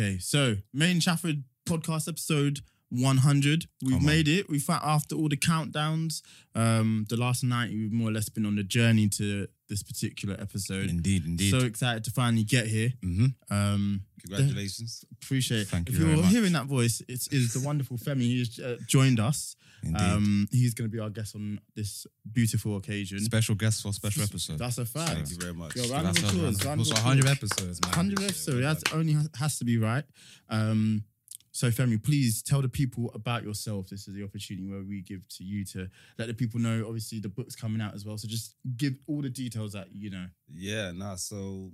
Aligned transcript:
Okay, 0.00 0.18
so 0.18 0.56
Made 0.72 0.92
In 0.92 0.98
Chafford 0.98 1.42
podcast 1.66 2.08
episode 2.08 2.60
100. 2.88 3.66
We've 3.82 3.90
Come 3.92 3.98
on. 4.00 4.06
made 4.06 4.28
it. 4.28 4.48
We 4.48 4.58
found 4.58 4.80
after 4.82 5.14
all 5.14 5.28
the 5.28 5.36
countdowns, 5.36 6.22
um, 6.54 7.04
the 7.10 7.18
last 7.18 7.44
90, 7.44 7.76
we've 7.76 7.92
more 7.92 8.08
or 8.08 8.12
less 8.12 8.30
been 8.30 8.46
on 8.46 8.56
the 8.56 8.62
journey 8.62 9.10
to 9.10 9.46
this 9.68 9.82
particular 9.82 10.38
episode. 10.40 10.88
Indeed, 10.88 11.26
indeed. 11.26 11.50
So 11.50 11.58
excited 11.58 12.02
to 12.04 12.10
finally 12.12 12.44
get 12.44 12.66
here. 12.66 12.94
hmm 13.02 13.26
Um, 13.50 14.00
Congratulations. 14.26 15.04
appreciate. 15.20 15.60
it. 15.60 15.68
Thank 15.68 15.90
if 15.90 15.98
you 15.98 16.06
very 16.06 16.16
you're 16.16 16.26
hearing 16.28 16.52
that 16.54 16.64
voice, 16.64 17.02
it 17.06 17.28
is 17.30 17.52
the 17.52 17.60
wonderful 17.60 17.98
Femi 17.98 18.22
who's 18.38 18.58
uh, 18.58 18.78
joined 18.86 19.20
us. 19.20 19.54
Um, 19.96 20.48
he's 20.50 20.74
going 20.74 20.90
to 20.90 20.92
be 20.94 21.00
our 21.00 21.10
guest 21.10 21.34
on 21.34 21.60
this 21.74 22.06
beautiful 22.32 22.76
occasion. 22.76 23.18
special 23.20 23.54
guest 23.54 23.82
for 23.82 23.92
special 23.92 24.22
episode. 24.22 24.58
That's 24.58 24.78
a 24.78 24.84
fact. 24.84 25.10
Thank 25.12 25.30
you 25.30 25.36
very 25.36 25.54
much. 25.54 25.74
Yo, 25.76 25.82
round 25.92 26.08
of 26.08 26.14
That's 26.14 26.32
a- 26.32 26.36
applause. 26.36 26.64
round 26.64 26.80
of 26.80 26.86
Also, 26.88 26.92
applause. 27.00 27.04
100 27.24 27.26
episodes, 27.28 27.80
man. 27.82 27.90
100 27.90 28.22
episodes. 28.22 28.82
That 28.82 28.94
only 28.94 29.12
has- 29.14 29.30
has 29.36 29.58
to 29.58 29.64
be 29.64 29.78
right. 29.78 30.04
Um, 30.48 31.04
so, 31.52 31.68
Femi, 31.70 32.00
please 32.02 32.42
tell 32.42 32.62
the 32.62 32.68
people 32.68 33.10
about 33.14 33.42
yourself. 33.42 33.88
This 33.88 34.06
is 34.06 34.14
the 34.14 34.22
opportunity 34.22 34.68
where 34.68 34.82
we 34.84 35.00
give 35.02 35.26
to 35.36 35.44
you 35.44 35.64
to 35.66 35.88
let 36.18 36.28
the 36.28 36.34
people 36.34 36.60
know. 36.60 36.84
Obviously, 36.86 37.18
the 37.18 37.28
book's 37.28 37.56
coming 37.56 37.80
out 37.80 37.92
as 37.94 38.04
well. 38.04 38.16
So, 38.18 38.28
just 38.28 38.54
give 38.76 38.94
all 39.08 39.20
the 39.22 39.30
details 39.30 39.72
that 39.72 39.88
you 39.92 40.10
know. 40.10 40.26
Yeah, 40.52 40.92
nah. 40.92 41.16
So 41.16 41.72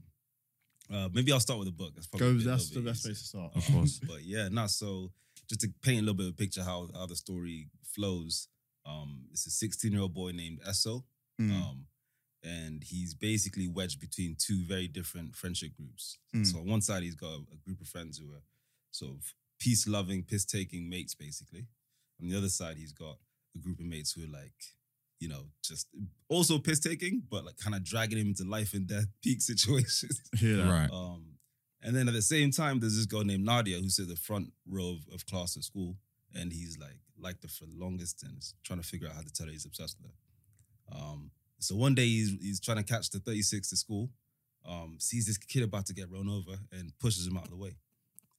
uh, 0.90 1.08
maybe 1.12 1.30
I'll 1.32 1.40
start 1.40 1.58
with 1.58 1.68
the 1.68 1.72
book. 1.72 1.92
That's 1.94 2.06
probably 2.06 2.38
Go. 2.44 2.50
That's 2.50 2.70
the 2.70 2.80
best 2.80 3.04
place 3.04 3.18
to 3.20 3.27
start. 3.27 3.52
Of 3.54 3.66
course. 3.66 4.00
But 4.06 4.22
yeah, 4.24 4.48
nah. 4.48 4.66
So 4.66 5.10
just 5.48 5.61
to 5.62 5.69
paint 5.83 5.98
a 5.98 6.02
little 6.02 6.14
bit 6.14 6.27
of 6.27 6.33
a 6.33 6.36
picture 6.36 6.62
how 6.62 6.89
how 6.94 7.06
the 7.06 7.16
story 7.16 7.68
flows. 7.83 8.48
Um, 8.84 9.27
it's 9.33 9.46
a 9.46 9.51
16 9.51 9.92
year 9.92 10.02
old 10.02 10.14
boy 10.14 10.30
named 10.30 10.61
Esso. 10.67 11.02
Mm. 11.40 11.51
Um, 11.51 11.86
and 12.45 12.84
he's 12.84 13.14
basically 13.14 13.67
wedged 13.67 14.01
between 14.01 14.36
two 14.39 14.64
very 14.64 14.86
different 14.86 15.34
friendship 15.34 15.73
groups. 15.77 16.18
Mm. 16.34 16.46
So 16.46 16.58
on 16.58 16.68
one 16.68 16.80
side, 16.80 17.02
he's 17.02 17.17
got 17.17 17.33
a, 17.33 17.40
a 17.52 17.57
group 17.64 17.80
of 17.80 17.89
friends 17.89 18.18
who 18.18 18.33
are 18.33 18.42
sort 18.92 19.12
of 19.12 19.34
peace 19.58 19.89
loving, 19.89 20.23
piss 20.23 20.45
taking 20.45 20.89
mates, 20.89 21.14
basically. 21.14 21.67
On 22.23 22.28
the 22.28 22.36
other 22.36 22.48
side, 22.48 22.77
he's 22.77 22.92
got 22.92 23.17
a 23.55 23.58
group 23.58 23.80
of 23.80 23.86
mates 23.86 24.13
who 24.13 24.24
are 24.24 24.33
like, 24.33 24.55
you 25.18 25.28
know, 25.28 25.46
just 25.64 25.89
also 26.28 26.58
piss 26.58 26.78
taking, 26.78 27.23
but 27.28 27.45
like 27.45 27.57
kind 27.57 27.74
of 27.74 27.84
dragging 27.84 28.18
him 28.18 28.28
into 28.28 28.45
life 28.45 28.74
and 28.74 28.86
death 28.86 29.07
peak 29.23 29.40
situations. 29.40 30.20
Yeah. 30.40 30.70
Right. 30.70 30.90
Um, 30.92 31.36
and 31.86 31.97
then 31.97 32.07
at 32.08 32.14
the 32.14 32.20
same 32.23 32.51
time, 32.51 32.80
there's 32.80 32.97
this 32.97 33.07
girl 33.07 33.24
named 33.24 33.45
Nadia 33.47 33.79
who's 33.79 33.98
at 33.98 34.08
the 34.08 34.17
front 34.17 34.52
row 34.69 34.91
of, 34.98 35.14
of 35.14 35.24
class 35.27 35.57
at 35.57 35.63
school, 35.64 35.97
and 36.35 36.52
he's 36.52 36.77
like 36.79 36.98
liked 37.19 37.42
her 37.42 37.48
for 37.48 37.64
the 37.64 37.73
longest 37.79 38.23
and 38.24 38.36
is 38.36 38.52
trying 38.63 38.80
to 38.80 38.86
figure 38.86 39.08
out 39.08 39.14
how 39.14 39.23
to 39.23 39.33
tell 39.33 39.47
her 39.47 39.52
he's 39.52 39.64
obsessed 39.64 39.96
with 40.02 40.11
her. 40.11 40.98
Um, 40.98 41.30
so 41.58 41.75
one 41.75 41.95
day 41.95 42.07
he's 42.07 42.30
he's 42.41 42.61
trying 42.61 42.77
to 42.79 42.85
catch 42.85 43.08
the 43.11 43.19
36 43.20 43.70
to 43.70 43.77
school, 43.77 44.11
um, 44.69 44.96
sees 44.98 45.27
this 45.27 45.39
kid 45.39 45.63
about 45.63 45.86
to 45.86 45.95
get 45.95 46.11
run 46.11 46.29
over 46.29 46.58
and 46.73 46.92
pushes 46.98 47.27
him 47.27 47.36
out 47.39 47.45
of 47.45 47.51
the 47.51 47.57
way, 47.57 47.77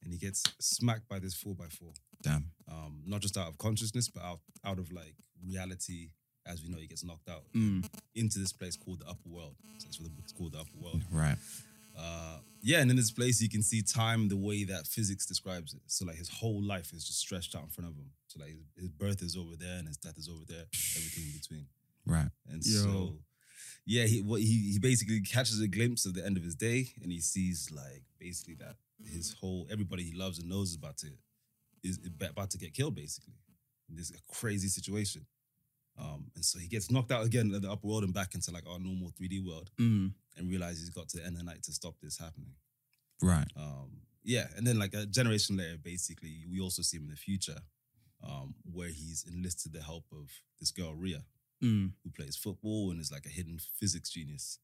and 0.04 0.12
he 0.12 0.18
gets 0.18 0.42
smacked 0.60 1.08
by 1.08 1.18
this 1.18 1.34
four 1.34 1.54
by 1.54 1.66
four. 1.66 1.92
Damn. 2.22 2.50
Um, 2.70 3.02
not 3.06 3.20
just 3.20 3.36
out 3.36 3.48
of 3.48 3.58
consciousness, 3.58 4.08
but 4.08 4.22
out 4.22 4.40
out 4.64 4.78
of 4.78 4.92
like 4.92 5.14
reality. 5.44 6.10
As 6.46 6.62
we 6.62 6.70
know, 6.70 6.78
he 6.78 6.86
gets 6.86 7.04
knocked 7.04 7.28
out 7.28 7.42
Mm. 7.54 7.84
into 8.14 8.38
this 8.38 8.54
place 8.54 8.74
called 8.74 9.00
the 9.00 9.06
upper 9.08 9.28
world. 9.28 9.56
So 9.78 9.84
that's 9.84 10.00
what 10.00 10.04
the 10.08 10.14
book 10.16 10.24
is 10.24 10.32
called, 10.32 10.52
the 10.52 10.60
upper 10.60 10.78
world. 10.80 11.02
Right. 11.12 11.36
Uh, 11.98 12.38
yeah, 12.62 12.80
and 12.80 12.90
in 12.90 12.96
this 12.96 13.10
place 13.10 13.40
you 13.40 13.48
can 13.48 13.62
see 13.62 13.82
time 13.82 14.28
the 14.28 14.36
way 14.36 14.64
that 14.64 14.86
physics 14.86 15.26
describes 15.26 15.74
it. 15.74 15.80
So 15.86 16.04
like 16.04 16.16
his 16.16 16.28
whole 16.28 16.62
life 16.62 16.92
is 16.92 17.04
just 17.04 17.18
stretched 17.18 17.54
out 17.54 17.62
in 17.62 17.68
front 17.68 17.90
of 17.90 17.96
him. 17.96 18.10
So 18.26 18.40
like 18.40 18.50
his, 18.50 18.60
his 18.76 18.88
birth 18.88 19.22
is 19.22 19.36
over 19.36 19.56
there 19.56 19.78
and 19.78 19.86
his 19.86 19.96
death 19.96 20.18
is 20.18 20.28
over 20.28 20.44
there, 20.46 20.64
everything 20.96 21.24
in 21.24 21.38
between. 21.38 21.66
Right. 22.06 22.30
And 22.48 22.64
Yo. 22.64 22.78
so, 22.80 23.12
yeah, 23.84 24.04
he 24.04 24.22
what 24.22 24.40
he 24.40 24.72
he 24.72 24.78
basically 24.78 25.20
catches 25.20 25.60
a 25.60 25.68
glimpse 25.68 26.06
of 26.06 26.14
the 26.14 26.24
end 26.24 26.36
of 26.36 26.42
his 26.42 26.54
day, 26.54 26.88
and 27.02 27.10
he 27.10 27.20
sees 27.20 27.70
like 27.70 28.02
basically 28.18 28.54
that 28.54 28.76
his 29.04 29.34
whole 29.40 29.66
everybody 29.70 30.02
he 30.02 30.14
loves 30.14 30.38
and 30.38 30.48
knows 30.48 30.70
is 30.70 30.76
about 30.76 30.98
to 30.98 31.08
is 31.82 31.98
about 32.30 32.50
to 32.50 32.58
get 32.58 32.74
killed 32.74 32.94
basically. 32.94 33.34
In 33.88 33.96
this 33.96 34.12
crazy 34.30 34.68
situation. 34.68 35.24
Um, 35.98 36.30
and 36.36 36.44
so 36.44 36.58
he 36.60 36.68
gets 36.68 36.90
knocked 36.90 37.10
out 37.10 37.24
again 37.26 37.52
in 37.52 37.60
the 37.62 37.70
upper 37.70 37.86
world 37.88 38.04
and 38.04 38.14
back 38.14 38.34
into 38.34 38.52
like 38.52 38.66
our 38.68 38.78
normal 38.78 39.10
3D 39.20 39.44
world 39.44 39.70
Mm. 39.78 40.12
and 40.36 40.48
realizes 40.48 40.80
he's 40.80 40.90
got 40.90 41.08
to 41.10 41.24
end 41.26 41.36
the 41.36 41.42
night 41.42 41.62
to 41.64 41.72
stop 41.72 41.96
this 42.00 42.18
happening. 42.18 42.54
Right. 43.20 43.48
Um, 43.56 44.02
yeah, 44.22 44.46
and 44.56 44.64
then 44.66 44.78
like 44.78 44.94
a 44.94 45.06
generation 45.06 45.56
later, 45.56 45.76
basically, 45.76 46.44
we 46.50 46.60
also 46.60 46.82
see 46.82 46.98
him 46.98 47.04
in 47.04 47.10
the 47.10 47.16
future, 47.16 47.58
um, 48.22 48.54
where 48.70 48.88
he's 48.90 49.24
enlisted 49.26 49.72
the 49.72 49.82
help 49.82 50.04
of 50.12 50.30
this 50.60 50.70
girl 50.70 50.94
Rhia, 50.94 51.24
Mm. 51.62 51.92
who 52.04 52.10
plays 52.10 52.36
football 52.36 52.92
and 52.92 53.00
is 53.00 53.10
like 53.10 53.26
a 53.26 53.30
hidden 53.30 53.58
physics 53.58 54.10
genius, 54.10 54.60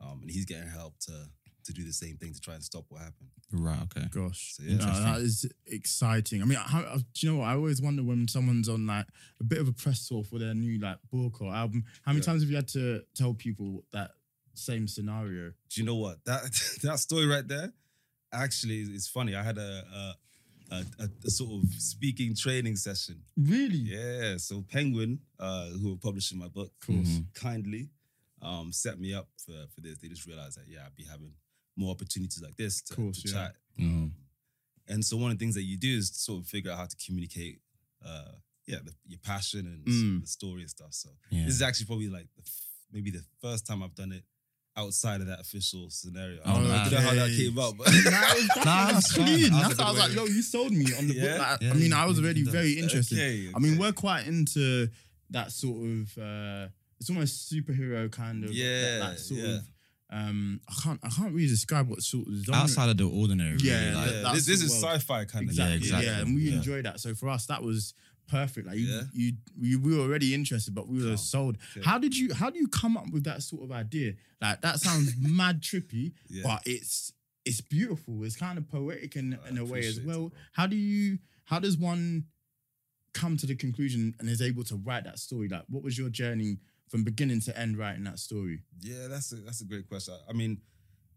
um, 0.00 0.20
and 0.20 0.30
he's 0.30 0.44
getting 0.44 0.68
help 0.68 0.98
to 1.00 1.30
to 1.64 1.72
do 1.72 1.84
the 1.84 1.92
same 1.92 2.16
thing 2.16 2.32
to 2.34 2.40
try 2.40 2.54
and 2.54 2.62
stop 2.62 2.84
what 2.88 3.00
happened. 3.02 3.30
Right. 3.52 3.80
Okay. 3.84 4.06
Gosh, 4.10 4.54
So, 4.56 4.62
yeah. 4.64 4.76
No, 4.76 4.84
that 4.86 5.20
is 5.20 5.46
exciting. 5.66 6.42
I 6.42 6.44
mean, 6.44 6.58
how, 6.58 6.80
uh, 6.80 6.98
do 6.98 7.04
you 7.26 7.32
know 7.32 7.38
what? 7.38 7.46
I 7.48 7.54
always 7.54 7.80
wonder 7.80 8.02
when 8.02 8.26
someone's 8.28 8.68
on 8.68 8.86
like 8.86 9.06
a 9.40 9.44
bit 9.44 9.58
of 9.60 9.68
a 9.68 9.72
press 9.72 10.06
tour 10.08 10.24
for 10.24 10.38
their 10.38 10.54
new 10.54 10.78
like 10.80 10.98
book 11.12 11.40
or 11.40 11.52
album. 11.54 11.84
How 12.02 12.12
many 12.12 12.20
Yeah. 12.20 12.26
times 12.26 12.42
have 12.42 12.50
you 12.50 12.56
had 12.56 12.68
to 12.68 13.02
tell 13.14 13.34
people 13.34 13.84
that 13.92 14.12
same 14.54 14.86
scenario? 14.88 15.52
Do 15.70 15.80
you 15.80 15.84
know 15.84 15.96
what 15.96 16.24
that 16.24 16.42
that 16.82 16.98
story 16.98 17.26
right 17.26 17.46
there? 17.46 17.72
Actually, 18.32 18.80
is 18.80 18.88
is 18.88 19.08
funny. 19.08 19.34
I 19.36 19.42
had 19.42 19.58
a 19.58 19.84
a, 20.70 20.74
a, 20.76 20.84
a, 21.04 21.08
a 21.26 21.30
sort 21.30 21.62
of 21.62 21.70
speaking 21.74 22.34
training 22.34 22.76
session 22.76 23.22
Really? 23.36 23.76
Yeah, 23.78 24.36
so 24.38 24.62
Penguin, 24.62 25.20
uh, 25.38 25.66
who 25.70 25.90
were 25.90 25.96
publishing 25.98 26.38
my 26.38 26.48
book, 26.48 26.72
of 26.80 26.86
course, 26.86 27.08
Mhm. 27.08 27.26
kindly 27.34 27.90
um, 28.42 28.72
set 28.72 28.98
me 28.98 29.14
up 29.14 29.28
for, 29.38 29.66
for 29.74 29.80
this. 29.80 29.98
They 29.98 30.08
just 30.08 30.26
realized 30.26 30.58
that, 30.58 30.66
yeah, 30.68 30.80
I'd 30.86 30.94
be 30.96 31.04
having 31.04 31.32
more 31.76 31.90
opportunities 31.90 32.40
like 32.42 32.56
this 32.56 32.80
to, 32.82 32.94
Course, 32.94 33.22
to 33.22 33.28
yeah. 33.28 33.34
chat. 33.34 33.56
Mhm. 33.78 33.84
Um, 33.84 34.14
and 34.88 35.04
so 35.04 35.16
one 35.16 35.30
of 35.30 35.38
the 35.38 35.42
things 35.44 35.54
that 35.54 35.62
you 35.62 35.76
do 35.76 35.96
is 35.96 36.10
sort 36.14 36.42
of 36.42 36.48
figure 36.48 36.70
out 36.70 36.78
how 36.78 36.86
to 36.86 36.96
communicate, 37.04 37.60
uh, 38.04 38.32
yeah, 38.66 38.78
the, 38.84 38.92
your 39.06 39.18
passion 39.20 39.66
and 39.66 39.86
Mm. 39.86 40.20
the 40.22 40.26
story 40.26 40.60
and 40.62 40.70
stuff. 40.70 40.92
So 40.94 41.10
Yeah. 41.30 41.46
this 41.46 41.54
is 41.54 41.62
actually 41.62 41.86
probably 41.86 42.08
like 42.08 42.28
the 42.36 42.42
f- 42.42 42.66
maybe 42.92 43.10
the 43.10 43.24
first 43.40 43.66
time 43.66 43.82
I've 43.82 43.94
done 43.94 44.12
it 44.12 44.24
outside 44.76 45.20
of 45.20 45.26
that 45.28 45.40
official 45.40 45.88
scenario. 45.90 46.40
Oh, 46.44 46.50
I 46.50 46.54
don't 46.54 46.68
know, 46.68 46.74
I 46.74 46.84
don't 46.84 46.92
know 46.92 47.00
how 47.00 47.14
that 47.14 47.36
came 47.36 47.58
up, 47.58 47.76
but 47.78 47.86
Nah, 47.86 47.92
it 47.92 48.34
was- 48.36 48.48
Nah, 48.64 48.64
that's 48.64 48.92
that's 48.92 49.12
clean. 49.12 49.52
That's 49.52 49.68
That's 49.68 49.78
a 49.78 49.82
why 49.82 49.88
I 49.88 49.90
was 49.92 50.00
like, 50.00 50.14
yo, 50.14 50.24
you 50.26 50.42
sold 50.42 50.72
me 50.72 50.86
on 50.98 51.06
the 51.08 51.14
Yeah? 51.14 51.22
book. 51.22 51.38
Like, 51.38 51.60
Yeah, 51.62 51.70
I 51.70 51.74
mean, 51.74 51.90
you- 51.90 51.96
I 51.96 52.06
was 52.06 52.18
already 52.18 52.42
very 52.42 52.72
interested. 52.78 53.18
Okay, 53.18 53.50
I 53.54 53.58
mean, 53.58 53.78
we're 53.78 53.92
quite 53.92 54.26
into 54.26 54.88
that 55.30 55.52
sort 55.52 55.76
of. 55.86 56.18
Uh, 56.18 56.68
it's 57.00 57.08
almost 57.10 57.50
superhero 57.52 58.10
kind 58.10 58.44
of. 58.44 58.50
that- 58.50 58.56
Yeah, 58.56 58.98
That, 58.98 59.20
sort 59.20 59.40
yeah. 59.40 59.46
of. 59.56 59.68
Um, 60.14 60.60
I 60.68 60.74
can't. 60.82 61.00
I 61.02 61.08
can't 61.08 61.32
really 61.34 61.48
describe 61.48 61.88
what 61.88 62.00
sort 62.02 62.28
of 62.28 62.34
genre. 62.44 62.62
Outside 62.62 62.88
of 62.90 62.96
the 62.98 63.08
ordinary. 63.08 63.56
Yeah, 63.58 63.80
Really, 63.80 63.94
like, 63.94 64.10
yeah, 64.12 64.32
this, 64.34 64.46
this 64.46 64.62
is 64.62 64.70
world. 64.70 64.94
sci-fi 65.00 65.24
kind 65.24 65.44
of 65.44 65.50
Exactly. 65.50 65.76
exactly. 65.76 66.06
Yeah, 66.06 66.20
and 66.20 66.34
we 66.36 66.42
Yeah. 66.42 66.56
enjoy 66.56 66.82
that. 66.82 67.00
So 67.00 67.14
for 67.14 67.28
us, 67.28 67.46
that 67.46 67.62
was 67.62 67.94
perfect. 68.28 68.66
Like 68.68 68.78
you, 68.78 68.86
Yeah. 68.86 69.02
you, 69.12 69.32
you, 69.60 69.80
we 69.80 69.96
were 69.96 70.02
already 70.02 70.32
interested, 70.34 70.72
but 70.74 70.86
we 70.88 70.98
were 71.02 71.08
Calm. 71.08 71.16
sold. 71.16 71.58
Okay. 71.76 71.84
How 71.84 71.98
did 71.98 72.16
you? 72.16 72.32
How 72.32 72.48
do 72.48 72.58
you 72.60 72.68
come 72.68 72.96
up 72.96 73.10
with 73.10 73.24
that 73.24 73.42
sort 73.42 73.64
of 73.64 73.72
idea? 73.72 74.14
Like 74.40 74.60
that 74.62 74.78
sounds 74.78 75.14
mad 75.18 75.60
trippy, 75.62 76.12
Yeah. 76.28 76.42
but 76.44 76.62
it's 76.64 77.12
it's 77.44 77.60
beautiful. 77.60 78.22
It's 78.24 78.36
kind 78.36 78.56
of 78.56 78.68
poetic 78.68 79.16
in, 79.16 79.36
I 79.44 79.48
in 79.48 79.58
a 79.58 79.64
way 79.64 79.80
as 79.80 79.98
appreciate 79.98 80.02
it, 80.02 80.06
well. 80.06 80.32
how 80.52 80.66
do 80.68 80.76
you? 80.76 81.18
How 81.46 81.58
does 81.58 81.76
one 81.76 82.24
come 83.12 83.36
to 83.36 83.46
the 83.46 83.54
conclusion 83.54 84.14
and 84.18 84.28
is 84.28 84.40
able 84.40 84.64
to 84.64 84.76
write 84.76 85.04
that 85.04 85.18
story? 85.18 85.48
Like, 85.48 85.64
what 85.68 85.82
was 85.82 85.98
your 85.98 86.08
journey 86.08 86.58
from 86.88 87.04
beginning 87.04 87.40
to 87.42 87.58
end 87.58 87.76
writing 87.78 88.04
that 88.04 88.18
story? 88.18 88.60
Yeah, 88.80 89.08
that's 89.08 89.32
a 89.32 89.36
that's 89.36 89.60
a 89.60 89.64
great 89.64 89.88
question. 89.88 90.14
I 90.28 90.32
mean, 90.32 90.60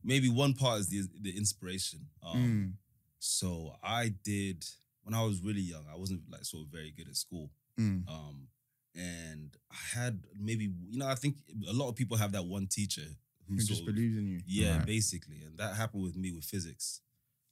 maybe 0.04 0.30
one 0.30 0.54
part 0.54 0.80
is 0.80 0.90
the 0.90 1.08
the 1.22 1.36
inspiration. 1.38 2.08
Um, 2.24 2.38
Mm. 2.38 2.74
So 3.20 3.74
I 3.84 4.14
did 4.24 4.64
when 5.02 5.14
I 5.16 5.24
was 5.24 5.42
really 5.42 5.62
young. 5.62 5.86
I 5.92 5.98
wasn't 5.98 6.22
like 6.30 6.46
sort 6.46 6.66
of 6.66 6.70
very 6.72 6.92
good 6.92 7.08
at 7.08 7.16
school. 7.16 7.50
Mm. 7.80 8.08
Um, 8.08 8.48
and 8.96 9.56
I 9.72 9.98
had 10.00 10.24
maybe 10.40 10.72
you 10.90 11.00
know 11.00 11.08
I 11.08 11.16
think 11.16 11.38
a 11.68 11.74
lot 11.74 11.90
of 11.90 11.96
people 11.96 12.18
have 12.18 12.32
that 12.34 12.46
one 12.46 12.68
teacher 12.68 13.06
who 13.48 13.58
just 13.58 13.82
of, 13.82 13.86
believes 13.88 14.18
in 14.18 14.28
you? 14.28 14.42
yeah, 14.46 14.78
Right. 14.78 14.86
basically, 14.86 15.42
and 15.46 15.58
that 15.58 15.76
happened 15.76 16.04
with 16.04 16.16
me 16.16 16.32
with 16.32 16.44
physics. 16.46 17.02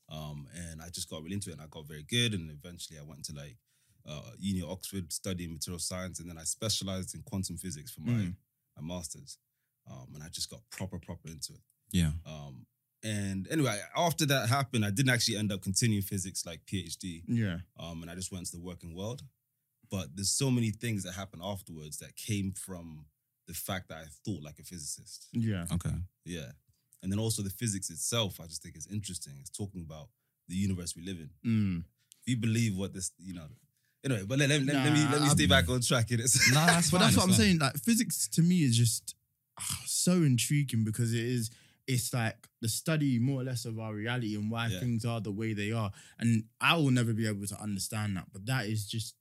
Um, 0.07 0.47
and 0.53 0.81
I 0.81 0.89
just 0.89 1.09
got 1.09 1.23
really 1.23 1.33
into 1.35 1.49
it, 1.49 1.53
and 1.53 1.61
I 1.61 1.67
got 1.67 1.87
very 1.87 2.03
good, 2.03 2.33
and 2.33 2.51
eventually 2.51 2.99
I 2.99 3.03
went 3.03 3.23
to 3.25 3.33
like 3.33 3.57
uh, 4.07 4.31
Uni 4.39 4.61
of 4.61 4.69
Oxford 4.69 5.11
studying 5.11 5.53
material 5.53 5.79
science, 5.79 6.19
and 6.19 6.29
then 6.29 6.37
I 6.37 6.43
specialized 6.43 7.15
in 7.15 7.21
quantum 7.23 7.57
physics 7.57 7.91
for 7.91 8.01
my 8.01 8.11
Mm. 8.13 8.35
my 8.77 8.95
masters. 8.95 9.37
Um, 9.89 10.07
and 10.15 10.23
I 10.23 10.29
just 10.29 10.49
got 10.49 10.61
proper 10.69 10.99
proper 10.99 11.27
into 11.29 11.53
it. 11.53 11.61
Yeah. 11.91 12.11
Um, 12.25 12.65
and 13.03 13.47
anyway, 13.51 13.79
after 13.95 14.25
that 14.25 14.49
happened, 14.49 14.83
I 14.83 14.89
didn't 14.89 15.11
actually 15.13 15.37
end 15.37 15.51
up 15.51 15.61
continuing 15.61 16.01
physics 16.01 16.45
like 16.45 16.65
PhD. 16.65 17.23
Yeah. 17.27 17.59
Um, 17.79 18.01
and 18.01 18.09
I 18.09 18.15
just 18.15 18.31
went 18.31 18.41
into 18.47 18.57
the 18.57 18.63
working 18.63 18.95
world. 18.95 19.21
But 19.91 20.15
there's 20.15 20.31
so 20.31 20.49
many 20.49 20.71
things 20.71 21.03
that 21.03 21.13
happened 21.13 21.43
afterwards 21.45 21.97
that 21.99 22.15
came 22.15 22.51
from 22.53 23.05
the 23.47 23.53
fact 23.53 23.89
that 23.89 23.99
I 23.99 24.05
thought 24.25 24.41
like 24.41 24.57
a 24.59 24.63
physicist. 24.63 25.27
Yeah. 25.31 25.67
Okay. 25.71 25.93
Yeah. 26.25 26.51
And 27.03 27.11
then 27.11 27.19
also 27.19 27.43
the 27.43 27.51
physics 27.51 27.91
itself, 27.91 28.39
I 28.41 28.47
just 28.47 28.63
think 28.63 28.75
is 28.75 28.87
interesting. 28.87 29.33
It's 29.39 29.51
talking 29.51 29.81
about 29.81 30.09
the 30.47 30.55
universe 30.55 30.95
we 30.95 31.03
live 31.03 31.19
in. 31.19 31.29
Mm. 31.45 31.83
If 32.21 32.27
you 32.27 32.37
believe 32.37 32.75
what 32.75 32.93
this, 32.93 33.11
you 33.19 33.33
know. 33.35 33.47
Anyway, 34.05 34.23
but 34.27 34.37
let, 34.39 34.49
let, 34.49 34.61
let, 34.63 34.75
let 34.75 34.93
me 34.93 34.99
let 35.03 35.11
me 35.21 35.27
I'm- 35.27 35.29
stay 35.29 35.47
back 35.47 35.67
on 35.69 35.81
track. 35.81 36.11
It 36.11 36.19
is. 36.25 36.39
No, 36.53 36.65
that's 36.65 36.89
But 36.91 36.97
fine, 36.99 37.07
that's 37.07 37.17
what 37.17 37.23
I'm 37.23 37.29
fine. 37.29 37.37
saying. 37.39 37.59
Like 37.59 37.75
physics 37.77 38.27
to 38.29 38.41
me 38.43 38.63
is 38.63 38.77
just 38.77 39.15
ah, 39.59 39.81
so 39.85 40.13
intriguing 40.13 40.83
because 40.83 41.13
it 41.13 41.23
is. 41.23 41.49
It's 41.87 42.13
like 42.13 42.35
the 42.61 42.67
study 42.69 43.19
more 43.19 43.41
or 43.41 43.43
less 43.43 43.65
of 43.65 43.77
our 43.79 43.93
reality 43.93 44.35
and 44.35 44.49
why 44.49 44.67
Yeah. 44.67 44.79
things 44.79 45.05
are 45.05 45.21
the 45.21 45.31
way 45.31 45.53
they 45.53 45.71
are. 45.71 45.91
And 46.19 46.45
I 46.59 46.75
will 46.77 46.89
never 46.91 47.13
be 47.13 47.27
able 47.27 47.45
to 47.47 47.61
understand 47.61 48.17
that. 48.17 48.25
But 48.33 48.45
that 48.47 48.65
is 48.65 48.87
just 48.87 49.13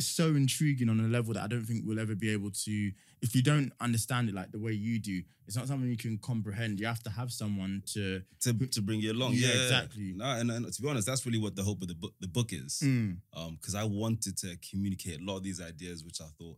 it's 0.00 0.08
so 0.08 0.28
intriguing 0.28 0.88
on 0.88 0.98
a 0.98 1.08
level 1.08 1.34
that 1.34 1.42
I 1.42 1.46
don't 1.46 1.66
think 1.66 1.84
we'll 1.84 2.00
ever 2.00 2.14
be 2.14 2.32
able 2.32 2.50
to. 2.50 2.90
If 3.20 3.34
you 3.34 3.42
don't 3.42 3.70
understand 3.82 4.30
it 4.30 4.34
like 4.34 4.50
the 4.50 4.58
way 4.58 4.72
you 4.72 4.98
do, 4.98 5.22
it's 5.46 5.54
not 5.54 5.68
something 5.68 5.90
you 5.90 5.96
can 5.98 6.16
comprehend. 6.16 6.80
You 6.80 6.86
have 6.86 7.02
to 7.02 7.10
have 7.10 7.30
someone 7.30 7.82
to. 7.92 8.22
to, 8.40 8.54
to 8.54 8.80
bring 8.80 9.00
you 9.00 9.12
along. 9.12 9.34
Yeah, 9.34 9.48
Yeah, 9.48 9.62
exactly. 9.62 10.14
No, 10.16 10.24
and, 10.24 10.50
and 10.50 10.72
to 10.72 10.82
be 10.82 10.88
honest, 10.88 11.06
that's 11.06 11.26
really 11.26 11.38
what 11.38 11.54
the 11.54 11.62
hope 11.62 11.82
of 11.82 11.88
the 11.88 11.94
book 11.94 12.14
the 12.18 12.28
book 12.28 12.54
is. 12.54 12.80
Mm, 12.82 13.18
Um, 13.36 13.58
because 13.60 13.74
I 13.74 13.84
wanted 13.84 14.38
to 14.38 14.56
communicate 14.70 15.20
a 15.20 15.22
lot 15.22 15.36
of 15.36 15.42
these 15.42 15.60
ideas, 15.60 16.02
which 16.02 16.22
I 16.22 16.28
thought, 16.38 16.56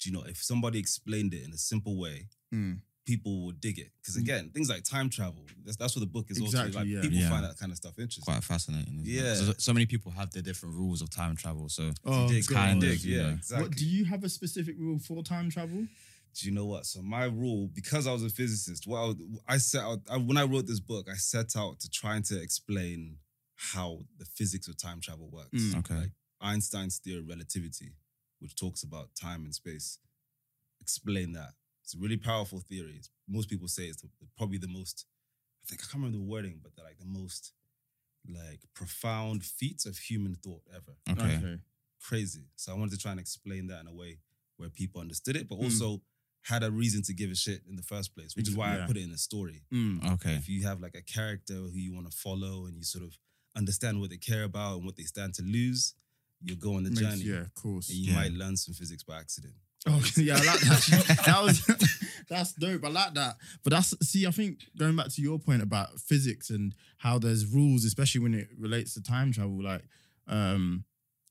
do 0.00 0.08
you 0.08 0.16
know, 0.16 0.24
if 0.26 0.42
somebody 0.42 0.78
explained 0.78 1.34
it 1.34 1.44
in 1.44 1.52
a 1.52 1.58
simple 1.58 2.00
way, 2.00 2.28
mm. 2.54 2.78
People 3.08 3.32
will 3.44 3.52
dig 3.66 3.78
it. 3.78 3.90
Because 4.00 4.16
Mm. 4.16 4.20
again, 4.24 4.50
things 4.54 4.68
like 4.68 4.84
time 4.84 5.08
travel, 5.08 5.44
that's 5.64 5.76
that's 5.80 5.94
what 5.96 6.00
the 6.00 6.12
book 6.16 6.26
is 6.30 6.38
also. 6.40 6.58
Exactly, 6.58 6.78
Like 6.80 6.88
yeah. 6.94 7.00
people 7.00 7.18
Yeah. 7.18 7.30
find 7.30 7.44
that 7.46 7.56
kind 7.58 7.72
of 7.72 7.78
stuff 7.82 7.98
interesting. 7.98 8.22
Quite 8.32 8.44
fascinating. 8.44 9.00
Yeah. 9.02 9.34
So, 9.34 9.54
so 9.58 9.72
many 9.72 9.86
people 9.86 10.10
have 10.12 10.30
their 10.32 10.42
different 10.42 10.74
rules 10.74 11.00
of 11.02 11.08
time 11.10 11.34
travel. 11.36 11.68
So 11.70 11.84
Oh, 12.04 12.28
dig, 12.28 12.46
kind 12.46 12.82
of, 12.82 12.90
dig, 12.90 13.00
yeah, 13.04 13.22
know. 13.22 13.28
exactly. 13.40 13.62
What 13.68 13.76
do 13.78 13.86
you 13.96 14.04
have 14.12 14.22
a 14.24 14.28
specific 14.28 14.76
rule 14.78 14.98
for 14.98 15.22
time 15.22 15.48
travel? 15.50 15.80
Do 16.34 16.40
you 16.46 16.52
know 16.52 16.66
what? 16.66 16.84
So 16.86 17.00
my 17.02 17.24
rule, 17.24 17.68
because 17.80 18.06
I 18.06 18.12
was 18.12 18.22
a 18.22 18.30
physicist, 18.30 18.86
what 18.86 18.98
I, 19.02 19.06
would- 19.08 19.38
I 19.54 19.56
set 19.58 19.82
out 19.82 20.00
I, 20.10 20.18
when 20.18 20.36
I 20.36 20.44
wrote 20.44 20.66
this 20.66 20.80
book, 20.92 21.08
I 21.10 21.16
set 21.16 21.56
out 21.56 21.80
to 21.80 21.88
trying 21.90 22.22
to 22.24 22.36
explain 22.40 23.16
how 23.72 24.04
the 24.18 24.26
physics 24.26 24.68
of 24.68 24.76
time 24.76 25.00
travel 25.00 25.28
works. 25.30 25.58
Mm. 25.62 25.78
Okay. 25.80 25.94
Like 26.02 26.12
Einstein's 26.40 26.98
theory 26.98 27.20
of 27.20 27.28
relativity, 27.28 27.90
which 28.40 28.54
talks 28.54 28.82
about 28.82 29.14
time 29.14 29.44
and 29.46 29.54
space. 29.54 29.98
Explain 30.80 31.32
that. 31.32 31.54
It's 31.88 31.94
a 31.94 31.98
really 31.98 32.18
powerful 32.18 32.60
theory. 32.60 32.90
It's- 32.96 33.08
most 33.26 33.48
people 33.48 33.66
say 33.66 33.84
it's 33.86 34.02
the, 34.02 34.10
probably 34.36 34.58
the 34.58 34.68
most. 34.68 35.06
I 35.64 35.66
think 35.68 35.80
I 35.80 35.84
can't 35.84 35.94
remember 36.04 36.18
the 36.18 36.24
wording, 36.30 36.60
but 36.62 36.76
they're 36.76 36.84
like 36.84 36.98
the 36.98 37.06
most 37.06 37.52
like 38.28 38.60
profound 38.74 39.42
feats 39.42 39.86
of 39.86 39.96
human 39.96 40.34
thought 40.34 40.60
ever 40.74 40.98
okay. 41.08 41.60
crazy. 41.98 42.44
So 42.56 42.72
I 42.72 42.76
wanted 42.78 42.90
to 42.90 42.98
try 42.98 43.12
and 43.12 43.20
explain 43.20 43.68
that 43.68 43.80
in 43.80 43.86
a 43.86 43.92
way 43.94 44.18
where 44.58 44.68
people 44.68 45.00
understood 45.00 45.34
it, 45.34 45.48
but 45.48 45.58
Mm. 45.58 45.64
also 45.64 46.02
had 46.42 46.62
a 46.62 46.70
reason 46.70 47.00
to 47.04 47.14
give 47.14 47.30
a 47.30 47.34
shit 47.34 47.62
in 47.66 47.76
the 47.76 47.82
first 47.82 48.14
place, 48.14 48.36
which 48.36 48.48
is 48.48 48.54
why 48.54 48.76
Yeah. 48.76 48.84
I 48.84 48.86
put 48.86 48.98
it 48.98 49.04
in 49.04 49.12
a 49.12 49.16
story. 49.18 49.64
Mm. 49.72 50.04
Okay. 50.14 50.34
If 50.34 50.46
you 50.46 50.64
have 50.64 50.80
like 50.82 50.94
a 50.94 51.00
character 51.02 51.54
who 51.54 51.78
you 51.78 51.94
want 51.94 52.10
to 52.10 52.14
follow 52.16 52.66
and 52.66 52.76
you 52.76 52.82
sort 52.84 53.04
of 53.04 53.18
understand 53.56 53.98
what 54.00 54.10
they 54.10 54.18
care 54.18 54.44
about 54.44 54.76
and 54.76 54.84
what 54.84 54.96
they 54.96 55.04
stand 55.04 55.32
to 55.36 55.42
lose, 55.42 55.94
you'll 56.42 56.58
go 56.58 56.74
on 56.74 56.82
the 56.84 56.90
Makes- 56.90 57.00
journey. 57.00 57.22
yeah, 57.24 57.40
of 57.40 57.54
course. 57.54 57.88
And 57.88 57.96
you 57.98 58.08
Yeah. 58.12 58.14
might 58.16 58.32
learn 58.32 58.58
some 58.58 58.74
physics 58.74 59.02
by 59.04 59.18
accident. 59.20 59.54
Okay, 59.86 60.22
yeah, 60.22 60.34
I 60.34 60.44
like 60.44 60.60
that. 60.60 61.22
that 61.26 61.42
was 61.42 62.10
that's 62.28 62.52
dope. 62.54 62.84
I 62.84 62.88
like 62.88 63.14
that. 63.14 63.36
But 63.62 63.72
that's 63.72 63.94
see, 64.06 64.26
I 64.26 64.30
think 64.30 64.60
going 64.76 64.96
back 64.96 65.08
to 65.10 65.22
your 65.22 65.38
point 65.38 65.62
about 65.62 66.00
physics 66.00 66.50
and 66.50 66.74
how 66.98 67.18
there's 67.18 67.46
rules, 67.46 67.84
especially 67.84 68.20
when 68.20 68.34
it 68.34 68.48
relates 68.58 68.94
to 68.94 69.02
time 69.02 69.32
travel. 69.32 69.62
Like, 69.62 69.82
um, 70.26 70.84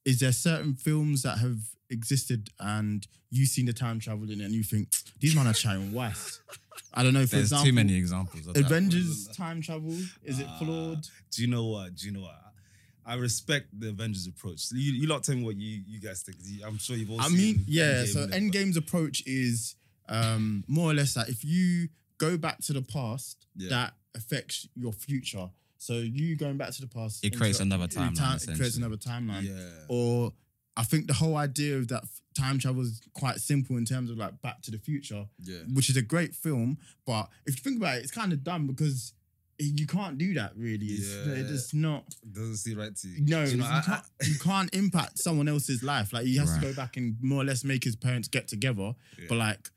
is 0.05 0.19
there 0.19 0.31
certain 0.31 0.75
films 0.75 1.23
that 1.23 1.39
have 1.39 1.57
existed 1.89 2.49
and 2.59 3.05
you've 3.29 3.49
seen 3.49 3.65
the 3.65 3.73
time 3.73 3.99
travel 3.99 4.29
in 4.31 4.39
it 4.41 4.45
and 4.45 4.53
you 4.53 4.63
think 4.63 4.89
these 5.19 5.35
men 5.35 5.47
are 5.47 5.53
trying 5.53 5.94
west? 5.94 6.41
I 6.94 7.03
don't 7.03 7.13
know. 7.13 7.25
For 7.25 7.35
There's 7.35 7.45
example, 7.51 7.65
too 7.65 7.73
many 7.73 7.95
examples 7.95 8.47
of 8.47 8.53
that. 8.53 8.65
Avengers 8.65 9.27
time 9.35 9.61
travel 9.61 9.91
is 10.23 10.39
it 10.39 10.47
Ah, 10.49 10.57
flawed? 10.59 11.07
Do 11.31 11.41
you 11.41 11.47
know 11.47 11.65
what? 11.65 11.95
Do 11.95 12.07
you 12.07 12.13
know 12.13 12.21
what? 12.21 12.39
I 13.07 13.15
respect 13.15 13.68
the 13.80 13.89
Avengers 13.89 14.27
approach. 14.27 14.59
So 14.59 14.75
you, 14.75 14.92
you 14.92 15.07
lot 15.07 15.24
tell 15.24 15.36
me 15.36 15.44
what 15.44 15.56
you, 15.56 15.81
you 15.88 16.00
guys 16.01 16.21
think. 16.24 16.38
you- 16.44 16.65
I'm 16.65 16.77
sure 16.77 16.95
you've 16.98 17.09
all 17.09 17.21
I 17.21 17.27
seen 17.30 17.38
mean, 17.38 17.65
yeah. 17.68 18.04
Endgame 18.04 18.07
So 18.13 18.21
and 18.24 18.33
it, 18.33 18.51
but- 18.51 18.59
Endgame's 18.59 18.77
approach 18.77 19.24
is 19.25 19.75
um, 20.09 20.63
more 20.68 20.92
or 20.92 20.94
less 20.94 21.13
that 21.15 21.30
if 21.30 21.44
you 21.45 21.88
go 22.18 22.38
back 22.38 22.59
to 22.65 22.74
the 22.74 22.81
past, 22.81 23.45
Yeah. 23.56 23.69
that 23.69 23.94
affects 24.15 24.68
your 24.75 24.92
future. 24.94 25.50
So 25.77 25.94
you 26.00 26.36
going 26.36 26.57
back 26.57 26.71
to 26.71 26.81
the 26.81 26.88
past, 26.88 27.24
It 27.24 27.38
creates 27.38 27.59
into- 27.59 27.75
another 27.75 27.86
it 27.86 27.92
timeline, 27.98 28.45
ti- 28.45 28.51
it 28.51 28.56
creates 28.57 28.77
another 28.77 28.98
timeline. 28.98 29.44
Yeah. 29.44 29.69
Or 29.88 30.33
I 30.75 30.83
think 30.83 31.07
the 31.07 31.13
whole 31.13 31.38
idea 31.38 31.77
of 31.77 31.88
that 31.89 32.04
time 32.36 32.59
travel 32.59 32.81
is 32.83 33.01
quite 33.13 33.39
simple 33.39 33.77
in 33.77 33.86
terms 33.86 34.09
of 34.12 34.18
like 34.18 34.42
Back 34.42 34.62
to 34.63 34.71
the 34.71 34.77
Future, 34.77 35.25
yeah. 35.42 35.59
which 35.74 35.89
is 35.89 35.98
a 35.98 36.01
great 36.01 36.36
film. 36.36 36.77
But 37.06 37.30
if 37.45 37.56
you 37.57 37.62
think 37.63 37.77
about 37.77 37.98
it, 37.98 38.04
it's 38.04 38.12
kind 38.12 38.31
of 38.33 38.44
dumb 38.44 38.68
because 38.68 39.13
you 39.59 39.88
can't 39.88 40.18
do 40.18 40.33
that. 40.36 40.56
Really, 40.56 40.86
it's, 40.86 41.07
Yeah. 41.14 41.33
it's 41.33 41.49
just 41.49 41.73
not. 41.73 42.04
Doesn't 42.31 42.57
see 42.57 42.76
right 42.76 42.95
to 42.95 43.07
you. 43.07 43.26
No, 43.26 43.45
Do 43.45 43.52
you 43.52 43.57
you, 43.57 43.64
I- 43.64 43.81
can't, 43.85 44.04
you 44.28 44.35
can't 44.40 44.73
impact 44.76 45.18
someone 45.19 45.47
else's 45.47 45.81
life. 45.83 46.14
Like 46.14 46.26
he 46.26 46.37
has 46.37 46.49
Right. 46.52 46.61
to 46.61 46.68
go 46.68 46.73
back 46.76 46.97
and 46.97 47.16
more 47.21 47.42
or 47.42 47.45
less 47.45 47.64
make 47.64 47.83
his 47.83 47.95
parents 47.95 48.28
get 48.28 48.47
together. 48.47 48.94
Yeah. 49.18 49.26
But 49.30 49.37
like, 49.40 49.69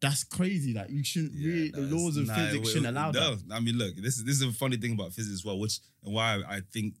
that's 0.00 0.24
crazy. 0.24 0.72
Like 0.74 0.90
you 0.90 1.04
shouldn't 1.04 1.34
Yeah, 1.34 1.48
really. 1.52 1.68
The 1.70 1.80
laws 1.82 2.16
of 2.16 2.26
nah, 2.26 2.34
physics 2.34 2.68
it- 2.68 2.72
shouldn't 2.72 2.86
it- 2.86 2.90
allow 2.90 3.10
no. 3.12 3.34
that. 3.36 3.54
I 3.54 3.60
mean, 3.60 3.76
look, 3.78 3.96
this 3.96 4.16
is 4.18 4.24
this 4.24 4.36
is 4.36 4.42
a 4.42 4.52
funny 4.52 4.76
thing 4.76 4.92
about 4.92 5.12
physics 5.12 5.34
as 5.34 5.44
well, 5.44 5.58
which 5.58 5.78
and 6.04 6.12
why 6.14 6.42
I 6.48 6.60
think 6.72 6.94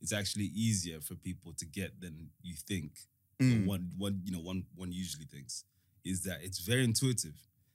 it's 0.00 0.12
actually 0.12 0.46
easier 0.54 1.00
for 1.00 1.14
people 1.14 1.52
to 1.54 1.64
get 1.64 2.00
than 2.00 2.30
you 2.42 2.54
think. 2.54 2.92
or 3.40 3.44
Mm. 3.46 3.66
One 3.66 3.90
one 3.98 4.22
you 4.24 4.32
know 4.32 4.40
one 4.40 4.64
one 4.74 4.92
usually 4.92 5.26
thinks 5.26 5.64
is 6.04 6.22
that 6.22 6.38
it's 6.42 6.58
very 6.60 6.84
intuitive. 6.84 7.34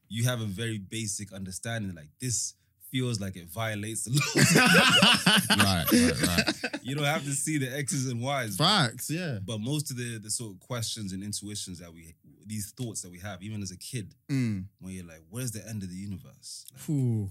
You 0.10 0.24
have 0.26 0.42
a 0.42 0.46
very 0.46 0.78
basic 0.80 1.32
understanding. 1.34 1.94
Like 1.96 2.10
this 2.20 2.56
feels 2.92 3.20
like 3.20 3.36
it 3.38 3.48
violates 3.48 4.04
the 4.04 4.12
law. 5.58 5.64
right, 5.64 5.86
right, 5.92 6.64
right. 6.74 6.80
you 6.84 6.96
don't 6.96 7.06
have 7.06 7.24
to 7.24 7.32
see 7.32 7.58
the 7.58 7.68
X's 7.78 8.08
and 8.12 8.22
Y's. 8.22 8.58
Facts, 8.58 9.10
yeah. 9.10 9.40
But 9.46 9.60
most 9.60 9.92
of 9.92 9.98
the 9.98 10.18
the 10.20 10.30
sort 10.30 10.54
of 10.54 10.60
questions 10.60 11.14
and 11.14 11.24
intuitions 11.24 11.80
that 11.80 11.94
we 11.94 12.16
these 12.46 12.72
thoughts 12.72 13.02
that 13.04 13.12
we 13.12 13.20
have, 13.20 13.42
even 13.42 13.62
as 13.62 13.72
a 13.72 13.78
kid, 13.78 14.14
Mm. 14.30 14.66
when 14.80 14.94
you're 14.94 15.06
like, 15.06 15.24
where's 15.30 15.52
the 15.52 15.66
end 15.68 15.84
of 15.84 15.90
the 15.90 15.96
universe? 15.96 16.66
Like, 16.72 16.82
Phew. 16.82 17.30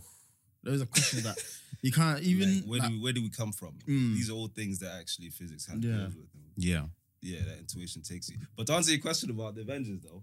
Those 0.63 0.83
are 0.83 0.87
questions 0.87 1.23
that 1.25 1.37
you 1.83 1.91
can't 1.93 2.21
even. 2.21 2.57
like, 2.57 2.65
where 2.65 2.81
like- 2.81 2.89
do 2.91 2.95
we, 2.97 3.03
where 3.03 3.13
do 3.13 3.23
we 3.23 3.29
come 3.31 3.53
from? 3.53 3.73
Mm. 3.89 4.15
These 4.15 4.31
are 4.31 4.35
all 4.35 4.49
things 4.49 4.79
that 4.81 4.93
actually 4.99 5.31
physics 5.31 5.67
has 5.67 5.79
Yeah. 5.83 6.07
with. 6.07 6.17
Yeah. 6.57 6.83
yeah, 7.23 7.41
that 7.49 7.59
intuition 7.59 8.03
takes 8.03 8.29
you. 8.31 8.37
But 8.57 8.67
to 8.69 8.75
answer 8.75 8.93
your 8.93 9.01
question 9.01 9.31
about 9.31 9.55
the 9.55 9.63
Avengers, 9.63 10.01
though, 10.01 10.23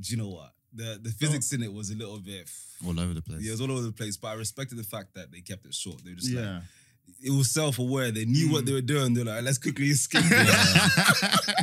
do 0.00 0.10
you 0.10 0.16
know 0.16 0.28
what? 0.30 0.52
The 0.72 0.98
the 1.02 1.10
physics 1.10 1.52
in 1.52 1.62
it 1.62 1.72
was 1.72 1.90
a 1.90 1.96
little 1.96 2.18
bit. 2.18 2.48
All 2.86 2.98
over 2.98 3.12
the 3.14 3.22
place. 3.22 3.42
Yeah, 3.42 3.48
it 3.48 3.52
was 3.52 3.60
all 3.60 3.72
over 3.72 3.82
the 3.82 3.92
place, 3.92 4.16
but 4.16 4.28
I 4.28 4.34
respected 4.34 4.78
the 4.78 4.84
fact 4.84 5.14
that 5.14 5.30
they 5.32 5.40
kept 5.40 5.66
it 5.66 5.74
short. 5.74 6.02
They 6.04 6.10
were 6.10 6.16
just 6.16 6.32
like, 6.32 6.44
yeah. 6.44 6.60
it 7.22 7.30
was 7.30 7.50
self 7.52 7.78
aware. 7.78 8.10
They 8.10 8.24
knew 8.24 8.50
what 8.52 8.66
they 8.66 8.72
were 8.72 8.80
doing. 8.80 9.12
They're 9.14 9.24
like, 9.24 9.42
let's 9.42 9.58
quickly 9.58 9.86
escape. 9.98 10.22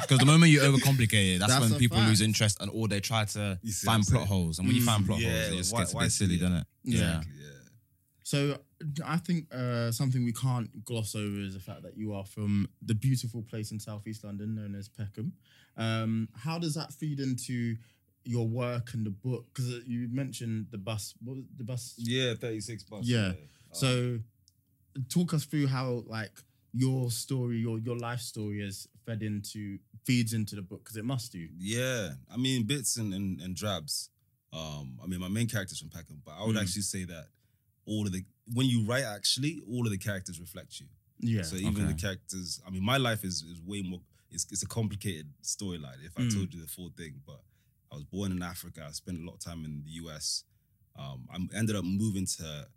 Because 0.02 0.20
the 0.20 0.26
moment 0.26 0.52
you 0.52 0.60
overcomplicate 0.62 1.36
it, 1.36 1.40
that's, 1.40 1.52
That's 1.54 1.70
when 1.72 1.80
people 1.80 1.98
fact. 1.98 2.10
lose 2.10 2.22
interest 2.22 2.58
and 2.62 2.72
or 2.74 2.88
they 2.88 3.00
try 3.02 3.26
to 3.26 3.60
find 3.84 4.04
plot 4.04 4.06
saying? 4.06 4.26
holes. 4.28 4.60
And 4.60 4.68
when 4.68 4.76
you 4.78 4.84
find 4.84 5.06
plot 5.06 5.20
Yeah, 5.20 5.32
holes, 5.32 5.52
it 5.54 5.58
just 5.58 5.74
why- 5.74 5.80
gets 5.82 5.94
a 5.94 5.98
bit 5.98 6.12
silly, 6.12 6.36
it? 6.36 6.40
doesn't 6.40 6.56
it? 6.58 6.68
Yeah. 6.84 6.98
Exactly, 7.18 7.32
yeah. 7.42 7.48
So 8.24 8.58
I 9.06 9.18
think 9.18 9.54
uh, 9.54 9.92
something 9.92 10.24
we 10.24 10.34
can't 10.34 10.84
gloss 10.86 11.16
over 11.16 11.40
is 11.40 11.54
the 11.56 11.60
fact 11.60 11.84
that 11.84 11.98
you 11.98 12.14
are 12.14 12.26
from 12.26 12.68
the 12.82 12.94
beautiful 12.96 13.42
place 13.42 13.72
in 13.72 13.80
southeast 13.80 14.24
London 14.24 14.56
known 14.56 14.76
as 14.76 14.88
Peckham. 14.90 15.34
Um, 15.78 16.28
how 16.36 16.58
does 16.60 16.74
that 16.76 16.94
feed 16.94 17.20
into 17.20 17.76
your 18.28 18.48
work 18.48 18.94
and 18.94 19.06
the 19.06 19.10
book? 19.12 19.46
Because 19.54 19.70
you 19.88 20.08
mentioned 20.12 20.68
the 20.72 20.78
bus. 20.78 21.14
What 21.24 21.38
was 21.38 21.46
the 21.58 21.64
bus? 21.64 21.94
Yeah, 21.98 22.34
36 22.36 22.84
bus. 22.84 23.06
Yeah. 23.06 23.28
Um, 23.28 23.36
So 23.72 24.20
talk 25.10 25.34
us 25.34 25.46
through 25.46 25.68
how 25.68 26.04
like 26.08 26.32
your 26.74 27.12
story, 27.12 27.58
your 27.58 27.80
your 27.80 27.98
life 27.98 28.20
story 28.20 28.62
is 28.62 28.88
fed 29.06 29.24
into 29.24 29.80
feeds 30.06 30.34
into 30.34 30.56
the 30.56 30.62
book 30.62 30.84
because 30.84 30.98
it 30.98 31.06
must 31.06 31.32
do. 31.32 31.48
Yeah, 31.58 32.12
I 32.34 32.38
mean 32.38 32.64
bits 32.66 32.98
and, 32.98 33.14
and, 33.14 33.40
and 33.42 33.56
drabs. 33.56 34.10
Um, 34.54 35.00
I 35.04 35.08
mean 35.08 35.20
my 35.20 35.28
main 35.30 35.48
character's 35.48 35.80
from 35.80 35.90
Peckham, 35.90 36.22
but 36.26 36.34
I 36.40 36.46
would 36.46 36.56
Mm. 36.56 36.62
actually 36.62 36.82
say 36.84 37.04
that 37.06 37.28
all 37.86 38.06
of 38.06 38.12
the 38.12 38.24
when 38.54 38.66
you 38.68 38.86
write 38.86 39.04
actually 39.04 39.62
all 39.70 39.86
of 39.86 39.92
the 39.92 39.98
characters 39.98 40.40
reflect 40.40 40.80
you. 40.80 40.88
Yeah. 41.20 41.42
So 41.44 41.56
even 41.56 41.88
the 41.88 41.94
characters, 41.96 42.62
I 42.66 42.70
mean 42.70 42.84
my 42.84 42.98
life 42.98 43.24
is 43.24 43.44
is 43.44 43.62
way 43.62 43.82
more. 43.82 44.02
It's 44.30 44.46
it's 44.52 44.64
a 44.64 44.68
complicated 44.68 45.28
storyline. 45.44 46.04
If 46.06 46.14
I 46.18 46.22
Mm. 46.24 46.34
told 46.36 46.54
you 46.54 46.62
the 46.62 46.68
full 46.68 46.92
thing, 46.98 47.22
but 47.26 47.42
I 47.92 47.96
was 47.96 48.04
born 48.04 48.32
in 48.32 48.44
Africa. 48.44 48.86
I 48.88 48.92
spent 48.92 49.20
a 49.20 49.26
lot 49.26 49.34
of 49.36 49.40
time 49.40 49.64
in 49.66 49.84
the 49.86 49.92
US. 50.06 50.44
Um, 50.98 51.28
I 51.32 51.38
ended 51.58 51.76
up 51.76 51.84
moving 51.86 52.26
to 52.38 52.68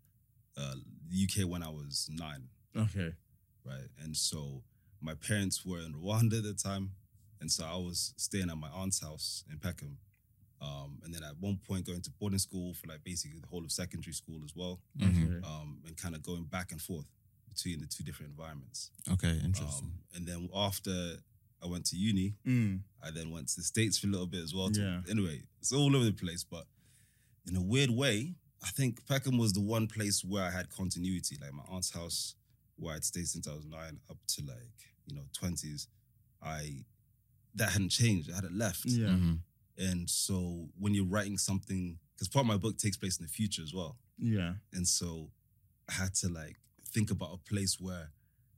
uh, 0.57 0.75
the 1.09 1.25
UK 1.25 1.49
when 1.49 1.63
I 1.63 1.69
was 1.71 2.09
nine. 2.13 2.49
okay. 2.77 3.13
right? 3.65 3.89
And 4.03 4.17
so 4.17 4.63
my 5.01 5.15
parents 5.15 5.65
were 5.65 5.79
in 5.81 5.95
Rwanda 5.95 6.39
at 6.39 6.45
the 6.45 6.55
time, 6.55 6.91
and 7.41 7.51
so 7.51 7.65
I 7.65 7.77
was 7.77 8.13
staying 8.19 8.51
at 8.51 8.57
my 8.59 8.69
aunt's 8.69 9.01
house 9.01 9.45
in 9.51 9.59
Peckham. 9.59 9.99
Um, 10.63 10.99
and 11.03 11.15
then 11.15 11.23
at 11.25 11.39
one 11.41 11.59
point 11.67 11.87
going 11.87 12.03
to 12.03 12.11
boarding 12.21 12.39
school 12.39 12.75
for 12.75 12.87
like 12.89 13.03
basically 13.03 13.41
the 13.41 13.47
whole 13.47 13.65
of 13.65 13.73
secondary 13.73 14.13
school 14.13 14.41
as 14.45 14.55
well, 14.55 14.79
Mhm. 14.99 15.43
Um, 15.45 15.81
and 15.87 15.97
kind 15.97 16.15
of 16.15 16.23
going 16.23 16.45
back 16.45 16.71
and 16.73 16.81
forth 16.83 17.07
between 17.49 17.81
the 17.81 17.87
two 17.87 18.05
different 18.05 18.31
environments. 18.31 18.91
Okay, 19.11 19.41
interesting. 19.43 19.87
Um, 19.87 19.93
and 20.15 20.27
then 20.27 20.51
after 20.55 21.17
I 21.63 21.67
went 21.67 21.85
to 21.87 21.97
uni, 21.97 22.35
Mm. 22.47 22.83
I 23.03 23.11
then 23.11 23.31
went 23.31 23.49
to 23.49 23.57
the 23.57 23.63
States 23.63 23.99
for 23.99 24.07
a 24.07 24.11
little 24.11 24.27
bit 24.27 24.43
as 24.43 24.55
well. 24.55 24.71
to- 24.71 24.81
Yeah. 24.81 25.03
Anyway, 25.09 25.43
it's 25.61 25.73
all 25.73 25.95
over 25.95 26.05
the 26.05 26.13
place, 26.13 26.43
but 26.45 26.67
in 27.47 27.57
a 27.57 27.63
weird 27.63 27.91
way, 27.91 28.35
I 28.63 28.71
think 28.71 29.05
Peckham 29.07 29.39
was 29.39 29.53
the 29.53 29.61
one 29.61 29.87
place 29.89 30.23
where 30.25 30.45
I 30.45 30.51
had 30.51 30.69
continuity. 30.71 31.37
Like 31.41 31.53
my 31.55 31.63
aunt's 31.65 31.91
house, 31.91 32.35
where 32.77 32.95
I'd 32.95 33.05
stayed 33.05 33.29
since 33.29 33.47
I 33.49 33.55
was 33.55 33.65
nine 33.67 34.01
up 34.11 34.19
to 34.29 34.45
like, 34.45 34.95
you 35.07 35.15
know, 35.15 35.27
20s, 35.33 35.87
I 36.43 36.85
that 37.55 37.73
hadn't 37.73 37.89
changed. 37.91 38.31
I 38.31 38.37
hadn't 38.37 38.57
left. 38.57 38.85
Yeah. 38.85 39.09
Mhm. 39.09 39.41
And 39.77 40.09
so 40.11 40.71
when 40.79 40.95
you're 40.95 41.05
writing 41.07 41.37
something, 41.39 41.99
because 42.15 42.29
part 42.29 42.45
of 42.45 42.49
my 42.49 42.57
book 42.59 42.77
takes 42.79 42.97
place 42.97 43.17
in 43.19 43.25
the 43.25 43.29
future 43.33 43.63
as 43.63 43.73
well. 43.75 43.99
Yeah. 44.19 44.57
And 44.73 44.87
so 44.87 45.33
I 45.89 45.93
had 45.95 46.15
to 46.17 46.29
like 46.29 46.61
think 46.87 47.11
about 47.11 47.33
a 47.35 47.39
place 47.39 47.81
where 47.81 48.13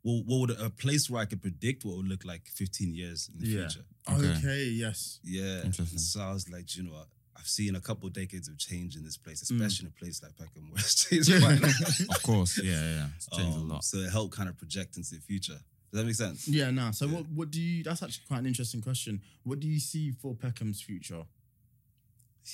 well, 0.04 0.22
what 0.26 0.40
would 0.48 0.60
a 0.60 0.70
place 0.70 1.08
where 1.08 1.22
I 1.22 1.26
could 1.26 1.40
predict 1.40 1.84
what 1.84 1.92
it 1.94 1.96
would 1.98 2.08
look 2.08 2.24
like 2.24 2.48
15 2.48 2.94
years 2.94 3.28
in 3.32 3.38
the 3.40 3.46
Yeah. 3.46 3.68
future. 3.68 3.84
Okay. 4.10 4.38
Okay. 4.38 4.64
yes. 4.64 5.20
Yeah. 5.22 5.62
Interesting. 5.64 5.98
So 5.98 6.20
I 6.20 6.32
was 6.32 6.48
like, 6.48 6.76
you 6.76 6.82
know 6.84 6.92
what? 6.92 7.08
I've 7.36 7.46
seen 7.48 7.74
a 7.76 7.80
couple 7.80 8.06
of 8.06 8.12
decades 8.12 8.46
of 8.48 8.58
change 8.58 8.94
in 8.96 9.04
this 9.04 9.16
place, 9.16 9.42
Mm. 9.42 9.56
especially 9.56 9.86
in 9.86 9.92
a 9.96 9.98
place 10.04 10.22
like 10.22 10.36
Peckham, 10.36 10.70
where 10.70 10.80
it's 10.80 10.94
changed 11.08 11.28
quite 11.40 11.58
a 11.58 11.66
lot. 11.66 12.16
Of 12.16 12.22
course, 12.22 12.58
yeah, 12.62 12.72
yeah, 12.72 12.94
yeah. 12.94 13.08
It's 13.16 13.28
changed 13.36 13.56
Um, 13.58 13.70
a 13.70 13.74
lot. 13.74 13.84
So 13.84 13.98
it 13.98 14.10
helped 14.10 14.34
kind 14.36 14.48
of 14.48 14.56
project 14.58 14.96
into 14.96 15.14
the 15.14 15.20
future. 15.20 15.58
Does 15.90 16.00
that 16.00 16.04
make 16.06 16.14
sense? 16.14 16.48
Yeah, 16.48 16.70
nah. 16.70 16.90
So 16.92 17.06
Yeah. 17.06 17.12
what 17.14 17.28
what 17.30 17.50
do 17.50 17.60
you 17.60 17.82
that's 17.84 18.02
actually 18.02 18.24
quite 18.26 18.38
an 18.40 18.46
interesting 18.46 18.80
question. 18.80 19.22
What 19.44 19.60
do 19.60 19.66
you 19.68 19.78
see 19.80 20.10
for 20.12 20.34
Peckham's 20.34 20.80
future? 20.82 21.24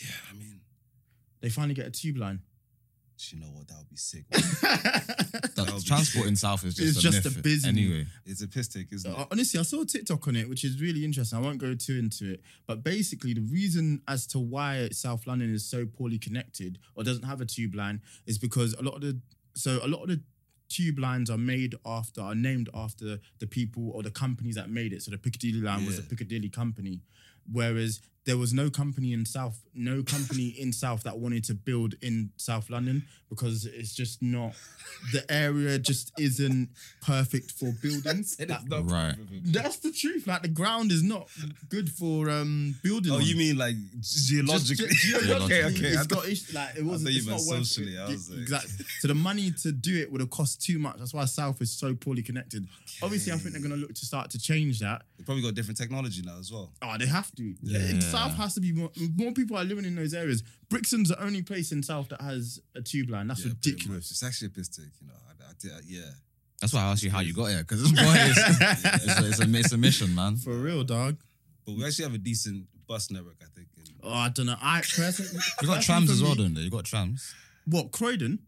Yeah, 0.02 0.11
I 0.31 0.35
mean, 0.35 0.61
They 1.40 1.49
finally 1.50 1.75
get 1.75 1.87
a 1.87 1.90
tube 1.90 2.17
line. 2.17 2.43
Do 3.18 3.37
you 3.37 3.42
know 3.42 3.48
what? 3.48 3.68
That 3.68 3.78
would 3.78 3.88
be 3.88 3.96
sick. 3.96 4.25
That 4.30 5.52
That 5.56 5.66
would 5.75 5.82
be 5.82 5.88
transport 5.88 6.25
sick. 6.25 6.26
in 6.26 6.37
South 6.37 6.64
is 6.64 6.75
just 6.75 6.88
It's 6.88 6.98
a 6.98 7.00
just 7.00 7.25
myth 7.25 7.38
a 7.38 7.42
business. 7.42 7.66
Anyway, 7.68 8.06
It's 8.25 8.42
a 8.42 8.48
piss 8.48 8.68
take, 8.68 8.92
isn't 8.92 9.10
it? 9.10 9.18
Uh, 9.18 9.26
Honestly, 9.30 9.58
I 9.58 9.62
saw 9.64 9.82
a 9.82 9.87
TikTok 9.87 10.26
on 10.28 10.37
it, 10.37 10.48
which 10.48 10.64
is 10.64 10.80
really 10.80 11.04
interesting. 11.04 11.38
I 11.38 11.42
won't 11.42 11.58
go 11.58 11.75
too 11.75 11.98
into 11.98 12.32
it, 12.32 12.42
but 12.66 12.82
basically, 12.84 13.34
the 13.34 13.40
reason 13.42 14.02
as 14.06 14.26
to 14.28 14.38
why 14.38 14.88
South 14.92 15.26
London 15.26 15.52
is 15.52 15.64
so 15.68 15.84
poorly 15.87 16.18
connected 16.18 16.78
or 16.94 17.02
doesn't 17.04 17.25
have 17.25 17.40
a 17.40 17.44
tube 17.46 17.75
line 17.75 18.00
is 18.26 18.38
because 18.38 18.75
a 18.75 18.82
lot 18.82 18.94
of 18.94 19.00
the 19.02 19.20
so 19.54 19.80
a 19.82 19.88
lot 19.88 20.02
of 20.02 20.08
the 20.08 20.20
tube 20.68 20.98
lines 20.98 21.30
are 21.30 21.38
made 21.38 21.75
after 21.84 22.20
are 22.20 22.34
named 22.34 22.68
after 22.75 23.18
the 23.38 23.46
people 23.46 23.90
or 23.94 24.02
the 24.02 24.10
companies 24.10 24.54
that 24.54 24.70
made 24.70 24.92
it. 24.92 25.02
So 25.02 25.10
the 25.10 25.18
Piccadilly 25.18 25.60
line 25.60 25.84
was 25.87 25.98
a 25.98 26.02
Piccadilly 26.02 26.50
company, 26.50 27.00
whereas 27.50 28.00
there 28.28 28.37
was 28.37 28.52
no 28.52 28.68
company 28.68 29.14
in 29.14 29.25
South, 29.25 29.58
no 29.75 30.02
company 30.02 30.49
in 30.58 30.70
South 30.73 31.02
that 31.04 31.18
wanted 31.18 31.42
to 31.44 31.54
build 31.54 31.94
in 32.02 32.28
South 32.37 32.68
London 32.68 33.02
because 33.30 33.64
it's 33.64 33.94
just 33.94 34.20
not 34.23 34.52
the 35.12 35.23
area 35.32 35.78
just 35.78 36.12
isn't 36.18 36.68
perfect 37.02 37.52
for 37.52 37.73
building. 37.82 38.25
Like, 38.38 38.61
right. 38.85 39.14
that's 39.44 39.76
the 39.78 39.92
truth. 39.92 40.26
Like 40.26 40.42
the 40.42 40.49
ground 40.49 40.92
is 40.92 41.02
not 41.02 41.28
good 41.70 41.88
for 41.90 42.28
um 42.30 42.75
building. 42.82 43.12
Oh, 43.12 43.16
on. 43.16 43.23
you 43.23 43.37
mean 43.37 43.56
like 43.56 43.76
Just 44.00 44.28
geologically? 44.28 44.88
ge- 44.88 44.90
geologically, 45.18 45.44
okay, 45.44 45.64
okay. 45.64 45.87
I 45.97 45.99
It's 46.00 46.06
got 46.06 46.18
thought- 46.20 46.28
ish- 46.28 46.52
like 46.54 46.76
it 46.76 46.85
wasn't. 46.85 47.08
thought 47.11 47.16
It's 47.16 47.26
meant 47.26 47.40
not 47.49 47.56
worth 47.58 47.66
socially, 47.66 47.94
it. 47.97 48.00
I 48.00 48.08
was 48.08 48.30
like- 48.30 48.40
exactly. 48.40 48.85
So 49.00 49.08
the 49.08 49.14
money 49.14 49.50
to 49.62 49.73
do 49.73 49.97
it 50.02 50.11
would 50.12 50.20
have 50.20 50.30
cost 50.30 50.61
too 50.62 50.78
much. 50.78 50.97
That's 50.99 51.14
why 51.14 51.25
South 51.25 51.61
is 51.62 51.73
so 51.73 51.94
poorly 51.94 52.23
connected. 52.23 52.66
Obviously, 53.02 53.32
I 53.32 53.37
think 53.37 53.52
they're 53.52 53.62
going 53.62 53.75
to 53.75 53.80
look 53.80 53.94
to 53.94 54.06
start 54.06 54.30
to 54.30 54.38
change 54.38 54.80
that. 54.80 55.02
They 55.16 55.25
probably 55.25 55.42
got 55.42 55.54
different 55.54 55.78
technology 55.78 56.23
now 56.23 56.38
as 56.38 56.50
well. 56.52 56.73
Oh, 56.82 56.97
they 56.99 57.06
have 57.06 57.30
to. 57.37 57.54
Yeah. 57.62 57.78
South 58.18 58.37
has 58.37 58.54
to 58.54 58.60
be 58.60 58.72
more. 58.72 58.90
More 59.16 59.32
people 59.32 59.56
are 59.56 59.64
living 59.64 59.84
in 59.84 59.94
those 59.94 60.14
areas. 60.14 60.42
Brixton's 60.68 61.08
the 61.08 61.22
only 61.22 61.42
place 61.42 61.72
in 61.72 61.82
South 61.82 62.08
that 62.10 62.20
has 62.20 62.60
a 62.75 62.82
tube 62.82 63.10
line. 63.10 63.28
That's 63.28 63.44
Yeah, 63.44 63.50
ridiculous. 63.52 64.10
It's 64.10 64.22
actually 64.22 64.46
a 64.48 64.50
piss 64.50 64.68
take, 64.68 64.87
you 65.00 65.06
know. 65.06 65.14
I, 65.28 65.50
I 65.50 65.52
did, 65.60 65.72
uh, 65.72 65.76
yeah. 65.87 66.00
That's 66.60 66.72
why 66.75 66.80
I 66.82 66.90
asked 66.90 67.02
you 67.04 67.10
how 67.10 67.20
you 67.20 67.32
got 67.32 67.46
here 67.46 67.58
because 67.58 67.82
boy, 67.92 67.98
it's, 68.02 68.38
it's, 68.38 69.20
a, 69.20 69.28
it's, 69.28 69.40
a, 69.40 69.58
it's 69.58 69.72
a 69.72 69.78
mission, 69.78 70.14
man. 70.14 70.37
For 70.37 70.52
real, 70.54 70.82
dog. 70.84 71.16
But 71.64 71.76
we 71.76 71.84
actually 71.84 72.04
have 72.06 72.14
a 72.14 72.18
decent 72.18 72.66
bus 72.87 73.10
network, 73.10 73.37
I 73.42 73.46
think. 73.54 73.68
in- 73.76 73.84
Oh, 74.02 74.12
I 74.12 74.28
don't 74.28 74.46
know. 74.46 74.56
I 74.60 74.80
personally, 74.80 75.40
You 75.60 75.68
got 75.68 75.82
trams 75.82 76.10
as 76.10 76.22
well, 76.22 76.34
don't 76.34 76.54
they? 76.54 76.62
You 76.62 76.70
got 76.70 76.84
trams. 76.84 77.34
What 77.66 77.90
Croydon? 77.92 78.38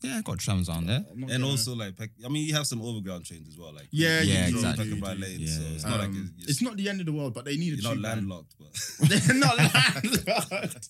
Yeah, 0.00 0.18
I 0.18 0.22
got 0.22 0.38
trams 0.38 0.68
down 0.68 0.86
there. 0.86 1.04
I'm 1.10 1.20
not 1.20 1.30
And 1.30 1.40
gonna- 1.42 1.46
also, 1.48 1.74
like, 1.74 1.96
Peck- 1.96 2.10
I 2.24 2.28
mean, 2.28 2.46
you 2.46 2.54
have 2.54 2.66
some 2.68 2.80
overground 2.80 3.24
trains 3.24 3.48
as 3.48 3.58
well. 3.58 3.72
Like, 3.74 3.88
Yeah, 3.90 4.20
you 4.22 4.32
Yeah, 4.32 4.44
can 4.46 4.54
exactly. 4.54 4.84
Peckham 4.84 4.94
You 4.96 5.02
Bright 5.02 5.18
Lane, 5.18 5.40
yeah, 5.40 5.48
so 5.56 5.60
yeah. 5.62 5.68
it's 5.74 5.84
not 5.84 5.98
like 5.98 6.08
Um, 6.08 6.34
it's, 6.38 6.50
it's 6.50 6.62
not 6.62 6.76
the 6.76 6.88
end 6.88 7.00
of 7.00 7.06
the 7.06 7.12
world, 7.12 7.34
but 7.34 7.44
they 7.44 7.56
need 7.56 7.72
a 7.72 7.76
you're 7.76 7.82
not 7.82 7.94
tube 7.94 8.02
line. 8.04 8.12
landlocked, 8.16 8.54
but 8.58 9.08
They're 9.08 9.34
not 9.34 9.56
landlocked. 9.58 10.88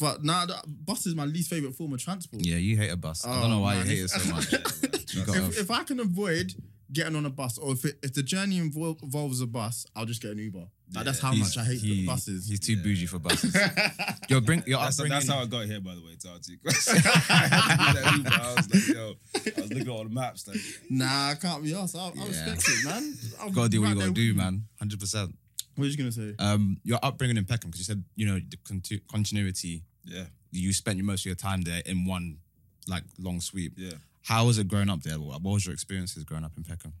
but 0.00 0.24
nah, 0.24 0.46
the 0.46 0.56
bus 0.66 1.06
is 1.06 1.14
my 1.14 1.24
least 1.24 1.48
favorite 1.50 1.74
form 1.74 1.92
of 1.94 2.00
transport. 2.00 2.44
Yeah, 2.44 2.56
you 2.56 2.76
hate 2.76 2.90
a 2.90 2.96
bus. 2.96 3.24
I 3.24 3.30
Oh, 3.36 3.40
don't 3.42 3.50
know 3.50 3.60
why 3.60 3.76
man, 3.76 3.86
you 3.86 3.92
hate 3.96 4.02
it 4.04 4.08
so 4.10 4.30
much. 4.34 4.52
You 5.14 5.22
If, 5.28 5.58
if 5.60 5.70
I 5.70 5.84
can 5.84 6.00
avoid 6.00 6.52
getting 6.94 7.14
on 7.16 7.26
a 7.26 7.30
bus, 7.30 7.58
or 7.58 7.72
if 7.72 7.84
it, 7.84 7.98
if 8.02 8.14
the 8.14 8.22
journey 8.22 8.58
invol- 8.60 9.02
involves 9.02 9.40
a 9.42 9.46
bus, 9.46 9.84
I'll 9.94 10.06
just 10.06 10.22
get 10.22 10.30
an 10.30 10.38
Uber. 10.38 10.66
Like, 10.94 11.04
that's 11.04 11.18
how 11.20 11.32
much 11.34 11.58
I 11.58 11.64
hate 11.64 11.80
he- 11.80 12.00
the 12.02 12.06
buses. 12.06 12.46
He's 12.48 12.60
too 12.60 12.76
bougie 12.76 13.06
for 13.06 13.18
buses. 13.28 13.54
You're 14.30 14.40
bring. 14.40 14.62
You're 14.66 14.78
that's, 14.78 14.98
upbringing. 14.98 15.18
that's 15.18 15.28
how 15.28 15.40
I 15.40 15.46
got 15.46 15.66
here, 15.66 15.80
by 15.80 15.94
the 15.94 16.00
way, 16.02 16.14
to 16.20 16.28
answer 16.30 16.52
your 16.52 16.60
question. 16.60 16.96
I 17.04 17.36
had 17.36 17.92
to 17.92 17.96
do 17.96 18.00
that 18.00 18.16
Uber. 18.16 18.30
I 18.42 18.54
was 18.54 18.74
like, 18.74 18.96
yo, 18.96 19.14
I 19.34 19.60
was 19.60 19.70
looking 19.70 19.80
at 19.82 19.88
all 19.88 20.04
the 20.04 20.10
maps, 20.10 20.46
like, 20.48 20.56
nah, 20.88 21.30
I 21.30 21.34
can't 21.34 21.62
be 21.62 21.74
asked. 21.74 21.96
I, 21.96 22.00
I 22.08 22.12
Yeah. 22.14 22.26
respect 22.28 22.62
it, 22.68 22.84
man. 22.84 23.14
I'll 23.40 23.50
gotta 23.50 23.68
do 23.68 23.80
what 23.80 23.86
right 23.88 23.90
you 23.90 24.00
gotta 24.00 24.06
there 24.06 24.14
do, 24.14 24.22
you. 24.22 24.34
man. 24.34 24.64
Hundred 24.78 25.00
percent. 25.00 25.34
What 25.76 25.84
are 25.84 25.88
you 25.88 25.96
gonna 25.96 26.12
say? 26.12 26.34
Um, 26.38 26.78
your 26.84 27.00
upbringing 27.02 27.36
in 27.36 27.44
Peckham, 27.44 27.70
because 27.70 27.80
you 27.80 27.84
said 27.84 28.04
you 28.14 28.26
know 28.26 28.38
the 28.38 28.56
conti- 28.64 29.02
continuity. 29.10 29.82
yeah, 30.04 30.24
You 30.52 30.72
spent 30.72 31.02
most 31.02 31.22
of 31.22 31.26
your 31.26 31.34
time 31.34 31.62
there 31.62 31.82
in 31.84 32.04
one 32.04 32.38
like 32.86 33.02
long 33.18 33.40
sweep. 33.40 33.72
yeah. 33.76 33.94
How 34.24 34.46
was 34.46 34.58
it 34.58 34.68
growing 34.68 34.88
up 34.88 35.02
there? 35.02 35.16
What 35.16 35.42
was 35.42 35.66
your 35.66 35.74
experiences 35.74 36.24
growing 36.24 36.44
up 36.44 36.52
in 36.56 36.64
Peckham? 36.64 36.94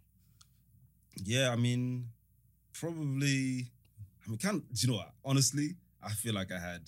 Yeah, 1.22 1.50
I 1.50 1.56
mean, 1.56 2.08
probably. 2.72 3.66
I 4.24 4.28
mean, 4.28 4.38
of. 4.38 4.62
Do 4.72 4.86
you 4.86 4.92
know 4.92 4.98
what? 4.98 5.12
Honestly, 5.24 5.76
I 6.02 6.10
feel 6.10 6.34
like 6.34 6.52
I 6.52 6.58
had 6.58 6.82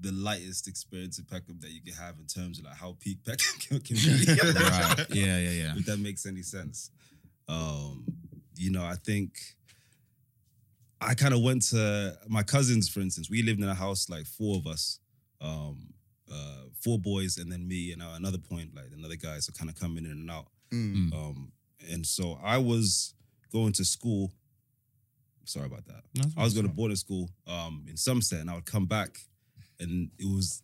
the 0.00 0.12
lightest 0.12 0.68
experience 0.68 1.18
in 1.18 1.24
Peckham 1.24 1.58
that 1.60 1.70
you 1.70 1.80
can 1.80 1.94
have 1.94 2.16
in 2.18 2.26
terms 2.26 2.58
of 2.58 2.66
like 2.66 2.76
how 2.76 2.96
peak 3.00 3.18
Peckham 3.26 3.58
can, 3.60 3.80
can 3.80 3.96
be. 3.96 4.32
right. 4.60 5.06
Yeah, 5.10 5.38
yeah, 5.38 5.50
yeah. 5.50 5.72
If 5.76 5.86
that 5.86 5.98
makes 5.98 6.26
any 6.26 6.42
sense. 6.42 6.90
Um, 7.48 8.04
you 8.56 8.70
know, 8.70 8.84
I 8.84 8.94
think 8.94 9.32
I 11.00 11.14
kind 11.14 11.34
of 11.34 11.42
went 11.42 11.62
to 11.70 12.16
my 12.28 12.42
cousins, 12.42 12.88
for 12.88 13.00
instance. 13.00 13.28
We 13.28 13.42
lived 13.42 13.60
in 13.60 13.68
a 13.68 13.74
house 13.74 14.08
like 14.08 14.26
four 14.26 14.56
of 14.56 14.66
us, 14.66 15.00
um, 15.40 15.92
uh, 16.32 16.62
four 16.80 16.98
boys, 16.98 17.36
and 17.38 17.50
then 17.50 17.66
me, 17.68 17.92
and 17.92 18.02
at 18.02 18.16
another 18.16 18.38
point, 18.38 18.74
like 18.74 18.86
another 18.96 19.16
guy, 19.16 19.38
so 19.38 19.52
kind 19.52 19.70
of 19.70 19.78
coming 19.78 20.04
in 20.04 20.10
and 20.12 20.30
out. 20.30 20.46
Mm. 20.72 21.12
Um, 21.12 21.52
and 21.92 22.04
so 22.06 22.38
I 22.42 22.58
was 22.58 23.14
going 23.52 23.72
to 23.74 23.84
school. 23.84 24.32
Sorry 25.44 25.66
about 25.66 25.86
that. 25.86 26.02
No, 26.16 26.24
I 26.36 26.42
was 26.42 26.54
going 26.54 26.66
to 26.66 26.72
boarding 26.72 26.96
school 26.96 27.30
um, 27.46 27.84
in 27.88 27.96
Somerset, 27.96 28.40
and 28.40 28.50
I 28.50 28.54
would 28.54 28.66
come 28.66 28.86
back, 28.86 29.18
and 29.78 30.10
it 30.18 30.26
was 30.26 30.62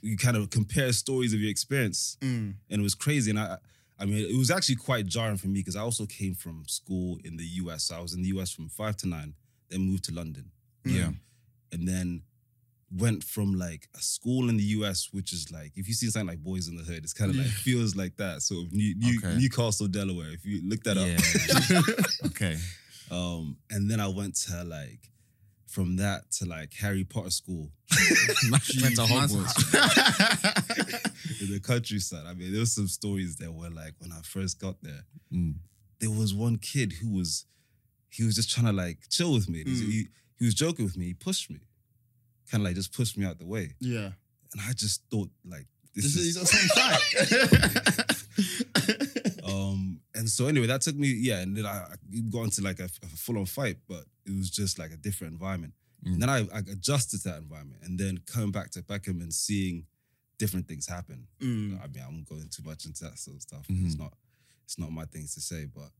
you 0.00 0.16
kind 0.16 0.36
of 0.36 0.50
compare 0.50 0.92
stories 0.92 1.32
of 1.32 1.40
your 1.40 1.50
experience, 1.50 2.16
Mm. 2.20 2.54
and 2.70 2.80
it 2.80 2.82
was 2.82 2.94
crazy. 2.94 3.30
And 3.30 3.38
I, 3.38 3.56
I 3.98 4.04
mean, 4.04 4.18
it 4.18 4.36
was 4.36 4.50
actually 4.50 4.76
quite 4.76 5.06
jarring 5.06 5.36
for 5.36 5.46
me 5.48 5.60
because 5.60 5.76
I 5.76 5.80
also 5.80 6.06
came 6.06 6.34
from 6.34 6.64
school 6.66 7.18
in 7.24 7.36
the 7.36 7.44
U.S. 7.62 7.84
So 7.84 7.96
I 7.96 8.00
was 8.00 8.12
in 8.14 8.22
the 8.22 8.28
U.S. 8.28 8.50
from 8.52 8.68
five 8.68 8.96
to 8.98 9.08
nine, 9.08 9.34
then 9.68 9.80
moved 9.82 10.04
to 10.04 10.14
London, 10.14 10.50
Yeah. 10.84 11.10
and 11.72 11.86
then 11.88 12.22
went 12.94 13.24
from 13.24 13.54
like 13.54 13.88
a 13.96 14.00
school 14.02 14.48
in 14.50 14.56
the 14.58 14.64
US, 14.78 15.08
which 15.12 15.32
is 15.32 15.50
like 15.50 15.72
if 15.76 15.88
you 15.88 15.94
see 15.94 16.08
something 16.08 16.28
like 16.28 16.42
Boys 16.44 16.68
in 16.68 16.76
the 16.76 16.82
Hood, 16.82 17.04
it's 17.04 17.12
kind 17.14 17.30
of 17.30 17.36
like 17.36 17.46
feels 17.46 17.96
like 17.96 18.16
that. 18.18 18.42
Sort 18.42 18.66
of 18.66 18.72
New, 18.72 18.94
New, 18.96 19.18
Okay. 19.18 19.36
New 19.36 19.48
Castle, 19.50 19.86
Delaware. 19.88 20.30
If 20.32 20.44
you 20.44 20.60
look 20.68 20.82
that 20.84 20.98
up. 20.98 21.08
Okay. 22.26 22.56
Um, 23.10 23.56
and 23.70 23.90
then 23.90 24.00
I 24.00 24.08
went 24.08 24.36
to 24.46 24.64
like 24.64 25.10
from 25.66 25.96
that 25.96 26.30
to 26.32 26.44
like 26.46 26.72
Harry 26.74 27.04
Potter 27.04 27.30
school 27.30 27.70
Went 28.50 28.62
to 28.96 29.02
Hogwarts. 29.02 29.56
in 31.42 31.50
the 31.52 31.60
countryside. 31.60 32.26
I 32.26 32.34
mean, 32.34 32.50
there 32.52 32.60
was 32.60 32.74
some 32.74 32.88
stories 32.88 33.36
there 33.36 33.50
where 33.50 33.70
like 33.70 33.94
when 33.98 34.12
I 34.12 34.20
first 34.22 34.60
got 34.60 34.76
there, 34.82 35.04
Mm. 35.32 35.54
there 36.00 36.10
was 36.10 36.34
one 36.34 36.58
kid 36.58 36.92
who 36.92 37.10
was 37.10 37.46
he 38.10 38.22
was 38.24 38.34
just 38.34 38.50
trying 38.50 38.66
to 38.66 38.72
like 38.72 38.98
chill 39.08 39.32
with 39.32 39.48
me. 39.48 39.64
Mm. 39.64 39.76
He, 39.76 40.08
he 40.38 40.44
was 40.44 40.54
joking 40.54 40.84
with 40.84 40.96
me. 40.98 41.06
He 41.06 41.14
pushed 41.14 41.50
me, 41.50 41.60
kind 42.52 42.62
of 42.62 42.66
like 42.66 42.74
just 42.76 42.92
pushed 42.92 43.16
me 43.16 43.24
out 43.24 43.38
the 43.38 43.46
way, 43.46 43.72
yeah. 43.80 44.10
and 44.52 44.60
I 44.68 44.72
just 44.74 45.02
thought 45.10 45.30
like 45.44 45.66
this, 45.94 46.04
This 46.04 46.16
is. 46.16 46.36
is 46.36 46.50
same 46.50 46.68
site. 46.68 47.02
um, 49.48 50.00
and 50.14 50.28
so 50.28 50.46
anyway, 50.46 50.66
that 50.66 50.82
took 50.82 50.96
me 50.96 51.08
yeah, 51.08 51.40
and 51.40 51.56
then 51.56 51.66
I, 51.66 51.84
I 51.90 51.94
got 52.30 52.44
into 52.44 52.62
like 52.62 52.78
a, 52.78 52.88
a 53.02 53.06
full 53.08 53.38
on 53.38 53.46
fight, 53.46 53.78
but 53.88 54.04
it 54.26 54.36
was 54.36 54.50
just 54.50 54.78
like 54.78 54.92
a 54.92 54.96
different 54.96 55.32
environment. 55.32 55.72
Mm. 56.06 56.12
And 56.14 56.22
then 56.22 56.28
I, 56.28 56.38
I 56.54 56.58
adjusted 56.70 57.22
to 57.22 57.28
that 57.30 57.38
environment, 57.38 57.80
and 57.84 57.98
then 57.98 58.20
coming 58.26 58.52
back 58.52 58.70
to 58.72 58.82
Peckham 58.82 59.20
and 59.20 59.32
seeing 59.32 59.86
different 60.38 60.68
things 60.68 60.86
happen. 60.86 61.26
Mm. 61.40 61.78
I 61.82 61.86
mean, 61.88 62.04
I'm 62.06 62.24
going 62.28 62.48
too 62.50 62.62
much 62.64 62.84
into 62.84 63.04
that 63.04 63.18
sort 63.18 63.36
of 63.36 63.42
stuff. 63.42 63.66
Mhm. 63.68 63.86
It's 63.86 63.96
not, 63.98 64.12
it's 64.64 64.78
not 64.78 64.90
my 64.90 65.04
things 65.06 65.34
to 65.34 65.40
say, 65.40 65.66
but 65.66 65.90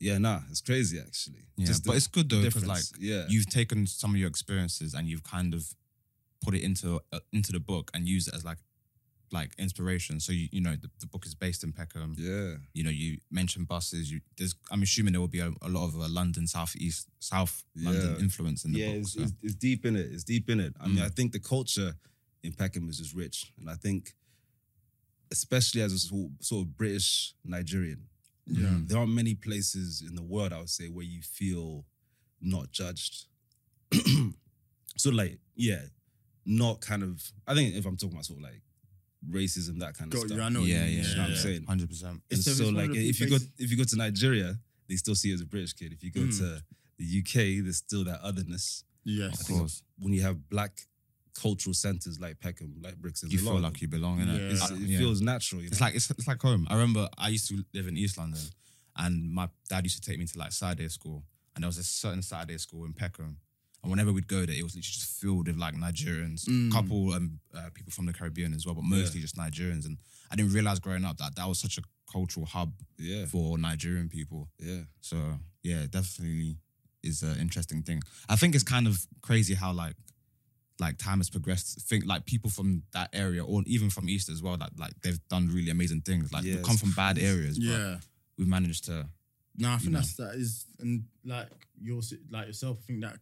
yeah, 0.00 0.18
nah, 0.18 0.40
it's 0.50 0.60
crazy 0.60 0.98
actually. 1.00 1.46
Yeah, 1.56 1.66
Just 1.66 1.84
but 1.84 1.96
it's 1.96 2.06
good 2.06 2.28
though 2.28 2.42
because 2.42 2.66
like 2.66 2.82
yeah, 2.98 3.24
you've 3.28 3.48
taken 3.48 3.86
some 3.86 4.12
of 4.12 4.16
your 4.16 4.28
experiences 4.28 4.94
and 4.94 5.08
you've 5.08 5.24
kind 5.24 5.54
of 5.54 5.64
put 6.44 6.54
it 6.54 6.62
into 6.62 7.00
uh, 7.12 7.20
into 7.32 7.52
the 7.52 7.60
book 7.60 7.90
and 7.94 8.06
use 8.06 8.28
it 8.28 8.34
as 8.34 8.44
like 8.44 8.58
like 9.30 9.52
inspiration. 9.58 10.20
So 10.20 10.32
you 10.32 10.48
you 10.52 10.60
know 10.60 10.74
the, 10.76 10.88
the 11.00 11.06
book 11.06 11.26
is 11.26 11.34
based 11.34 11.62
in 11.64 11.72
Peckham. 11.72 12.14
yeah, 12.16 12.54
You 12.72 12.84
know 12.84 12.90
you 12.90 13.18
mentioned 13.30 13.68
buses. 13.68 14.10
You 14.10 14.20
there's 14.38 14.54
I'm 14.70 14.82
assuming 14.82 15.12
there 15.12 15.20
will 15.20 15.28
be 15.28 15.40
a, 15.40 15.50
a 15.62 15.68
lot 15.68 15.86
of 15.86 15.94
uh, 16.00 16.08
London 16.08 16.46
southeast 16.46 17.08
South 17.18 17.64
London 17.76 18.14
Yeah. 18.16 18.22
influence 18.22 18.64
in 18.64 18.72
the 18.72 18.78
yeah. 18.80 18.86
book. 18.92 18.96
It's, 19.00 19.12
so. 19.14 19.22
it's, 19.22 19.32
it's 19.42 19.54
deep 19.54 19.84
in 19.84 19.96
it. 19.96 20.06
It's 20.12 20.24
deep 20.24 20.48
in 20.48 20.60
it. 20.60 20.74
I 20.80 20.86
mean, 20.86 20.98
Mm. 20.98 21.04
I 21.04 21.08
think 21.08 21.32
the 21.32 21.40
culture 21.40 21.94
in 22.42 22.52
Peckham 22.52 22.88
is 22.88 22.98
just 22.98 23.14
rich, 23.14 23.52
and 23.58 23.68
I 23.68 23.74
think, 23.74 24.14
especially 25.30 25.82
as 25.82 25.92
a 25.92 25.98
sort 25.98 26.30
sort 26.40 26.62
of 26.66 26.76
British 26.76 27.34
Nigerian, 27.44 28.08
Yeah. 28.46 28.78
There 28.86 28.96
aren't 28.98 29.12
many 29.12 29.34
places 29.34 30.00
in 30.08 30.14
the 30.14 30.22
world 30.22 30.52
I 30.54 30.58
would 30.60 30.70
say 30.70 30.88
where 30.88 31.04
you 31.04 31.20
feel 31.20 31.84
not 32.40 32.70
judged. 32.70 33.26
so 34.96 35.10
like, 35.10 35.38
yeah, 35.54 35.82
not 36.48 36.80
kind 36.80 37.02
of. 37.02 37.22
I 37.46 37.54
think 37.54 37.74
if 37.76 37.84
I'm 37.86 37.96
talking 37.96 38.14
about 38.14 38.24
sort 38.24 38.38
of 38.38 38.44
like 38.44 38.62
racism, 39.28 39.78
that 39.80 39.96
kind 39.96 40.12
of 40.12 40.18
Got 40.20 40.26
stuff. 40.28 40.38
you. 40.38 40.42
I 40.42 40.48
know. 40.48 40.60
what 40.60 40.68
you 40.68 40.74
yeah, 40.74 40.84
mean. 40.84 40.98
yeah, 40.98 41.02
You 41.08 41.14
know 41.16 41.22
what 41.22 41.30
I'm 41.30 41.36
saying? 41.36 41.64
hundred 41.64 41.88
percent. 41.90 42.22
And 42.30 42.38
It's- 42.38 42.56
so, 42.56 42.68
like 42.70 42.90
if 42.90 43.16
few 43.16 43.26
you 43.26 43.38
go 43.38 43.44
if 43.58 43.70
you 43.70 43.76
go 43.76 43.84
to 43.84 43.96
Nigeria, 43.96 44.58
they 44.88 44.96
still 44.96 45.14
see 45.14 45.28
you 45.28 45.34
as 45.34 45.40
a 45.42 45.46
British 45.46 45.74
kid. 45.74 45.92
If 45.92 46.02
you 46.02 46.10
go 46.10 46.20
Mm. 46.22 46.38
to 46.38 46.62
the 46.98 47.04
UK, 47.04 47.60
there's 47.62 47.76
still 47.76 48.04
that 48.04 48.20
otherness. 48.22 48.84
Yes. 49.04 49.40
Of 49.40 49.46
course, 49.46 49.82
When 49.98 50.12
you 50.12 50.22
have 50.22 50.48
black 50.48 50.86
cultural 51.34 51.74
centers 51.74 52.18
like 52.18 52.40
Peckham, 52.40 52.74
like 52.82 52.96
Brixton, 52.96 53.30
you 53.30 53.38
feel 53.38 53.60
like 53.60 53.80
you 53.80 53.88
belong 53.88 54.20
in 54.20 54.28
it. 54.28 54.40
Yeah. 54.40 54.50
It's, 54.50 54.70
it 54.70 54.78
yeah. 54.78 54.98
feels 54.98 55.20
natural. 55.20 55.60
You 55.62 55.68
know? 55.68 55.72
It's 55.72 55.80
like 55.80 55.94
it's, 55.94 56.10
it's 56.10 56.26
like 56.26 56.40
home. 56.42 56.66
I 56.70 56.74
remember 56.74 57.08
I 57.18 57.28
used 57.28 57.48
to 57.48 57.62
live 57.74 57.86
in 57.86 57.96
East 57.96 58.18
London, 58.18 58.40
and 58.96 59.30
my 59.32 59.48
dad 59.68 59.84
used 59.84 60.02
to 60.02 60.10
take 60.10 60.18
me 60.18 60.26
to 60.26 60.38
like 60.38 60.52
Saturday 60.52 60.88
school, 60.88 61.24
and 61.54 61.62
there 61.62 61.68
was 61.68 61.78
a 61.78 61.84
certain 61.84 62.22
Saturday 62.22 62.58
school 62.58 62.84
in 62.84 62.92
Peckham, 62.92 63.38
and 63.82 63.90
whenever 63.90 64.12
we'd 64.12 64.26
go 64.28 64.44
there, 64.44 64.56
it 64.56 64.62
was 64.62 64.74
literally 64.74 64.82
just 64.82 65.20
filled 65.20 65.46
with 65.46 65.56
like 65.56 65.74
Nigerians, 65.74 66.44
Mm. 66.48 66.72
couple 66.72 67.12
um, 67.12 67.38
uh, 67.54 67.70
people 67.74 67.92
from 67.92 68.06
the 68.06 68.12
Caribbean 68.12 68.52
as 68.54 68.66
well, 68.66 68.74
but 68.74 68.84
mostly 68.84 69.20
just 69.20 69.36
Nigerians. 69.36 69.86
And 69.86 69.98
I 70.30 70.36
didn't 70.36 70.52
realize 70.52 70.78
growing 70.80 71.04
up 71.04 71.16
that 71.18 71.36
that 71.36 71.46
was 71.48 71.58
such 71.58 71.78
a 71.78 71.82
cultural 72.10 72.46
hub 72.46 72.72
yeah, 72.98 73.26
for 73.26 73.56
Nigerian 73.58 74.08
people. 74.08 74.48
yeah, 74.58 74.82
So 75.00 75.38
yeah, 75.62 75.86
definitely 75.90 76.56
is 77.02 77.22
an 77.22 77.38
interesting 77.38 77.82
thing. 77.82 78.02
I 78.28 78.36
think 78.36 78.54
it's 78.54 78.64
kind 78.64 78.86
of 78.88 79.06
crazy 79.22 79.54
how 79.54 79.72
like 79.72 79.94
like 80.80 80.96
time 80.98 81.18
has 81.18 81.28
progressed. 81.30 81.80
Think 81.88 82.04
like 82.06 82.24
people 82.26 82.50
from 82.50 82.82
that 82.92 83.10
area, 83.12 83.44
or 83.44 83.62
even 83.66 83.90
from 83.90 84.08
East 84.08 84.28
as 84.28 84.42
well, 84.42 84.56
that 84.56 84.70
like 84.78 84.92
they've 85.02 85.20
done 85.28 85.48
really 85.52 85.70
amazing 85.70 86.02
things. 86.02 86.32
Like 86.32 86.44
Yeah, 86.44 86.56
we 86.56 86.62
come 86.62 86.76
from 86.76 86.92
bad 86.92 87.18
areas, 87.18 87.58
but 87.58 87.64
Yeah. 87.66 87.96
we've 88.36 88.48
managed 88.48 88.84
to. 88.86 89.08
No, 89.56 89.70
I 89.72 89.78
think 89.78 89.90
know. 89.92 89.98
that's 89.98 90.14
that 90.16 90.34
is 90.36 90.66
and 90.78 91.04
like 91.24 91.48
your 91.80 92.00
like 92.30 92.46
yourself. 92.46 92.78
I 92.82 92.86
think 92.86 93.00
that 93.02 93.18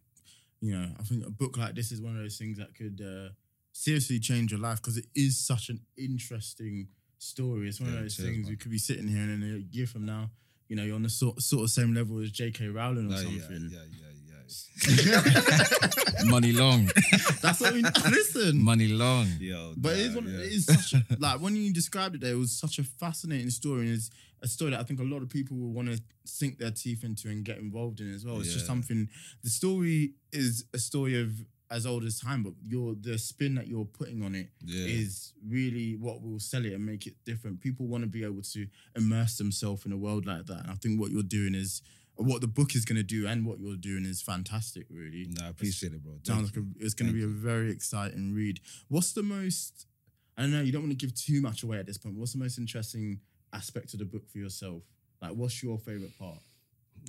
you 0.61 0.75
know, 0.77 0.89
I 0.99 1.03
think 1.03 1.25
a 1.25 1.29
book 1.29 1.57
like 1.57 1.75
this 1.75 1.91
is 1.91 2.01
one 2.01 2.15
of 2.15 2.21
those 2.21 2.37
things 2.37 2.57
that 2.57 2.73
could 2.75 3.01
uh, 3.01 3.29
seriously 3.73 4.19
change 4.19 4.51
your 4.51 4.59
life 4.59 4.77
because 4.81 4.97
it 4.97 5.05
is 5.15 5.37
such 5.45 5.69
an 5.69 5.81
interesting 5.97 6.87
story. 7.19 7.67
It's 7.67 7.79
one 7.79 7.89
Yeah, 7.91 7.97
of 7.97 8.01
those 8.03 8.15
cheers, 8.15 8.27
things 8.29 8.45
man. 8.45 8.51
we 8.53 8.57
could 8.57 8.71
be 8.71 8.77
sitting 8.77 9.07
here 9.07 9.21
and 9.21 9.43
in 9.43 9.55
a 9.55 9.75
year 9.75 9.87
from 9.87 10.05
now, 10.05 10.31
you 10.67 10.75
know, 10.75 10.83
you're 10.83 10.95
on 10.95 11.03
the 11.03 11.09
sort 11.09 11.41
sort 11.41 11.63
of 11.63 11.69
same 11.69 11.93
level 11.93 12.19
as 12.19 12.31
J.K. 12.31 12.67
Rowling 12.67 13.07
or 13.11 13.15
yeah, 13.15 13.21
something. 13.21 13.69
yeah, 13.71 13.79
yeah, 13.91 14.06
Money 16.25 16.51
long, 16.51 16.89
That's 17.41 17.59
what 17.61 17.73
we 17.73 17.81
listen. 17.81 18.61
money 18.61 18.87
long. 18.87 19.27
yeah. 19.39 19.53
Yo, 19.53 19.73
But 19.77 19.93
it 19.93 19.99
is, 19.99 20.15
one, 20.15 20.25
yeah. 20.27 20.39
it 20.39 20.51
is 20.51 20.65
such 20.65 20.93
a, 20.93 21.05
like 21.19 21.39
when 21.39 21.55
you 21.55 21.73
described 21.73 22.15
it 22.15 22.21
there, 22.21 22.33
it 22.33 22.37
was 22.37 22.51
such 22.51 22.79
a 22.79 22.83
fascinating 22.83 23.49
story. 23.49 23.81
And 23.87 23.95
it's 23.95 24.09
a 24.41 24.47
story 24.47 24.71
that 24.71 24.79
I 24.79 24.83
think 24.83 24.99
a 24.99 25.03
lot 25.03 25.21
of 25.21 25.29
people 25.29 25.57
will 25.57 25.71
want 25.71 25.89
to 25.89 26.01
sink 26.25 26.57
their 26.57 26.71
teeth 26.71 27.03
into 27.03 27.29
and 27.29 27.43
get 27.43 27.57
involved 27.57 27.99
in 27.99 28.13
as 28.13 28.25
well. 28.25 28.39
It's 28.39 28.53
just 28.53 28.65
something. 28.65 29.09
The 29.43 29.49
story 29.49 30.13
is 30.31 30.65
a 30.73 30.79
story 30.79 31.21
of 31.21 31.31
as 31.69 31.85
old 31.85 32.03
as 32.03 32.19
time, 32.19 32.43
but 32.43 32.53
your 32.63 32.95
the 32.99 33.17
spin 33.17 33.55
that 33.55 33.67
you're 33.67 33.85
putting 33.85 34.23
on 34.23 34.35
it 34.35 34.49
is 34.65 35.33
yeah. 35.43 35.53
really 35.53 35.95
what 35.95 36.21
will 36.21 36.39
sell 36.39 36.65
it 36.65 36.73
and 36.73 36.85
make 36.85 37.05
it 37.07 37.15
different. 37.25 37.59
People 37.61 37.87
want 37.87 38.03
to 38.03 38.09
be 38.09 38.23
able 38.23 38.41
to 38.41 38.67
immerse 38.95 39.37
themselves 39.37 39.85
in 39.85 39.91
a 39.91 39.97
world 39.97 40.25
like 40.25 40.45
that, 40.45 40.61
and 40.63 40.71
I 40.71 40.75
think 40.75 40.99
what 40.99 41.11
you're 41.11 41.23
doing 41.23 41.55
is. 41.55 41.81
What 42.17 42.41
the 42.41 42.47
book 42.47 42.75
is 42.75 42.83
going 42.83 42.97
to 42.97 43.03
do 43.03 43.27
and 43.27 43.45
what 43.45 43.59
you're 43.59 43.75
doing 43.75 44.05
is 44.05 44.21
fantastic, 44.21 44.87
really. 44.89 45.27
Nah, 45.29 45.47
I 45.47 45.49
appreciate 45.49 45.93
it, 45.93 46.03
bro. 46.03 46.13
Thank 46.13 46.25
Sounds 46.25 46.51
you. 46.55 46.61
like 46.61 46.69
a, 46.81 46.85
it's 46.85 46.93
going 46.93 47.09
to 47.09 47.13
be 47.13 47.23
a 47.23 47.27
very 47.27 47.71
exciting 47.71 48.33
read. 48.33 48.59
What's 48.87 49.13
the 49.13 49.23
most? 49.23 49.85
I 50.37 50.41
don't 50.41 50.51
know. 50.51 50.61
You 50.61 50.71
don't 50.71 50.81
want 50.81 50.97
to 50.97 51.05
give 51.05 51.15
too 51.15 51.41
much 51.41 51.63
away 51.63 51.77
at 51.77 51.85
this 51.85 51.97
point. 51.97 52.15
What's 52.15 52.33
the 52.33 52.39
most 52.39 52.57
interesting 52.57 53.19
aspect 53.53 53.93
of 53.93 53.99
the 53.99 54.05
book 54.05 54.27
for 54.27 54.39
yourself? 54.39 54.83
Like, 55.21 55.31
what's 55.31 55.61
your 55.61 55.77
favorite 55.77 56.17
part? 56.17 56.39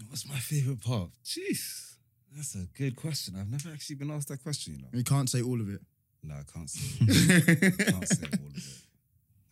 What's 0.08 0.28
my 0.28 0.38
favorite 0.38 0.82
part? 0.82 1.10
Jeez, 1.24 1.96
that's 2.34 2.54
a 2.54 2.66
good 2.76 2.96
question. 2.96 3.34
I've 3.38 3.50
never 3.50 3.70
actually 3.70 3.96
been 3.96 4.10
asked 4.10 4.28
that 4.28 4.42
question. 4.42 4.74
You 4.74 4.82
know. 4.82 4.88
You 4.92 5.04
can't 5.04 5.28
say 5.28 5.42
all 5.42 5.60
of 5.60 5.68
it. 5.68 5.80
No, 6.22 6.34
I 6.34 6.42
can't 6.52 6.68
say. 6.68 6.98
I 7.78 7.90
can't 7.90 8.08
say 8.08 8.26
all 8.26 8.46
of 8.46 8.56
it. 8.56 8.62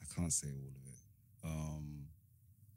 I 0.03 0.15
can't 0.15 0.33
say 0.33 0.49
all 0.49 0.69
of 0.69 0.87
it. 0.87 1.45
Um, 1.45 2.07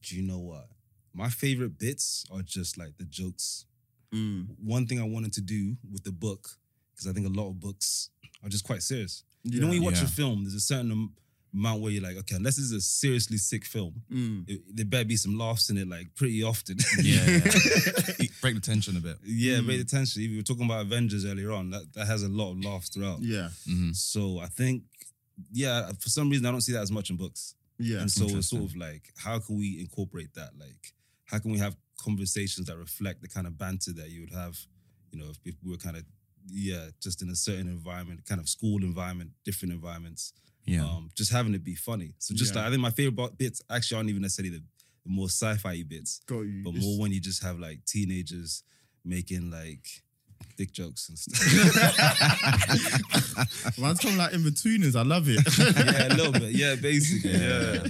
do 0.01 0.15
you 0.15 0.23
know 0.23 0.39
what? 0.39 0.67
My 1.13 1.29
favorite 1.29 1.77
bits 1.79 2.25
are 2.31 2.41
just 2.41 2.77
like 2.77 2.97
the 2.97 3.05
jokes. 3.05 3.65
Mm. 4.13 4.47
One 4.63 4.87
thing 4.87 4.99
I 4.99 5.03
wanted 5.03 5.33
to 5.33 5.41
do 5.41 5.75
with 5.91 6.03
the 6.03 6.11
book, 6.11 6.49
because 6.93 7.07
I 7.07 7.13
think 7.13 7.25
a 7.27 7.29
lot 7.29 7.49
of 7.49 7.59
books 7.59 8.09
are 8.43 8.49
just 8.49 8.63
quite 8.63 8.81
serious. 8.83 9.23
You 9.43 9.59
know, 9.61 9.67
when 9.67 9.75
you 9.77 9.83
watch 9.83 9.97
Yeah. 9.99 10.05
a 10.05 10.07
film, 10.07 10.43
there's 10.43 10.55
a 10.55 10.59
certain 10.59 11.09
amount 11.53 11.81
where 11.81 11.91
you're 11.91 12.03
like, 12.03 12.17
okay, 12.17 12.35
unless 12.35 12.55
this 12.57 12.65
is 12.65 12.71
a 12.73 12.81
seriously 12.81 13.37
sick 13.37 13.65
film, 13.65 14.01
Mm. 14.11 14.49
it, 14.49 14.61
there 14.75 14.85
better 14.85 15.05
be 15.05 15.15
some 15.17 15.37
laughs 15.37 15.69
in 15.69 15.77
it, 15.77 15.87
like 15.87 16.13
pretty 16.15 16.43
often. 16.43 16.77
Yeah, 17.01 17.25
yeah. 17.27 17.39
break 18.41 18.55
the 18.55 18.61
tension 18.61 18.97
a 18.97 18.99
bit. 18.99 19.17
yeah, 19.25 19.57
Mm. 19.59 19.65
great 19.65 19.79
attention. 19.81 20.21
If 20.23 20.29
you 20.29 20.37
were 20.37 20.43
talking 20.43 20.65
about 20.65 20.81
Avengers 20.81 21.25
earlier 21.25 21.51
on, 21.51 21.71
that, 21.71 21.91
that 21.93 22.05
has 22.07 22.23
a 22.23 22.29
lot 22.29 22.51
of 22.51 22.63
laughs 22.63 22.89
throughout. 22.89 23.21
Yeah. 23.21 23.49
Mhm. 23.67 23.95
So 23.95 24.39
I 24.39 24.47
think, 24.47 24.83
yeah, 25.51 25.91
for 25.99 26.09
some 26.09 26.29
reason 26.29 26.45
I 26.45 26.51
don't 26.51 26.61
see 26.61 26.73
that 26.73 26.81
as 26.81 26.91
much 26.91 27.09
in 27.09 27.17
books. 27.17 27.55
Yeah. 27.81 28.01
and 28.01 28.11
so 28.11 28.25
it's 28.37 28.49
sort 28.49 28.63
of 28.65 28.75
like, 28.75 29.13
how 29.15 29.39
can 29.39 29.57
we 29.57 29.79
incorporate 29.79 30.33
that? 30.33 30.51
Like, 30.59 30.93
how 31.29 31.39
can 31.39 31.51
we 31.51 31.59
have 31.59 31.75
conversations 32.01 32.67
that 32.67 32.77
reflect 32.77 33.21
the 33.21 33.27
kind 33.27 33.45
of 33.47 33.57
banter 33.57 33.93
that 33.93 34.09
you 34.09 34.21
would 34.21 34.31
have, 34.33 34.57
you 35.11 35.19
know, 35.19 35.29
if, 35.29 35.37
if 35.45 35.55
we 35.63 35.71
were 35.71 35.77
kind 35.77 35.95
of, 35.97 36.03
yeah, 36.47 36.87
just 37.01 37.21
in 37.21 37.29
a 37.29 37.35
certain 37.35 37.67
environment, 37.67 38.25
kind 38.25 38.39
of 38.41 38.47
school 38.49 38.83
environment, 38.83 39.31
different 39.45 39.73
environments. 39.73 40.33
Yeah, 40.65 40.85
Um, 40.85 41.09
just 41.15 41.31
having 41.31 41.53
it 41.55 41.63
be 41.63 41.75
funny. 41.75 42.13
So 42.19 42.33
just 42.35 42.53
Yeah. 42.53 42.61
like 42.61 42.67
I 42.67 42.69
think 42.71 42.81
my 42.81 42.91
favorite 42.91 43.37
bits 43.37 43.61
actually 43.69 43.97
aren't 43.97 44.09
even 44.09 44.21
necessarily 44.21 44.57
the, 44.57 44.63
the 45.05 45.09
more 45.11 45.27
sci-fi 45.29 45.83
bits, 45.83 46.21
but 46.27 46.39
It's- 46.41 46.81
more 46.83 46.99
when 46.99 47.11
you 47.11 47.19
just 47.19 47.41
have 47.43 47.59
like 47.59 47.85
teenagers 47.85 48.63
making 49.03 49.49
like 49.49 49.87
dick 50.59 50.71
jokes 50.73 51.07
and 51.09 51.17
stuff. 51.17 51.39
Man's 53.79 53.99
coming 53.99 54.17
like 54.17 54.33
in 54.33 54.43
between 54.43 54.81
betweeners. 54.81 54.95
I 54.95 55.03
love 55.03 55.27
it. 55.27 55.39
yeah, 55.57 56.07
a 56.07 56.15
little 56.15 56.31
bit. 56.33 56.51
Yeah, 56.51 56.75
basically. 56.75 57.31
Yeah. 57.31 57.87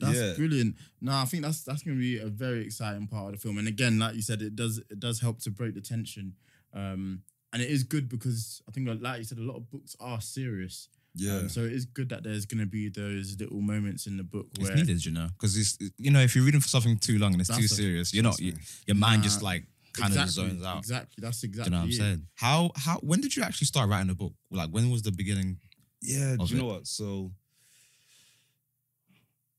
That's 0.00 0.18
Yeah. 0.18 0.32
brilliant. 0.36 0.76
No, 1.00 1.12
I 1.14 1.24
think 1.24 1.42
that's 1.42 1.62
that's 1.62 1.82
going 1.82 1.96
to 1.96 2.00
be 2.00 2.18
a 2.18 2.26
very 2.26 2.64
exciting 2.64 3.06
part 3.06 3.26
of 3.26 3.32
the 3.32 3.38
film. 3.38 3.58
And 3.58 3.68
again, 3.68 3.98
like 3.98 4.14
you 4.14 4.22
said, 4.22 4.42
it 4.42 4.56
does 4.56 4.78
it 4.78 5.00
does 5.00 5.20
help 5.20 5.40
to 5.42 5.50
break 5.50 5.74
the 5.74 5.80
tension. 5.80 6.34
Um, 6.74 7.22
and 7.52 7.62
it 7.62 7.70
is 7.70 7.82
good 7.82 8.08
because 8.08 8.62
I 8.68 8.72
think, 8.72 8.88
like 9.02 9.18
you 9.18 9.24
said, 9.24 9.38
a 9.38 9.42
lot 9.42 9.56
of 9.56 9.70
books 9.70 9.94
are 10.00 10.20
serious. 10.20 10.88
Yeah. 11.14 11.36
Um, 11.38 11.48
so 11.50 11.60
it 11.60 11.72
is 11.72 11.84
good 11.84 12.08
that 12.08 12.22
there's 12.24 12.46
going 12.46 12.60
to 12.60 12.66
be 12.66 12.88
those 12.88 13.36
little 13.38 13.60
moments 13.60 14.06
in 14.06 14.16
the 14.16 14.22
book 14.24 14.46
it's 14.58 14.68
where 14.68 14.76
needed, 14.76 15.04
you 15.04 15.12
know, 15.12 15.28
because 15.38 15.56
it's 15.56 15.78
you 15.98 16.10
know 16.10 16.20
if 16.20 16.34
you're 16.34 16.44
reading 16.44 16.60
for 16.60 16.68
something 16.68 16.98
too 16.98 17.18
long 17.18 17.32
and 17.32 17.40
it's 17.40 17.50
too 17.50 17.62
That's 17.62 17.76
serious, 17.76 18.14
you're 18.14 18.22
not 18.24 18.40
you, 18.40 18.54
your 18.86 18.96
mind 18.96 19.20
Nah. 19.20 19.24
just 19.28 19.42
like 19.42 19.66
kind 19.92 20.12
of 20.12 20.20
exactly, 20.22 20.50
zones 20.50 20.64
out. 20.64 20.78
Exactly. 20.78 21.20
That's 21.22 21.40
Do 21.40 21.46
exactly. 21.46 21.70
you 21.70 21.70
know 21.70 21.78
what 21.78 21.84
I'm 21.84 21.90
it. 21.90 21.94
saying? 21.94 22.26
How 22.34 22.70
how 22.76 22.96
when 22.98 23.20
did 23.20 23.36
you 23.36 23.42
actually 23.42 23.66
start 23.66 23.88
writing 23.88 24.10
a 24.10 24.14
book? 24.14 24.32
Like 24.50 24.70
when 24.70 24.90
was 24.90 25.02
the 25.02 25.12
beginning? 25.12 25.58
Yeah, 26.00 26.36
do 26.36 26.44
you 26.46 26.56
it. 26.56 26.60
know 26.60 26.66
what? 26.66 26.86
So 26.86 27.32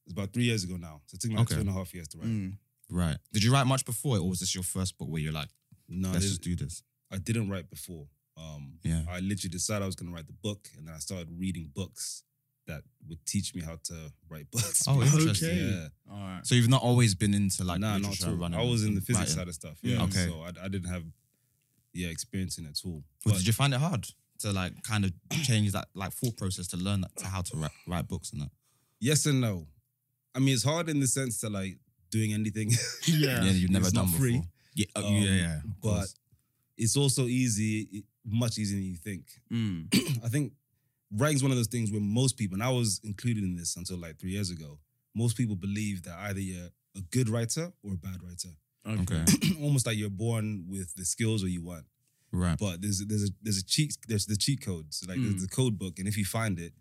it's 0.06 0.14
about 0.14 0.34
three 0.34 0.44
years 0.44 0.64
ago 0.64 0.76
now. 0.78 1.02
So 1.06 1.16
it 1.16 1.22
took 1.22 1.32
me 1.32 1.38
like 1.38 1.48
Okay. 1.48 1.56
two 1.56 1.62
and 1.62 1.70
a 1.70 1.74
half 1.74 1.94
years 1.94 2.08
to 2.10 2.18
write. 2.18 2.28
Mm. 2.28 2.58
Right. 2.90 3.18
Did 3.32 3.44
you 3.44 3.52
write 3.54 3.66
much 3.68 3.86
before 3.86 4.18
it, 4.18 4.20
or 4.20 4.30
was 4.30 4.40
this 4.40 4.54
your 4.54 4.64
first 4.64 4.98
book 4.98 5.08
where 5.10 5.22
you're 5.22 5.32
like, 5.34 5.50
No, 5.88 6.12
let's 6.12 6.26
just 6.28 6.42
do 6.42 6.56
this? 6.56 6.84
I 7.12 7.18
didn't 7.18 7.50
write 7.50 7.70
before. 7.70 8.08
Um, 8.38 8.80
Yeah. 8.84 9.04
I 9.10 9.20
literally 9.20 9.52
decided 9.52 9.84
I 9.84 9.86
was 9.86 9.96
going 9.96 10.10
to 10.10 10.16
write 10.16 10.28
the 10.28 10.34
book, 10.34 10.68
and 10.78 10.88
then 10.88 10.94
I 10.96 11.00
started 11.00 11.30
reading 11.40 11.72
books 11.74 12.24
that 12.68 12.82
would 13.10 13.24
teach 13.26 13.54
me 13.56 13.62
how 13.62 13.78
to 13.84 14.12
write 14.30 14.50
books. 14.52 14.86
Oh, 14.88 15.02
interesting. 15.02 15.50
Okay. 15.50 15.60
Yeah. 15.82 15.88
All 16.12 16.18
right. 16.20 16.46
So 16.46 16.56
you've 16.56 16.70
not 16.70 16.82
always 16.84 17.14
been 17.16 17.34
into 17.34 17.64
like 17.64 17.80
nah, 17.80 17.94
not 17.98 18.02
literature 18.12 18.28
at 18.28 18.30
all. 18.32 18.36
running. 18.38 18.60
I 18.60 18.64
was 18.64 18.84
in 18.86 18.96
the 18.96 19.02
physics 19.02 19.20
writing? 19.32 19.36
side 19.36 19.48
of 19.50 19.54
stuff. 19.56 19.78
Yeah. 19.82 20.04
Okay. 20.04 20.28
So 20.28 20.42
I, 20.42 20.66
I 20.66 20.68
didn't 20.70 20.90
have, 20.90 21.04
yeah, 21.94 22.08
experience 22.08 22.58
in 22.58 22.66
it 22.66 22.70
at 22.70 22.82
all. 22.86 23.04
Well, 23.26 23.34
But 23.34 23.38
did 23.38 23.48
you 23.48 23.54
find 23.54 23.74
it 23.74 23.80
hard 23.80 24.08
to 24.40 24.52
like 24.52 24.82
kind 24.84 25.06
of 25.06 25.12
change 25.44 25.72
that 25.74 25.88
like 25.94 26.14
thought 26.14 26.38
process 26.38 26.68
to 26.68 26.78
learn 26.78 27.02
that, 27.02 27.16
to 27.18 27.28
how 27.28 27.42
to 27.42 27.58
write, 27.58 27.72
write 27.88 28.08
books 28.08 28.32
and 28.32 28.42
that? 28.42 28.50
yes 29.00 29.26
and 29.26 29.42
no. 29.42 29.68
I 30.36 30.40
mean, 30.40 30.54
it's 30.54 30.64
hard 30.64 30.88
in 30.90 31.00
the 31.00 31.08
sense 31.08 31.42
that 31.42 31.52
like 31.52 31.78
doing 32.12 32.34
anything. 32.34 32.72
Yeah. 33.08 33.44
Yeah, 33.44 33.52
you've 33.52 33.72
never 33.72 33.86
It's 33.86 33.94
done 33.94 34.06
not 34.10 34.16
free. 34.16 34.32
before. 34.38 34.48
Yeah, 34.76 34.86
uh, 34.96 35.06
Um, 35.06 35.14
yeah, 35.16 35.30
yeah. 35.36 35.60
but 35.84 35.90
course. 35.90 36.16
it's 36.78 36.96
also 36.98 37.26
easy, 37.26 38.06
much 38.26 38.58
easier 38.58 38.78
than 38.78 38.86
you 38.88 38.96
think. 38.96 39.26
Mm. 39.52 40.22
I 40.26 40.30
think 40.30 40.54
writing's 41.16 41.44
one 41.44 41.52
of 41.52 41.58
those 41.58 41.68
things 41.68 41.92
where 41.92 42.02
most 42.02 42.38
people, 42.38 42.56
and 42.56 42.64
I 42.64 42.70
was 42.70 43.00
included 43.04 43.44
in 43.44 43.56
this 43.56 43.76
until 43.76 43.98
like 43.98 44.20
three 44.20 44.32
years 44.32 44.50
ago, 44.50 44.80
most 45.16 45.38
people 45.38 45.56
believe 45.56 46.04
that 46.04 46.18
either 46.20 46.40
you're 46.40 46.70
a 46.98 47.02
good 47.12 47.30
writer 47.30 47.72
or 47.84 47.94
a 47.94 47.98
bad 47.98 48.18
writer. 48.24 48.50
okay, 49.02 49.24
Almost 49.62 49.86
like 49.88 49.98
you're 49.98 50.10
born 50.10 50.66
with 50.68 50.94
the 50.96 51.06
skills 51.06 51.44
or 51.44 51.48
you 51.48 51.64
want. 51.64 51.86
right. 52.32 52.58
But 52.60 52.82
there's 52.82 53.00
there's 53.06 53.24
a 53.30 53.32
there's 53.42 53.58
a 53.60 53.64
cheat 53.66 53.96
there's 54.08 54.26
the 54.26 54.36
cheat 54.38 54.62
codes. 54.62 55.06
Like 55.08 55.18
Mm. 55.20 55.30
there's 55.30 55.42
the 55.42 55.48
code 55.48 55.78
book. 55.80 56.00
And 56.00 56.08
if 56.08 56.18
you 56.18 56.26
find 56.26 56.60
it, 56.60 56.74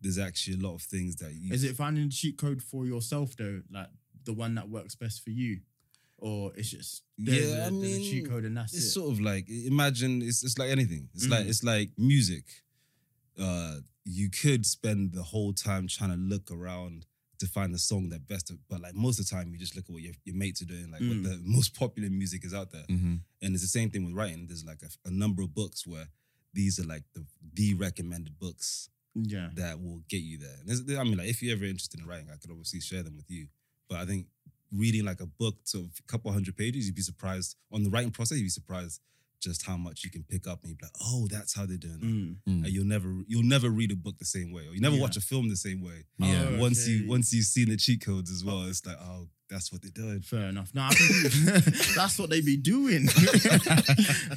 there's 0.00 0.18
actually 0.18 0.58
a 0.58 0.66
lot 0.66 0.74
of 0.74 0.82
things 0.82 1.16
that 1.16 1.32
you 1.34 1.52
Is 1.54 1.64
it 1.64 1.74
finding 1.76 2.04
the 2.04 2.10
cheat 2.10 2.36
code 2.38 2.62
for 2.62 2.84
yourself 2.86 3.36
though, 3.36 3.62
like 3.72 3.88
the 4.24 4.32
one 4.34 4.54
that 4.56 4.68
works 4.68 4.94
best 4.96 5.22
for 5.24 5.30
you, 5.30 5.60
or 6.18 6.52
it's 6.56 6.70
just 6.70 7.02
there's, 7.16 7.48
Yeah, 7.50 7.64
a, 7.64 7.66
I 7.66 7.70
there's 7.70 7.96
a 7.96 8.00
cheat 8.00 8.28
code 8.28 8.44
and 8.44 8.56
that's 8.56 8.72
it. 8.74 8.78
it's 8.78 8.86
it? 8.86 8.90
sort 8.90 9.12
of 9.12 9.20
like 9.20 9.48
imagine 9.48 10.22
it's 10.22 10.42
it's 10.44 10.58
like 10.58 10.70
anything. 10.70 11.08
It's 11.14 11.28
like 11.28 11.46
Mm. 11.46 11.48
it's 11.48 11.62
like 11.64 11.90
music. 11.96 12.44
Uh, 13.38 13.76
you 14.04 14.30
could 14.30 14.64
spend 14.64 15.12
the 15.12 15.22
whole 15.22 15.52
time 15.52 15.88
trying 15.88 16.10
to 16.10 16.16
look 16.16 16.50
around 16.50 17.06
to 17.38 17.46
find 17.46 17.74
the 17.74 17.78
song 17.78 18.08
that 18.08 18.26
best, 18.26 18.50
but 18.70 18.80
like 18.80 18.94
most 18.94 19.18
of 19.20 19.28
the 19.28 19.34
time 19.34 19.52
you 19.52 19.58
just 19.58 19.76
look 19.76 19.84
at 19.86 19.92
what 19.92 20.00
your, 20.02 20.14
your 20.24 20.34
mates 20.36 20.62
are 20.62 20.66
doing, 20.66 20.90
like 20.90 21.02
Mm. 21.02 21.08
what 21.08 21.22
the 21.30 21.40
most 21.44 21.74
popular 21.74 22.08
music 22.08 22.44
is 22.44 22.54
out 22.54 22.70
there. 22.72 22.84
hmm 22.88 23.16
And 23.42 23.52
it's 23.54 23.62
the 23.62 23.68
same 23.68 23.90
thing 23.90 24.04
with 24.06 24.14
writing. 24.14 24.46
There's 24.46 24.64
like 24.64 24.80
a, 24.82 25.08
a 25.08 25.10
number 25.10 25.42
of 25.42 25.54
books 25.54 25.86
where 25.86 26.08
these 26.54 26.78
are 26.80 26.86
like 26.86 27.02
the 27.14 27.26
the 27.52 27.74
recommended 27.74 28.38
books 28.38 28.88
yeah. 29.14 29.48
that 29.54 29.82
will 29.82 30.00
get 30.08 30.22
you 30.22 30.38
there. 30.38 30.56
And 30.60 30.68
there's- 30.68 30.98
I 30.98 31.04
mean, 31.04 31.18
like 31.18 31.28
if 31.28 31.42
you're 31.42 31.54
ever 31.56 31.64
interested 31.66 32.00
in 32.00 32.06
writing, 32.06 32.28
I 32.32 32.36
could 32.36 32.50
obviously 32.50 32.80
share 32.80 33.02
them 33.02 33.16
with 33.16 33.30
you. 33.30 33.48
But 33.88 33.98
I 33.98 34.06
think 34.06 34.26
reading 34.72 35.04
like 35.04 35.20
a 35.20 35.26
book 35.26 35.56
to 35.72 35.78
a 35.98 36.02
couple 36.06 36.32
hundred 36.32 36.56
pages, 36.56 36.86
you'd 36.86 36.94
be 36.94 37.02
surprised 37.02 37.56
on 37.70 37.82
the 37.82 37.90
writing 37.90 38.12
process. 38.12 38.38
You'd 38.38 38.44
be 38.44 38.48
surprised 38.62 39.00
just 39.50 39.64
how 39.64 39.76
much 39.76 40.02
you 40.04 40.10
can 40.10 40.24
pick 40.28 40.46
up, 40.46 40.58
and 40.62 40.68
you'd 40.70 40.78
be 40.78 40.84
like, 40.86 40.92
"Oh, 41.00 41.26
that's 41.30 41.54
how 41.56 41.64
they're 41.66 41.76
doing 41.88 42.00
it." 42.46 42.50
Mm. 42.50 42.64
And 42.64 42.68
you'll 42.74 42.84
never, 42.96 43.10
you'll 43.26 43.42
never 43.56 43.70
read 43.70 43.92
a 43.92 43.96
book 43.96 44.18
the 44.18 44.24
same 44.36 44.50
way, 44.52 44.62
or 44.66 44.74
you 44.74 44.80
never 44.80 44.96
Yeah. 44.96 45.02
watch 45.02 45.16
a 45.16 45.20
film 45.20 45.48
the 45.48 45.56
same 45.56 45.80
way. 45.82 46.04
Yeah. 46.18 46.46
Oh, 46.50 46.58
Once 46.58 46.82
okay. 46.82 46.92
you, 46.92 47.08
once 47.08 47.32
you've 47.32 47.46
seen 47.46 47.68
the 47.70 47.76
cheat 47.76 48.00
codes 48.04 48.30
as 48.30 48.44
well, 48.44 48.62
it's 48.64 48.84
like, 48.84 48.96
oh, 49.00 49.28
that's 49.48 49.70
what 49.70 49.80
they're 49.82 49.90
doing. 50.04 50.20
Fair 50.22 50.48
enough. 50.48 50.74
No, 50.74 50.82
I 50.82 50.90
think 50.94 51.64
that's 51.94 52.18
what 52.18 52.30
they 52.30 52.40
be 52.40 52.56
doing. 52.56 53.06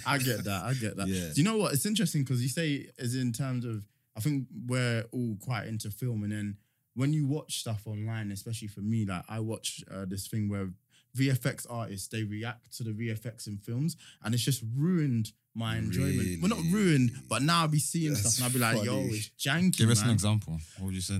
I 0.05 0.17
get 0.19 0.43
that. 0.45 0.61
I 0.65 0.73
get 0.79 0.95
that. 0.97 1.07
Yeah. 1.07 1.29
Do 1.33 1.41
you 1.41 1.43
know 1.43 1.57
what? 1.57 1.73
It's 1.73 1.85
interesting 1.85 2.23
because 2.23 2.41
you 2.43 2.49
say 2.49 2.87
is 2.97 3.15
in 3.15 3.31
terms 3.33 3.65
of 3.65 3.83
I 4.15 4.19
think 4.21 4.47
we're 4.67 5.05
all 5.11 5.37
quite 5.41 5.67
into 5.67 5.89
film, 5.91 6.23
and 6.23 6.31
then 6.31 6.57
when 6.95 7.13
you 7.13 7.25
watch 7.25 7.59
stuff 7.59 7.87
online, 7.87 8.31
especially 8.31 8.67
for 8.67 8.81
me, 8.81 9.05
like 9.05 9.23
I 9.29 9.39
watch 9.39 9.83
uh, 9.91 10.05
this 10.05 10.27
thing 10.27 10.49
where 10.49 10.69
VFX 11.17 11.65
artists 11.69 12.07
they 12.07 12.23
react 12.23 12.75
to 12.77 12.83
the 12.83 12.91
VFX 12.91 13.47
in 13.47 13.57
films, 13.57 13.97
and 14.23 14.33
it's 14.33 14.43
just 14.43 14.63
ruined 14.75 15.31
my 15.55 15.77
enjoyment. 15.77 16.41
Well, 16.41 16.49
not 16.49 16.63
ruined, 16.71 17.11
but 17.27 17.41
now 17.41 17.61
I'll 17.61 17.67
be 17.67 17.79
seeing 17.79 18.13
That's 18.13 18.35
stuff 18.35 18.53
and 18.53 18.63
I'll 18.63 18.73
be 18.73 18.77
like, 18.79 18.85
"Yo, 18.85 18.99
it's 19.07 19.29
janky." 19.39 19.77
Give 19.77 19.89
us 19.89 20.01
an 20.03 20.09
example. 20.11 20.57
What 20.77 20.87
would 20.87 20.95
you 20.95 21.01
say? 21.01 21.19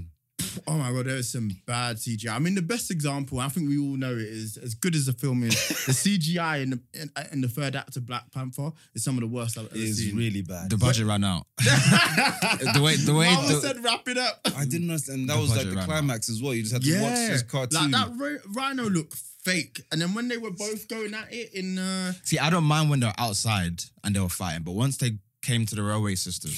Oh 0.68 0.78
my 0.78 0.92
god, 0.92 1.06
there 1.06 1.18
is 1.18 1.30
some 1.32 1.52
bad 1.66 1.98
CGI. 1.98 2.30
I 2.34 2.40
mean, 2.40 2.56
the 2.56 2.62
best 2.62 2.90
example, 2.92 3.40
I 3.40 3.50
think 3.50 3.68
we 3.70 3.78
all 3.78 3.98
know 3.98 4.14
it 4.14 4.20
is 4.22 4.58
as 4.58 4.74
good 4.74 4.96
as 4.96 5.06
the 5.06 5.14
film 5.14 5.44
is. 5.44 5.54
the 5.86 5.92
CGI 5.92 6.64
in 6.64 6.70
the 6.72 6.80
in, 6.94 7.12
in 7.34 7.42
the 7.42 7.48
third 7.50 7.76
act 7.76 7.98
of 7.98 8.06
Black 8.06 8.32
Panther 8.32 8.72
is 8.96 9.04
some 9.04 9.16
of 9.16 9.22
the 9.22 9.28
worst 9.28 9.58
I've 9.58 9.66
ever 9.66 9.76
It 9.76 9.82
is 9.82 9.98
seen. 10.06 10.16
really 10.16 10.42
bad. 10.42 10.70
The 10.70 10.78
budget 10.78 11.06
ran 11.06 11.24
out. 11.24 11.46
the 11.58 12.82
way, 12.84 12.96
the 12.96 13.14
way, 13.14 13.34
Mama 13.34 13.48
the, 13.48 13.62
said, 13.62 13.84
"Wrap 13.84 14.08
it 14.08 14.18
up." 14.18 14.40
I 14.56 14.66
didn't 14.66 14.90
understand. 14.90 15.30
That 15.30 15.36
The 15.36 15.42
was 15.42 15.50
like 15.56 15.66
the 15.66 15.70
ran 15.72 15.80
out. 15.80 15.86
climax 15.86 16.30
as 16.30 16.42
well. 16.42 16.54
You 16.54 16.62
just 16.64 16.74
had 16.74 16.84
to 16.84 17.02
watch 17.02 17.14
this 17.16 17.44
cartoon. 17.44 17.92
like 17.92 18.18
that 18.18 18.40
rhino 18.56 18.84
looked 18.90 19.22
fake, 19.44 19.82
and 19.92 20.02
then 20.02 20.14
when 20.14 20.28
they 20.28 20.38
were 20.38 20.52
both 20.52 20.88
going 20.88 21.14
at 21.14 21.28
it 21.32 21.54
in, 21.54 21.78
uh, 21.78 22.14
See, 22.24 22.40
I 22.40 22.50
don't 22.50 22.64
mind 22.66 22.90
when 22.90 23.00
they're 23.00 23.14
outside 23.18 23.84
and 24.04 24.16
they 24.16 24.20
were 24.20 24.30
fighting, 24.30 24.64
but 24.64 24.72
once 24.74 24.98
they 24.98 25.18
came 25.42 25.66
to 25.66 25.74
the 25.76 25.82
railway 25.82 26.16
system, 26.16 26.52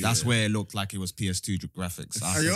that's 0.00 0.24
where 0.24 0.46
it 0.46 0.50
looked 0.50 0.74
like 0.74 0.94
it 0.94 0.98
was 0.98 1.12
PS2 1.12 1.58
graphics. 1.76 2.22
I 2.22 2.36
Are 2.36 2.42
you- 2.42 2.52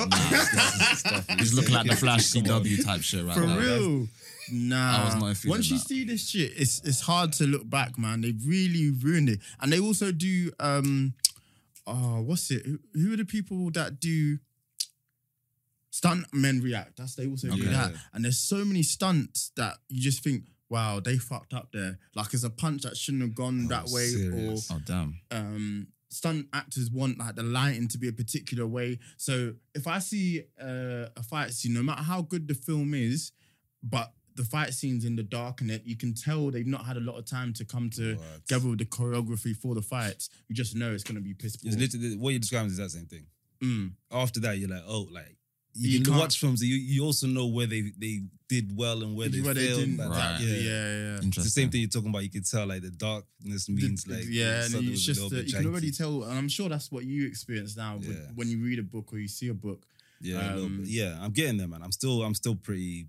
said, 0.97 1.25
nah, 1.29 1.37
He's 1.37 1.53
looking 1.55 1.75
like 1.75 1.87
the 1.87 1.95
Flash 1.97 2.23
CW 2.33 2.85
type 2.85 3.03
shit 3.03 3.25
right 3.25 3.35
for 3.35 3.47
now. 3.47 3.59
real. 3.59 4.09
Nah, 4.51 5.03
I 5.03 5.05
was 5.05 5.15
not 5.17 5.37
feeling 5.37 5.57
once 5.59 5.71
you 5.71 5.77
that. 5.77 5.87
see 5.87 6.05
this 6.05 6.27
shit, 6.31 6.53
it's 6.57 6.81
it's 6.85 7.01
hard 7.03 7.35
to 7.35 7.45
look 7.45 7.69
back, 7.69 7.99
man. 7.99 8.23
They 8.23 8.33
really 8.47 8.91
ruined 8.91 9.29
it, 9.29 9.41
and 9.61 9.71
they 9.73 9.79
also 9.81 10.11
do. 10.13 10.51
um 10.59 11.13
Oh, 11.87 12.21
what's 12.21 12.51
it? 12.51 12.67
Who, 12.67 12.79
who 12.95 13.15
are 13.15 13.17
the 13.17 13.25
people 13.25 13.71
that 13.71 13.99
do 13.99 14.39
stunt 15.91 16.27
men 16.33 16.61
react? 16.61 16.97
That's 16.99 17.15
they 17.15 17.27
also 17.27 17.49
do 17.49 17.55
Okay. 17.55 17.73
that, 17.73 17.93
and 18.13 18.25
there's 18.25 18.39
so 18.39 18.65
many 18.65 18.83
stunts 18.83 19.53
that 19.57 19.79
you 19.89 20.01
just 20.01 20.23
think, 20.23 20.45
wow, 20.69 21.01
they 21.01 21.17
fucked 21.19 21.55
up 21.55 21.71
there. 21.73 21.99
Like 22.15 22.35
it's 22.35 22.45
a 22.45 22.51
punch 22.51 22.83
that 22.83 22.97
shouldn't 22.97 23.23
have 23.23 23.35
gone 23.35 23.65
Oh, 23.67 23.69
that 23.69 23.85
way, 23.87 24.07
serious. 24.09 24.71
Oh 24.71 24.79
damn! 24.85 25.21
or 25.33 25.37
um 25.39 25.87
stunt 26.11 26.47
actors 26.55 26.91
want 26.91 27.19
like 27.19 27.35
the 27.35 27.43
lighting 27.43 27.87
to 27.87 27.99
be 27.99 28.09
a 28.09 28.13
particular 28.13 28.67
way. 28.67 28.99
So 29.19 29.55
if 29.75 29.87
I 29.87 29.99
see 29.99 30.43
uh, 30.61 31.07
a 31.17 31.23
fight 31.23 31.53
scene, 31.53 31.75
no 31.75 31.83
matter 31.83 32.03
how 32.03 32.23
good 32.23 32.49
the 32.49 32.55
film 32.55 32.95
is, 32.95 33.33
but 33.83 34.13
the 34.35 34.45
fight 34.45 34.73
scenes 34.73 35.05
in 35.05 35.17
the 35.17 35.23
dark 35.23 35.61
and 35.61 35.71
it, 35.71 35.83
you 35.85 35.97
can 35.97 36.15
tell 36.15 36.51
they've 36.51 36.67
not 36.67 36.87
had 36.87 36.97
a 36.97 37.01
lot 37.01 37.19
of 37.19 37.27
time 37.27 37.53
to 37.55 37.65
come 37.65 37.91
What? 37.95 38.47
together 38.47 38.69
with 38.71 38.79
the 38.79 38.87
choreography 38.87 39.55
for 39.55 39.75
the 39.75 39.83
fights. 39.83 40.31
You 40.49 40.55
just 40.55 40.75
know 40.77 40.93
it's 40.93 41.03
gonna 41.05 41.21
be 41.21 41.35
piss 41.35 41.57
poor. 41.57 41.71
It's 41.73 41.77
literally 41.79 42.17
what 42.17 42.31
you're 42.31 42.39
describing 42.39 42.71
is 42.71 42.77
that 42.79 42.91
same 42.91 43.07
thing. 43.07 43.27
Mm. 43.63 43.93
After 44.13 44.39
that, 44.41 44.57
you're 44.59 44.69
like, 44.71 44.85
oh, 44.87 45.09
like 45.13 45.37
you, 45.79 45.99
You 45.99 46.05
can 46.05 46.17
watch 46.17 46.39
films. 46.39 46.63
You 46.63 46.75
you 46.77 47.05
also 47.05 47.27
know 47.27 47.47
where 47.47 47.67
they 47.67 47.93
they 47.99 48.23
did 48.49 48.77
well 48.77 49.03
and 49.03 49.15
where 49.17 49.29
they 49.29 49.41
Where 49.41 49.55
failed. 49.55 49.81
didn't- 49.81 49.97
like, 49.99 50.09
Right. 50.11 50.41
Yeah, 50.41 50.55
Yeah. 50.55 50.61
yeah, 50.63 51.21
yeah. 51.21 51.21
It's 51.29 51.37
the 51.37 51.51
same 51.51 51.71
thing 51.71 51.81
you're 51.83 51.91
talking 51.91 52.09
about. 52.11 52.23
You 52.25 52.31
can 52.31 52.43
tell 52.43 52.67
like 52.67 52.83
the 52.83 52.91
darkness 52.91 53.69
means 53.69 54.05
the- 54.05 54.15
like 54.15 54.25
yeah, 54.29 54.63
and 54.65 54.73
something 54.73 54.93
it's 54.93 55.07
was 55.07 55.09
a 55.09 55.13
just 55.13 55.21
little 55.23 55.39
that 55.39 55.47
you 55.49 55.55
can 55.59 55.67
already 55.67 55.91
tell, 55.93 56.25
and 56.25 56.39
I'm 56.39 56.49
sure 56.49 56.69
that's 56.69 56.91
what 56.91 57.05
you 57.05 57.27
experience 57.27 57.77
now 57.77 57.97
with- 57.99 58.09
Yeah. 58.09 58.31
when 58.35 58.49
you 58.49 58.59
read 58.63 58.79
a 58.79 58.83
book 58.83 59.13
or 59.13 59.19
you 59.19 59.29
see 59.29 59.49
a 59.49 59.55
book. 59.55 59.87
Yeah, 60.21 60.55
Um, 60.55 60.79
bit. 60.81 60.89
yeah. 60.89 61.23
I'm 61.23 61.31
getting 61.33 61.59
there, 61.59 61.69
man. 61.69 61.83
I'm 61.83 61.93
still 61.93 62.23
I'm 62.25 62.35
still 62.35 62.57
pretty. 62.57 63.07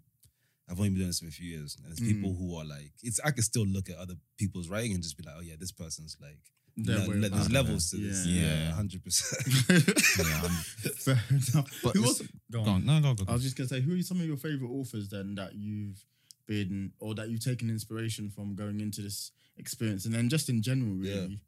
I've 0.68 0.78
only 0.78 0.90
been 0.90 1.00
doing 1.00 1.10
this 1.10 1.20
for 1.22 1.28
a 1.28 1.32
few 1.32 1.50
years, 1.50 1.76
and 1.78 1.86
there's 1.88 2.00
Mm. 2.00 2.14
people 2.14 2.36
who 2.36 2.54
are 2.56 2.66
like, 2.66 2.92
it's. 3.02 3.20
I 3.22 3.32
can 3.32 3.42
still 3.44 3.66
look 3.66 3.90
at 3.90 3.98
other 3.98 4.16
people's 4.38 4.68
writing 4.70 4.94
and 4.94 5.02
just 5.02 5.18
be 5.18 5.24
like, 5.24 5.36
oh 5.38 5.42
yeah, 5.42 5.56
this 5.58 5.72
person's 5.72 6.16
like. 6.22 6.38
Their 6.86 7.00
le- 7.00 7.10
way 7.10 7.16
le- 7.18 7.30
there's 7.30 7.52
levels 7.52 7.90
to 7.92 7.98
this. 7.98 8.26
Yeah. 8.26 8.42
Yeah, 8.44 8.72
hundred 8.72 9.04
percent. 9.04 9.44
Fair 10.98 11.20
enough. 11.30 11.80
But 11.84 11.94
Who 11.96 12.04
it's- 12.04 12.20
was, 12.20 12.28
go 12.52 12.60
on. 12.60 12.66
Go 12.66 12.72
on, 12.72 12.86
no, 12.86 13.02
go, 13.02 13.14
go. 13.16 13.24
I 13.24 13.26
go. 13.28 13.34
was 13.34 13.44
just 13.44 13.56
gonna 13.58 13.68
say, 13.70 13.82
who 13.82 13.98
are 13.98 14.02
some 14.02 14.20
of 14.20 14.26
your 14.26 14.38
favorite 14.38 14.70
authors 14.72 15.10
then 15.10 15.36
that 15.36 15.56
you've 15.56 16.04
been 16.48 16.92
or 17.00 17.14
that 17.16 17.30
you've 17.30 17.44
taken 17.44 17.70
inspiration 17.70 18.30
from 18.30 18.56
going 18.56 18.80
into 18.80 19.02
this 19.02 19.32
experience, 19.58 20.06
and 20.06 20.14
then 20.16 20.30
just 20.30 20.50
in 20.50 20.62
general, 20.62 20.94
really. 20.94 21.40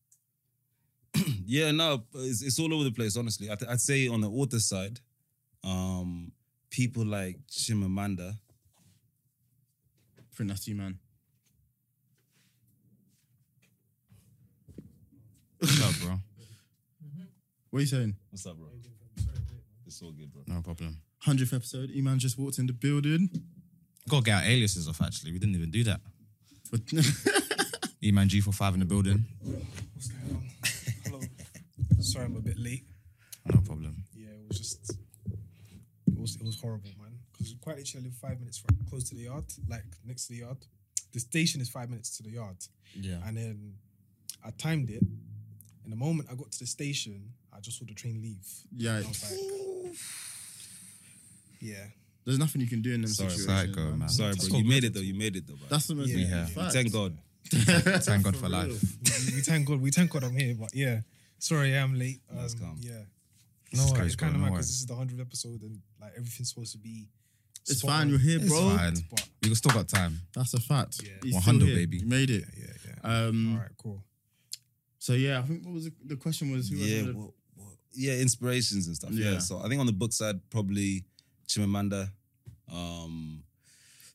Yeah, 1.46 1.72
no, 1.72 2.04
it's, 2.16 2.42
it's 2.42 2.58
all 2.60 2.74
over 2.74 2.86
the 2.86 2.92
place. 2.92 3.18
Honestly, 3.18 3.52
I 3.52 3.56
th- 3.56 3.70
I'd 3.70 3.82
say 3.82 4.08
on 4.08 4.22
the 4.22 4.30
author 4.30 4.60
side, 4.60 5.02
um, 5.64 6.32
people 6.70 7.06
like 7.06 7.38
Chimamanda. 7.50 8.36
That's 10.40 10.68
you, 10.68 10.76
man. 10.76 10.98
What's 15.62 15.84
up, 15.84 15.94
bro? 16.08 16.20
What 17.70 17.78
are 17.78 17.82
you 17.82 17.88
saying? 17.88 18.16
What's 18.32 18.46
up, 18.46 18.58
bro? 18.58 18.68
It's 19.86 20.02
all 20.02 20.12
good, 20.12 20.32
bro. 20.34 20.42
No 20.48 20.62
problem. 20.62 20.98
Hundredth 21.20 21.54
episode. 21.54 21.92
E-man 21.92 22.18
just 22.20 22.38
walked 22.38 22.58
in 22.60 22.66
the 22.66 22.74
building. 22.74 23.30
Gotta 24.10 24.24
get 24.24 24.36
our 24.44 24.50
aliases 24.50 24.88
off. 24.90 25.02
Actually, 25.02 25.34
we 25.34 25.40
didn't 25.40 25.56
even 25.56 25.70
do 25.70 25.84
that. 25.84 26.02
But 26.72 26.82
E 28.04 28.12
man 28.12 28.28
G 28.28 28.42
45 28.42 28.74
in 28.74 28.80
the 28.80 28.86
building. 28.86 29.26
What's 29.94 30.08
going 30.08 30.36
on? 30.36 30.44
Hello. 31.06 31.20
Sorry, 32.00 32.26
I'm 32.26 32.36
a 32.36 32.42
bit 32.42 32.58
late. 32.58 32.86
No 33.46 33.62
problem. 33.62 34.04
Yeah, 34.16 34.30
it 34.30 34.48
was 34.48 34.58
just, 34.58 34.90
it 34.90 36.18
was 36.20 36.36
it 36.38 36.44
was 36.44 36.60
horrible, 36.60 36.90
man. 37.00 37.12
Because 37.32 37.54
quite 37.62 37.78
literally 37.78 38.06
live 38.08 38.16
five 38.16 38.40
minutes 38.40 38.58
from 38.58 38.76
close 38.90 39.04
to 39.10 39.16
the 39.16 39.22
yard, 39.24 39.44
like 39.70 39.84
next 40.06 40.28
to 40.28 40.34
the 40.34 40.40
yard, 40.40 40.58
the 41.14 41.20
station 41.20 41.62
is 41.62 41.70
five 41.70 41.90
minutes 41.90 42.18
to 42.18 42.24
the 42.24 42.32
yard, 42.32 42.58
Yeah. 42.96 43.18
and 43.28 43.38
then 43.38 43.74
I 44.44 44.50
timed 44.58 44.90
it. 44.90 45.04
And 45.84 45.92
the 45.92 45.98
moment 45.98 46.30
I 46.32 46.36
got 46.36 46.52
to 46.52 46.60
the 46.60 46.68
station, 46.68 47.34
I 47.56 47.60
just 47.60 47.80
saw 47.80 47.86
the 47.86 47.94
train 47.94 48.22
leave. 48.22 48.48
Yeah. 48.76 48.96
I 48.96 49.08
was 49.08 49.32
like, 49.32 49.96
yeah, 51.60 51.86
There's 52.26 52.40
nothing 52.40 52.62
you 52.62 52.68
can 52.68 52.82
do 52.82 52.94
in 52.94 53.02
them 53.02 53.10
Sorry, 53.12 53.30
situations. 53.30 53.76
psycho, 53.76 53.92
man. 53.96 54.10
Sorry, 54.10 54.34
bro. 54.50 54.58
You 54.60 54.66
made 54.66 54.84
it 54.84 54.94
though. 54.94 55.00
You 55.02 55.14
made 55.14 55.36
it 55.36 55.48
though, 55.48 55.54
man. 55.54 55.66
That's 55.70 55.88
the 55.88 55.96
most 55.96 56.10
Yeah, 56.10 56.26
yeah, 56.26 56.48
yeah. 56.56 56.70
Thank 56.70 56.92
God. 56.92 57.18
Thank 57.52 58.24
God 58.24 58.36
for 58.36 58.44
real. 58.48 58.52
life. 58.52 58.82
we, 59.04 59.36
we 59.36 59.42
thank 59.42 59.68
God. 59.68 59.82
We 59.82 59.92
thank 59.92 60.10
God 60.12 60.24
I'm 60.24 60.36
here. 60.36 60.56
But 60.58 60.74
yeah, 60.74 61.02
sorry 61.40 61.76
I'm 61.78 61.98
late. 61.98 62.22
Um, 62.32 62.38
That's 62.38 62.54
calm. 62.54 62.78
Yeah, 62.80 62.94
No 63.74 63.84
it's, 63.84 63.92
it's 64.00 64.16
kind 64.16 64.36
of 64.36 64.40
no 64.42 64.46
mad 64.46 64.54
because 64.54 64.68
this 64.68 64.80
is 64.80 64.86
the 64.86 64.96
hundredth 64.96 65.20
episode 65.20 65.62
and 65.64 65.82
like 66.00 66.12
everything's 66.18 66.50
supposed 66.50 66.72
to 66.74 66.78
be. 66.78 67.10
It's 67.68 67.82
fine. 67.82 68.02
on. 68.04 68.10
You're 68.10 68.20
here, 68.20 68.40
bro. 68.40 68.48
It's 68.48 68.52
bro. 68.52 68.78
fine. 68.78 68.96
But 69.12 69.30
We 69.50 69.56
still 69.56 69.74
got 69.74 69.88
time. 69.88 70.20
That's 70.34 70.54
a 70.54 70.60
fact. 70.60 71.02
Yeah. 71.04 71.34
100, 71.34 71.66
baby. 71.76 71.98
You 71.98 72.08
made 72.08 72.30
it. 72.30 72.46
yeah, 72.58 72.74
yeah. 72.88 73.28
Um, 73.28 73.54
All 73.54 73.60
right, 73.62 73.70
cool. 73.78 74.04
So 75.02 75.14
yeah, 75.14 75.40
I 75.40 75.42
think 75.42 75.66
what 75.66 75.74
was 75.74 75.86
the, 75.86 75.94
the 76.06 76.16
question 76.16 76.52
was 76.52 76.70
who 76.70 76.76
yeah, 76.76 77.06
the, 77.08 77.14
well, 77.16 77.34
well, 77.58 77.74
yeah, 77.94 78.14
inspirations 78.20 78.86
and 78.86 78.96
stuff. 78.96 79.10
Yeah. 79.14 79.32
Yeah. 79.32 79.40
So 79.40 79.58
I 79.60 79.68
think 79.68 79.80
on 79.80 79.88
the 79.88 79.92
book 80.04 80.14
side, 80.14 80.40
probably 80.52 81.04
Chimamanda, 81.48 82.10
um, 82.72 83.42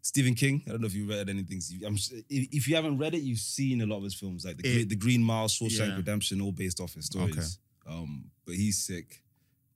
Stephen 0.01 0.35
King. 0.37 0.63
I 0.67 0.71
don't 0.71 0.81
know 0.83 0.87
if 0.87 0.95
you 0.95 1.05
read 1.11 1.29
anything. 1.29 1.61
I'm, 1.85 1.95
if 1.97 2.49
if 2.53 2.69
you 2.69 2.77
haven't 2.77 2.99
read 2.99 3.15
it, 3.15 3.23
you've 3.23 3.41
seen 3.41 3.81
a 3.81 3.87
lot 3.87 3.97
of 3.97 4.05
his 4.05 4.15
films, 4.15 4.45
like 4.45 4.59
the, 4.59 4.83
It- 4.83 4.89
the 4.89 4.95
Green 4.97 5.23
Mile, 5.25 5.49
Shawshank 5.49 5.89
Yeah. 5.89 5.97
Redemption, 5.97 6.41
all 6.41 6.53
based 6.53 6.79
off 6.81 6.95
his 6.95 7.07
stories. 7.07 7.59
Um, 7.89 8.31
but 8.45 8.55
he's 8.55 8.79
sick. 8.79 9.23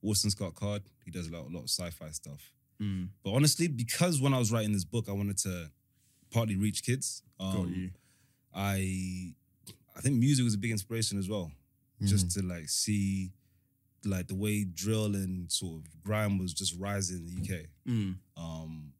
Orson 0.01 0.29
Scott 0.31 0.55
Card. 0.55 0.81
He 1.03 1.11
does 1.11 1.27
a 1.27 1.31
lot, 1.31 1.41
a 1.49 1.51
lot 1.53 1.63
of 1.63 1.69
sci-fi 1.69 2.09
stuff. 2.11 2.53
Mm, 2.81 3.09
But 3.23 3.33
honestly, 3.33 3.67
because 3.67 4.21
when 4.21 4.33
I 4.33 4.39
was 4.39 4.49
writing 4.51 4.71
this 4.71 4.85
book, 4.85 5.05
I 5.09 5.11
wanted 5.11 5.37
to 5.39 5.69
partly 6.31 6.55
reach 6.55 6.83
kids. 6.83 7.21
Um, 7.39 7.53
got 7.55 7.67
you. 7.75 7.89
I 8.53 9.33
I 10.01 10.03
think 10.03 10.15
music 10.17 10.43
was 10.43 10.55
a 10.55 10.57
big 10.57 10.71
inspiration 10.71 11.19
as 11.19 11.29
well. 11.29 11.51
Just 12.03 12.31
to 12.31 12.41
like 12.41 12.67
see 12.67 13.29
like 14.03 14.27
the 14.27 14.33
way 14.33 14.63
drill 14.63 15.13
and 15.13 15.51
sort 15.51 15.77
of 15.81 16.03
grime 16.03 16.39
was 16.39 16.51
just 16.51 16.75
rising 16.79 17.17
in 17.17 17.25
the 17.27 17.41
UK. 17.55 17.65
Mm. 17.87 18.15
Um 18.35 18.93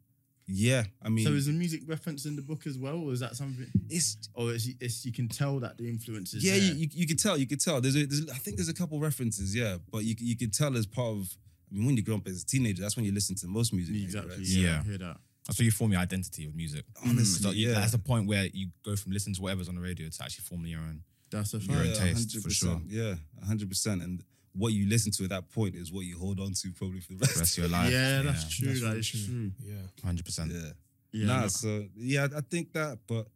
yeah, 0.45 0.83
I 1.01 1.09
mean 1.09 1.25
So 1.25 1.31
is 1.31 1.47
the 1.47 1.53
music 1.53 1.81
reference 1.87 2.25
in 2.25 2.35
the 2.35 2.43
book 2.43 2.67
as 2.67 2.77
well, 2.77 2.97
or 2.99 3.11
is 3.11 3.19
that 3.21 3.35
something? 3.35 3.65
it's 3.89 4.29
Or 4.35 4.51
is 4.51 4.69
it's, 4.79 5.03
you 5.03 5.11
can 5.11 5.27
tell 5.27 5.59
that 5.61 5.79
the 5.79 5.89
influences. 5.89 6.43
yeah, 6.45 6.53
you, 6.55 6.73
you, 6.73 6.87
you 6.91 7.07
could 7.07 7.17
tell, 7.17 7.37
you 7.37 7.47
could 7.47 7.59
tell. 7.61 7.81
There's, 7.81 7.95
a, 7.95 8.05
there's 8.05 8.29
I 8.29 8.35
think 8.37 8.57
there's 8.57 8.69
a 8.69 8.73
couple 8.73 8.99
references, 8.99 9.55
yeah, 9.55 9.77
but 9.91 10.03
you 10.03 10.13
you 10.19 10.35
could 10.37 10.53
tell 10.53 10.77
as 10.77 10.85
part 10.85 11.07
of 11.17 11.35
I 11.71 11.75
mean 11.77 11.87
when 11.87 11.97
you 11.97 12.03
grow 12.03 12.17
up 12.17 12.27
as 12.27 12.43
a 12.43 12.45
teenager, 12.45 12.83
that's 12.83 12.95
when 12.95 13.05
you 13.05 13.13
listen 13.13 13.35
to 13.37 13.47
most 13.47 13.73
music. 13.73 13.95
exactly. 13.95 14.35
right? 14.35 14.39
Yeah, 14.45 14.67
Yeah. 14.67 14.79
I 14.79 14.83
hear 14.83 14.97
that. 14.99 15.17
That's 15.47 15.57
where 15.59 15.65
you 15.65 15.71
form 15.71 15.91
your 15.91 16.01
identity 16.01 16.45
with 16.47 16.55
music. 16.55 16.85
Mm. 17.03 17.09
Honestly, 17.11 17.41
So 17.43 17.51
yeah. 17.51 17.73
That's 17.73 17.91
the 17.93 17.97
point 17.99 18.27
where 18.27 18.45
you 18.53 18.69
go 18.83 18.95
from 18.95 19.11
listening 19.11 19.35
to 19.35 19.41
whatever's 19.41 19.69
on 19.69 19.75
the 19.75 19.81
radio 19.81 20.07
to 20.09 20.23
actually 20.23 20.43
forming 20.43 20.71
your 20.71 20.81
own. 20.81 21.01
That's 21.31 21.53
a 21.53 21.57
Your 21.57 21.77
fact. 21.83 21.87
own 22.01 22.07
taste, 22.07 22.31
for 22.41 22.49
100%, 22.49 22.51
sure. 22.53 22.81
Yeah, 22.87 23.15
hundred 23.47 23.69
percent. 23.69 24.01
And 24.03 24.21
what 24.53 24.73
you 24.73 24.87
listen 24.89 25.11
to 25.13 25.23
at 25.23 25.29
that 25.29 25.49
point 25.49 25.75
is 25.75 25.91
what 25.91 26.01
you 26.05 26.17
hold 26.19 26.39
on 26.41 26.53
to 26.53 26.71
probably 26.73 26.99
for 26.99 27.13
the 27.13 27.19
rest. 27.19 27.33
The 27.35 27.39
rest 27.39 27.57
of 27.57 27.63
your 27.63 27.71
life. 27.71 27.91
Yeah, 27.91 28.21
that's 28.21 28.53
true. 28.55 28.67
That's 28.67 28.81
that 28.81 28.87
very 28.87 28.99
is 28.99 29.07
true. 29.09 29.51
Yeah. 29.63 29.75
Hundred 30.03 30.25
percent. 30.25 30.51
Yeah. 30.51 30.71
Yeah, 31.13 31.25
nah, 31.25 31.41
no. 31.41 31.47
so 31.47 31.85
yeah, 31.97 32.27
I 32.35 32.41
think 32.41 32.71
that, 32.73 32.99
but 33.07 33.27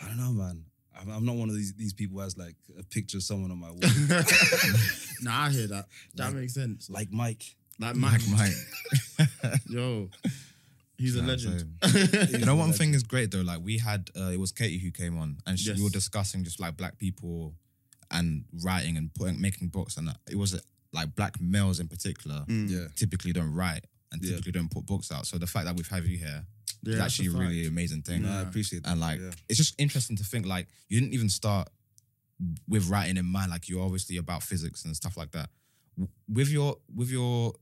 I 0.00 0.06
don't 0.08 0.16
know, 0.16 0.32
man. 0.32 0.64
I'm, 1.00 1.08
I'm 1.10 1.24
not 1.24 1.34
one 1.36 1.48
of 1.48 1.54
these 1.56 1.72
these 1.74 1.92
people 1.92 2.16
who 2.16 2.22
has 2.22 2.36
like 2.38 2.54
a 2.78 2.82
picture 2.84 3.16
of 3.18 3.22
someone 3.24 3.50
on 3.50 3.58
my 3.58 3.70
wall, 3.70 3.80
nah, 5.22 5.44
I 5.46 5.50
hear 5.50 5.66
that. 5.68 5.86
That 6.14 6.26
Like- 6.26 6.34
makes 6.34 6.54
sense. 6.54 6.88
like 6.90 7.12
Mike. 7.12 7.42
Like 7.80 7.96
Mike, 7.96 8.20
Mike, 8.30 8.52
Mike. 9.18 9.60
yo, 9.68 10.08
he's 11.04 11.16
a 11.16 11.20
Yeah, 11.20 11.26
legend. 11.26 11.58
You 12.32 12.46
know, 12.46 12.56
one 12.66 12.72
thing 12.72 12.94
is 12.94 13.02
great 13.02 13.30
though. 13.30 13.42
Like 13.42 13.60
we 13.62 13.78
had, 13.78 14.10
uh, 14.18 14.30
it 14.36 14.38
was 14.40 14.52
Katie 14.52 14.78
who 14.78 14.90
came 14.90 15.18
on, 15.18 15.38
and 15.46 15.58
she, 15.58 15.72
we 15.72 15.82
were 15.82 15.90
discussing 16.00 16.44
just 16.44 16.58
like 16.60 16.76
black 16.76 16.98
people 16.98 17.54
and 18.10 18.44
writing 18.62 18.96
and 18.96 19.12
putting, 19.14 19.40
making 19.40 19.68
books, 19.68 19.96
and 19.96 20.08
it 20.30 20.36
was 20.36 20.54
uh, 20.54 20.58
like 20.92 21.14
black 21.14 21.34
males 21.40 21.80
in 21.80 21.88
particular 21.88 22.44
Mm. 22.48 22.70
Yeah, 22.70 22.86
typically 22.96 23.32
don't 23.32 23.52
write 23.52 23.84
and 24.12 24.22
Yeah. 24.22 24.30
typically 24.32 24.52
don't 24.52 24.70
put 24.70 24.86
books 24.86 25.10
out. 25.10 25.26
So 25.26 25.38
the 25.38 25.46
fact 25.46 25.64
that 25.66 25.76
we've 25.76 25.88
had 25.88 26.04
you 26.04 26.18
here 26.18 26.44
Yeah, 26.82 26.92
is 26.92 26.98
that's 26.98 27.12
actually 27.14 27.28
a 27.28 27.30
fact. 27.32 27.40
really 27.42 27.66
amazing 27.66 28.02
thing. 28.02 28.22
no, 28.22 28.30
I 28.30 28.42
appreciate 28.42 28.82
that. 28.84 28.90
And 28.92 29.00
like, 29.00 29.18
yeah. 29.20 29.30
it's 29.48 29.58
just 29.58 29.74
interesting 29.78 30.16
to 30.18 30.24
think 30.24 30.46
like 30.46 30.68
you 30.88 31.00
didn't 31.00 31.14
even 31.14 31.28
start 31.28 31.68
with 32.68 32.88
writing 32.88 33.16
in 33.16 33.26
mind. 33.26 33.50
Like 33.50 33.68
you're 33.68 33.82
obviously 33.82 34.16
about 34.18 34.42
physics 34.42 34.84
and 34.84 34.94
stuff 34.94 35.16
like 35.16 35.32
that. 35.32 35.48
W- 35.96 36.10
With 36.28 36.48
your, 36.48 36.76
with 36.94 37.10
your, 37.10 37.54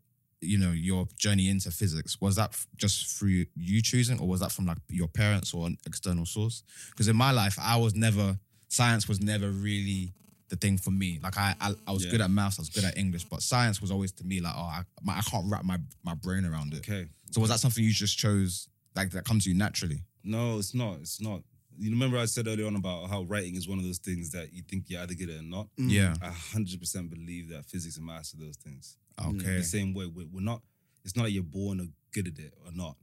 you 0.43 0.59
know, 0.59 0.73
your 0.73 1.07
journey 1.19 1.49
into 1.49 1.71
physics, 1.71 2.21
was 2.21 2.37
that 2.37 2.57
just 2.77 3.17
through 3.19 3.47
you 3.57 3.81
choosing, 3.83 4.19
or 4.21 4.27
was 4.29 4.41
that 4.41 4.53
from 4.53 4.67
like 4.67 4.79
your 4.89 5.09
parents 5.09 5.55
or 5.55 5.67
an 5.67 5.77
external 5.87 6.27
source? 6.27 6.63
Because 6.91 7.09
in 7.09 7.17
my 7.17 7.31
life, 7.31 7.57
I 7.61 7.77
was 7.77 7.95
never 7.95 8.39
science 8.69 9.07
was 9.09 9.21
never 9.21 9.51
really 9.51 10.13
the 10.49 10.57
thing 10.57 10.77
for 10.79 10.91
me. 10.91 11.19
Like 11.23 11.37
I, 11.39 11.55
I, 11.61 11.75
I 11.87 11.93
was 11.93 12.05
Yeah. 12.05 12.11
good 12.11 12.21
at 12.23 12.31
maths, 12.31 12.59
I 12.59 12.63
was 12.63 12.69
good 12.71 12.85
at 12.85 12.97
English, 12.99 13.25
but 13.25 13.43
science 13.43 13.81
was 13.81 13.91
always 13.91 14.13
to 14.13 14.25
me 14.25 14.41
like, 14.41 14.55
oh, 14.57 14.61
I, 14.63 14.83
my, 15.03 15.19
I 15.19 15.21
can't 15.23 15.45
wrap 15.51 15.65
my 15.65 15.79
my 16.05 16.15
brain 16.15 16.45
around 16.45 16.73
it. 16.75 16.79
okay. 16.81 17.07
So 17.31 17.41
was 17.41 17.49
that 17.51 17.61
something 17.61 17.83
you 17.85 17.93
just 17.93 18.19
chose, 18.19 18.69
like 18.97 19.11
that 19.13 19.25
comes 19.25 19.45
to 19.45 19.51
you 19.51 19.57
naturally? 19.57 20.03
No, 20.25 20.59
it's 20.59 20.75
not. 20.75 20.99
It's 21.01 21.21
not. 21.21 21.43
You 21.79 21.91
remember 21.91 22.19
I 22.19 22.27
said 22.27 22.47
earlier 22.49 22.67
on 22.67 22.77
about 22.77 23.09
how 23.09 23.23
writing 23.23 23.57
is 23.57 23.67
one 23.67 23.79
of 23.79 23.85
those 23.85 23.99
things 23.99 24.31
that 24.33 24.53
you 24.53 24.63
think 24.69 24.85
you're 24.89 25.01
either 25.01 25.15
get 25.15 25.31
it 25.31 25.41
or 25.41 25.43
not. 25.43 25.69
Mm. 25.81 25.91
Yeah. 25.91 26.15
I 26.23 26.29
hundred 26.29 26.79
percent 26.81 27.09
believe 27.09 27.49
that 27.49 27.65
physics 27.65 27.97
and 27.97 28.05
maths 28.07 28.35
are 28.35 28.39
those 28.45 28.57
things. 28.57 28.99
Okay. 29.21 29.57
The 29.59 29.63
same 29.63 29.95
way 29.95 30.07
we're, 30.07 30.27
we're 30.33 30.41
not. 30.41 30.63
It's 31.05 31.17
not 31.17 31.25
like 31.25 31.33
you're 31.33 31.43
born 31.43 31.81
or 31.81 31.87
good 32.13 32.29
at 32.29 32.39
it 32.39 32.55
or 32.65 32.73
not. 32.73 32.97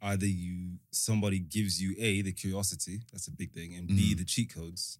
Either 0.00 0.26
you 0.26 0.78
somebody 0.90 1.38
gives 1.40 1.80
you 1.82 1.94
a 1.98 2.22
the 2.22 2.32
curiosity. 2.32 3.00
That's 3.12 3.26
a 3.26 3.32
big 3.32 3.52
thing, 3.52 3.74
and 3.74 3.88
b 3.88 4.14
Mm. 4.14 4.18
the 4.18 4.24
cheat 4.24 4.54
codes. 4.54 4.98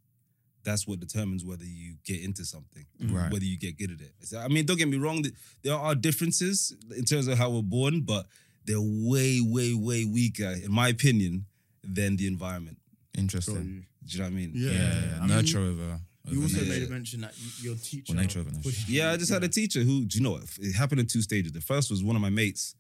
That's 0.65 0.87
what 0.89 0.99
determines 1.01 1.45
whether 1.45 1.65
you 1.65 1.95
get 2.05 2.21
into 2.21 2.45
something, 2.45 2.85
Right. 3.01 3.31
whether 3.33 3.45
you 3.45 3.57
get 3.57 3.79
good 3.79 3.93
at 3.93 4.01
it. 4.01 4.13
So, 4.23 4.39
I 4.39 4.49
mean, 4.49 4.67
don't 4.67 4.77
get 4.77 4.89
me 4.89 4.97
wrong. 4.99 5.25
There 5.63 5.75
are 5.75 5.95
differences 5.95 6.75
in 6.97 7.05
terms 7.05 7.27
of 7.29 7.39
how 7.39 7.51
we're 7.51 7.63
born, 7.63 8.01
but 8.03 8.27
they're 8.67 8.81
way, 8.81 9.41
way, 9.41 9.73
way 9.73 10.05
weaker, 10.05 10.51
in 10.51 10.73
my 10.73 10.89
opinion, 10.89 11.47
than 11.83 12.17
the 12.17 12.27
environment. 12.27 12.79
Interesting. 13.17 13.55
you. 13.57 13.83
Do 14.05 14.13
you 14.13 14.19
know 14.19 14.25
what 14.25 14.31
I 14.33 14.35
mean? 14.37 14.53
Yeah, 14.55 14.71
Yeah, 14.73 14.79
yeah, 15.05 15.17
I 15.17 15.21
mean, 15.21 15.29
nurture 15.29 15.61
over. 15.61 16.01
You 16.33 16.43
also 16.43 16.59
nature. 16.59 16.69
made 16.71 16.83
a 16.85 16.91
mention 16.91 17.21
that 17.23 17.33
y- 17.33 17.51
your 17.63 17.77
teacher 17.77 18.13
Well, 18.15 18.23
nature 18.23 18.41
over 18.41 18.51
nurture. 18.51 18.63
pushed 18.63 18.89
Yeah. 18.89 19.13
I 19.13 19.17
just 19.17 19.33
had 19.33 19.45
a 19.45 19.49
teacher 19.49 19.81
who, 19.81 20.05
do 20.05 20.19
you 20.19 20.25
know 20.25 20.33
what? 20.33 20.45
It 20.61 20.75
happened 20.75 21.01
in 21.01 21.07
two 21.07 21.23
stages. 21.23 21.53
The 21.53 21.61
first 21.61 21.91
was 21.91 22.03
one 22.03 22.17
of 22.17 22.23
my 22.23 22.31
mates 22.31 22.75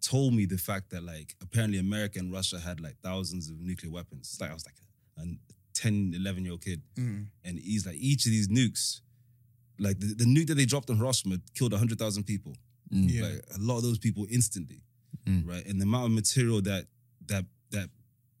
told 0.00 0.32
me 0.34 0.46
the 0.46 0.58
fact 0.58 0.90
that 0.90 1.02
like 1.02 1.34
apparently 1.42 1.78
America 1.78 2.18
and 2.18 2.32
Russia 2.32 2.58
had 2.58 2.80
like 2.80 2.96
thousands 3.02 3.48
of 3.50 3.60
nuclear 3.60 3.90
weapons. 3.92 4.28
It's 4.32 4.40
like 4.40 4.50
I 4.50 4.54
was 4.54 4.64
like 4.66 4.76
a, 5.18 5.22
a 5.22 5.34
10, 5.74 6.14
11 6.16 6.42
year 6.44 6.52
old 6.52 6.64
kid. 6.64 6.82
Mm. 6.96 7.26
And 7.44 7.58
he's 7.58 7.86
like, 7.86 7.96
each 7.96 8.24
of 8.26 8.30
these 8.32 8.48
nukes, 8.48 9.00
like 9.78 9.98
the, 10.00 10.14
the 10.14 10.24
nuke 10.24 10.46
that 10.48 10.54
they 10.54 10.66
dropped 10.66 10.90
on 10.90 10.96
Hiroshima 10.96 11.38
killed 11.54 11.72
100,000 11.72 12.24
people. 12.24 12.54
Mm. 12.92 13.10
Yeah. 13.10 13.22
Like 13.22 13.44
a 13.54 13.58
lot 13.60 13.76
of 13.78 13.82
those 13.82 13.98
people 13.98 14.26
instantly. 14.30 14.82
Mm. 15.26 15.46
Right. 15.46 15.64
And 15.66 15.80
the 15.80 15.84
amount 15.84 16.06
of 16.06 16.12
material 16.12 16.62
that 16.62 16.86
that 17.26 17.44
that 17.70 17.90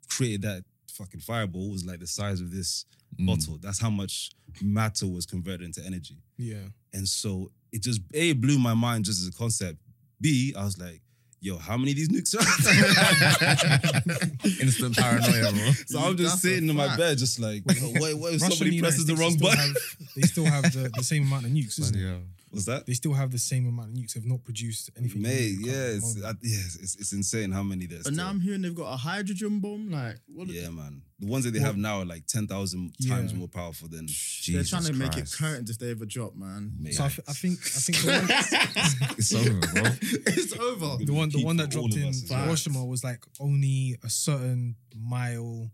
created 0.08 0.42
that 0.42 0.64
fucking 0.92 1.20
fireball 1.20 1.70
was 1.70 1.84
like 1.84 2.00
the 2.00 2.06
size 2.06 2.40
of 2.40 2.50
this. 2.50 2.84
Mm. 3.16 3.26
bottle. 3.26 3.58
That's 3.60 3.78
how 3.80 3.90
much 3.90 4.30
matter 4.62 5.06
was 5.06 5.26
converted 5.26 5.62
into 5.66 5.82
energy. 5.84 6.16
Yeah. 6.36 6.68
And 6.92 7.06
so 7.08 7.50
it 7.72 7.82
just 7.82 8.00
A 8.14 8.32
blew 8.32 8.58
my 8.58 8.74
mind 8.74 9.04
just 9.04 9.20
as 9.20 9.28
a 9.28 9.32
concept. 9.32 9.78
B, 10.20 10.54
I 10.56 10.64
was 10.64 10.78
like, 10.78 11.00
yo, 11.40 11.56
how 11.58 11.76
many 11.76 11.92
of 11.92 11.96
these 11.96 12.08
nukes 12.08 12.34
are 12.34 12.42
Instant 14.62 14.96
paranoia, 14.96 15.52
bro. 15.52 15.70
So 15.86 16.00
I'm 16.00 16.16
just 16.16 16.32
That's 16.34 16.42
sitting 16.42 16.68
in 16.68 16.74
my 16.76 16.86
fact. 16.88 16.98
bed, 16.98 17.18
just 17.18 17.38
like, 17.38 17.62
what, 17.64 17.76
what 18.16 18.34
if 18.34 18.40
Russia 18.40 18.44
and 18.44 18.52
somebody 18.52 18.70
the 18.76 18.80
presses 18.80 19.06
the 19.06 19.12
United 19.12 19.22
wrong 19.22 19.38
States 19.38 19.56
button? 19.56 19.74
have- 19.74 20.08
They 20.16 20.22
still 20.22 20.44
have 20.46 20.62
the, 20.72 20.90
the 20.96 21.04
same 21.04 21.22
amount 21.26 21.44
of 21.46 21.52
nukes, 21.52 21.78
isn't 21.78 21.96
it? 21.96 22.20
Was 22.52 22.64
that? 22.66 22.86
They 22.86 22.94
still 22.94 23.12
have 23.12 23.30
the 23.30 23.38
same 23.38 23.66
amount 23.68 23.90
of 23.90 23.94
nukes. 23.96 24.14
They've 24.14 24.24
not 24.24 24.42
produced 24.44 24.90
anything. 24.96 25.22
Mate, 25.22 25.58
new 25.58 25.70
yeah, 25.70 25.78
at 25.78 25.94
it's. 25.96 26.22
I, 26.24 26.28
yeah, 26.42 26.58
it's, 26.82 26.96
it's 26.96 27.12
insane 27.12 27.52
how 27.52 27.62
many 27.62 27.86
there's. 27.86 28.06
And 28.06 28.16
now 28.16 28.28
I'm 28.28 28.40
hearing 28.40 28.62
they've 28.62 28.74
got 28.74 28.92
a 28.92 28.96
hydrogen 28.96 29.60
bomb. 29.60 29.90
Like, 29.90 30.16
what? 30.26 30.48
yeah, 30.48 30.70
man. 30.70 31.02
The 31.20 31.26
ones 31.26 31.44
that 31.44 31.50
they 31.52 31.58
have 31.58 31.76
now 31.76 31.98
are 32.00 32.04
like 32.04 32.26
10,000 32.26 32.92
times 33.08 33.32
Yeah. 33.32 33.38
more 33.38 33.48
powerful 33.48 33.88
than. 33.88 34.06
They're 34.46 34.62
trying 34.64 34.84
to 34.84 34.92
make 34.92 35.16
it 35.16 35.30
current 35.36 35.68
if 35.68 35.78
they 35.78 35.90
ever 35.90 36.06
drop, 36.06 36.36
man. 36.36 36.72
Mate, 36.78 36.94
So 36.94 37.04
I, 37.04 37.08
th- 37.08 37.20
I 37.28 37.32
think 37.32 37.58
I 37.58 37.80
think 37.80 37.98
the 38.02 38.12
one, 38.12 39.18
It's 39.18 39.34
over, 39.34 39.60
bro. 39.60 39.82
it's 40.26 40.52
over. 40.58 41.04
the 41.04 41.12
one 41.12 41.28
the 41.30 41.44
one 41.44 41.56
that 41.56 41.70
dropped 41.70 41.94
in 41.96 42.04
us. 42.08 42.22
Hiroshima 42.28 42.84
was 42.84 43.02
like 43.02 43.24
only 43.40 43.98
a 44.04 44.08
certain 44.10 44.76
mile 44.96 45.70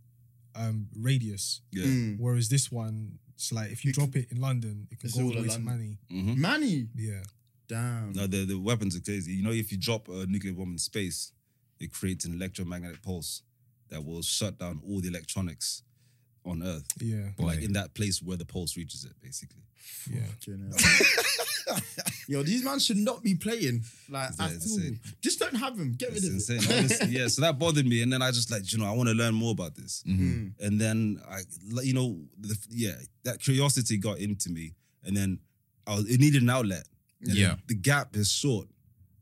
um, 0.56 0.88
radius, 0.98 1.60
yeah. 1.72 1.84
Mm. 1.84 2.16
whereas 2.18 2.48
this 2.48 2.70
one, 2.72 3.18
it's 3.44 3.52
like 3.52 3.70
if 3.70 3.84
you 3.84 3.92
drop 3.92 4.16
it 4.16 4.30
in 4.30 4.40
London, 4.40 4.86
it 4.90 4.98
can 4.98 5.08
It's 5.08 5.16
go 5.18 5.24
all 5.24 5.28
all 5.28 5.34
the 5.34 5.42
way 5.42 5.48
to 5.48 5.52
London. 5.54 5.98
Manny. 6.10 6.22
Mhm. 6.22 6.36
Manny. 6.36 6.88
Yeah, 6.96 7.22
Damn. 7.68 8.12
No, 8.12 8.26
the, 8.26 8.44
the 8.44 8.58
weapons 8.58 8.96
are 8.96 9.00
crazy. 9.00 9.32
You 9.32 9.42
know, 9.42 9.50
if 9.50 9.70
you 9.72 9.78
drop 9.78 10.08
a 10.08 10.26
nuclear 10.26 10.52
bomb 10.52 10.72
in 10.72 10.78
space, 10.78 11.32
it 11.80 11.92
creates 11.92 12.24
an 12.24 12.34
electromagnetic 12.34 13.02
pulse 13.02 13.42
that 13.88 14.04
will 14.04 14.22
shut 14.22 14.58
down 14.58 14.80
all 14.86 15.00
the 15.00 15.08
electronics 15.08 15.82
on 16.44 16.62
earth. 16.62 16.86
Yeah. 17.00 17.28
Like 17.38 17.62
in 17.62 17.72
that 17.74 17.94
place 17.94 18.22
where 18.22 18.36
the 18.36 18.44
pulse 18.44 18.76
reaches 18.76 19.04
it, 19.04 19.12
basically. 19.22 19.62
Yeah. 20.10 20.20
Fucking. 20.40 20.72
Yo, 22.28 22.42
these 22.42 22.64
man 22.64 22.78
should 22.78 22.96
not 22.96 23.22
be 23.22 23.34
playing. 23.34 23.82
Like, 24.08 24.30
It's- 24.32 24.76
at 24.76 24.82
all. 24.82 24.90
Just 25.20 25.38
don't 25.38 25.54
have 25.54 25.76
them. 25.76 25.92
Get 25.96 26.10
It's 26.10 26.22
rid 26.22 26.28
of 26.30 26.34
insane. 26.34 26.58
it. 26.58 26.78
Honestly, 26.78 27.08
yeah, 27.08 27.28
so 27.28 27.42
that 27.42 27.58
bothered 27.58 27.86
me, 27.86 28.02
and 28.02 28.12
then 28.12 28.22
I 28.22 28.30
just 28.30 28.50
like, 28.50 28.70
you 28.72 28.78
know, 28.78 28.86
I 28.86 28.92
want 28.92 29.08
to 29.08 29.14
learn 29.14 29.34
more 29.34 29.52
about 29.52 29.74
this. 29.74 30.02
Mm. 30.06 30.52
And 30.60 30.80
then 30.80 31.20
I, 31.28 31.40
you 31.82 31.94
know, 31.94 32.18
the, 32.38 32.56
yeah, 32.70 32.94
that 33.24 33.40
curiosity 33.40 33.96
got 33.98 34.18
into 34.18 34.50
me, 34.50 34.74
and 35.04 35.16
then 35.16 35.38
I 35.86 35.96
was, 35.96 36.08
it 36.08 36.20
needed 36.20 36.42
an 36.42 36.50
outlet. 36.50 36.86
And 37.22 37.34
Yeah. 37.34 37.54
the 37.66 37.74
gap 37.74 38.16
is 38.16 38.30
short, 38.30 38.68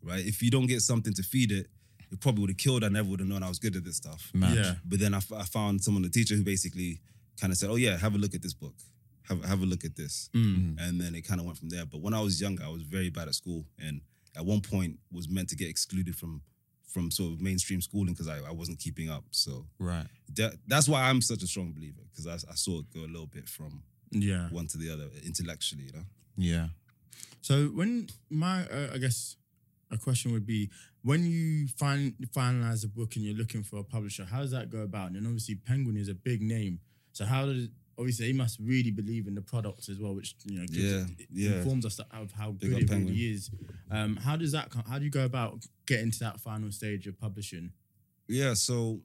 right? 0.03 0.25
If 0.25 0.43
you 0.43 0.51
don't 0.51 0.67
get 0.67 0.83
something 0.83 1.15
to 1.15 1.23
feed 1.23 1.53
it, 1.53 1.69
it 2.11 2.21
probably 2.21 2.43
would 2.43 2.51
have 2.51 2.57
killed. 2.59 2.85
I 2.85 2.89
never 2.89 3.09
would 3.09 3.21
have 3.21 3.29
known 3.29 3.43
I 3.43 3.49
was 3.49 3.59
good 3.59 3.75
at 3.77 3.85
this 3.85 3.97
stuff. 3.97 4.31
Mad. 4.35 4.57
Yeah. 4.57 4.75
But 4.85 4.99
then 5.01 5.15
I, 5.15 5.19
f- 5.19 5.33
I 5.33 5.45
found 5.45 5.83
someone, 5.83 6.05
a 6.05 6.09
teacher, 6.11 6.35
who 6.35 6.43
basically 6.43 7.01
kind 7.43 7.53
of 7.53 7.59
said, 7.59 7.71
"Oh 7.75 7.77
yeah, 7.87 7.95
have 8.07 8.15
a 8.15 8.19
look 8.25 8.35
at 8.39 8.43
this 8.47 8.55
book. 8.65 8.75
Have 9.29 9.41
have 9.53 9.61
a 9.63 9.67
look 9.73 9.85
at 9.85 9.95
this." 9.97 10.31
Mm. 10.35 10.77
And 10.83 11.01
then 11.01 11.15
it 11.19 11.23
kind 11.29 11.41
of 11.41 11.47
went 11.47 11.59
from 11.59 11.69
there. 11.75 11.87
But 11.93 12.01
when 12.05 12.15
I 12.15 12.21
was 12.27 12.41
younger, 12.41 12.65
I 12.65 12.69
was 12.77 12.83
very 12.97 13.11
bad 13.11 13.27
at 13.29 13.35
school, 13.35 13.67
and 13.87 14.01
at 14.39 14.45
one 14.53 14.61
point 14.61 14.93
was 15.11 15.27
meant 15.29 15.49
to 15.51 15.57
get 15.57 15.69
excluded 15.69 16.15
from 16.17 16.43
from 16.95 17.11
sort 17.11 17.33
of 17.33 17.41
mainstream 17.41 17.81
schooling 17.81 18.13
because 18.15 18.29
I, 18.29 18.39
I 18.51 18.53
wasn't 18.61 18.79
keeping 18.79 19.09
up. 19.17 19.25
So 19.31 19.53
Right. 19.79 20.07
that, 20.39 20.53
that's 20.67 20.89
why 20.93 21.01
I'm 21.09 21.23
such 21.23 21.43
a 21.43 21.47
strong 21.47 21.73
believer 21.73 22.03
because 22.11 22.27
I, 22.27 22.35
I 22.51 22.55
saw 22.55 22.81
it 22.81 22.87
go 22.95 23.01
a 23.01 23.11
little 23.15 23.27
bit 23.39 23.49
from 23.49 23.83
Yeah. 24.11 24.49
one 24.51 24.67
to 24.73 24.77
the 24.79 24.91
other 24.95 25.09
intellectually. 25.31 25.85
You 25.89 25.93
know, 25.93 26.07
Yeah. 26.37 26.67
So 27.41 27.55
when 27.79 28.09
my, 28.29 28.57
uh, 28.69 28.91
I 28.95 28.99
guess, 28.99 29.37
a 29.91 29.97
question 29.97 30.33
would 30.35 30.45
be 30.47 30.69
when 31.03 31.25
you 31.25 31.67
find 31.83 32.15
finalize 32.37 32.85
a 32.85 32.89
book 32.89 33.17
and 33.17 33.25
you're 33.25 33.41
looking 33.43 33.63
for 33.63 33.79
a 33.79 33.85
publisher, 33.85 34.25
how 34.27 34.41
does 34.43 34.51
that 34.51 34.69
go 34.69 34.81
about? 34.91 35.13
And 35.13 35.27
obviously, 35.27 35.55
Penguin 35.55 35.97
is 35.97 36.09
a 36.11 36.15
big 36.31 36.43
name, 36.43 36.81
so 37.13 37.25
how 37.25 37.47
does 37.47 37.69
obviously 37.99 38.27
they 38.27 38.33
must 38.33 38.59
really 38.59 38.91
believe 38.91 39.27
in 39.27 39.35
the 39.35 39.43
product 39.43 39.89
as 39.89 39.99
well, 39.99 40.15
which 40.15 40.35
you 40.45 40.59
know 40.59 40.67
gives 40.67 40.79
Yeah, 40.79 41.05
it, 41.19 41.27
yeah. 41.33 41.51
informs 41.59 41.85
us 41.87 41.99
of 42.01 42.33
how 42.33 42.53
Big 42.53 42.71
good 42.71 42.83
it 42.83 42.89
Penguin. 42.89 43.13
really 43.15 43.33
is. 43.33 43.51
Um, 43.91 44.17
how 44.17 44.37
does 44.37 44.53
that? 44.53 44.71
come- 44.71 44.85
How 44.89 44.99
do 44.99 45.05
you 45.05 45.11
go 45.11 45.25
about 45.25 45.65
getting 45.87 46.11
to 46.11 46.19
that 46.21 46.41
final 46.41 46.71
stage 46.73 47.07
of 47.07 47.19
publishing? 47.21 47.73
yeah. 48.29 48.55
So 48.55 49.01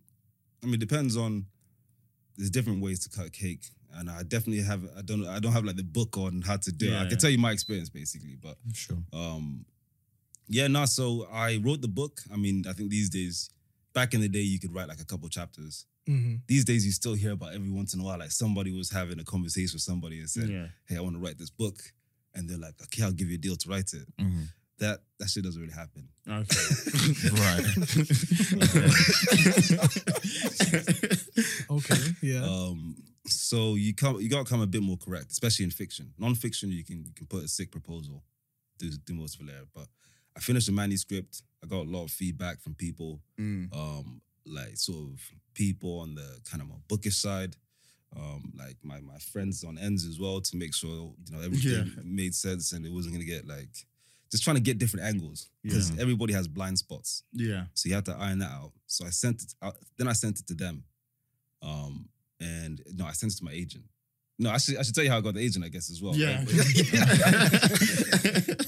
I 0.63 0.65
mean, 0.65 0.75
it 0.75 0.79
depends 0.79 1.15
on. 1.17 1.45
There's 2.37 2.49
different 2.51 2.81
ways 2.83 2.99
to 2.99 3.09
cut 3.09 3.33
cake, 3.33 3.65
and 3.95 4.09
I 4.11 4.21
definitely 4.23 4.61
have. 4.63 4.83
I 4.95 5.01
don't. 5.01 5.25
I 5.27 5.39
don't 5.39 5.53
have 5.53 5.65
like 5.65 5.75
the 5.75 5.83
book 5.83 6.17
on 6.17 6.41
how 6.43 6.57
to 6.57 6.71
do 6.71 6.85
it. 6.87 6.91
Yeah, 6.91 6.99
I 6.99 7.03
yeah. 7.03 7.09
can 7.09 7.17
tell 7.17 7.29
you 7.31 7.39
my 7.39 7.51
experience 7.51 7.89
basically, 7.89 8.37
but 8.41 8.57
Sure. 8.73 8.97
Um, 9.11 9.65
yeah, 10.47 10.67
no. 10.67 10.85
So 10.85 11.27
I 11.31 11.57
wrote 11.63 11.81
the 11.81 11.87
book. 11.87 12.21
I 12.31 12.37
mean, 12.37 12.65
I 12.69 12.73
think 12.73 12.89
these 12.91 13.09
days, 13.09 13.49
back 13.93 14.13
in 14.13 14.21
the 14.21 14.29
day, 14.29 14.41
you 14.41 14.59
could 14.59 14.73
write 14.73 14.87
like 14.87 15.01
a 15.01 15.05
couple 15.05 15.27
chapters. 15.29 15.85
Mm-hmm. 16.07 16.35
These 16.47 16.65
days, 16.65 16.85
you 16.85 16.91
still 16.91 17.13
hear 17.13 17.31
about 17.31 17.53
every 17.53 17.69
once 17.69 17.93
in 17.93 17.99
a 17.99 18.03
while, 18.03 18.17
like 18.19 18.31
somebody 18.31 18.71
was 18.71 18.89
having 18.89 19.19
a 19.19 19.23
conversation 19.23 19.75
with 19.75 19.81
somebody 19.81 20.19
and 20.19 20.29
said, 20.29 20.49
Yeah, 20.49 20.67
"Hey, 20.87 20.97
I 20.97 21.01
want 21.01 21.15
to 21.15 21.21
write 21.21 21.37
this 21.37 21.49
book," 21.49 21.77
and 22.33 22.49
they're 22.49 22.57
like, 22.57 22.75
"Okay, 22.83 23.03
I'll 23.03 23.11
give 23.11 23.29
you 23.29 23.35
a 23.35 23.39
deal 23.39 23.55
to 23.55 23.69
write 23.69 23.93
it." 23.93 24.07
Mhm. 24.19 24.47
That 24.79 24.99
that 25.19 25.29
shit 25.29 25.43
doesn't 25.43 25.59
really 25.59 25.73
happen. 25.73 26.07
Okay, 26.27 26.65
right. 27.33 27.65
Okay. 31.69 31.95
Yeah. 32.21 32.43
Um, 32.43 32.95
so 33.27 33.75
you 33.75 33.93
come, 33.93 34.19
you 34.21 34.29
got 34.29 34.45
to 34.45 34.49
come 34.49 34.61
a 34.61 34.67
bit 34.67 34.81
more 34.81 34.97
correct, 34.97 35.31
especially 35.31 35.65
in 35.65 35.71
fiction. 35.71 36.13
Non-fiction, 36.17 36.71
you 36.71 36.83
can 36.83 37.03
you 37.05 37.11
can 37.13 37.27
put 37.27 37.43
a 37.43 37.47
sick 37.47 37.71
proposal, 37.71 38.23
do 38.79 38.89
do 39.05 39.13
most 39.13 39.35
of 39.35 39.41
it 39.41 39.51
there. 39.51 39.63
But 39.73 39.87
I 40.35 40.39
finished 40.39 40.67
the 40.67 40.71
manuscript. 40.73 41.41
I 41.63 41.67
got 41.67 41.85
a 41.85 41.89
lot 41.89 42.03
of 42.05 42.11
feedback 42.11 42.61
from 42.61 42.75
people. 42.75 43.19
Mm. 43.39 43.73
um, 43.75 44.21
like 44.47 44.77
sort 44.77 44.99
of 45.11 45.19
people 45.53 45.99
on 45.99 46.15
the 46.15 46.39
kind 46.49 46.61
of 46.61 46.67
more 46.67 46.79
bookish 46.87 47.17
side, 47.17 47.55
um, 48.15 48.51
like 48.57 48.77
my 48.83 48.99
my 49.01 49.17
friends 49.17 49.63
on 49.63 49.77
ends 49.77 50.05
as 50.05 50.19
well 50.19 50.39
to 50.41 50.57
make 50.57 50.73
sure 50.73 51.13
you 51.25 51.31
know 51.31 51.41
everything 51.41 51.71
Yeah. 51.95 52.01
made 52.03 52.33
sense 52.35 52.71
and 52.71 52.85
it 52.85 52.91
wasn't 52.91 53.13
gonna 53.15 53.25
get 53.25 53.45
like 53.47 53.69
just 54.31 54.43
trying 54.43 54.55
to 54.57 54.61
get 54.61 54.77
different 54.77 55.05
angles 55.05 55.49
because 55.63 55.89
Yeah. 55.91 56.01
everybody 56.01 56.33
has 56.33 56.47
blind 56.47 56.77
spots, 56.79 57.23
yeah, 57.31 57.65
so 57.73 57.87
you 57.89 57.95
have 57.95 58.03
to 58.05 58.15
iron 58.15 58.39
that 58.39 58.51
out. 58.51 58.73
So 58.85 59.05
I 59.05 59.09
sent 59.09 59.41
it 59.43 59.53
out, 59.61 59.77
then 59.97 60.07
I 60.07 60.13
sent 60.13 60.39
it 60.39 60.47
to 60.47 60.53
them, 60.53 60.83
um, 61.61 62.09
and 62.39 62.81
no, 62.93 63.05
I 63.05 63.13
sent 63.13 63.33
it 63.33 63.37
to 63.37 63.45
my 63.45 63.51
agent. 63.53 63.85
No, 64.39 64.51
I 64.51 64.57
should 64.59 64.77
I 64.77 64.83
should 64.83 64.93
tell 64.95 65.03
you 65.03 65.09
how 65.09 65.17
I 65.17 65.21
got 65.21 65.33
the 65.33 65.39
agent, 65.41 65.65
I 65.65 65.69
guess 65.69 65.89
as 65.89 66.01
well. 66.01 66.13
yeah. 66.15 66.43
right? 66.45 66.47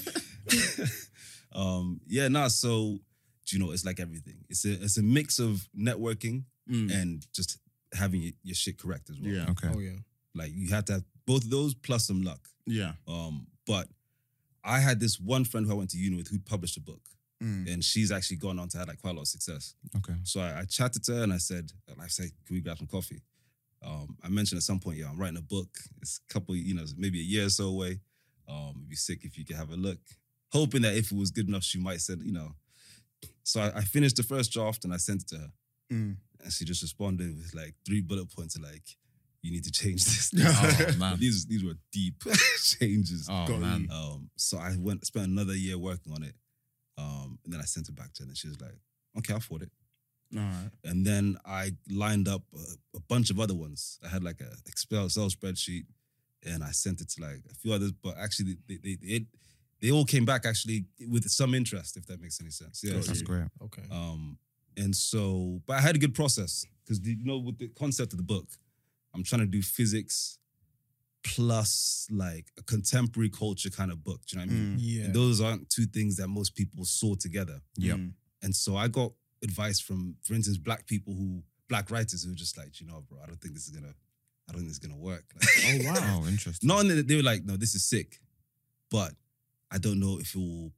um, 1.54 2.00
yeah, 2.06 2.28
no. 2.28 2.48
So 2.48 2.98
do 3.50 3.56
you 3.56 3.64
know, 3.64 3.72
it's 3.72 3.84
like 3.84 4.00
everything. 4.00 4.44
It's 4.48 4.64
a 4.64 4.72
it's 4.72 4.96
a 4.98 5.02
mix 5.02 5.38
of 5.38 5.68
networking 5.76 6.44
Mm. 6.70 6.92
and 7.02 7.26
just 7.34 7.58
having 7.92 8.22
your, 8.22 8.32
your 8.44 8.54
shit 8.54 8.78
correct 8.78 9.10
as 9.10 9.18
well. 9.20 9.32
Yeah. 9.32 9.46
Okay. 9.50 9.68
Oh 9.74 9.80
yeah. 9.80 9.96
Like 10.34 10.52
you 10.54 10.68
have 10.70 10.84
to 10.84 10.92
have 10.94 11.04
both 11.26 11.42
of 11.44 11.50
those 11.50 11.74
plus 11.74 12.06
some 12.06 12.22
luck. 12.22 12.48
yeah. 12.66 12.92
Um, 13.08 13.48
but 13.66 13.88
I 14.62 14.78
had 14.78 15.00
this 15.00 15.18
one 15.18 15.44
friend 15.44 15.66
who 15.66 15.72
I 15.72 15.74
went 15.74 15.90
to 15.90 15.98
uni 15.98 16.16
with 16.16 16.28
who 16.28 16.38
published 16.38 16.76
a 16.76 16.80
book, 16.80 17.00
Mm. 17.42 17.72
and 17.72 17.82
she's 17.84 18.12
actually 18.12 18.36
gone 18.36 18.58
on 18.60 18.68
to 18.68 18.78
have 18.78 18.86
like 18.88 19.00
quite 19.00 19.12
a 19.12 19.14
lot 19.14 19.22
of 19.22 19.28
success. 19.28 19.74
Okay. 19.96 20.14
So 20.24 20.40
I, 20.40 20.60
I 20.60 20.64
chatted 20.66 21.02
to 21.04 21.12
her 21.14 21.22
and 21.24 21.32
I 21.32 21.38
said, 21.38 21.72
and 21.88 22.00
I 22.00 22.06
said, 22.06 22.30
can 22.46 22.54
we 22.54 22.60
grab 22.60 22.76
some 22.78 22.86
coffee? 22.86 23.22
Um, 23.82 24.16
I 24.22 24.28
mentioned 24.28 24.58
at 24.58 24.62
some 24.62 24.78
point, 24.78 24.98
yeah, 24.98 25.08
I'm 25.10 25.18
writing 25.18 25.38
a 25.38 25.42
book. 25.42 25.70
It's 26.02 26.20
a 26.28 26.32
couple, 26.32 26.54
you 26.54 26.74
know, 26.74 26.84
maybe 26.98 27.18
a 27.18 27.22
year 27.24 27.46
or 27.46 27.50
so 27.50 27.64
away. 27.68 27.98
Um, 28.46 28.74
it'd 28.76 28.88
be 28.90 28.96
sick 28.96 29.24
if 29.24 29.38
you 29.38 29.44
could 29.46 29.56
have 29.56 29.70
a 29.70 29.76
look. 29.76 29.98
Hoping 30.52 30.82
that 30.82 30.94
if 30.94 31.10
it 31.12 31.16
was 31.18 31.30
good 31.30 31.48
enough, 31.48 31.64
she 31.64 31.78
might 31.78 32.00
said, 32.02 32.20
you 32.22 32.32
know. 32.32 32.54
So 33.50 33.60
I, 33.60 33.78
I 33.78 33.80
finished 33.82 34.16
the 34.16 34.22
first 34.22 34.52
draft 34.52 34.84
and 34.84 34.94
I 34.94 34.96
sent 34.96 35.22
it 35.22 35.28
to 35.28 35.36
her. 35.36 35.52
Mm. 35.92 36.16
And 36.42 36.52
she 36.52 36.64
just 36.64 36.82
responded 36.82 37.36
with 37.36 37.52
like 37.54 37.74
three 37.84 38.00
bullet 38.00 38.34
points 38.34 38.56
like, 38.58 38.96
you 39.42 39.50
need 39.50 39.64
to 39.64 39.72
change 39.72 40.04
this. 40.04 40.32
Oh, 40.38 40.98
man. 40.98 41.16
these 41.18 41.46
these 41.46 41.64
were 41.64 41.74
deep 41.92 42.22
changes. 42.78 43.26
Oh 43.30 43.46
Got 43.46 43.60
man. 43.60 43.88
Um, 43.92 44.30
so 44.36 44.58
I 44.58 44.76
went 44.78 45.04
spent 45.06 45.26
another 45.26 45.54
year 45.54 45.78
working 45.78 46.12
on 46.12 46.22
it. 46.22 46.34
Um, 46.98 47.38
and 47.44 47.52
then 47.52 47.60
I 47.60 47.64
sent 47.64 47.88
it 47.88 47.96
back 47.96 48.12
to 48.14 48.22
her 48.22 48.28
and 48.28 48.36
she 48.36 48.48
was 48.48 48.60
like, 48.60 48.78
okay, 49.18 49.32
I'll 49.32 49.38
afford 49.38 49.62
it. 49.62 49.70
All 50.36 50.42
right. 50.42 50.70
And 50.84 51.04
then 51.04 51.36
I 51.44 51.72
lined 51.90 52.28
up 52.28 52.42
a, 52.54 52.98
a 52.98 53.00
bunch 53.08 53.30
of 53.30 53.40
other 53.40 53.54
ones. 53.54 53.98
I 54.04 54.08
had 54.08 54.22
like 54.22 54.40
a 54.40 54.52
Excel 54.66 55.06
Excel 55.06 55.28
spreadsheet, 55.28 55.86
and 56.44 56.62
I 56.62 56.70
sent 56.70 57.00
it 57.00 57.08
to 57.10 57.22
like 57.22 57.42
a 57.50 57.54
few 57.54 57.72
others. 57.72 57.92
But 57.92 58.16
actually, 58.16 58.56
they 58.68 58.76
they 58.76 58.96
they, 59.02 59.26
they 59.80 59.90
all 59.90 60.04
came 60.04 60.24
back 60.24 60.44
actually 60.44 60.84
with 61.08 61.28
some 61.28 61.54
interest, 61.54 61.96
if 61.96 62.06
that 62.06 62.20
makes 62.20 62.40
any 62.40 62.50
sense. 62.50 62.82
Yeah. 62.84 62.94
That's 62.94 63.22
great. 63.22 63.46
Okay. 63.62 63.82
Um, 63.90 64.38
and 64.76 64.94
so, 64.94 65.60
but 65.66 65.76
I 65.76 65.80
had 65.80 65.96
a 65.96 65.98
good 65.98 66.14
process 66.14 66.66
because 66.84 67.06
you 67.06 67.24
know, 67.24 67.38
with 67.38 67.58
the 67.58 67.68
concept 67.68 68.12
of 68.12 68.18
the 68.18 68.24
book, 68.24 68.46
I'm 69.14 69.22
trying 69.22 69.40
to 69.40 69.46
do 69.46 69.62
physics 69.62 70.38
plus 71.22 72.06
like 72.10 72.46
a 72.58 72.62
contemporary 72.62 73.28
culture 73.28 73.70
kind 73.70 73.90
of 73.90 74.02
book. 74.02 74.20
Do 74.26 74.38
you 74.38 74.44
know 74.44 74.50
what 74.50 74.56
I 74.56 74.58
mean? 74.58 74.76
Mm. 74.76 74.78
yeah. 74.80 75.04
And 75.04 75.14
those 75.14 75.40
aren't 75.40 75.68
two 75.68 75.86
things 75.86 76.16
that 76.16 76.28
most 76.28 76.54
people 76.54 76.84
saw 76.84 77.14
together. 77.14 77.60
Yeah. 77.76 77.94
Mm. 77.94 78.12
And 78.42 78.54
so 78.54 78.76
I 78.76 78.88
got 78.88 79.12
advice 79.42 79.80
from, 79.80 80.16
for 80.22 80.34
instance, 80.34 80.56
black 80.56 80.86
people 80.86 81.14
who, 81.14 81.42
black 81.68 81.90
writers 81.90 82.24
who 82.24 82.30
were 82.30 82.36
just 82.36 82.56
like, 82.56 82.80
you 82.80 82.86
know, 82.86 83.04
bro, 83.08 83.18
I 83.22 83.26
don't 83.26 83.40
think 83.40 83.54
this 83.54 83.66
is 83.66 83.70
gonna, 83.70 83.94
I 84.48 84.52
don't 84.52 84.60
think 84.62 84.68
this 84.68 84.78
is 84.78 84.86
gonna 84.86 85.00
work. 85.00 85.24
Like, 85.34 85.48
Oh 85.86 85.92
wow. 85.92 86.20
Oh, 86.22 86.28
interesting. 86.28 86.66
not 86.66 86.80
only 86.80 86.94
that 86.96 87.08
they 87.08 87.16
were 87.16 87.22
like, 87.22 87.44
no, 87.44 87.56
this 87.56 87.74
is 87.74 87.84
sick, 87.84 88.20
but 88.90 89.12
I 89.70 89.78
don't 89.78 90.00
know 90.00 90.18
if 90.18 90.34
it 90.34 90.38
will, 90.38 90.72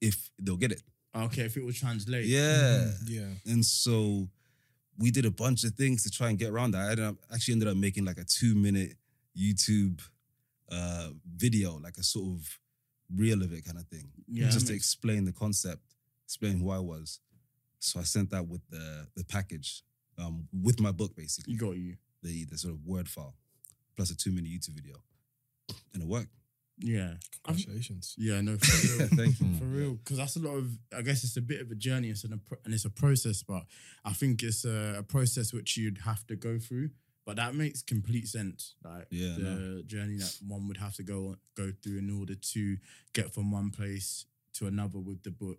if 0.00 0.30
they'll 0.40 0.56
get 0.56 0.72
it. 0.72 0.82
Okay, 1.14 1.42
if 1.42 1.56
it 1.56 1.64
will 1.64 1.72
translate. 1.72 2.26
Yeah. 2.26 2.90
Yeah. 3.06 3.28
And 3.46 3.64
so 3.64 4.28
we 4.98 5.10
did 5.10 5.24
a 5.24 5.30
bunch 5.30 5.64
of 5.64 5.74
things 5.74 6.02
to 6.04 6.10
try 6.10 6.28
and 6.28 6.38
get 6.38 6.50
around 6.50 6.72
that. 6.72 6.82
I 6.88 6.90
ended 6.90 7.04
up, 7.06 7.16
actually 7.32 7.52
ended 7.54 7.68
up 7.68 7.76
making 7.76 8.04
like 8.04 8.18
a 8.18 8.24
two 8.24 8.54
minute 8.54 8.96
YouTube 9.36 10.00
uh, 10.70 11.10
video, 11.36 11.78
like 11.78 11.96
a 11.98 12.02
sort 12.02 12.26
of 12.36 12.58
reel 13.14 13.42
of 13.42 13.52
it 13.52 13.64
kind 13.64 13.78
of 13.78 13.86
thing. 13.86 14.10
Yeah, 14.26 14.48
Just 14.50 14.66
to 14.66 14.72
makes- 14.72 14.84
explain 14.84 15.24
the 15.24 15.32
concept, 15.32 15.82
explain 16.24 16.58
who 16.58 16.70
I 16.70 16.78
was. 16.78 17.20
So 17.78 18.00
I 18.00 18.02
sent 18.02 18.30
that 18.30 18.46
with 18.48 18.60
the 18.70 19.06
the 19.14 19.24
package, 19.24 19.82
um, 20.18 20.48
with 20.52 20.80
my 20.80 20.90
book 20.90 21.14
basically, 21.16 21.52
You 21.54 21.58
got 21.60 21.76
you. 21.76 21.96
the 22.22 22.44
the 22.46 22.58
sort 22.58 22.74
of 22.74 22.84
word 22.84 23.08
file, 23.08 23.36
plus 23.96 24.10
a 24.10 24.16
two 24.16 24.32
minute 24.32 24.50
YouTube 24.50 24.74
video, 24.74 24.96
and 25.94 26.02
it 26.02 26.08
worked. 26.08 26.34
Yeah. 26.80 27.14
I've- 27.44 27.62
Congratulations. 27.64 28.14
Yeah, 28.18 28.40
no, 28.40 28.56
for 28.60 28.98
real. 28.98 29.08
Thank 29.08 29.40
you. 29.40 29.54
for 29.58 29.64
real. 29.64 29.94
Because 29.94 30.18
that's 30.18 30.36
a 30.36 30.40
lot 30.40 30.56
of, 30.56 30.70
I 30.96 31.02
guess 31.02 31.24
it's 31.24 31.36
a 31.36 31.40
bit 31.42 31.60
of 31.60 31.70
a 31.70 31.74
journey 31.74 32.10
it's 32.10 32.24
an, 32.24 32.30
appro- 32.38 32.58
and 32.64 32.72
it's 32.74 32.84
a 32.84 32.90
process, 32.90 33.42
but 33.42 33.64
I 34.04 34.12
think 34.12 34.42
it's 34.42 34.64
a, 34.64 34.96
a 34.98 35.02
process 35.02 35.52
which 35.52 35.76
you'd 35.76 35.98
have 35.98 36.26
to 36.28 36.36
go 36.36 36.58
through. 36.58 36.90
But 37.24 37.36
that 37.36 37.54
makes 37.54 37.82
complete 37.82 38.26
sense. 38.28 38.74
Like 38.82 39.06
Yeah, 39.10 39.34
the 39.36 39.82
journey 39.86 40.16
that 40.16 40.34
one 40.46 40.66
would 40.68 40.78
have 40.78 40.94
to 40.94 41.02
go 41.02 41.36
go 41.54 41.72
through 41.82 41.98
in 41.98 42.10
order 42.18 42.34
to 42.34 42.76
get 43.12 43.34
from 43.34 43.50
one 43.50 43.70
place 43.70 44.24
to 44.54 44.66
another 44.66 44.98
with 44.98 45.22
the 45.24 45.30
book. 45.30 45.58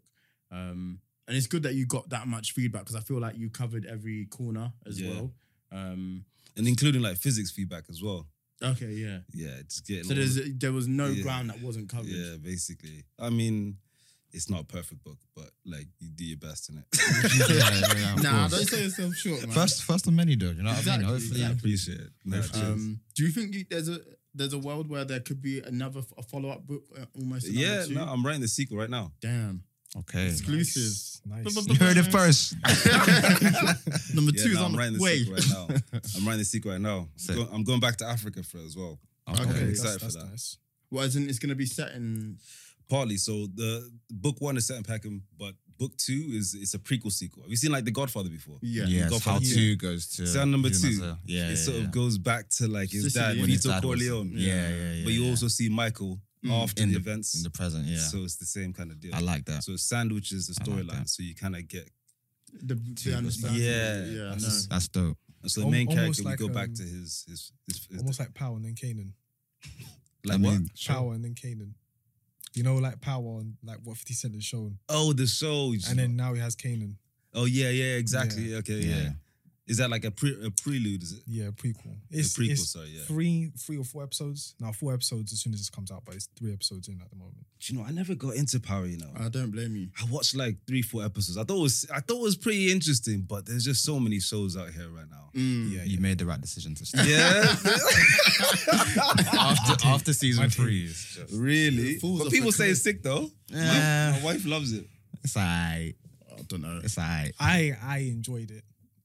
Um, 0.52 1.00
and 1.28 1.38
it's 1.38 1.46
good 1.46 1.62
that 1.64 1.76
you 1.76 1.86
got 1.86 2.10
that 2.10 2.28
much 2.28 2.54
feedback 2.54 2.86
because 2.86 2.96
I 2.96 3.02
feel 3.02 3.20
like 3.20 3.38
you 3.38 3.52
covered 3.52 3.86
every 3.86 4.26
corner 4.26 4.74
as 4.88 5.00
Yeah. 5.00 5.10
well. 5.12 5.34
Um, 5.72 6.26
And 6.58 6.68
including 6.68 7.04
like 7.04 7.18
physics 7.18 7.52
feedback 7.52 7.84
as 7.88 8.02
well. 8.02 8.26
Okay, 8.64 8.92
yeah. 8.92 9.20
Yeah, 9.34 9.62
just 9.68 9.86
getting 9.88 10.04
So 10.06 10.10
all 10.12 10.16
the- 10.16 10.26
there's 10.42 10.58
there 10.60 10.72
was 10.72 10.88
no 10.88 11.08
Yeah. 11.08 11.24
ground 11.24 11.50
that 11.50 11.62
wasn't 11.62 11.90
covered. 11.90 12.08
Yeah, 12.12 12.36
basically. 12.42 13.04
I 13.18 13.30
mean, 13.30 13.78
it's 14.32 14.50
not 14.50 14.62
a 14.62 14.66
perfect 14.66 15.04
book, 15.04 15.18
but 15.36 15.50
like 15.66 15.88
you 16.00 16.10
do 16.10 16.24
your 16.24 16.38
best 16.38 16.70
in 16.70 16.78
it. 16.78 16.86
Yeah, 17.50 17.56
yeah, 17.56 17.94
yeah, 17.98 18.16
Nah, 18.22 18.48
course. 18.48 18.52
don't 18.52 18.68
sell 18.68 18.80
yourself 18.80 19.16
short, 19.16 19.42
man. 19.42 19.52
First, 19.52 19.84
first 19.84 20.08
of 20.08 20.14
many, 20.14 20.36
though. 20.36 20.52
You 20.52 20.62
know 20.64 20.70
what 20.70 20.76
I 20.76 20.80
Exactly, 20.80 21.06
mean? 21.06 21.14
Hopefully, 21.14 21.44
I 21.46 21.50
appreciate 21.52 22.00
it. 22.00 22.10
No, 22.26 22.42
cheers. 22.42 22.56
Um, 22.56 23.00
do 23.16 23.24
you 23.24 23.32
think 23.32 23.56
you, 23.56 23.66
there's 23.70 23.90
a 23.90 24.00
there's 24.36 24.54
a 24.54 24.60
world 24.60 24.88
where 24.88 25.04
there 25.06 25.20
could 25.20 25.42
be 25.42 25.60
another 25.62 26.02
a 26.18 26.22
follow 26.24 26.50
up 26.50 26.66
book, 26.68 26.84
uh, 26.96 27.06
almost? 27.16 27.48
a 27.48 27.52
yeah, 27.52 27.86
two? 27.86 27.96
no, 27.96 28.04
I'm 28.06 28.24
writing 28.26 28.42
the 28.42 28.48
sequel 28.48 28.78
right 28.78 28.90
now. 28.90 29.12
Damn, 29.20 29.64
okay. 29.98 30.28
exclusives. 30.28 31.22
Nice. 31.26 31.68
You 31.68 31.76
heard 31.76 31.98
it 31.98 32.04
first. 32.12 32.56
Number 34.16 34.32
Yeah, 34.36 34.44
two 34.44 34.50
is 34.52 34.56
no, 34.56 34.66
on 34.66 34.72
I'm 34.72 34.78
writing 34.78 34.94
the 34.94 35.00
the 35.00 35.04
way. 35.04 35.18
sequel 35.20 35.36
right 35.36 35.50
now. 35.50 35.68
I'm 36.18 36.26
writing 36.26 36.40
the 36.40 36.46
sequel 36.46 36.72
right 36.72 36.82
now. 36.82 37.08
Sick. 37.16 37.36
Go- 37.36 37.50
I'm 37.52 37.64
going 37.64 37.80
back 37.80 37.98
to 37.98 38.06
Africa 38.06 38.44
for 38.44 38.58
it 38.58 38.66
as 38.66 38.76
well. 38.76 39.00
Okay. 39.30 39.42
I'm 39.44 39.48
that's, 39.50 39.62
excited 39.70 40.00
that's 40.02 40.16
for 40.16 40.22
that. 40.24 40.30
nice. 40.32 40.58
Well, 40.92 41.04
as 41.06 41.16
in 41.16 41.30
it's 41.30 41.40
gonna 41.40 41.56
be 41.56 41.66
set 41.66 41.92
in. 41.94 42.38
Partly, 42.90 43.18
so 43.18 43.46
the 43.54 43.88
book 44.10 44.38
one 44.40 44.58
is 44.58 44.66
set 44.66 44.78
in 44.78 44.84
Peckham, 44.84 45.22
but 45.38 45.54
book 45.78 45.96
two 45.98 46.26
is 46.32 46.56
it's 46.56 46.74
a 46.74 46.80
prequel 46.80 47.12
sequel. 47.12 47.44
Have 47.44 47.52
you 47.52 47.56
seen 47.58 47.72
like 47.72 47.86
The 47.86 47.92
Godfather 47.92 48.30
before? 48.30 48.58
Yeah. 48.64 48.86
Yes, 48.88 49.12
Godfather 49.12 49.34
how 49.34 49.40
two. 49.40 49.54
two 49.54 49.76
goes 49.76 50.08
to 50.16 50.26
Sound 50.26 50.52
number 50.52 50.70
two. 50.70 50.88
as 50.88 51.00
a- 51.02 51.20
Yeah, 51.26 51.46
it 51.46 51.50
yeah, 51.50 51.56
sort 51.56 51.78
yeah. 51.78 51.84
of 51.84 51.92
goes 51.92 52.18
back 52.18 52.50
to 52.58 52.68
like 52.68 52.90
his 52.90 53.04
Sicily. 53.04 53.24
dad, 53.36 53.40
When 53.42 53.50
his 53.50 53.62
Vito 53.64 53.70
dad 53.76 53.86
was- 53.86 54.00
Corleone. 54.00 54.32
Yeah, 54.34 54.70
yeah, 54.70 54.92
yeah. 54.94 55.04
But 55.04 55.14
you 55.14 55.24
yeah. 55.26 55.30
also 55.30 55.48
see 55.50 55.70
Michael. 55.70 56.20
After 56.50 56.82
in 56.84 56.90
the, 56.90 56.96
the 56.96 57.00
events. 57.02 57.36
in 57.36 57.44
the 57.44 57.50
present. 57.50 57.86
Yeah, 57.86 57.98
So 57.98 58.20
it's 58.24 58.38
the 58.38 58.46
same 58.46 58.72
kind 58.74 58.92
of 58.92 59.00
deal. 59.00 59.14
I 59.14 59.20
like 59.20 59.46
that. 59.46 59.64
So 59.64 59.74
it 59.74 59.80
sandwiches 59.80 60.48
the 60.48 60.56
I 60.62 60.76
like 60.76 60.86
storyline, 60.86 61.10
so 61.10 61.24
you 61.24 61.36
kind 61.36 61.56
of 61.56 61.68
get. 61.68 61.90
The, 62.64 62.76
the 62.76 63.14
understanding. 63.16 63.62
Yeah, 63.62 64.06
yeah, 64.06 64.24
no. 64.24 64.30
that's- 64.32 64.68
That's 64.68 64.88
dope. 64.88 65.18
So 65.46 65.62
the 65.62 65.68
main 65.68 65.88
almost 65.88 66.22
character, 66.22 66.24
like, 66.24 66.40
we 66.40 66.48
go 66.48 66.54
back 66.54 66.68
um, 66.70 66.74
to 66.76 66.84
his 66.84 67.24
his 67.28 67.52
his, 67.68 67.88
his 67.90 68.00
Almost 68.00 68.20
like 68.20 68.34
Power 68.34 68.58
and 68.58 68.66
then 68.66 68.76
Kanan. 68.76 69.14
like 70.26 70.38
I 70.38 70.42
what? 70.42 70.52
mean, 70.52 70.70
Power 70.86 71.14
and 71.14 71.24
then 71.24 71.34
Kanan. 71.34 71.72
You 72.56 72.64
know, 72.64 72.76
like 72.76 73.00
Power 73.00 73.40
and 73.40 73.54
like 73.64 73.78
what 73.84 73.96
50 73.98 74.14
Cent 74.16 74.34
has 74.36 74.44
shown. 74.44 74.80
Oh, 74.90 75.14
the 75.14 75.28
show. 75.28 75.74
And 75.90 75.98
then 76.00 76.16
now 76.18 76.34
he 76.34 76.42
has 76.42 76.56
Kanan. 76.58 76.96
oh 77.34 77.46
yeah, 77.46 77.70
yeah, 77.70 77.96
exactly. 77.96 78.54
Okay, 78.56 78.80
yeah. 78.80 78.96
Yeah. 78.96 79.10
Is 79.70 79.78
that 79.78 79.92
like 79.92 80.04
a 80.04 80.10
pre 80.10 80.32
a 80.44 80.50
prelude? 80.50 81.04
Is 81.04 81.14
it? 81.14 81.20
Yeah, 81.28 81.52
prequel. 81.52 81.96
It's, 82.10 82.36
a 82.36 82.42
prequel, 82.42 82.50
it's 82.50 82.72
sorry, 82.72 82.88
yeah. 82.90 83.04
three, 83.04 83.52
three 83.56 83.78
or 83.78 83.84
four 83.84 84.02
episodes. 84.02 84.56
Now 84.60 84.72
four 84.72 84.96
episodes 84.96 85.32
as 85.32 85.42
soon 85.42 85.54
as 85.54 85.60
this 85.60 85.70
comes 85.70 85.92
out, 85.92 86.02
but 86.06 86.16
it's 86.16 86.28
three 86.36 86.52
episodes 86.52 86.88
in 86.88 87.00
at 87.00 87.10
the 87.12 87.16
moment. 87.16 87.46
Do 87.60 87.74
you 87.74 87.80
know? 87.80 87.86
I 87.86 87.92
never 87.92 88.16
got 88.16 88.34
into 88.34 88.60
Power. 88.60 88.88
You 88.88 88.98
know, 88.98 89.12
I 89.20 89.30
don't 89.30 89.52
blame 89.52 89.76
you. 89.76 89.90
I 90.02 90.06
watched 90.10 90.36
like 90.36 90.56
three, 90.66 90.82
four 90.82 91.04
episodes. 91.06 91.38
I 91.38 91.44
thought 91.44 91.60
it 91.60 91.62
was 91.62 91.86
I 91.94 92.00
thought 92.00 92.18
it 92.18 92.24
was 92.24 92.36
pretty 92.36 92.72
interesting, 92.72 93.22
but 93.22 93.46
there's 93.46 93.64
just 93.64 93.84
so 93.86 94.00
many 94.00 94.20
shows 94.20 94.58
out 94.58 94.72
here 94.72 94.90
right 94.90 95.10
now. 95.10 95.30
Mm. 95.36 95.72
Yeah, 95.72 95.84
You 95.84 96.00
made 96.00 96.18
the 96.18 96.26
right 96.26 96.42
decision 96.42 96.74
to 96.74 96.86
start. 96.86 97.08
Yeah, 97.08 97.44
after 99.40 99.88
after 99.88 100.14
season 100.14 100.50
three, 100.50 100.86
it's 100.86 101.16
just 101.16 101.32
really. 101.34 102.00
But 102.02 102.32
people 102.32 102.52
say 102.52 102.72
it's 102.72 102.82
sick 102.82 103.04
though. 103.04 103.30
Yeah. 103.50 104.14
My, 104.14 104.18
my 104.20 104.26
wife 104.26 104.46
loves 104.48 104.74
it. 104.74 104.86
it's 105.24 105.38
alright. 105.38 105.94
I 106.36 106.42
don't 106.48 106.62
know. 106.62 106.80
It's 106.84 106.98
alright. 106.98 107.34
I 107.40 107.78
I 107.84 107.98
enjoyed 108.00 108.50
it. 108.50 108.64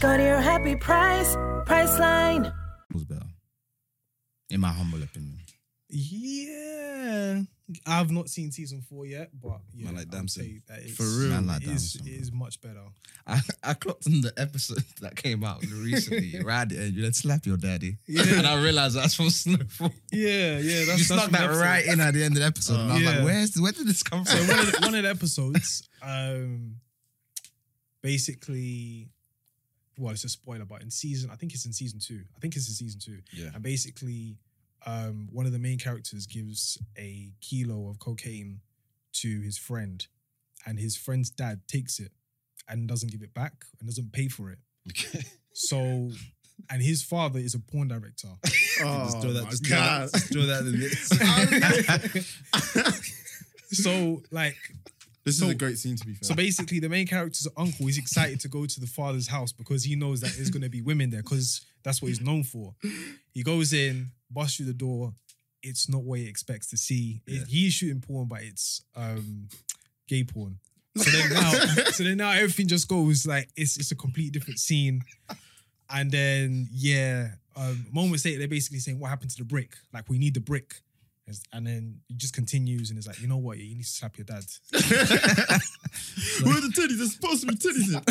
Go 0.00 0.16
to 0.16 0.22
your 0.22 0.40
happy 0.40 0.76
price, 0.76 1.36
Priceline. 1.66 2.52
was 2.94 3.04
better, 3.04 3.26
in 4.48 4.60
my 4.60 4.68
humble 4.68 5.02
opinion. 5.02 5.38
Yeah. 5.90 7.42
I've 7.86 8.10
not 8.10 8.28
seen 8.30 8.50
season 8.50 8.80
four 8.80 9.04
yet, 9.06 9.30
but 9.40 9.60
yeah, 9.74 9.84
Man 9.86 9.96
like 9.96 10.06
I'd 10.06 10.10
Damson. 10.10 10.42
say 10.42 10.60
that 10.68 10.78
is, 10.80 10.96
For 10.96 11.02
real. 11.04 11.28
Man 11.30 11.46
like 11.46 11.62
it 11.62 11.68
is, 11.68 11.92
Damson. 11.92 12.12
it 12.14 12.20
is 12.20 12.32
much 12.32 12.60
better. 12.62 12.80
I, 13.26 13.40
I 13.62 13.74
clocked 13.74 14.06
on 14.06 14.22
the 14.22 14.32
episode 14.38 14.82
that 15.02 15.16
came 15.16 15.44
out 15.44 15.62
recently, 15.62 16.40
right? 16.44 16.70
And 16.70 16.94
you 16.94 17.02
let 17.04 17.14
slap 17.14 17.44
your 17.44 17.58
daddy. 17.58 17.96
Yeah. 18.08 18.22
And 18.26 18.46
I 18.46 18.60
realized 18.62 18.96
that's 18.96 19.14
from 19.14 19.28
Snowfall. 19.30 19.92
Yeah, 20.10 20.58
yeah. 20.58 20.58
That's 20.58 20.66
you 20.66 20.86
that's 20.86 21.06
snuck 21.08 21.30
that 21.30 21.42
episode. 21.42 21.60
right 21.60 21.86
in 21.86 22.00
at 22.00 22.14
the 22.14 22.24
end 22.24 22.36
of 22.36 22.40
the 22.40 22.46
episode. 22.46 22.80
and 22.80 22.90
I 22.90 22.94
was 22.94 23.02
Yeah. 23.02 23.10
like, 23.16 23.24
where's 23.24 23.56
where 23.60 23.72
did 23.72 23.86
this 23.86 24.02
come 24.02 24.24
So 24.24 24.36
from? 24.38 24.48
one 24.48 24.58
of 24.60 24.72
the, 24.72 24.78
one 24.80 24.94
of 24.94 25.02
the 25.04 25.10
episodes, 25.10 25.88
um, 26.02 26.76
basically, 28.02 29.10
well, 30.00 30.12
it's 30.12 30.24
a 30.24 30.28
spoiler, 30.28 30.64
but 30.64 30.82
in 30.82 30.90
season, 30.90 31.30
I 31.30 31.36
think 31.36 31.52
it's 31.52 31.66
in 31.66 31.72
season 31.72 32.00
two. 32.00 32.22
I 32.36 32.40
think 32.40 32.56
it's 32.56 32.68
in 32.68 32.74
season 32.74 33.00
two. 33.00 33.18
Yeah. 33.32 33.50
And 33.54 33.62
basically, 33.62 34.36
um, 34.86 35.28
one 35.30 35.46
of 35.46 35.52
the 35.52 35.58
main 35.58 35.78
characters 35.78 36.26
gives 36.26 36.78
a 36.98 37.32
kilo 37.40 37.88
of 37.90 37.98
cocaine 37.98 38.60
to 39.14 39.40
his 39.42 39.58
friend, 39.58 40.06
and 40.66 40.78
his 40.78 40.96
friend's 40.96 41.30
dad 41.30 41.60
takes 41.68 41.98
it 42.00 42.12
and 42.68 42.88
doesn't 42.88 43.12
give 43.12 43.22
it 43.22 43.34
back 43.34 43.52
and 43.78 43.88
doesn't 43.88 44.12
pay 44.12 44.28
for 44.28 44.50
it. 44.50 44.58
Okay. 44.88 45.24
So, 45.52 46.10
and 46.70 46.80
his 46.80 47.02
father 47.02 47.38
is 47.38 47.54
a 47.54 47.58
porn 47.58 47.88
director. 47.88 48.28
Oh, 48.82 49.04
just 49.04 49.20
throw 49.20 49.32
that. 49.34 49.44
my 49.44 49.50
Just 49.50 49.66
throw 49.66 49.76
that, 49.76 50.10
just 50.10 50.32
throw 50.32 50.46
that 50.46 50.60
in 50.60 50.80
the. 50.80 50.90
So, 53.72 54.22
like, 54.30 54.56
This 55.30 55.38
So- 55.38 55.46
is 55.46 55.52
a 55.52 55.54
great 55.54 55.78
scene 55.78 55.96
to 55.96 56.06
be 56.06 56.14
fair. 56.14 56.26
So 56.28 56.34
basically, 56.34 56.78
the 56.80 56.88
main 56.88 57.06
character's 57.06 57.48
uncle 57.56 57.88
is 57.88 57.98
excited 57.98 58.40
to 58.40 58.48
go 58.48 58.66
to 58.66 58.80
the 58.80 58.86
father's 58.86 59.26
house 59.28 59.52
because 59.52 59.84
he 59.84 59.96
knows 59.96 60.20
that 60.20 60.32
there's 60.36 60.50
going 60.50 60.62
to 60.62 60.68
be 60.68 60.82
women 60.82 61.10
there 61.10 61.22
because 61.22 61.62
that's 61.82 62.00
what 62.02 62.08
he's 62.08 62.20
known 62.20 62.44
for. 62.44 62.74
He 63.32 63.42
goes 63.42 63.72
in, 63.72 64.10
busts 64.30 64.56
through 64.56 64.66
the 64.66 64.74
door. 64.74 65.14
It's 65.62 65.88
not 65.88 66.02
what 66.04 66.18
he 66.18 66.26
expects 66.26 66.68
to 66.68 66.76
see. 66.76 67.20
It- 67.26 67.32
Yeah. 67.34 67.44
he's 67.48 67.74
shooting 67.74 68.00
porn, 68.00 68.28
but 68.28 68.42
it's 68.42 68.82
um, 68.94 69.48
gay 70.08 70.24
porn. 70.24 70.58
So 70.96 71.08
then 71.10 71.30
now, 71.32 71.52
so 71.92 72.02
then 72.04 72.16
now 72.16 72.30
everything 72.32 72.66
just 72.66 72.88
goes 72.88 73.24
like 73.24 73.48
it's 73.56 73.76
it's 73.78 73.92
a 73.92 73.94
completely 73.94 74.30
different 74.32 74.58
scene. 74.58 75.02
And 75.88 76.10
then 76.10 76.68
yeah, 76.72 77.34
um, 77.56 77.86
moments 77.92 78.24
later 78.24 78.38
they're 78.38 78.48
basically 78.48 78.80
saying 78.80 78.98
what 78.98 79.08
happened 79.08 79.30
to 79.30 79.36
the 79.38 79.44
brick? 79.44 79.76
Like 79.92 80.08
we 80.08 80.18
need 80.18 80.34
the 80.34 80.40
brick. 80.40 80.80
And 81.52 81.66
then 81.66 82.00
it 82.08 82.16
just 82.16 82.34
continues 82.34 82.90
and 82.90 82.98
it's 82.98 83.06
like, 83.06 83.20
you 83.20 83.28
know 83.28 83.36
what? 83.38 83.58
You 83.58 83.74
need 83.76 83.82
to 83.82 83.88
slap 83.88 84.16
your 84.18 84.24
dad. 84.24 84.44
Where 86.42 86.56
are 86.56 86.60
the 86.60 86.72
titties? 86.76 86.98
There's 86.98 87.14
supposed 87.14 87.40
to 87.42 87.46
be 87.46 87.54
titties 87.64 87.92
in. 87.94 88.02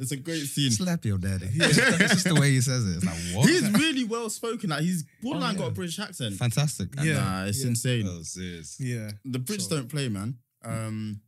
it's 0.00 0.12
a 0.12 0.16
great 0.16 0.42
scene. 0.46 0.70
Slap 0.70 1.04
your 1.04 1.18
daddy. 1.18 1.48
It's 1.52 1.76
just 2.12 2.28
the 2.28 2.34
way 2.34 2.50
he 2.50 2.60
says 2.60 2.84
it. 2.86 2.96
It's 2.96 3.04
like, 3.04 3.16
what? 3.36 3.48
He's 3.48 3.70
really 3.72 4.04
well 4.04 4.28
spoken. 4.30 4.70
Like 4.70 4.80
he's 4.82 5.04
borderline 5.22 5.50
Oh, 5.50 5.52
yeah. 5.54 5.58
got 5.64 5.68
a 5.68 5.74
British 5.74 5.98
accent. 5.98 6.34
fantastic. 6.36 6.88
Yeah. 7.02 7.14
Nah, 7.14 7.44
it's 7.44 7.62
yeah. 7.62 7.68
insane. 7.68 8.06
oh, 8.08 8.22
serious. 8.22 8.76
Yeah. 8.80 9.10
The 9.24 9.38
Brits 9.38 9.62
So- 9.62 9.76
don't 9.76 9.88
play, 9.88 10.08
man. 10.08 10.36
Um, 10.64 11.20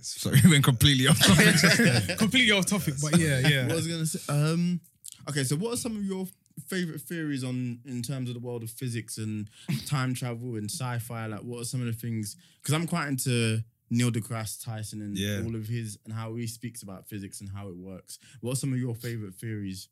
Sorry, 0.00 0.40
we 0.44 0.50
went 0.52 0.64
completely 0.64 1.08
off 1.08 1.18
topic. 1.18 2.18
completely 2.18 2.52
off 2.52 2.66
topic, 2.66 2.94
but 3.02 3.18
yeah, 3.18 3.40
yeah. 3.40 3.66
what 3.66 3.76
was 3.76 3.86
gonna 3.88 4.06
say? 4.06 4.20
Um, 4.32 4.80
okay, 5.28 5.42
so 5.44 5.56
what 5.56 5.74
are 5.74 5.76
some 5.76 5.96
of 5.96 6.04
your 6.04 6.26
favorite 6.66 7.00
theories 7.00 7.44
on 7.44 7.80
in 7.84 8.02
terms 8.02 8.28
of 8.28 8.34
the 8.34 8.40
world 8.40 8.62
of 8.62 8.70
physics 8.70 9.18
and 9.18 9.48
time 9.86 10.14
travel 10.14 10.56
and 10.56 10.70
sci-fi? 10.70 11.26
Like, 11.26 11.40
what 11.40 11.60
are 11.60 11.64
some 11.64 11.80
of 11.80 11.86
the 11.86 11.92
things? 11.92 12.36
Because 12.62 12.74
I'm 12.74 12.86
quite 12.86 13.08
into 13.08 13.62
Neil 13.90 14.10
deGrasse 14.10 14.64
Tyson 14.64 15.00
and 15.02 15.16
Yeah. 15.16 15.42
all 15.44 15.54
of 15.54 15.68
his 15.68 15.98
and 16.04 16.12
how 16.12 16.34
he 16.34 16.46
speaks 16.46 16.82
about 16.82 17.08
physics 17.08 17.40
and 17.40 17.50
how 17.50 17.68
it 17.68 17.76
works. 17.76 18.18
What 18.40 18.52
are 18.52 18.56
some 18.56 18.72
of 18.72 18.78
your 18.78 18.94
favorite 18.94 19.34
theories? 19.34 19.88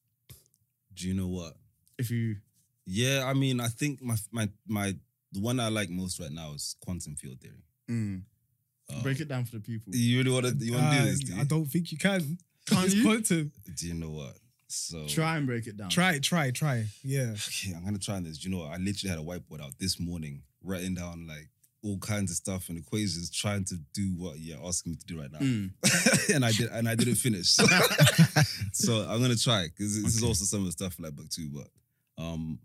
Do 0.94 1.06
you 1.08 1.14
know 1.14 1.28
what? 1.28 1.56
If 1.98 2.10
you 2.10 2.36
Yeah, 2.86 3.24
I 3.26 3.34
mean, 3.34 3.60
I 3.60 3.68
think 3.68 4.02
my 4.02 4.16
my 4.30 4.48
my 4.66 4.94
the 5.32 5.40
one 5.40 5.58
I 5.60 5.68
like 5.68 5.90
most 5.90 6.20
right 6.20 6.30
now 6.32 6.52
is 6.54 6.76
quantum 6.80 7.16
field 7.16 7.40
theory. 7.40 7.64
mm, 7.88 8.22
Um, 8.90 9.02
break 9.02 9.20
it 9.20 9.28
down 9.28 9.44
for 9.44 9.52
the 9.56 9.60
people, 9.60 9.94
You 9.94 10.18
really 10.18 10.30
want 10.30 10.46
to? 10.46 10.64
You 10.64 10.72
want 10.74 10.90
to 10.90 10.96
Uh, 10.98 11.04
do 11.04 11.10
this? 11.10 11.20
Do? 11.20 11.36
I 11.40 11.44
don't 11.44 11.66
think 11.66 11.90
you 11.92 11.98
can. 11.98 12.38
Can't 12.66 12.86
It's 12.86 12.94
you? 12.94 13.02
quantum. 13.02 13.52
Do 13.74 13.86
you 13.88 13.94
know 13.94 14.10
what? 14.10 14.36
So 14.74 15.06
try 15.06 15.36
and 15.36 15.46
break 15.46 15.66
it 15.66 15.76
down. 15.76 15.88
Try, 15.88 16.18
try, 16.18 16.50
try. 16.50 16.86
Yeah. 17.02 17.32
Okay, 17.32 17.72
I'm 17.76 17.84
gonna 17.84 17.98
try 17.98 18.20
this. 18.20 18.44
You 18.44 18.50
know? 18.50 18.62
I 18.64 18.76
literally 18.76 19.10
had 19.10 19.18
a 19.18 19.22
whiteboard 19.22 19.62
out 19.62 19.72
this 19.78 20.00
morning, 20.00 20.42
writing 20.62 20.94
down 20.94 21.26
like 21.26 21.48
all 21.82 21.98
kinds 21.98 22.30
of 22.30 22.36
stuff 22.36 22.68
and 22.70 22.78
equations, 22.78 23.30
trying 23.30 23.64
to 23.66 23.76
do 23.92 24.14
what 24.16 24.38
you're 24.38 24.58
asking 24.66 24.92
me 24.92 24.96
to 24.98 25.06
do 25.06 25.20
right 25.20 25.30
now. 25.30 25.38
Mm. 25.38 25.70
and 26.34 26.44
I 26.44 26.50
did, 26.52 26.70
and 26.70 26.88
I 26.88 26.94
didn't 26.94 27.16
finish. 27.16 27.50
so 28.72 28.92
I'm 29.08 29.20
gonna 29.20 29.36
try 29.36 29.66
because 29.68 30.02
this 30.02 30.16
is 30.16 30.22
also 30.22 30.44
some 30.44 30.60
of 30.60 30.66
the 30.66 30.72
stuff 30.72 30.96
like 30.98 31.14
book 31.14 31.28
two. 31.28 31.48
But 31.50 31.68
um, 32.22 32.58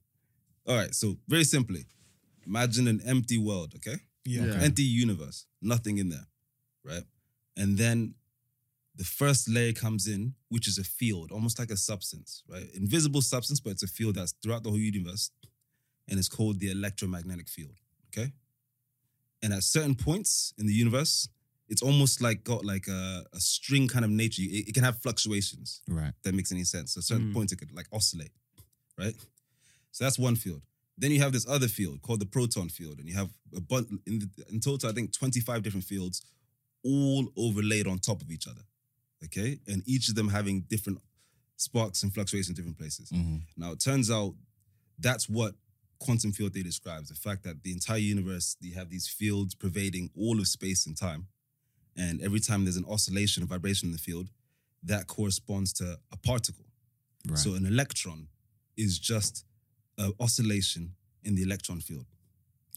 all 0.68 0.76
right. 0.76 0.94
So 0.96 1.18
very 1.28 1.44
simply, 1.44 1.86
imagine 2.46 2.88
an 2.88 3.02
empty 3.06 3.38
world. 3.38 3.74
Okay, 3.76 3.98
Yeah. 4.26 4.46
Yeah. 4.46 4.62
empty 4.62 4.84
universe, 4.84 5.46
nothing 5.62 5.98
in 5.98 6.10
there, 6.10 6.26
right? 6.84 7.04
And 7.58 7.78
then 7.78 8.16
the 9.00 9.06
first 9.06 9.48
layer 9.48 9.72
comes 9.74 10.08
in, 10.08 10.22
which 10.50 10.68
is 10.68 10.78
a 10.78 10.84
field, 10.84 11.32
almost 11.32 11.58
like 11.58 11.72
a 11.72 11.78
substance, 11.78 12.44
right? 12.54 12.68
Invisible 12.76 13.22
substance, 13.22 13.60
but 13.64 13.72
it's 13.72 13.84
a 13.84 13.88
field 13.88 14.16
that's 14.16 14.34
throughout 14.44 14.64
the 14.64 14.70
whole 14.70 14.86
universe, 14.94 15.32
and 16.10 16.20
it's 16.20 16.28
called 16.38 16.60
the 16.60 16.70
electromagnetic 16.70 17.48
field. 17.48 17.76
Okay, 18.10 18.30
and 19.42 19.54
at 19.54 19.64
certain 19.64 19.96
points 19.96 20.54
in 20.60 20.66
the 20.68 20.74
universe, 20.74 21.30
it's 21.70 21.82
almost 21.82 22.22
like 22.22 22.44
got 22.44 22.66
like 22.66 22.88
a, 22.90 23.24
a 23.34 23.40
string 23.40 23.88
kind 23.88 24.04
of 24.04 24.12
nature. 24.12 24.42
It, 24.44 24.70
it 24.70 24.74
can 24.74 24.84
have 24.84 24.98
fluctuations. 25.02 25.82
Right. 25.88 26.14
That 26.24 26.34
makes 26.34 26.52
any 26.52 26.64
sense. 26.66 26.94
So 26.94 27.00
at 27.00 27.04
certain 27.06 27.28
Mm. 27.30 27.34
points 27.34 27.54
it 27.54 27.58
could 27.60 27.72
like 27.74 27.88
oscillate, 27.94 28.34
right? 28.98 29.16
So 29.92 30.04
that's 30.04 30.20
one 30.20 30.36
field. 30.36 30.62
Then 30.98 31.12
you 31.12 31.22
have 31.22 31.32
this 31.32 31.48
other 31.48 31.70
field 31.70 32.02
called 32.02 32.20
the 32.20 32.26
proton 32.26 32.68
field, 32.70 33.00
and 33.00 33.08
you 33.08 33.16
have 33.16 33.30
a 33.56 33.62
bunch 33.62 33.88
in, 34.06 34.20
the, 34.20 34.30
in 34.52 34.60
total, 34.60 34.90
I 34.90 34.94
think, 34.94 35.14
25 35.14 35.64
different 35.64 35.86
fields, 35.86 36.22
all 36.84 37.30
overlaid 37.38 37.88
on 37.88 38.00
top 38.00 38.22
of 38.22 38.30
each 38.32 38.48
other. 38.48 38.62
Okay, 39.26 39.60
and 39.68 39.84
each 39.86 40.08
of 40.10 40.16
them 40.16 40.30
having 40.30 40.62
different 40.62 41.00
sparks 41.58 42.04
and 42.04 42.14
fluctuations 42.14 42.50
in 42.50 42.56
different 42.56 42.78
places. 42.78 43.10
Mhm. 43.10 43.42
Now 43.58 43.72
it 43.74 43.80
turns 43.80 44.10
out 44.10 44.36
that's 44.98 45.28
what 45.28 45.56
quantum 46.00 46.32
field 46.32 46.54
theory 46.54 46.64
describes: 46.64 47.10
the 47.10 47.16
fact 47.16 47.44
that 47.44 47.64
the 47.64 47.72
entire 47.74 47.98
universe, 47.98 48.56
you 48.62 48.76
have 48.76 48.90
these 48.90 49.08
fields 49.08 49.56
pervading 49.56 50.10
all 50.16 50.40
of 50.40 50.48
space 50.48 50.86
and 50.86 50.96
time, 50.96 51.28
and 51.96 52.22
every 52.22 52.40
time 52.40 52.64
there's 52.64 52.78
an 52.78 52.86
oscillation, 52.86 53.44
a 53.44 53.46
vibration 53.46 53.88
in 53.90 53.92
the 53.94 53.98
field, 54.00 54.30
that 54.84 55.08
corresponds 55.08 55.74
to 55.74 56.00
a 56.12 56.18
particle. 56.18 56.66
Right. 57.28 57.38
So 57.38 57.56
an 57.56 57.66
electron 57.66 58.30
is 58.78 58.98
just 58.98 59.44
an 59.98 60.14
oscillation 60.20 60.96
in 61.24 61.36
the 61.36 61.44
electron 61.44 61.82
field. 61.82 62.06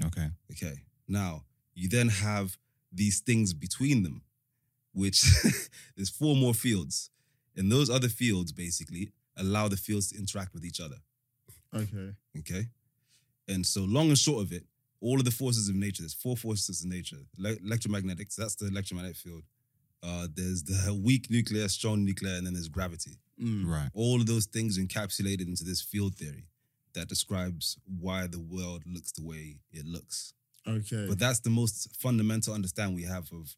okay. 0.05 0.30
Okay. 0.51 0.82
Now 1.07 1.45
you 1.74 1.88
then 1.88 2.09
have 2.09 2.59
these 2.93 3.20
things 3.20 3.55
between 3.55 4.03
them, 4.03 4.24
which 4.93 5.24
there's 5.97 6.11
four 6.11 6.36
more 6.36 6.55
fields, 6.55 7.11
and 7.57 7.70
those 7.70 7.90
other 7.90 8.09
fields 8.09 8.53
basically 8.53 9.12
allow 9.36 9.68
the 9.68 9.76
fields 9.76 10.11
to 10.11 10.18
interact 10.18 10.55
with 10.55 10.64
each 10.64 10.80
other. 10.80 10.97
Okay. 11.74 12.11
Okay. 12.38 12.66
And 13.49 13.66
so, 13.66 13.82
long 13.82 14.09
and 14.09 14.18
short 14.18 14.43
of 14.43 14.53
it, 14.53 14.64
all 15.01 15.18
of 15.18 15.24
the 15.24 15.30
forces 15.30 15.68
of 15.68 15.74
nature, 15.74 16.03
there's 16.03 16.14
four 16.14 16.36
forces 16.36 16.84
of 16.84 16.90
nature. 16.90 17.18
Le- 17.36 17.57
electromagnetics, 17.57 18.36
that's 18.36 18.55
the 18.55 18.66
electromagnetic 18.66 19.16
field. 19.16 19.43
Uh, 20.03 20.26
there's 20.34 20.62
the 20.64 20.95
weak 20.95 21.30
nuclear, 21.30 21.68
strong 21.68 22.05
nuclear, 22.05 22.34
and 22.34 22.47
then 22.47 22.55
there's 22.55 22.68
gravity. 22.68 23.18
Mm. 23.40 23.66
Right. 23.66 23.88
All 23.95 24.20
of 24.20 24.26
those 24.26 24.47
things 24.47 24.78
encapsulated 24.78 25.47
into 25.47 25.64
this 25.64 25.80
field 25.80 26.14
theory 26.16 26.47
that 26.95 27.09
describes 27.09 27.78
why 28.01 28.26
the 28.26 28.40
world 28.40 28.82
looks 28.86 29.12
the 29.12 29.24
way 29.24 29.57
it 29.72 29.86
looks. 29.86 30.34
Okay. 30.68 31.07
But 31.09 31.18
that's 31.18 31.40
the 31.40 31.51
most 31.51 31.97
fundamental 31.97 32.55
understanding 32.55 32.95
we 32.95 33.05
have 33.05 33.30
of 33.32 33.57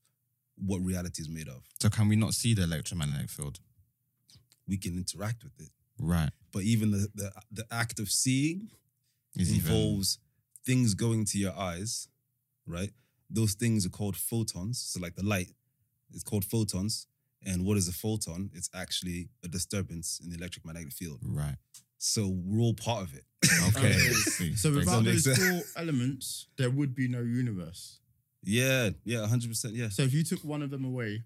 what 0.56 0.80
reality 0.82 1.22
is 1.22 1.28
made 1.28 1.48
of. 1.48 1.62
So 1.80 1.88
can 1.90 2.08
we 2.08 2.16
not 2.16 2.34
see 2.34 2.54
the 2.54 2.62
electromagnetic 2.62 3.30
field? 3.30 3.60
We 4.66 4.76
can 4.76 4.96
interact 4.96 5.44
with 5.44 5.52
it. 5.58 5.70
Right. 5.98 6.30
But 6.52 6.62
even 6.62 6.90
the, 6.90 7.08
the, 7.14 7.32
the 7.52 7.66
act 7.70 7.98
of 8.00 8.10
seeing 8.10 8.70
Is 9.36 9.52
even- 9.52 9.72
involves 9.72 10.18
things 10.64 10.94
going 10.94 11.24
to 11.26 11.38
your 11.38 11.56
eyes, 11.56 12.08
right? 12.66 12.90
Those 13.30 13.54
things 13.54 13.84
are 13.84 13.90
called 13.90 14.16
photons. 14.16 14.78
So, 14.80 15.00
like 15.00 15.16
the 15.16 15.24
light, 15.24 15.48
it's 16.12 16.22
called 16.22 16.44
photons. 16.44 17.06
And 17.46 17.64
what 17.64 17.76
is 17.76 17.88
a 17.88 17.92
photon? 17.92 18.50
It's 18.54 18.70
actually 18.74 19.28
a 19.44 19.48
disturbance 19.48 20.20
in 20.22 20.30
the 20.30 20.36
electric 20.36 20.64
magnetic 20.64 20.92
field. 20.92 21.20
Right. 21.22 21.56
So 21.98 22.28
we're 22.44 22.60
all 22.60 22.74
part 22.74 23.02
of 23.02 23.14
it. 23.14 23.24
Okay. 23.68 23.96
Okay. 24.40 24.54
So 24.54 24.72
without 24.72 25.04
those 25.04 25.26
four 25.26 25.62
elements, 25.76 26.48
there 26.56 26.70
would 26.70 26.94
be 26.94 27.08
no 27.08 27.20
universe. 27.20 28.00
Yeah, 28.44 28.90
yeah, 29.04 29.26
hundred 29.26 29.48
percent. 29.48 29.74
Yeah, 29.74 29.88
So 29.88 30.02
if 30.02 30.12
you 30.14 30.22
took 30.24 30.44
one 30.44 30.62
of 30.62 30.70
them 30.70 30.84
away, 30.84 31.22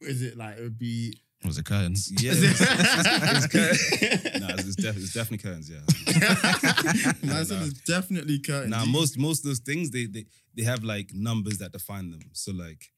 is 0.00 0.22
it 0.22 0.36
like 0.36 0.58
it 0.58 0.62
would 0.62 0.78
be? 0.78 1.14
was 1.44 1.56
it 1.56 1.64
curtains? 1.64 2.10
yeah. 2.20 2.32
Is 2.32 2.42
it- 2.42 2.56
it's, 2.60 3.46
cur- 4.32 4.38
nah, 4.40 4.54
it's, 4.54 4.64
it's, 4.66 4.76
def- 4.76 4.96
it's 4.96 5.12
definitely 5.12 5.38
curtains. 5.38 5.70
Yeah. 5.70 7.12
Man 7.22 7.44
said 7.44 7.62
it's 7.62 7.80
definitely 7.84 8.38
curtains. 8.40 8.70
Now 8.70 8.84
You- 8.84 8.92
most 8.92 9.18
most 9.18 9.40
of 9.40 9.48
those 9.50 9.60
things 9.60 9.90
they 9.90 10.06
they 10.06 10.26
they 10.56 10.64
have 10.64 10.82
like 10.84 11.12
numbers 11.14 11.58
that 11.58 11.72
define 11.72 12.10
them. 12.10 12.20
So 12.32 12.52
like, 12.52 12.90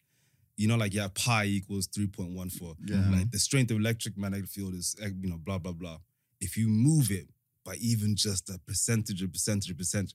you 0.57 0.69
know, 0.69 0.77
like 0.77 0.95
yeah, 0.95 1.09
pi 1.15 1.45
equals 1.47 1.87
three 1.87 2.07
point 2.07 2.31
one 2.31 2.49
four. 2.51 2.75
Yeah. 2.85 3.05
Like 3.11 3.31
the 3.31 3.39
strength 3.39 3.71
of 3.73 3.77
electric 3.79 4.17
magnetic 4.17 4.49
field 4.49 4.75
is 4.75 4.97
eh, 5.03 5.11
you 5.21 5.29
know 5.29 5.37
blah 5.39 5.59
blah 5.59 5.73
blah. 5.73 5.99
If 6.41 6.57
you 6.57 6.69
move 6.69 7.11
it 7.11 7.29
by 7.65 7.75
even 7.75 8.17
just 8.17 8.49
a 8.49 8.59
percentage, 8.67 9.23
a 9.23 9.29
percentage, 9.29 9.71
a 9.71 9.75
percentage, 9.75 10.15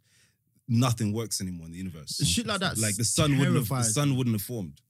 nothing 0.68 1.13
works 1.13 1.41
anymore 1.41 1.66
in 1.68 1.72
the 1.72 1.78
universe. 1.78 2.18
shit 2.26 2.45
like 2.47 2.59
that. 2.59 2.78
like 2.78 2.95
the 2.95 3.03
sun 3.05 3.38
wouldn't 3.38 3.55
have, 3.57 3.68
the 3.68 3.84
sun 3.84 4.16
wouldn't 4.16 4.36
have 4.36 4.41
formed. 4.41 4.82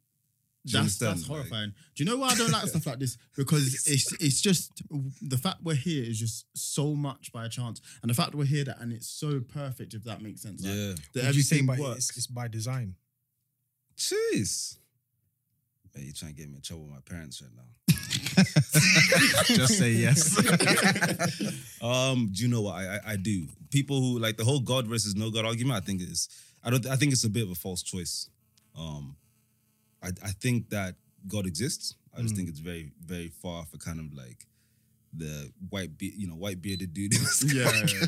Do 0.65 0.79
That's, 0.79 0.97
that's 0.97 1.11
understand? 1.11 1.29
Like- 1.29 1.37
horrifying. 1.49 1.73
Do 1.95 2.03
you 2.03 2.09
know 2.09 2.17
why 2.17 2.29
I 2.29 2.35
don't 2.35 2.51
like 2.51 2.67
stuff 2.67 2.87
like 2.87 2.97
this? 2.99 3.17
Because 3.37 3.87
it's 3.87 4.11
it's 4.13 4.41
just 4.41 4.81
the 5.21 5.37
fact 5.37 5.57
we're 5.63 5.75
here 5.75 6.03
is 6.03 6.19
just 6.19 6.47
so 6.55 6.95
much 6.95 7.31
by 7.31 7.45
a 7.45 7.49
chance, 7.49 7.81
and 8.01 8.09
the 8.09 8.15
fact 8.15 8.33
we're 8.33 8.45
here 8.45 8.63
that 8.63 8.79
and 8.81 8.91
it's 8.91 9.07
so 9.07 9.41
perfect. 9.41 9.93
If 9.93 10.03
that 10.05 10.21
makes 10.23 10.41
sense. 10.41 10.65
Like, 10.65 10.73
yeah. 10.73 10.93
that 11.13 11.25
Would 11.27 11.35
you 11.35 11.41
say 11.43 11.57
everything 11.57 11.65
by, 11.67 11.77
works. 11.79 12.09
it's, 12.09 12.17
it's 12.17 12.27
by 12.27 12.47
design? 12.47 12.95
Jeez. 13.95 14.77
Man, 15.95 16.03
you're 16.05 16.13
trying 16.13 16.33
to 16.33 16.37
get 16.37 16.49
me 16.49 16.55
in 16.55 16.61
trouble 16.61 16.83
with 16.85 16.93
my 16.93 16.99
parents 17.09 17.41
right 17.41 17.51
now. 17.55 17.63
Just 19.55 19.77
say 19.77 19.91
yes. 19.91 20.35
Um, 21.81 22.29
do 22.33 22.41
you 22.41 22.47
know 22.49 22.61
what 22.63 22.75
I, 22.75 22.95
I 22.95 22.99
I 23.11 23.15
do? 23.15 23.47
People 23.69 23.99
who 24.01 24.17
like 24.19 24.37
the 24.37 24.43
whole 24.43 24.59
God 24.59 24.87
versus 24.87 25.15
no 25.15 25.29
God 25.29 25.45
argument. 25.45 25.77
I 25.77 25.85
think 25.85 26.01
is 26.01 26.27
I 26.63 26.69
don't 26.71 26.85
I 26.87 26.95
think 26.95 27.11
it's 27.13 27.23
a 27.23 27.29
bit 27.29 27.43
of 27.43 27.51
a 27.51 27.55
false 27.55 27.83
choice. 27.83 28.27
Um, 28.77 29.15
I 30.01 30.07
I 30.23 30.31
think 30.31 30.69
that 30.71 30.95
God 31.27 31.45
exists. 31.45 31.95
I 32.17 32.21
just 32.23 32.35
think 32.35 32.49
it's 32.49 32.59
very 32.59 32.91
very 33.05 33.27
far 33.27 33.65
for 33.65 33.77
kind 33.77 33.99
of 33.99 34.13
like 34.13 34.47
the 35.13 35.51
white 35.69 35.95
be- 35.97 36.13
you 36.17 36.27
know 36.27 36.33
white 36.35 36.59
bearded 36.61 36.93
dude. 36.93 37.13
Yeah, 37.45 37.71
yeah, 37.85 38.05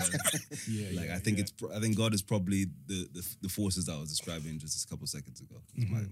Yeah, 0.68 1.00
like 1.00 1.08
yeah, 1.10 1.16
I 1.16 1.20
think 1.20 1.38
it's 1.40 1.54
I 1.76 1.80
think 1.80 1.96
God 1.98 2.14
is 2.16 2.22
probably 2.24 2.66
the 2.88 3.08
the, 3.14 3.24
the 3.44 3.50
forces 3.50 3.86
that 3.86 3.94
I 3.94 4.00
was 4.00 4.10
describing 4.10 4.58
just 4.60 4.84
a 4.84 4.88
couple 4.90 5.06
seconds 5.08 5.40
ago. 5.40 5.56
It's 5.76 5.90
my- 5.92 6.08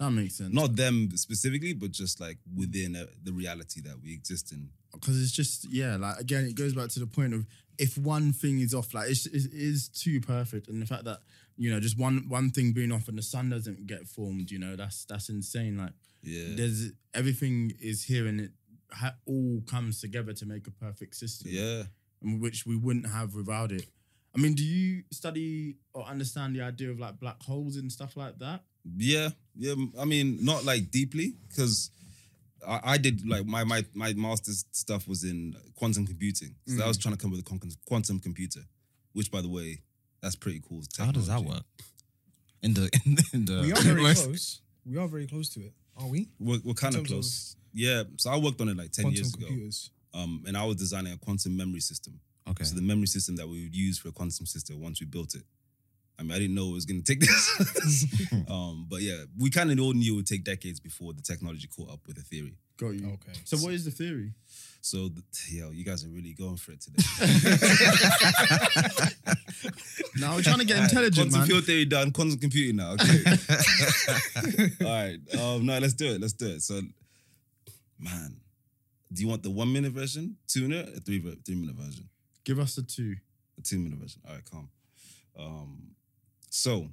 that 0.00 0.10
makes 0.10 0.34
sense. 0.36 0.52
not 0.52 0.74
them 0.76 1.08
specifically, 1.16 1.72
but 1.74 1.92
just 1.92 2.20
like 2.20 2.38
within 2.56 2.96
uh, 2.96 3.06
the 3.22 3.32
reality 3.32 3.80
that 3.82 3.96
we 4.02 4.12
exist 4.12 4.50
in. 4.52 4.70
because 4.92 5.22
it's 5.22 5.30
just 5.40 5.66
yeah 5.70 5.96
like 5.96 6.18
again 6.18 6.44
it 6.44 6.56
goes 6.56 6.74
back 6.74 6.88
to 6.88 6.98
the 7.00 7.06
point 7.06 7.32
of 7.34 7.46
if 7.78 7.96
one 7.96 8.32
thing 8.32 8.58
is 8.60 8.74
off 8.74 8.92
like 8.92 9.08
it's, 9.10 9.26
it 9.26 9.50
is 9.52 9.88
too 9.88 10.20
perfect 10.20 10.66
and 10.68 10.82
the 10.82 10.86
fact 10.86 11.04
that 11.04 11.20
you 11.56 11.70
know 11.70 11.78
just 11.80 11.96
one 11.98 12.24
one 12.28 12.50
thing 12.50 12.72
being 12.72 12.90
off 12.92 13.06
and 13.08 13.16
the 13.18 13.22
sun 13.22 13.48
doesn't 13.50 13.86
get 13.86 14.06
formed 14.08 14.50
you 14.50 14.58
know 14.58 14.74
that's 14.76 15.04
that's 15.04 15.28
insane 15.28 15.76
like 15.78 15.92
Yeah. 16.22 16.56
there's 16.56 16.90
everything 17.14 17.72
is 17.80 18.04
here 18.04 18.26
and 18.26 18.40
it 18.40 18.50
ha- 19.00 19.16
all 19.26 19.62
comes 19.66 20.00
together 20.00 20.32
to 20.40 20.44
make 20.46 20.66
a 20.66 20.70
perfect 20.86 21.14
system 21.14 21.48
Yeah. 21.52 21.84
and 22.22 22.40
which 22.40 22.66
we 22.66 22.76
wouldn't 22.76 23.08
have 23.18 23.34
without 23.34 23.70
it 23.72 23.86
i 24.34 24.38
mean 24.42 24.54
do 24.54 24.64
you 24.64 25.04
study 25.12 25.76
or 25.94 26.02
understand 26.04 26.54
the 26.56 26.62
idea 26.62 26.90
of 26.90 26.98
like 26.98 27.18
black 27.20 27.40
holes 27.42 27.76
and 27.76 27.90
stuff 27.92 28.16
like 28.16 28.38
that 28.40 28.60
Yeah, 28.96 29.30
yeah. 29.56 29.74
I 29.98 30.04
mean, 30.04 30.38
not 30.44 30.64
like 30.64 30.90
deeply 30.90 31.34
because 31.48 31.90
I, 32.66 32.80
I 32.84 32.98
did 32.98 33.26
like 33.28 33.46
my 33.46 33.64
my 33.64 33.84
my 33.94 34.12
master's 34.14 34.64
stuff 34.72 35.08
was 35.08 35.24
in 35.24 35.54
quantum 35.74 36.06
computing. 36.06 36.54
So 36.66 36.84
I 36.84 36.88
was 36.88 36.98
trying 36.98 37.14
to 37.14 37.20
come 37.20 37.32
up 37.32 37.36
with 37.36 37.46
a 37.46 37.76
quantum 37.86 38.20
computer, 38.20 38.60
which 39.12 39.30
by 39.30 39.40
the 39.40 39.48
way, 39.48 39.82
that's 40.22 40.36
pretty 40.36 40.62
cool. 40.66 40.82
How 40.98 41.12
does 41.12 41.28
that 41.28 41.42
work? 41.42 41.64
In 42.62 42.74
the 42.74 42.90
in 43.04 43.14
the, 43.14 43.24
in 43.32 43.44
the 43.46 43.60
We 43.62 43.72
are 43.72 43.80
very 43.80 44.14
close. 44.14 44.60
We 44.86 44.98
are 44.98 45.08
very 45.08 45.26
close 45.26 45.48
to 45.50 45.60
it, 45.60 45.72
are 45.96 46.08
we? 46.08 46.28
We're, 46.38 46.60
we're 46.64 46.74
kind 46.74 46.94
of 46.94 47.00
terms 47.00 47.10
of 47.10 47.16
close. 47.16 47.56
Yeah. 47.72 48.04
So 48.16 48.30
I 48.30 48.38
worked 48.38 48.60
on 48.60 48.68
it 48.68 48.76
like 48.76 48.92
ten 48.92 49.04
Quantum 49.04 49.16
years 49.16 49.34
ago. 49.34 50.22
Um, 50.22 50.42
and 50.46 50.56
I 50.56 50.64
was 50.64 50.76
designing 50.76 51.12
a 51.12 51.16
quantum 51.16 51.56
memory 51.56 51.80
system. 51.80 52.18
Okay. 52.48 52.64
So 52.64 52.74
the 52.74 52.82
memory 52.82 53.06
system 53.06 53.36
that 53.36 53.48
we 53.48 53.64
would 53.64 53.76
use 53.76 53.98
for 53.98 54.08
a 54.08 54.12
quantum 54.12 54.46
system 54.46 54.80
once 54.80 55.00
we 55.00 55.06
built 55.06 55.34
it. 55.34 55.44
I 56.20 56.22
mean, 56.22 56.32
I 56.32 56.38
didn't 56.38 56.54
know 56.54 56.68
it 56.68 56.72
was 56.74 56.84
going 56.84 57.02
to 57.02 57.06
take 57.14 57.20
this. 57.26 58.06
um, 58.50 58.86
but 58.90 59.00
yeah, 59.00 59.24
we 59.38 59.48
kind 59.48 59.72
of 59.72 59.80
all 59.80 59.94
knew 59.94 60.12
it 60.12 60.16
would 60.16 60.26
take 60.26 60.44
decades 60.44 60.78
before 60.78 61.14
the 61.14 61.22
technology 61.22 61.66
caught 61.66 61.90
up 61.90 62.00
with 62.06 62.16
the 62.16 62.22
theory. 62.22 62.58
got 62.78 62.90
you 62.90 63.06
Okay. 63.14 63.32
so 63.44 63.56
what 63.58 63.72
is 63.72 63.84
the 63.86 63.90
theory 63.90 64.32
So, 64.82 65.08
th- 65.08 65.50
yo, 65.52 65.70
you 65.70 65.82
guys 65.84 66.04
are 66.04 66.08
really 66.10 66.34
going 66.34 66.56
for 66.58 66.72
it 66.72 66.80
today. 66.82 67.02
now 70.16 70.34
we're 70.36 70.42
trying 70.42 70.58
to 70.58 70.64
get 70.64 70.76
All 70.76 70.82
right, 70.82 70.90
intelligent 70.90 71.30
quantum 71.30 71.38
man 71.40 71.48
field 71.48 71.64
theory 71.64 71.84
done. 71.84 72.10
Quantum 72.12 72.38
computing 72.38 72.76
now. 72.76 72.92
Okay. 72.92 73.22
All 74.84 74.92
right. 74.92 75.18
Um, 75.38 75.66
no, 75.66 75.78
let's 75.78 75.94
do 75.94 76.06
it. 76.14 76.20
Let's 76.20 76.32
do 76.34 76.48
it. 76.48 76.62
So, 76.62 76.80
man, 77.98 78.36
do 79.12 79.22
you 79.22 79.28
want 79.28 79.42
the 79.42 79.50
one 79.50 79.72
minute 79.72 79.92
version, 79.92 80.36
two 80.46 80.68
minute, 80.68 80.88
a 80.96 81.00
three 81.00 81.20
three 81.44 81.54
minute 81.56 81.76
version, 81.76 82.08
give 82.44 82.58
us 82.58 82.74
the 82.76 82.82
two 82.82 83.16
a 83.58 83.62
two 83.62 83.78
minute 83.78 83.98
version? 83.98 84.20
All 84.26 84.34
right, 84.34 84.44
calm. 84.50 84.68
Um, 85.38 85.94
so 86.50 86.90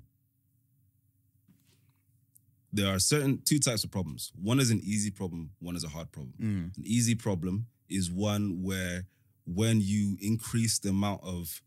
there 2.71 2.87
are 2.93 2.99
certain 2.99 3.41
two 3.43 3.59
types 3.59 3.83
of 3.83 3.91
problems. 3.91 4.31
One 4.41 4.59
is 4.59 4.71
an 4.71 4.79
easy 4.83 5.09
problem. 5.09 5.51
One 5.59 5.75
is 5.75 5.83
a 5.83 5.89
hard 5.89 6.11
problem. 6.11 6.33
Mm. 6.39 6.77
An 6.77 6.83
easy 6.85 7.15
problem 7.15 7.67
is 7.89 8.11
one 8.11 8.61
where 8.61 9.05
when 9.45 9.79
you 9.81 10.17
increase 10.21 10.77
the 10.79 10.89
amount 10.89 11.23
of 11.23 11.61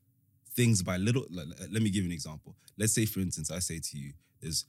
things 0.54 0.82
by 0.82 0.96
little, 0.98 1.26
like, 1.30 1.46
let 1.70 1.82
me 1.82 1.90
give 1.90 2.04
you 2.04 2.10
an 2.10 2.12
example. 2.12 2.54
Let's 2.78 2.92
say, 2.92 3.06
for 3.06 3.20
instance, 3.20 3.50
I 3.50 3.58
say 3.58 3.78
to 3.80 3.98
you, 3.98 4.12
there's 4.40 4.66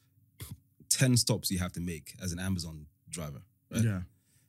10 0.90 1.18
stops 1.18 1.52
you 1.52 1.60
have 1.60 1.74
to 1.74 1.82
make 1.82 2.16
as 2.22 2.32
an 2.32 2.40
Amazon 2.40 2.86
driver, 3.10 3.42
right? 3.72 3.84
yeah 3.84 4.02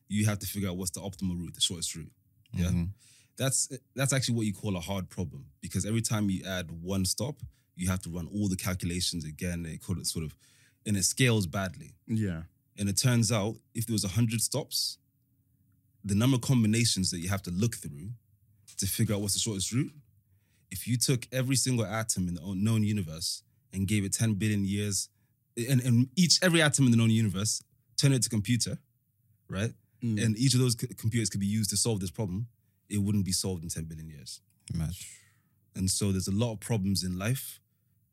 You 0.08 0.26
have 0.26 0.38
to 0.40 0.46
figure 0.46 0.68
out 0.68 0.76
what's 0.76 0.90
the 0.92 1.00
optimal 1.00 1.38
route, 1.38 1.54
the 1.54 1.60
shortest 1.60 1.94
route. 1.96 2.12
Yeah. 2.52 2.66
Mhm. 2.68 2.88
That's 3.36 3.70
that's 3.96 4.12
actually 4.12 4.34
what 4.36 4.46
you 4.46 4.52
call 4.52 4.76
a 4.76 4.80
hard 4.80 5.08
problem 5.08 5.46
because 5.60 5.86
every 5.86 6.02
time 6.02 6.28
you 6.30 6.44
add 6.44 6.70
one 6.70 7.04
stop, 7.06 7.40
you 7.76 7.88
have 7.88 8.02
to 8.02 8.10
run 8.10 8.28
all 8.34 8.48
the 8.48 8.56
calculations 8.56 9.24
again. 9.24 9.62
They 9.62 9.76
call 9.76 9.98
it 9.98 10.06
sort 10.06 10.24
of 10.24 10.34
and 10.86 10.96
it 10.96 11.04
scales 11.04 11.46
badly. 11.46 11.94
Yeah. 12.06 12.42
And 12.78 12.88
it 12.88 12.96
turns 12.96 13.30
out 13.30 13.56
if 13.74 13.86
there 13.86 13.92
was 13.92 14.04
100 14.04 14.40
stops, 14.40 14.98
the 16.04 16.14
number 16.14 16.36
of 16.36 16.40
combinations 16.40 17.10
that 17.10 17.18
you 17.18 17.28
have 17.28 17.42
to 17.42 17.50
look 17.50 17.76
through 17.76 18.10
to 18.78 18.86
figure 18.86 19.14
out 19.14 19.20
what's 19.20 19.34
the 19.34 19.40
shortest 19.40 19.72
route, 19.72 19.92
if 20.70 20.88
you 20.88 20.96
took 20.96 21.28
every 21.32 21.56
single 21.56 21.84
atom 21.84 22.28
in 22.28 22.34
the 22.34 22.40
known 22.40 22.82
universe 22.82 23.42
and 23.72 23.86
gave 23.86 24.04
it 24.04 24.12
10 24.12 24.34
billion 24.34 24.64
years, 24.64 25.08
and, 25.56 25.80
and 25.82 26.08
each 26.16 26.42
every 26.42 26.62
atom 26.62 26.86
in 26.86 26.90
the 26.90 26.96
known 26.96 27.10
universe, 27.10 27.62
turn 27.96 28.12
it 28.12 28.22
to 28.22 28.30
computer, 28.30 28.78
right? 29.48 29.72
Mm. 30.02 30.24
And 30.24 30.38
each 30.38 30.54
of 30.54 30.60
those 30.60 30.76
c- 30.78 30.88
computers 30.96 31.28
could 31.28 31.40
be 31.40 31.46
used 31.46 31.70
to 31.70 31.76
solve 31.76 32.00
this 32.00 32.10
problem, 32.10 32.48
it 32.88 32.98
wouldn't 32.98 33.24
be 33.24 33.32
solved 33.32 33.62
in 33.62 33.68
10 33.68 33.84
billion 33.84 34.08
years. 34.08 34.40
Mad. 34.74 34.92
And 35.74 35.90
so 35.90 36.10
there's 36.10 36.28
a 36.28 36.32
lot 36.32 36.52
of 36.52 36.60
problems 36.60 37.04
in 37.04 37.18
life 37.18 37.60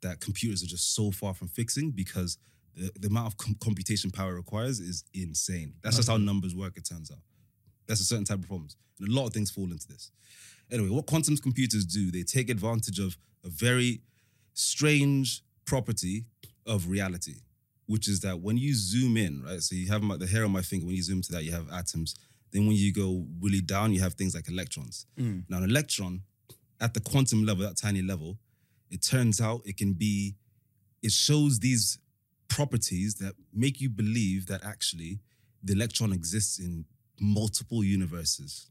that 0.02 0.20
computers 0.20 0.64
are 0.64 0.68
just 0.68 0.96
so 0.96 1.12
far 1.12 1.34
from 1.34 1.48
fixing 1.48 1.92
because 1.92 2.38
the, 2.76 2.92
the 3.00 3.08
amount 3.08 3.28
of 3.28 3.38
com- 3.38 3.58
computation 3.62 4.12
power 4.12 4.34
it 4.34 4.38
requires 4.38 4.80
is 4.80 5.04
insane. 5.14 5.74
That's 5.84 5.98
just 5.98 6.10
how 6.10 6.18
numbers 6.18 6.56
work, 6.56 6.78
it 6.78 6.86
turns 6.86 7.12
out. 7.12 7.20
That's 7.88 8.02
a 8.02 8.06
certain 8.06 8.26
type 8.26 8.40
of 8.40 8.48
problems. 8.48 8.76
And 9.00 9.10
a 9.10 9.12
lot 9.12 9.28
of 9.28 9.34
things 9.34 9.52
fall 9.52 9.72
into 9.72 9.88
this. 9.88 10.12
Anyway, 10.72 10.90
what 10.90 11.06
quantum 11.08 11.36
computers 11.38 11.86
do, 11.86 12.12
they 12.12 12.24
take 12.24 12.50
advantage 12.50 13.00
of 13.00 13.18
a 13.44 13.50
very 13.50 14.02
strange 14.54 15.42
property 15.66 16.26
of 16.66 16.88
reality, 16.88 17.36
which 17.88 18.08
is 18.08 18.20
that 18.22 18.40
when 18.40 18.58
you 18.58 18.74
zoom 18.76 19.18
in, 19.18 19.44
right? 19.44 19.62
So 19.62 19.76
you 19.76 19.88
have 19.92 20.04
my, 20.04 20.18
the 20.18 20.28
hair 20.28 20.46
on 20.46 20.52
my 20.52 20.62
finger, 20.62 20.86
when 20.86 20.96
you 20.96 21.02
zoom 21.02 21.22
to 21.24 21.32
that, 21.32 21.44
you 21.44 21.52
have 21.52 21.72
atoms. 21.72 22.16
Then 22.52 22.68
when 22.68 22.76
you 22.76 22.94
go 22.94 23.26
really 23.42 23.62
down, 23.62 23.94
you 23.94 24.02
have 24.02 24.14
things 24.14 24.36
like 24.36 24.48
electrons. 24.48 25.06
Mm. 25.18 25.44
Now, 25.50 25.58
an 25.58 25.64
electron 25.64 26.22
at 26.80 26.94
the 26.94 27.00
quantum 27.00 27.46
level, 27.46 27.66
that 27.66 27.78
tiny 27.78 28.02
level, 28.02 28.38
it 28.90 29.02
turns 29.02 29.40
out 29.40 29.62
it 29.66 29.78
can 29.78 29.94
be, 29.94 30.36
it 31.02 31.12
shows 31.12 31.60
these 31.60 32.00
properties 32.48 33.16
that 33.16 33.34
make 33.54 33.80
you 33.80 33.90
believe 33.90 34.48
that 34.48 34.64
actually 34.64 35.20
the 35.64 35.74
electron 35.74 36.12
exists 36.12 36.60
in 36.60 36.86
multiple 37.20 37.84
universes. 37.84 38.70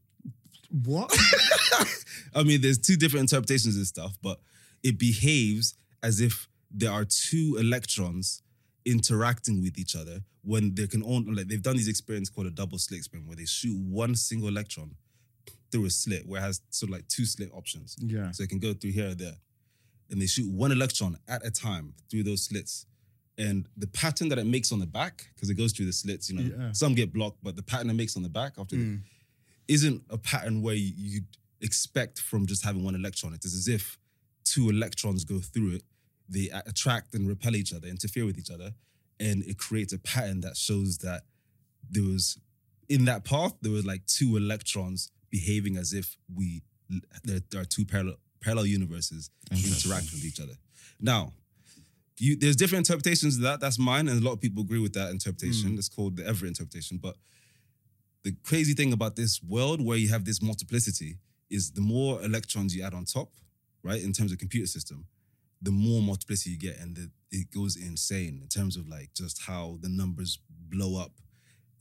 What? 0.83 1.15
I 2.35 2.43
mean, 2.43 2.61
there's 2.61 2.77
two 2.77 2.95
different 2.95 3.31
interpretations 3.31 3.77
of 3.77 3.87
stuff, 3.87 4.17
but 4.21 4.39
it 4.83 4.99
behaves 4.99 5.75
as 6.03 6.21
if 6.21 6.47
there 6.71 6.91
are 6.91 7.05
two 7.05 7.57
electrons 7.59 8.43
interacting 8.85 9.61
with 9.61 9.77
each 9.77 9.95
other 9.95 10.19
when 10.43 10.73
they 10.75 10.87
can 10.87 11.03
only 11.03 11.33
like 11.33 11.47
they've 11.47 11.61
done 11.61 11.75
these 11.75 11.87
experiments 11.87 12.29
called 12.29 12.47
a 12.47 12.51
double 12.51 12.77
slit 12.77 12.99
experiment 12.99 13.27
where 13.27 13.35
they 13.35 13.45
shoot 13.45 13.75
one 13.77 14.15
single 14.15 14.47
electron 14.47 14.95
through 15.71 15.85
a 15.85 15.89
slit 15.89 16.25
where 16.25 16.39
it 16.39 16.43
has 16.43 16.61
sort 16.69 16.89
of 16.89 16.93
like 16.93 17.07
two 17.07 17.25
slit 17.25 17.49
options. 17.53 17.95
Yeah. 17.99 18.31
So 18.31 18.43
it 18.43 18.49
can 18.49 18.59
go 18.59 18.73
through 18.73 18.91
here 18.91 19.09
or 19.09 19.15
there. 19.15 19.35
And 20.09 20.21
they 20.21 20.25
shoot 20.27 20.49
one 20.49 20.71
electron 20.71 21.17
at 21.27 21.45
a 21.45 21.51
time 21.51 21.93
through 22.09 22.23
those 22.23 22.43
slits. 22.43 22.85
And 23.37 23.67
the 23.77 23.87
pattern 23.87 24.29
that 24.29 24.37
it 24.39 24.45
makes 24.45 24.71
on 24.71 24.79
the 24.79 24.85
back, 24.87 25.29
because 25.35 25.49
it 25.49 25.53
goes 25.55 25.71
through 25.71 25.85
the 25.85 25.93
slits, 25.93 26.29
you 26.29 26.35
know, 26.37 26.57
Yeah. 26.57 26.71
some 26.73 26.93
get 26.95 27.13
blocked, 27.13 27.37
but 27.43 27.55
the 27.55 27.63
pattern 27.63 27.89
it 27.89 27.93
makes 27.93 28.17
on 28.17 28.23
the 28.23 28.29
back 28.29 28.53
after 28.57 28.75
the, 28.75 28.83
Mm. 28.83 29.01
isn't 29.67 30.03
a 30.09 30.17
pattern 30.17 30.61
where 30.61 30.75
you- 30.75 30.93
you'd 30.97 31.37
expect 31.61 32.19
from 32.19 32.45
just 32.47 32.63
having 32.63 32.83
one 32.83 32.95
electron. 32.95 33.33
It 33.33 33.45
is 33.45 33.53
as 33.53 33.67
if 33.67 33.97
two 34.43 34.69
electrons 34.69 35.23
go 35.23 35.39
through 35.39 35.71
it, 35.75 35.85
they 36.27 36.49
attract 36.49 37.13
and 37.15 37.27
repel 37.27 37.55
each 37.55 37.71
other, 37.73 37.87
interfere 37.87 38.25
with 38.25 38.37
each 38.37 38.49
other, 38.49 38.73
and 39.19 39.43
it 39.43 39.57
creates 39.57 39.93
a 39.93 39.99
pattern 39.99 40.41
that 40.41 40.57
shows 40.57 40.97
that 40.99 41.25
there 41.89 42.03
was 42.03 42.37
in 42.87 43.05
that 43.05 43.23
path 43.23 43.53
there 43.61 43.71
were 43.71 43.81
like 43.83 44.05
two 44.07 44.35
electrons 44.35 45.11
behaving 45.29 45.77
as 45.77 45.93
if 45.93 46.17
we 46.33 46.63
there 47.23 47.41
are 47.61 47.65
two 47.65 47.85
parallel 47.85 48.17
parallel 48.41 48.67
universes 48.67 49.29
interact 49.51 50.11
with 50.11 50.23
each 50.25 50.39
other. 50.39 50.53
Now, 50.99 51.33
you, 52.17 52.35
there's 52.35 52.55
different 52.55 52.87
interpretations 52.87 53.37
of 53.37 53.43
that. 53.43 53.59
That's 53.59 53.79
mine, 53.79 54.07
and 54.07 54.21
a 54.21 54.25
lot 54.25 54.33
of 54.33 54.41
people 54.41 54.63
agree 54.63 54.79
with 54.79 54.93
that 54.93 55.09
interpretation. 55.11 55.71
Hmm. 55.71 55.77
It's 55.77 55.89
called 55.89 56.17
the 56.17 56.25
Everett 56.25 56.49
interpretation. 56.49 56.97
But 56.97 57.15
the 58.23 58.35
crazy 58.43 58.73
thing 58.73 58.93
about 58.93 59.15
this 59.15 59.41
world 59.41 59.83
where 59.83 59.97
you 59.97 60.09
have 60.09 60.25
this 60.25 60.41
multiplicity 60.41 61.17
is 61.49 61.71
the 61.71 61.81
more 61.81 62.21
electrons 62.21 62.75
you 62.75 62.83
add 62.83 62.93
on 62.93 63.05
top, 63.05 63.29
right, 63.83 64.01
in 64.01 64.11
terms 64.13 64.31
of 64.31 64.37
computer 64.37 64.67
system, 64.67 65.05
the 65.61 65.71
more 65.71 66.01
multiplicity 66.01 66.51
you 66.51 66.59
get, 66.59 66.77
and 66.79 66.95
the, 66.95 67.09
it 67.31 67.51
goes 67.51 67.75
insane 67.75 68.39
in 68.41 68.47
terms 68.47 68.75
of 68.75 68.87
like 68.87 69.13
just 69.13 69.43
how 69.43 69.77
the 69.81 69.89
numbers 69.89 70.39
blow 70.49 71.01
up 71.01 71.11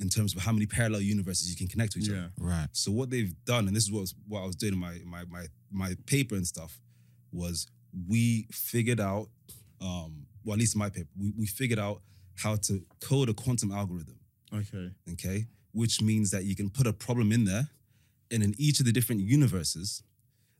in 0.00 0.08
terms 0.08 0.34
of 0.34 0.42
how 0.42 0.52
many 0.52 0.66
parallel 0.66 1.00
universes 1.00 1.50
you 1.50 1.56
can 1.56 1.66
connect 1.66 1.92
to 1.92 1.98
each 1.98 2.10
other. 2.10 2.30
Right. 2.38 2.68
So 2.72 2.92
what 2.92 3.10
they've 3.10 3.34
done, 3.44 3.66
and 3.66 3.76
this 3.76 3.84
is 3.84 3.92
what 3.92 4.00
was, 4.00 4.14
what 4.26 4.42
I 4.42 4.46
was 4.46 4.56
doing 4.56 4.74
in 4.74 4.78
my 4.78 4.98
my 5.04 5.24
my 5.24 5.46
my 5.70 5.96
paper 6.06 6.34
and 6.34 6.46
stuff, 6.46 6.80
was 7.32 7.66
we 8.06 8.46
figured 8.52 9.00
out, 9.00 9.28
um, 9.80 10.26
well 10.44 10.54
at 10.54 10.60
least 10.60 10.74
in 10.74 10.78
my 10.78 10.90
paper, 10.90 11.08
we, 11.18 11.32
we 11.36 11.46
figured 11.46 11.78
out 11.78 12.02
how 12.36 12.56
to 12.56 12.84
code 13.00 13.28
a 13.28 13.34
quantum 13.34 13.72
algorithm. 13.72 14.18
Okay. 14.54 14.90
Okay, 15.12 15.46
which 15.72 16.00
means 16.00 16.30
that 16.30 16.44
you 16.44 16.54
can 16.54 16.70
put 16.70 16.86
a 16.86 16.92
problem 16.92 17.32
in 17.32 17.44
there, 17.44 17.68
and 18.30 18.42
in 18.42 18.54
each 18.58 18.80
of 18.80 18.86
the 18.86 18.92
different 18.92 19.20
universes, 19.20 20.02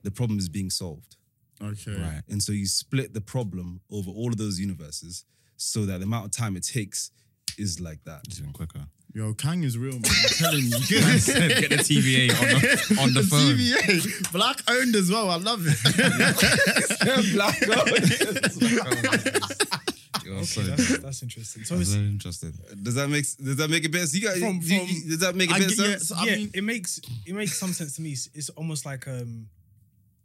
the 0.03 0.11
problem 0.11 0.39
is 0.39 0.49
being 0.49 0.71
solved. 0.71 1.17
Okay. 1.63 1.93
Right. 1.93 2.23
And 2.29 2.43
so 2.43 2.53
you 2.53 2.67
split 2.67 3.15
the 3.15 3.21
problem 3.21 3.81
over 3.91 4.11
all 4.11 4.29
of 4.29 4.37
those 4.37 4.59
universes, 4.61 5.25
so 5.57 5.87
that 5.87 5.99
the 5.99 6.05
amount 6.05 6.27
of 6.27 6.31
time 6.33 6.57
it 6.57 6.65
takes 6.65 7.11
is 7.57 7.81
like 7.81 8.05
that. 8.05 8.21
It's 8.27 8.39
even 8.39 8.53
quicker. 8.53 8.87
Yo, 9.19 9.35
Kang 9.35 9.65
is 9.65 9.77
real, 9.77 9.95
man. 9.95 10.03
I'm 10.07 10.29
telling 10.39 10.63
you. 10.63 10.71
Get 10.71 11.71
the 11.71 11.79
TVA 11.83 12.31
on 12.31 12.61
the, 12.61 12.99
on 13.03 13.15
the 13.15 13.23
phone. 13.25 13.57
TVA. 13.57 14.31
Black 14.31 14.63
owned 14.71 14.95
as 14.95 15.11
well. 15.11 15.29
I 15.29 15.39
love 15.39 15.67
it. 15.67 15.75
You're 20.25 20.45
so, 20.45 20.61
Okay, 20.61 20.71
that's, 20.71 20.99
that's 20.99 21.23
interesting. 21.25 21.65
So 21.65 21.75
I'm 21.75 21.81
it's, 21.81 21.91
so 21.93 21.99
interested. 21.99 22.55
Does 22.85 22.95
that 22.95 23.09
make 23.11 23.25
does 23.43 23.57
that 23.57 23.69
make 23.69 23.85
it 23.85 23.91
better? 23.91 24.07
You 24.17 24.23
got 24.23 24.37
From- 24.37 24.61
you- 24.63 24.79
from- 24.79 24.87
you- 24.89 25.09
does 25.11 25.19
that 25.19 25.35
make 25.35 25.51
a 25.51 25.55
I 25.55 25.59
bit 25.59 25.73
of 25.73 25.77
get- 25.77 25.85
yeah, 25.85 25.91
sense? 25.95 26.07
so 26.09 26.15
I 26.17 26.25
yeah, 26.27 26.37
mean- 26.37 26.51
it 26.55 26.63
makes 26.63 27.01
it 27.27 27.35
makes 27.35 27.59
some 27.59 27.73
sense 27.73 27.97
to 27.97 28.03
me. 28.03 28.11
It's, 28.11 28.29
it's 28.35 28.51
almost 28.51 28.87
like 28.87 29.09
um, 29.09 29.49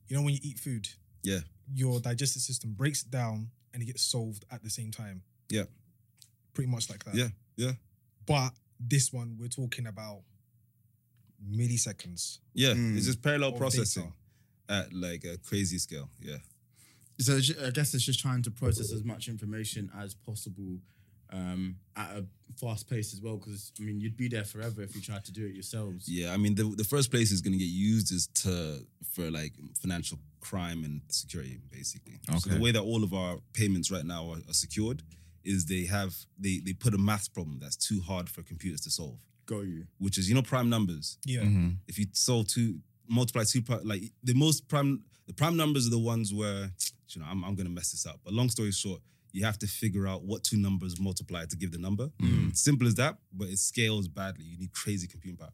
you 0.08 0.16
know, 0.16 0.22
when 0.22 0.36
you 0.36 0.40
eat 0.44 0.60
food, 0.60 0.88
Yeah. 1.24 1.40
your 1.74 2.00
digestive 2.00 2.44
system 2.44 2.74
breaks 2.74 3.02
it 3.02 3.10
down 3.10 3.50
and 3.74 3.82
it 3.82 3.88
gets 3.88 4.04
solved 4.04 4.46
at 4.52 4.62
the 4.62 4.70
same 4.70 4.92
time. 4.92 5.24
Yeah. 5.50 5.64
Pretty 6.54 6.70
much 6.70 6.92
like 6.92 7.04
that. 7.06 7.16
Yeah, 7.16 7.30
yeah. 7.56 7.72
But 8.28 8.52
this 8.88 9.12
one, 9.14 9.38
we're 9.40 9.48
talking 9.48 9.88
about 9.88 10.22
milliseconds. 11.50 12.40
Yeah, 12.54 12.74
Mm. 12.74 12.98
it's 12.98 13.06
just 13.06 13.22
parallel 13.22 13.50
of 13.54 13.58
processing 13.58 14.04
data. 14.04 14.14
at 14.86 14.94
like 14.94 15.24
a 15.26 15.38
crazy 15.38 15.78
scale. 15.78 16.10
Yeah. 16.22 16.38
so 17.20 17.36
it's 17.38 17.48
ju- 17.48 17.56
I 17.64 17.70
guess 17.70 17.94
it's 17.94 18.04
just 18.04 18.20
trying 18.20 18.42
to 18.44 18.52
process 18.52 18.92
as 18.92 19.04
much 19.04 19.28
information 19.28 19.90
as 19.96 20.16
possible 20.16 20.80
um, 21.32 21.78
at 21.96 22.18
a 22.18 22.26
fast 22.60 22.90
pace 22.90 23.14
as 23.14 23.22
well. 23.22 23.38
Because 23.38 23.72
I 23.80 23.84
mean, 23.84 24.00
you'd 24.00 24.18
be 24.18 24.28
there 24.28 24.44
forever 24.44 24.82
if 24.82 24.96
you 24.96 25.02
tried 25.02 25.24
to 25.26 25.32
do 25.32 25.46
it 25.46 25.54
yourselves. 25.54 26.08
Yeah, 26.08 26.34
I 26.34 26.38
mean 26.38 26.56
the 26.56 26.64
the 26.64 26.84
first 26.84 27.12
place 27.12 27.32
is 27.32 27.42
going 27.42 27.54
to 27.54 27.58
get 27.60 27.66
used 27.92 28.12
is 28.12 28.28
to 28.44 28.86
for 29.14 29.30
like 29.32 29.54
financial 29.80 30.18
crime 30.42 30.84
and 30.84 31.02
security 31.08 31.60
basically. 31.72 32.20
So 32.28 32.36
Okay. 32.36 32.50
the 32.56 32.60
way 32.62 32.72
that 32.72 32.82
all 32.82 33.04
of 33.04 33.14
our 33.14 33.40
payments 33.54 33.90
right 33.92 34.06
now 34.06 34.30
are, 34.32 34.38
are 34.50 34.54
secured 34.54 35.04
is 35.44 35.66
they 35.66 35.86
have 35.86 36.16
they 36.38 36.60
they 36.66 36.74
put 36.74 36.94
a 36.94 36.98
math 36.98 37.34
problem 37.34 37.60
that's 37.62 37.76
too 37.76 38.02
hard 38.02 38.30
for 38.30 38.42
computers 38.44 38.82
to 38.82 38.90
solve, 38.92 39.20
Go 39.46 39.62
you. 39.62 39.86
which 39.98 40.18
is 40.18 40.28
you 40.30 40.36
know 40.36 40.42
prime 40.42 40.70
numbers. 40.70 41.18
Yeah. 41.26 41.42
Mhm. 41.42 41.78
If 41.88 41.98
you 42.00 42.08
solve 42.14 42.48
two 42.48 42.80
multiply 43.10 43.44
two 43.44 43.62
pri- 43.62 43.82
like 43.84 44.04
the 44.24 44.34
most 44.34 44.68
prime 44.68 45.04
the 45.28 45.34
prime 45.34 45.56
numbers 45.58 45.86
are 45.88 45.92
the 45.92 46.00
ones 46.00 46.34
where 46.34 46.72
you 47.10 47.22
know 47.22 47.28
I'm 47.30 47.44
I'm 47.44 47.56
going 47.56 47.68
to 47.68 47.74
mess 47.74 47.92
this 47.92 48.06
up. 48.06 48.20
But 48.24 48.34
long 48.34 48.50
story 48.50 48.72
short, 48.72 49.02
you 49.32 49.44
have 49.46 49.58
to 49.60 49.68
figure 49.68 50.08
out 50.08 50.24
what 50.24 50.44
two 50.44 50.58
numbers 50.58 51.00
multiply 51.00 51.46
to 51.46 51.56
give 51.58 51.72
the 51.72 51.78
number. 51.78 52.10
It's 52.20 52.62
simple 52.62 52.88
as 52.88 52.96
that, 52.96 53.18
but 53.34 53.48
it 53.50 53.60
scales 53.60 54.08
badly. 54.08 54.46
You 54.46 54.58
need 54.58 54.72
crazy 54.74 55.08
computing 55.08 55.38
power. 55.38 55.54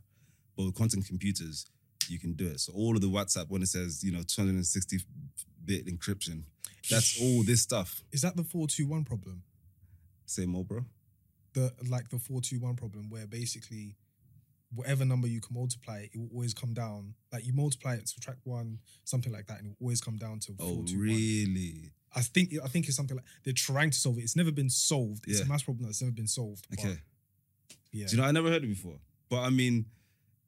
But 0.56 0.66
with 0.66 0.76
quantum 0.76 1.02
computers, 1.02 1.66
you 2.08 2.20
can 2.20 2.34
do 2.34 2.48
it. 2.48 2.60
So 2.60 2.74
all 2.74 2.96
of 2.96 3.02
the 3.02 3.08
WhatsApp 3.10 3.48
when 3.50 3.62
it 3.62 3.68
says 3.70 4.04
you 4.04 4.12
know 4.12 4.22
260 4.26 5.00
bit 5.66 5.86
encryption, 5.88 6.44
that's 6.90 7.20
all 7.22 7.44
this 7.44 7.62
stuff. 7.62 8.04
Is 8.12 8.22
that 8.22 8.36
the 8.36 8.44
four 8.44 8.68
two 8.68 8.88
one 8.88 9.04
problem? 9.04 9.44
Say 10.30 10.46
more, 10.46 10.64
bro. 10.64 10.86
The 11.54 11.74
like 11.90 12.10
the 12.10 12.20
four 12.20 12.42
two 12.42 12.60
one 12.60 12.76
problem 12.76 13.10
where 13.10 13.26
basically 13.28 13.96
whatever 14.76 15.04
number 15.04 15.28
you 15.28 15.42
can 15.42 15.56
multiply, 15.56 16.06
it 16.14 16.18
will 16.18 16.30
always 16.32 16.54
come 16.54 16.74
down. 16.74 17.16
Like 17.34 17.46
you 17.46 17.54
multiply 17.54 17.96
it, 17.96 18.08
subtract 18.08 18.40
one, 18.44 18.78
something 19.04 19.34
like 19.34 19.48
that, 19.48 19.58
and 19.58 19.68
it 19.68 19.70
will 19.80 19.86
always 19.88 20.02
come 20.02 20.18
down 20.18 20.40
to 20.42 20.54
Oh, 20.60 20.76
four 20.76 20.84
two 20.86 20.98
one. 20.98 21.06
really? 21.08 21.92
I 22.16 22.22
think 22.22 22.54
I 22.64 22.68
think 22.68 22.88
it's 22.88 22.96
something 22.96 23.18
like 23.18 23.26
they're 23.44 23.54
trying 23.54 23.90
to 23.90 23.98
solve 23.98 24.18
it. 24.20 24.22
It's 24.22 24.36
never 24.36 24.52
been 24.52 24.70
solved. 24.70 25.26
It's 25.28 25.40
Yeah. 25.40 25.46
a 25.46 25.50
math 25.50 25.66
problem 25.66 25.86
that's 25.86 26.02
never 26.02 26.12
been 26.14 26.28
solved. 26.28 26.68
Okay. 26.78 26.98
yeah. 27.92 28.06
Do 28.08 28.16
you 28.16 28.22
know 28.22 28.28
I 28.28 28.32
never 28.32 28.50
heard 28.50 28.64
it 28.64 28.68
before? 28.68 29.00
But 29.30 29.40
I 29.42 29.50
mean, 29.50 29.86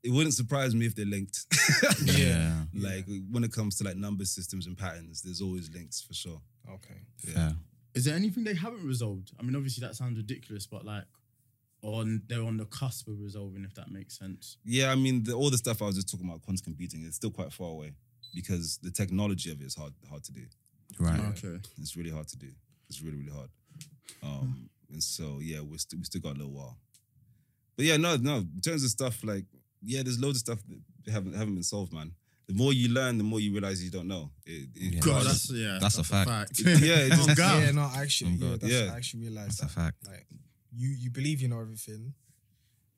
it 0.03 0.11
wouldn't 0.11 0.34
surprise 0.36 0.73
me 0.75 0.86
if 0.86 0.93
they're 0.95 1.05
linked. 1.05 1.45
Yeah. 2.05 2.65
Like 2.73 3.05
when 3.32 3.43
it 3.43 3.51
comes 3.51 3.75
to 3.77 3.84
like 3.84 3.97
number 3.97 4.25
systems 4.25 4.65
and 4.67 4.77
patterns, 4.77 5.21
there's 5.23 5.41
always 5.41 5.69
links 5.73 6.01
for 6.01 6.13
sure. 6.13 6.41
okay. 6.69 6.99
Yeah. 7.27 7.53
Is 7.93 8.05
there 8.05 8.15
anything 8.15 8.43
they 8.43 8.55
haven't 8.55 8.85
resolved? 8.85 9.31
I 9.39 9.43
mean, 9.43 9.55
obviously 9.55 9.85
that 9.85 9.95
sounds 9.95 10.17
ridiculous, 10.17 10.65
but 10.65 10.85
like, 10.85 11.03
on 11.83 12.21
they're 12.27 12.43
on 12.43 12.57
the 12.57 12.65
cusp 12.65 13.07
of 13.07 13.19
resolving, 13.19 13.63
if 13.63 13.73
that 13.75 13.91
makes 13.91 14.17
sense. 14.17 14.57
Yeah, 14.63 14.91
I 14.91 14.95
mean, 14.95 15.23
the, 15.23 15.33
all 15.33 15.49
the 15.49 15.57
stuff 15.57 15.81
I 15.81 15.85
was 15.85 15.95
just 15.95 16.09
talking 16.09 16.27
about 16.27 16.41
quantum 16.43 16.63
computing 16.63 17.03
is 17.03 17.15
still 17.15 17.31
quite 17.31 17.51
far 17.51 17.69
away 17.69 17.93
because 18.35 18.77
the 18.81 18.91
technology 18.91 19.51
of 19.51 19.61
it 19.61 19.65
is 19.65 19.75
hard 19.75 19.93
hard 20.09 20.23
to 20.25 20.31
do. 20.31 20.43
Right. 20.99 21.19
Okay. 21.19 21.59
It's 21.79 21.95
really 21.95 22.11
hard 22.11 22.27
to 22.29 22.37
do. 22.37 22.49
It's 22.87 23.01
really 23.01 23.17
really 23.17 23.31
hard. 23.31 23.49
Um, 24.23 24.69
and 24.91 25.01
so 25.01 25.39
yeah, 25.41 25.61
we 25.61 25.77
still 25.77 25.99
we 25.99 26.05
still 26.05 26.21
got 26.21 26.35
a 26.35 26.39
little 26.39 26.51
while. 26.51 26.77
But 27.75 27.85
yeah, 27.85 27.97
no, 27.97 28.17
no. 28.17 28.37
In 28.37 28.61
terms 28.61 28.83
of 28.83 28.89
stuff 28.89 29.23
like 29.23 29.45
yeah, 29.81 30.03
there's 30.03 30.19
loads 30.19 30.37
of 30.37 30.41
stuff 30.41 30.59
that 30.67 31.11
haven't 31.11 31.33
haven't 31.33 31.55
been 31.55 31.63
solved, 31.63 31.93
man. 31.93 32.11
The 32.51 32.57
more 32.57 32.73
you 32.73 32.89
learn, 32.89 33.17
the 33.17 33.23
more 33.23 33.39
you 33.39 33.51
realize 33.53 33.83
you 33.83 33.91
don't 33.91 34.07
know. 34.07 34.31
It, 34.45 34.69
it- 34.75 34.93
Yeah. 34.95 34.99
God, 34.99 35.25
that's 35.25 35.49
yeah, 35.51 35.77
That's 35.79 35.97
a 35.97 36.03
fact. 36.03 36.59
yeah, 36.65 37.05
it 37.07 37.09
just, 37.19 37.37
God. 37.37 37.63
Yeah, 37.63 37.71
no, 37.71 37.89
actually, 37.95 38.31
yeah, 38.31 38.57
that's, 38.59 38.73
Yeah. 38.73 38.91
I 38.93 38.97
actually 38.97 39.21
realized 39.27 39.59
That's 39.61 39.71
a 39.71 39.79
fact. 39.81 39.97
Like, 40.07 40.27
you 40.75 40.89
you 40.89 41.09
believe 41.09 41.41
you 41.41 41.47
know 41.47 41.61
everything, 41.61 42.13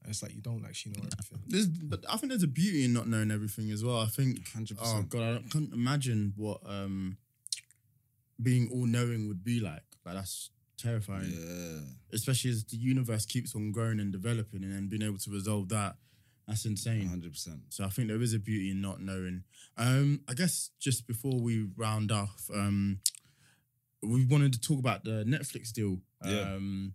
and 0.01 0.09
it's 0.11 0.21
like 0.23 0.33
you 0.33 0.41
don't 0.41 0.65
actually 0.65 0.93
know 0.93 1.03
everything. 1.19 1.39
There's, 1.47 1.67
but 1.67 2.03
I 2.09 2.17
think 2.17 2.31
there's 2.31 2.43
a 2.43 2.47
beauty 2.61 2.83
in 2.85 2.93
not 2.93 3.07
knowing 3.07 3.31
everything 3.31 3.69
as 3.71 3.83
well. 3.83 3.99
I 3.99 4.07
think, 4.07 4.39
100%. 4.49 4.77
oh 4.81 5.01
god, 5.03 5.21
I 5.21 5.33
don't- 5.33 5.49
couldn't 5.51 5.73
imagine 5.73 6.33
what 6.35 6.61
um 6.65 7.17
being 8.41 8.69
all 8.71 8.85
knowing 8.85 9.27
would 9.27 9.43
be 9.43 9.59
like. 9.59 9.83
Like 10.05 10.15
that's 10.15 10.49
terrifying, 10.77 11.31
yeah. 11.31 11.79
especially 12.11 12.51
as 12.51 12.63
the 12.65 12.77
universe 12.77 13.25
keeps 13.25 13.55
on 13.55 13.71
growing 13.71 13.99
and 13.99 14.11
developing, 14.11 14.63
and 14.63 14.73
then 14.73 14.87
being 14.87 15.03
able 15.03 15.17
to 15.19 15.31
resolve 15.31 15.69
that. 15.69 15.95
That's 16.47 16.65
insane. 16.65 17.07
hundred 17.07 17.31
percent. 17.31 17.61
So 17.69 17.85
I 17.85 17.89
think 17.89 18.07
there 18.09 18.21
is 18.21 18.33
a 18.33 18.39
beauty 18.39 18.71
in 18.71 18.81
not 18.81 19.01
knowing. 19.01 19.43
Um, 19.77 20.21
I 20.29 20.33
guess 20.33 20.71
just 20.79 21.07
before 21.07 21.39
we 21.39 21.67
round 21.77 22.11
off, 22.11 22.49
um, 22.53 22.99
we 24.01 24.25
wanted 24.25 24.53
to 24.53 24.61
talk 24.61 24.79
about 24.79 25.03
the 25.03 25.23
Netflix 25.25 25.71
deal. 25.71 25.99
Yeah. 26.25 26.41
Um, 26.41 26.93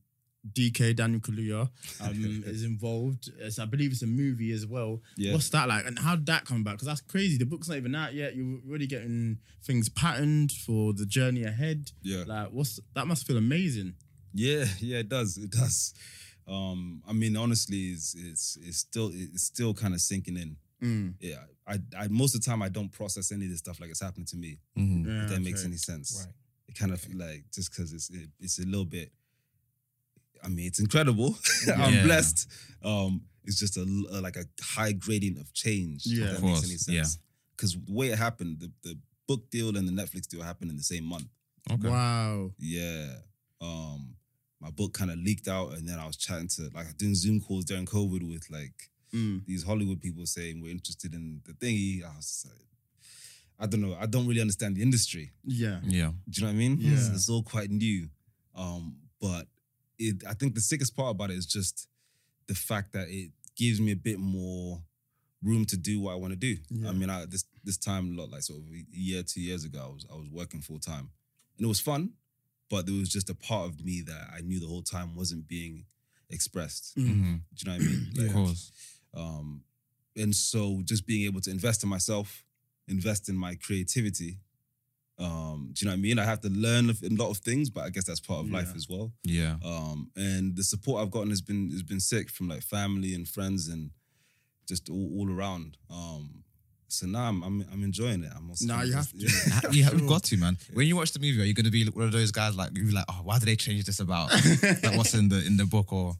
DK 0.53 0.95
Daniel 0.95 1.21
Kaluuya 1.21 1.69
um, 2.01 2.43
is 2.47 2.63
involved. 2.63 3.31
It's, 3.39 3.59
I 3.59 3.65
believe 3.65 3.91
it's 3.93 4.03
a 4.03 4.07
movie 4.07 4.53
as 4.53 4.67
well. 4.67 5.01
Yeah. 5.17 5.33
What's 5.33 5.51
that 5.51 5.69
like? 5.69 5.87
And 5.87 5.99
how 5.99 6.17
did 6.17 6.27
that 6.27 6.45
come 6.45 6.61
about? 6.61 6.73
Because 6.73 6.87
that's 6.87 7.01
crazy. 7.01 7.37
The 7.37 7.45
book's 7.45 7.69
not 7.69 7.77
even 7.77 7.95
out 7.95 8.15
yet. 8.15 8.37
You're 8.37 8.61
already 8.69 8.87
getting 8.87 9.39
things 9.65 9.89
patterned 9.89 10.53
for 10.53 10.93
the 10.93 11.07
journey 11.07 11.45
ahead. 11.45 11.91
Yeah. 12.03 12.25
Like, 12.27 12.49
what's 12.51 12.81
that? 12.95 13.07
Must 13.07 13.27
feel 13.27 13.37
amazing. 13.37 13.95
Yeah, 14.33 14.67
yeah, 14.79 14.99
it 14.99 15.09
does. 15.09 15.37
It 15.37 15.51
does. 15.51 15.95
Um, 16.49 17.03
I 17.09 17.13
mean, 17.13 17.37
honestly, 17.37 17.89
it's 17.89 18.15
it's 18.15 18.57
it's 18.63 18.79
still 18.79 19.11
it's 19.13 19.43
still 19.43 19.75
kind 19.75 19.95
of 19.95 20.01
sinking 20.01 20.37
in. 20.37 20.57
Mm. 20.83 21.15
Yeah, 21.21 21.43
I, 21.67 21.79
I 21.97 22.09
most 22.09 22.35
of 22.35 22.41
the 22.41 22.47
time 22.51 22.63
I 22.63 22.69
don't 22.69 22.91
process 22.91 23.33
any 23.33 23.45
of 23.47 23.51
this 23.51 23.59
stuff 23.59 23.81
like 23.81 23.91
it's 23.91 24.01
happening 24.01 24.27
to 24.27 24.37
me. 24.37 24.59
Mhm. 24.79 25.07
Yeah, 25.07 25.25
if 25.25 25.31
that 25.31 25.41
makes 25.43 25.61
okay. 25.61 25.69
any 25.69 25.77
sense. 25.77 26.25
Right. 26.25 26.35
It 26.69 26.79
kind 26.79 26.93
of 26.93 27.05
like 27.15 27.45
just 27.53 27.71
because 27.71 27.93
it's 27.93 28.09
it, 28.11 28.29
it's 28.41 28.59
a 28.59 28.65
little 28.67 28.85
bit. 28.85 29.11
I 30.45 30.49
mean, 30.49 30.67
it's 30.67 30.79
incredible. 30.79 31.37
I'm 31.77 31.95
Yeah. 31.95 32.03
blessed. 32.05 32.49
Um, 32.85 33.23
it's 33.45 33.59
just 33.59 33.77
a, 33.77 33.81
l- 33.81 34.19
a- 34.19 34.21
like 34.21 34.37
a 34.37 34.45
high 34.63 34.93
gradient 34.93 35.39
of 35.39 35.53
change. 35.53 36.07
if 36.07 36.13
Yeah. 36.13 36.27
that 36.27 36.37
Of 36.37 36.43
makes 36.45 36.61
course, 36.61 36.89
any 36.89 36.97
yeah. 36.99 37.05
Because 37.57 37.73
the 37.75 37.93
way 37.93 38.09
it 38.11 38.19
happened, 38.19 38.61
the, 38.61 38.71
the 38.85 38.99
book 39.27 39.51
deal 39.51 39.77
and 39.77 39.89
the 39.89 39.93
Netflix 39.93 40.29
deal 40.29 40.43
happened 40.43 40.71
in 40.71 40.77
the 40.77 40.83
same 40.85 41.05
month. 41.05 41.27
Okay. 41.71 41.89
Wow. 41.89 42.53
Yeah. 42.59 43.15
Um, 43.61 44.15
my 44.61 44.71
book 44.71 44.93
kind 44.93 45.11
of 45.11 45.19
leaked 45.19 45.49
out, 45.49 45.75
and 45.75 45.89
then 45.89 45.99
I 45.99 46.07
was 46.07 46.17
chatting 46.17 46.49
to 46.57 46.71
like 46.75 46.97
doing 46.97 47.15
Zoom 47.15 47.41
calls 47.41 47.65
during 47.65 47.87
COVID 47.87 48.29
with 48.29 48.49
like 48.51 48.91
Mm. 49.15 49.43
these 49.47 49.63
Hollywood 49.63 50.03
people 50.03 50.27
saying 50.27 50.61
we're 50.61 50.71
interested 50.71 51.15
in 51.15 51.41
the 51.47 51.55
thingy. 51.55 52.05
I 52.05 52.15
was 52.15 52.27
just 52.27 52.45
like, 52.47 52.67
I 53.59 53.67
don't 53.67 53.81
know. 53.81 53.97
I 53.99 54.05
don't 54.05 54.27
really 54.27 54.43
understand 54.43 54.77
the 54.77 54.83
industry. 54.83 55.33
Yeah. 55.47 55.81
Yeah. 55.83 56.11
Do 56.29 56.41
you 56.41 56.43
know 56.43 56.49
what 56.49 56.53
I 56.53 56.59
mean? 56.59 56.77
Yeah. 56.79 56.93
It's, 56.93 57.09
it's 57.09 57.29
all 57.31 57.43
quite 57.43 57.71
new. 57.71 58.11
Um, 58.55 58.97
but 59.19 59.47
it 59.99 60.23
I 60.29 60.35
think 60.35 60.55
the 60.55 60.61
sickest 60.61 60.95
part 60.95 61.13
about 61.13 61.31
it 61.31 61.39
is 61.39 61.47
just 61.47 61.89
the 62.49 62.55
fact 62.55 62.93
that 62.93 63.09
it 63.09 63.31
gives 63.57 63.81
me 63.81 63.93
a 63.93 63.97
bit 63.97 64.19
more 64.19 64.83
room 65.43 65.65
to 65.65 65.79
do 65.79 66.01
what 66.01 66.13
I 66.13 66.17
want 66.17 66.33
to 66.35 66.37
do. 66.39 66.59
Yeah. 66.69 66.91
I 66.91 66.93
mean, 66.93 67.09
I, 67.09 67.25
this 67.25 67.45
this 67.65 67.79
time, 67.79 68.13
a 68.13 68.21
lot 68.21 68.31
like 68.31 68.43
sort 68.43 68.59
of 68.61 68.67
a 68.69 68.85
year, 68.91 69.23
two 69.23 69.41
years 69.41 69.65
ago, 69.65 69.81
I 69.83 69.89
was 69.95 70.05
I 70.13 70.17
was 70.17 70.29
working 70.31 70.61
full 70.61 70.81
time, 70.81 71.09
and 71.57 71.65
it 71.65 71.69
was 71.69 71.81
fun, 71.81 72.11
but 72.71 72.87
there 72.87 72.95
was 72.95 73.09
just 73.09 73.31
a 73.31 73.35
part 73.35 73.67
of 73.69 73.85
me 73.85 74.03
that 74.03 74.29
I 74.37 74.41
knew 74.41 74.61
the 74.61 74.67
whole 74.67 74.83
time 74.83 75.15
wasn't 75.15 75.49
being 75.49 75.85
expressed. 76.31 76.97
Mm. 76.97 77.07
Mhm. 77.09 77.41
Do 77.55 77.59
you 77.59 77.67
know 77.67 77.73
what 77.73 77.83
I 77.83 77.85
mean? 77.87 78.13
Of 78.29 78.33
course. 78.33 78.73
um, 79.15 79.63
and 80.17 80.35
so 80.35 80.83
just 80.85 81.07
being 81.07 81.25
able 81.27 81.41
to 81.43 81.51
invest 81.51 81.83
in 81.83 81.89
myself, 81.89 82.45
invest 82.89 83.29
in 83.29 83.37
my 83.37 83.55
creativity. 83.55 84.39
Um, 85.19 85.71
do 85.73 85.85
you 85.85 85.87
know 85.87 85.93
what 85.93 85.99
I 85.99 86.01
mean? 86.03 86.19
I 86.19 86.25
have 86.25 86.41
to 86.43 86.49
learn 86.49 86.91
a 86.91 86.95
lot 87.11 87.31
of 87.31 87.39
things, 87.39 87.71
but 87.71 87.85
I 87.85 87.91
guess 87.91 88.05
that's 88.05 88.21
part 88.21 88.41
of 88.45 88.51
life 88.51 88.75
as 88.77 88.89
well. 88.89 89.13
Yeah. 89.25 89.57
Um, 89.65 90.11
and 90.17 90.55
the 90.57 90.63
support 90.63 91.03
I've 91.03 91.11
gotten 91.11 91.31
has 91.31 91.41
been 91.41 91.71
has 91.73 91.83
been 91.83 91.99
sick 92.01 92.31
from 92.31 92.49
like 92.49 92.63
family 92.63 93.15
and 93.15 93.27
friends 93.29 93.67
and 93.69 93.91
just 94.69 94.89
all, 94.91 95.11
all 95.19 95.31
around. 95.31 95.77
Um, 95.91 96.45
so 96.89 97.07
now 97.07 97.29
I'm, 97.29 97.43
I'm 97.43 97.65
I'm 97.73 97.83
enjoying 97.85 98.25
it. 98.25 98.33
I'm 98.35 98.49
also 98.51 98.67
Nah, 98.67 98.83
you 98.83 98.95
have 98.95 99.11
to. 99.13 99.19
Yeah. 99.19 99.71
you 99.71 99.85
have 99.85 100.07
got 100.15 100.23
to, 100.25 100.37
man. 100.37 100.57
When 100.73 100.87
you 100.87 100.97
watch 100.97 101.13
the 101.13 101.19
movie, 101.21 101.41
are 101.41 101.45
you 101.45 101.55
going 101.55 101.67
to 101.67 101.71
be 101.71 101.85
one 101.87 102.07
of 102.07 102.13
those 102.13 102.31
guys 102.31 102.57
like 102.57 102.71
you're 102.77 102.91
like, 102.93 103.05
oh, 103.09 103.21
why 103.25 103.39
did 103.39 103.47
they 103.47 103.57
change 103.57 103.85
this 103.85 104.01
about 104.01 104.31
like 104.83 104.97
what's 104.97 105.15
in 105.15 105.29
the 105.29 105.45
in 105.47 105.57
the 105.57 105.67
book 105.67 105.93
or 105.93 106.15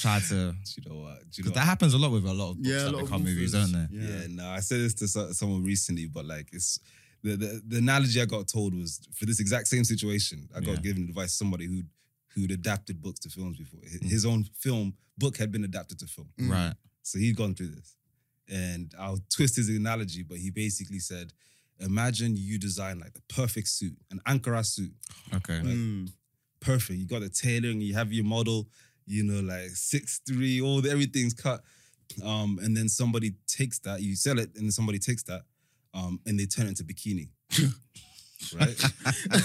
try 0.00 0.18
to? 0.20 0.52
Do 0.52 0.54
you 0.76 0.90
know 0.90 1.00
what? 1.02 1.18
Do 1.30 1.42
you 1.42 1.44
know 1.44 1.50
Because 1.50 1.52
that 1.52 1.64
happens 1.66 1.94
a 1.94 1.98
lot 1.98 2.10
with 2.10 2.24
a 2.26 2.32
lot 2.32 2.50
of 2.50 2.56
books 2.56 2.68
Yeah, 2.68 2.76
a 2.76 2.84
that 2.84 2.92
lot 2.92 3.02
of 3.02 3.06
become 3.08 3.24
movies, 3.24 3.54
authors. 3.54 3.72
don't 3.72 3.88
they? 3.90 3.96
Yeah, 3.96 4.26
no, 4.30 4.48
I 4.48 4.60
said 4.60 4.80
this 4.80 4.94
to 4.94 5.08
so- 5.08 5.32
someone 5.32 5.64
recently, 5.64 6.06
but 6.06 6.24
like 6.24 6.48
it's 6.52 6.80
the, 7.22 7.36
the 7.36 7.62
the 7.68 7.78
analogy 7.78 8.20
I 8.20 8.24
got 8.24 8.48
told 8.48 8.74
was 8.74 9.00
for 9.14 9.26
this 9.26 9.38
exact 9.38 9.68
same 9.68 9.84
situation. 9.84 10.48
I 10.56 10.60
got 10.60 10.74
Yeah. 10.76 10.76
given 10.80 11.04
advice 11.04 11.30
to 11.30 11.36
somebody 11.36 11.66
who 11.66 11.82
who'd 12.34 12.50
adapted 12.50 13.00
books 13.00 13.20
to 13.20 13.28
films 13.28 13.58
before. 13.58 13.80
His, 13.84 14.00
Mm. 14.00 14.10
his 14.10 14.26
own 14.26 14.44
film 14.58 14.94
book 15.18 15.36
had 15.36 15.52
been 15.52 15.64
adapted 15.64 15.98
to 16.00 16.06
film, 16.06 16.28
Right. 16.38 16.72
so 17.02 17.18
he'd 17.18 17.36
gone 17.36 17.54
through 17.54 17.68
this. 17.76 17.94
And 18.52 18.92
I'll 18.98 19.18
twist 19.34 19.56
his 19.56 19.68
analogy, 19.70 20.22
but 20.22 20.36
he 20.38 20.50
basically 20.50 20.98
said, 20.98 21.32
"Imagine 21.80 22.36
you 22.36 22.58
design 22.58 22.98
like 23.00 23.14
the 23.14 23.22
perfect 23.28 23.68
suit, 23.68 23.96
an 24.10 24.20
Ankara 24.26 24.64
suit, 24.64 24.92
Okay. 25.34 25.60
Mm. 25.60 26.10
perfect. 26.60 26.98
You 27.00 27.06
got 27.06 27.20
the 27.22 27.30
tailoring, 27.30 27.80
you 27.80 27.94
have 27.94 28.12
your 28.12 28.24
model, 28.24 28.68
you 29.06 29.22
know, 29.24 29.40
like 29.40 29.70
six 29.70 30.20
three, 30.26 30.60
all 30.60 30.80
the 30.82 30.90
everything's 30.90 31.34
cut. 31.34 31.62
Um, 32.22 32.58
and 32.62 32.76
then 32.76 32.88
somebody 32.90 33.32
takes 33.46 33.78
that, 33.80 34.02
you 34.02 34.14
sell 34.16 34.38
it, 34.38 34.50
and 34.56 34.64
then 34.66 34.70
somebody 34.70 34.98
takes 34.98 35.22
that, 35.24 35.42
um, 35.94 36.20
and 36.26 36.38
they 36.38 36.44
turn 36.46 36.66
it 36.66 36.70
into 36.70 36.84
bikini. 36.84 37.30
right? 38.60 38.76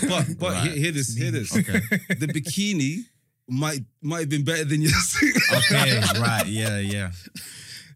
but 0.09 0.25
but 0.37 0.51
Right. 0.51 0.63
Hear, 0.71 0.75
hear 0.83 0.91
this, 0.91 1.15
hear 1.15 1.31
this. 1.31 1.55
Okay. 1.55 1.79
The 2.19 2.27
bikini 2.27 3.05
might 3.47 3.81
might 4.01 4.19
have 4.21 4.29
been 4.29 4.43
better 4.43 4.65
than 4.65 4.81
your 4.81 4.91
suit. 5.11 5.35
Okay. 5.59 6.01
right. 6.19 6.45
Yeah. 6.47 6.79
Yeah. 6.79 7.11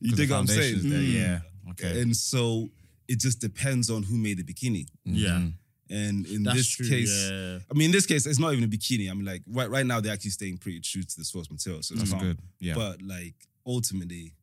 You 0.02 0.10
'Cause 0.10 0.18
the 0.18 0.24
dig 0.24 0.32
what 0.32 0.38
I'm 0.40 0.48
saying? 0.48 0.90
there, 0.90 1.00
Mm. 1.00 1.14
Yeah. 1.14 1.72
Okay. 1.72 2.02
And 2.02 2.16
so 2.18 2.70
it 3.08 3.20
just 3.20 3.40
depends 3.40 3.90
on 3.90 4.04
who 4.04 4.18
made 4.18 4.38
the 4.38 4.44
bikini. 4.44 4.88
Yeah. 5.06 5.30
Mhm. 5.40 5.54
And 5.90 6.26
in 6.28 6.44
That's 6.44 6.58
this 6.58 6.68
true. 6.70 6.88
case, 6.90 7.10
yeah. 7.30 7.60
I 7.70 7.74
mean, 7.74 7.86
in 7.88 7.92
this 7.92 8.06
case, 8.06 8.26
it's 8.26 8.40
not 8.40 8.54
even 8.54 8.64
a 8.64 8.68
bikini. 8.68 9.12
I 9.12 9.14
mean, 9.14 9.26
like 9.26 9.44
right 9.48 9.70
right 9.70 9.86
now, 9.86 10.00
they're 10.00 10.14
actually 10.14 10.32
staying 10.32 10.58
pretty 10.58 10.80
true 10.80 11.04
to 11.04 11.18
the 11.18 11.26
source 11.26 11.50
material. 11.52 11.84
So 11.84 11.94
That's 11.96 12.04
it's 12.04 12.12
not- 12.14 12.22
good. 12.22 12.40
Yeah. 12.60 12.76
But 12.76 13.02
like 13.02 13.36
ultimately, 13.66 14.34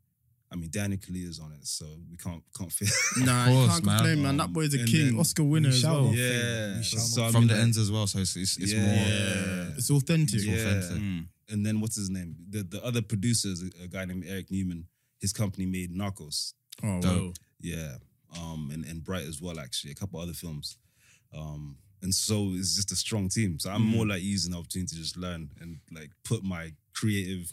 I 0.50 0.56
mean, 0.56 0.70
Daniel 0.70 0.98
Kaluuya's 1.00 1.38
on 1.38 1.52
it, 1.52 1.66
so 1.66 1.86
we 2.10 2.16
can't 2.16 2.42
can't 2.56 2.72
feel. 2.72 2.88
Nah, 3.26 3.46
Of 3.46 3.52
you 3.52 3.66
can't 3.68 3.84
man. 3.84 3.96
complain, 3.98 4.22
man. 4.22 4.36
That 4.36 4.52
boy's 4.52 4.74
a 4.74 4.80
And 4.80 4.88
king, 4.88 5.18
Oscar 5.18 5.44
winner 5.44 5.70
as 5.70 5.82
well. 5.82 6.04
not 6.06 6.14
yeah, 6.16 6.76
We 6.78 6.82
so 6.84 7.20
not 7.22 7.28
I 7.28 7.32
From 7.32 7.46
the 7.46 7.54
like- 7.54 7.62
ends 7.62 7.78
as 7.78 7.90
well, 7.90 8.06
so 8.06 8.18
it's 8.20 8.36
it's, 8.36 8.56
it's 8.58 8.72
Yeah. 8.72 8.84
more. 8.86 8.94
Yeah, 8.94 9.74
it's 9.78 9.90
authentic. 9.90 10.36
It's 10.40 10.46
Yeah. 10.46 10.96
Mm. 10.98 11.26
And 11.50 11.64
then 11.66 11.80
what's 11.80 11.96
his 11.96 12.10
name? 12.10 12.36
The 12.50 12.62
the 12.62 12.84
other 12.84 13.00
producers, 13.02 13.62
a 13.62 13.84
a 13.84 13.88
guy 13.88 14.04
named 14.04 14.24
Eric 14.26 14.50
Newman. 14.50 14.86
His 15.20 15.32
company 15.32 15.66
made 15.66 15.94
Narcos. 15.94 16.54
Oh, 16.82 17.00
Dope. 17.00 17.16
well. 17.22 17.32
Yeah, 17.60 17.96
um, 18.38 18.70
and 18.72 18.84
and 18.84 19.02
Bright 19.02 19.24
as 19.26 19.40
well. 19.42 19.58
Actually, 19.58 19.90
a 19.92 19.94
couple 19.96 20.20
other 20.20 20.32
films. 20.32 20.76
Um, 21.34 21.76
and 22.02 22.14
so 22.14 22.52
it's 22.54 22.76
just 22.76 22.92
a 22.92 22.96
strong 22.96 23.28
team. 23.28 23.58
So 23.58 23.70
I'm 23.70 23.82
Mm. 23.82 23.96
more 23.96 24.06
like 24.06 24.22
using 24.22 24.52
the 24.52 24.58
opportunity 24.58 24.94
to 24.94 25.02
just 25.02 25.16
learn 25.16 25.50
and 25.60 25.80
like 25.92 26.10
put 26.24 26.44
my 26.44 26.72
creative. 26.94 27.52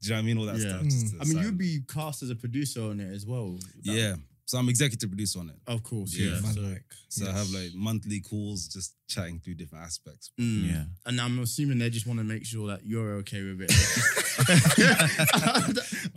Do 0.00 0.08
you 0.08 0.10
know 0.10 0.16
what 0.16 0.22
I 0.22 0.26
mean? 0.26 0.38
All 0.38 0.46
that 0.46 0.56
Yeah. 0.58 0.68
stuff. 0.78 0.84
just 0.84 1.14
to 1.14 1.20
I 1.20 1.24
mean, 1.24 1.38
you'd 1.42 1.58
be 1.58 1.80
cast 1.86 2.22
as 2.22 2.30
a 2.30 2.34
producer 2.36 2.82
on 2.82 3.00
it 3.00 3.12
as 3.12 3.26
well. 3.26 3.58
That- 3.82 3.94
Yeah. 3.94 4.16
So 4.46 4.58
I'm 4.58 4.68
executive 4.68 5.08
producer 5.08 5.38
on 5.40 5.48
it. 5.48 5.56
Of 5.66 5.82
course, 5.82 6.14
Yeah. 6.14 6.32
yeah. 6.32 6.40
So- 6.52 6.60
like, 6.60 6.84
So 7.08 7.26
I 7.28 7.32
have 7.32 7.50
like 7.50 7.72
monthly 7.74 8.20
calls, 8.20 8.68
just 8.68 8.94
chatting 9.08 9.40
through 9.40 9.54
different 9.54 9.84
aspects. 9.84 10.30
Mm. 10.38 10.66
Yeah. 10.68 10.84
And 11.06 11.20
I'm 11.20 11.38
assuming 11.38 11.78
they 11.78 11.88
just 11.90 12.06
want 12.06 12.18
to 12.18 12.24
make 12.24 12.44
sure 12.44 12.66
that 12.68 12.84
you're 12.84 13.14
okay 13.18 13.42
with 13.42 13.62
it. 13.62 13.70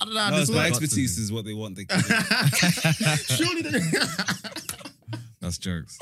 I 0.01 0.05
don't 0.05 0.13
know 0.13 0.30
No, 0.30 0.38
it's 0.41 0.49
my 0.49 0.67
expertise 0.67 1.17
is 1.17 1.32
what 1.32 1.45
they 1.45 1.53
want. 1.53 1.75
They 1.78 1.86
Surely 3.36 3.61
they... 3.61 3.80
That's 5.39 5.57
jokes. 5.57 5.97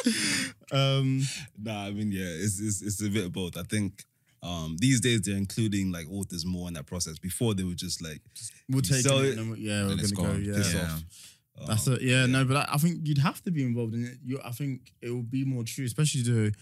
um, 0.71 1.21
Nah, 1.61 1.85
I 1.85 1.91
mean, 1.91 2.11
yeah, 2.11 2.25
it's, 2.25 2.59
it's 2.59 2.81
it's 2.81 3.01
a 3.03 3.09
bit 3.09 3.25
of 3.25 3.33
both. 3.33 3.57
I 3.57 3.63
think 3.63 4.03
um, 4.41 4.77
these 4.79 5.01
days 5.01 5.21
they're 5.21 5.35
including 5.37 5.91
like 5.91 6.07
authors 6.09 6.45
more 6.45 6.67
in 6.67 6.73
that 6.75 6.85
process. 6.87 7.19
Before 7.19 7.53
they 7.53 7.63
were 7.63 7.73
just 7.75 8.01
like, 8.01 8.21
we'll 8.69 8.81
take 8.81 9.05
it. 9.05 9.11
it, 9.11 9.37
and 9.37 9.51
then, 9.53 9.55
yeah, 9.59 9.83
we're 9.85 9.91
and 9.91 9.99
it's 9.99 10.11
gonna 10.11 10.29
go. 10.29 10.35
Yeah, 10.39 10.55
piss 10.57 10.73
Yeah. 10.73 10.97
Um, 11.59 11.67
That's 11.67 11.87
it. 11.87 12.01
Yeah, 12.01 12.25
no, 12.25 12.43
but 12.45 12.57
I, 12.57 12.73
I 12.73 12.77
think 12.77 13.07
you'd 13.07 13.19
have 13.19 13.41
to 13.43 13.51
be 13.51 13.63
involved 13.63 13.93
in 13.93 14.05
it. 14.05 14.17
You, 14.23 14.39
I 14.43 14.51
think 14.51 14.91
it 15.01 15.09
will 15.09 15.23
be 15.23 15.45
more 15.45 15.63
true, 15.63 15.85
especially 15.85 16.21
the 16.23 16.53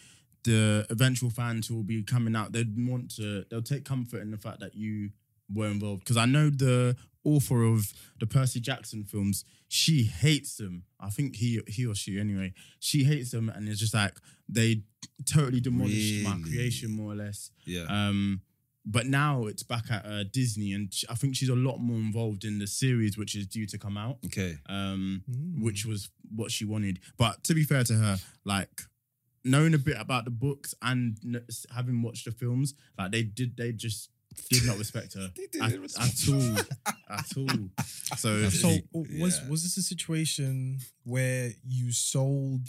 the 0.44 0.86
eventual 0.90 1.30
fans 1.30 1.68
who 1.68 1.76
will 1.76 1.84
be 1.84 2.04
coming 2.04 2.36
out. 2.36 2.52
They'd 2.52 2.76
want 2.88 3.16
to. 3.16 3.46
They'll 3.50 3.62
take 3.62 3.86
comfort 3.86 4.22
in 4.22 4.32
the 4.32 4.38
fact 4.38 4.60
that 4.60 4.76
you 4.76 5.10
were 5.54 5.68
involved 5.68 6.02
because 6.04 6.18
I 6.18 6.26
know 6.26 6.50
the 6.50 6.96
author 7.24 7.64
of 7.64 7.92
the 8.20 8.28
Percy 8.28 8.60
Jackson 8.60 9.04
films. 9.04 9.46
She 9.68 10.04
hates 10.04 10.58
them. 10.58 10.84
I 11.00 11.10
think 11.10 11.36
he 11.38 11.62
he 11.68 11.86
or 11.88 11.96
she 11.96 12.20
anyway. 12.20 12.54
She 12.80 13.04
hates 13.04 13.32
them, 13.32 13.50
and 13.50 13.68
it's 13.68 13.80
just 13.80 13.94
like 13.94 14.14
they 14.48 14.84
totally 15.26 15.60
demolished 15.62 16.24
my 16.24 16.38
creation 16.44 16.92
more 16.92 17.14
or 17.14 17.16
less. 17.16 17.50
Yeah, 17.66 17.86
Um, 17.90 18.42
but 18.86 19.06
now 19.08 19.46
it's 19.46 19.64
back 19.64 19.86
at 19.90 20.06
uh, 20.06 20.24
Disney, 20.32 20.74
and 20.74 20.94
sh- 20.94 21.06
I 21.10 21.16
think 21.16 21.36
she's 21.36 21.50
a 21.50 21.56
lot 21.56 21.78
more 21.78 21.98
involved 21.98 22.44
in 22.44 22.60
the 22.60 22.68
series, 22.68 23.18
which 23.18 23.36
is 23.36 23.48
due 23.48 23.66
to 23.68 23.78
come 23.78 23.98
out. 23.98 24.18
Okay. 24.26 24.58
Um, 24.68 25.24
Mm. 25.30 25.62
which 25.64 25.86
was 25.86 26.10
what 26.36 26.52
she 26.52 26.66
wanted. 26.66 27.00
But 27.18 27.44
to 27.46 27.54
be 27.54 27.64
fair 27.64 27.84
to 27.86 27.94
her, 27.94 28.18
like 28.44 28.82
knowing 29.46 29.74
a 29.74 29.78
bit 29.78 29.98
about 30.00 30.26
the 30.26 30.32
books 30.32 30.74
and 30.82 31.18
kn- 31.22 31.46
having 31.74 32.02
watched 32.02 32.26
the 32.26 32.32
films, 32.32 32.74
like 32.98 33.12
they 33.12 33.24
did, 33.24 33.56
they 33.58 33.72
just 33.72 34.10
did 34.50 34.66
not 34.66 34.78
respect 34.80 35.14
her 35.14 35.26
at, 35.62 35.70
didn't 35.70 35.98
at 36.00 36.30
all, 36.30 36.58
at 37.10 37.38
all. 37.38 37.70
So, 38.18 38.50
So 38.50 38.70
she- 38.72 38.84
was 38.94 39.40
Yeah. 39.42 39.50
was 39.50 39.64
this 39.64 39.78
a 39.78 39.84
situation 39.84 40.80
where 41.04 41.52
you 41.68 41.92
sold 41.92 42.68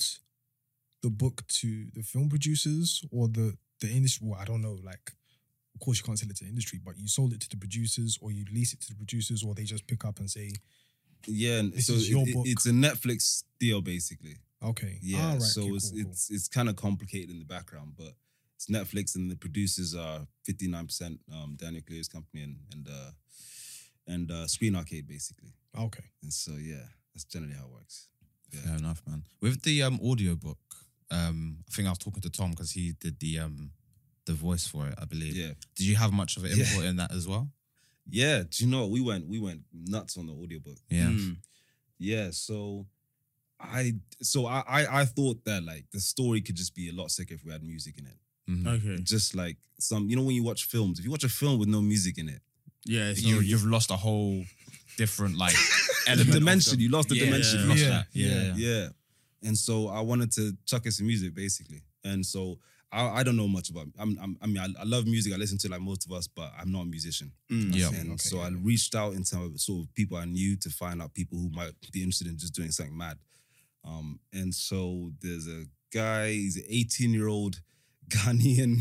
the 1.02 1.10
book 1.10 1.46
to 1.48 1.86
the 1.94 2.02
film 2.02 2.28
producers 2.28 3.02
or 3.10 3.28
the 3.28 3.56
the 3.80 3.90
industry? 3.90 4.26
Well, 4.28 4.40
I 4.40 4.44
don't 4.44 4.62
know. 4.62 4.78
Like, 4.82 5.12
of 5.74 5.80
course, 5.80 5.98
you 5.98 6.04
can't 6.04 6.18
sell 6.18 6.30
it 6.30 6.36
to 6.36 6.44
the 6.44 6.50
industry, 6.50 6.80
but 6.84 6.96
you 6.98 7.08
sold 7.08 7.32
it 7.32 7.40
to 7.40 7.48
the 7.48 7.56
producers, 7.56 8.18
or 8.20 8.30
you 8.32 8.44
lease 8.52 8.72
it 8.72 8.80
to 8.82 8.88
the 8.88 8.94
producers, 8.94 9.42
or 9.42 9.54
they 9.54 9.64
just 9.64 9.86
pick 9.86 10.04
up 10.04 10.18
and 10.20 10.30
say, 10.30 10.50
Yeah, 11.26 11.58
and 11.60 11.72
This 11.72 11.86
so 11.86 11.94
is 11.94 12.04
it- 12.06 12.10
your 12.10 12.28
it- 12.28 12.34
book. 12.34 12.46
it's 12.46 12.66
a 12.66 12.70
Netflix 12.70 13.44
deal 13.58 13.80
basically. 13.80 14.36
"Okay, 14.62 14.98
Yeah, 15.02 15.26
all 15.26 15.32
right, 15.38 15.42
so 15.42 15.62
okay, 15.62 15.72
it's 15.76 15.90
cool, 15.90 16.02
cool." 16.02 16.10
it's 16.12 16.30
it's 16.30 16.48
kind 16.48 16.68
of 16.68 16.76
complicated 16.76 17.30
in 17.30 17.38
the 17.38 17.46
background, 17.46 17.94
but 17.96 18.14
it's 18.56 18.66
Netflix 18.66 19.16
and 19.16 19.30
the 19.30 19.36
producers 19.36 19.94
are 19.94 20.26
fifty 20.44 20.68
nine 20.68 20.86
percent 20.86 21.20
um, 21.32 21.56
Daniel 21.56 21.82
Kaluuya's 21.82 22.08
company 22.08 22.42
and 22.42 22.56
and 22.72 22.88
uh, 22.88 23.10
and 24.06 24.30
uh, 24.30 24.46
Screen 24.46 24.76
Arcade 24.76 25.06
basically. 25.06 25.52
okay. 25.74 26.04
And 26.22 26.32
so 26.32 26.52
yeah, 26.56 26.86
that's 27.14 27.24
generally 27.24 27.54
how 27.56 27.66
it 27.66 27.72
works. 27.72 28.08
Fair 28.50 28.76
enough, 28.76 29.02
man. 29.06 29.24
With 29.40 29.62
the 29.62 29.82
um 29.82 29.98
audiobook, 30.00 30.60
um, 31.10 31.64
I 31.68 31.74
think 31.74 31.86
I 31.88 31.90
was 31.90 31.98
talking 31.98 32.20
to 32.22 32.30
Tom 32.30 32.50
because 32.50 32.72
he 32.72 32.92
did 32.92 33.18
the 33.18 33.38
um 33.40 33.72
the 34.26 34.32
voice 34.32 34.66
for 34.66 34.86
it, 34.88 34.94
I 34.98 35.04
believe. 35.04 35.36
Yeah, 35.36 35.52
Did 35.76 35.86
you 35.86 35.96
have 35.96 36.12
much 36.12 36.36
of 36.36 36.44
an 36.44 36.50
Yeah. 36.56 36.64
input 36.64 36.84
in 36.84 36.96
that 36.96 37.12
as 37.12 37.26
well? 37.28 37.50
yeah. 38.10 38.42
Do 38.42 38.64
you 38.64 38.70
know 38.70 38.86
we 38.86 39.00
went 39.00 39.26
we 39.28 39.38
went 39.38 39.62
nuts 39.72 40.16
on 40.18 40.26
the 40.26 40.32
audiobook. 40.32 40.78
Yeah. 40.90 41.08
Mm. 41.08 41.36
Yeah, 41.98 42.30
so 42.32 42.86
I 43.60 43.94
so 44.22 44.46
I, 44.46 44.62
I 44.68 45.00
I 45.00 45.04
thought 45.04 45.44
that 45.44 45.64
like 45.64 45.86
the 45.92 46.00
story 46.00 46.40
could 46.40 46.56
just 46.56 46.74
be 46.74 46.88
a 46.88 46.92
lot 46.92 47.10
sicker 47.10 47.34
if 47.34 47.44
we 47.44 47.52
had 47.52 47.62
music 47.62 47.96
in 47.98 48.06
it. 48.06 48.18
Mhm. 48.50 48.66
okay, 48.66 49.02
Just 49.02 49.34
like 49.34 49.56
some, 49.78 50.08
you 50.10 50.16
know, 50.16 50.22
when 50.22 50.34
you 50.36 50.42
watch 50.42 50.64
films, 50.66 50.98
if 50.98 51.04
you 51.04 51.10
watch 51.10 51.24
a 51.24 51.28
film 51.30 51.58
with 51.58 51.68
no 51.68 51.80
music 51.80 52.18
in 52.18 52.28
it, 52.28 52.42
yeah, 52.84 53.08
it's 53.10 53.22
You 53.22 53.36
not- 53.36 53.44
you've 53.46 53.64
lost 53.64 53.90
a 53.90 53.96
whole 53.96 54.44
different 54.98 55.36
like 55.38 55.54
the 55.54 55.94
element. 56.08 56.32
dimension, 56.32 56.76
the- 56.76 56.82
you 56.82 56.90
lost 56.90 57.08
the 57.08 57.16
Yeah, 57.16 57.24
dimension. 57.24 57.60
you 57.60 57.66
lost 57.66 57.80
Yeah, 57.80 57.88
that. 57.88 58.06
Yeah, 58.12 58.26
yeah. 58.28 58.42
yeah. 58.44 58.54
Yeah. 58.56 58.88
And 59.48 59.56
so 59.58 59.88
I 59.88 60.00
wanted 60.00 60.30
to 60.32 60.56
chuck 60.66 60.84
in 60.86 60.92
some 60.92 61.06
music 61.06 61.34
basically. 61.34 61.82
And 62.04 62.24
so 62.26 62.58
I, 62.94 63.20
I 63.20 63.22
don't 63.24 63.36
know 63.36 63.48
much 63.48 63.70
about 63.70 63.86
I'm, 63.98 64.16
I'm 64.22 64.36
I 64.42 64.46
mean 64.46 64.58
I, 64.58 64.68
I 64.80 64.84
love 64.84 65.04
music. 65.06 65.32
I 65.32 65.36
listen 65.36 65.58
to 65.58 65.68
like 65.68 65.80
most 65.80 66.06
of 66.06 66.12
us, 66.12 66.26
but 66.28 66.50
I'm 66.58 66.70
not 66.72 66.82
a 66.82 66.86
musician. 66.86 67.32
Mm. 67.50 67.74
Yeah. 67.74 67.88
And 67.88 68.12
Okay, 68.12 68.16
so 68.30 68.38
I 68.40 68.48
reached 68.48 68.94
out 68.94 69.14
into 69.14 69.36
sort 69.58 69.84
of 69.86 69.94
people 69.94 70.16
I 70.16 70.24
knew 70.26 70.56
to 70.58 70.70
find 70.70 71.02
out 71.02 71.12
people 71.14 71.38
who 71.38 71.50
might 71.50 71.72
be 71.92 72.00
interested 72.02 72.28
in 72.28 72.38
just 72.38 72.54
doing 72.54 72.70
something 72.70 72.96
mad. 72.96 73.18
Um, 73.84 74.18
and 74.32 74.54
so 74.54 75.10
there's 75.20 75.46
a 75.46 75.64
guy, 75.92 76.28
he's 76.32 76.56
an 76.56 76.64
18 76.68 77.12
year 77.12 77.28
old 77.28 77.60
Ghanaian 78.08 78.78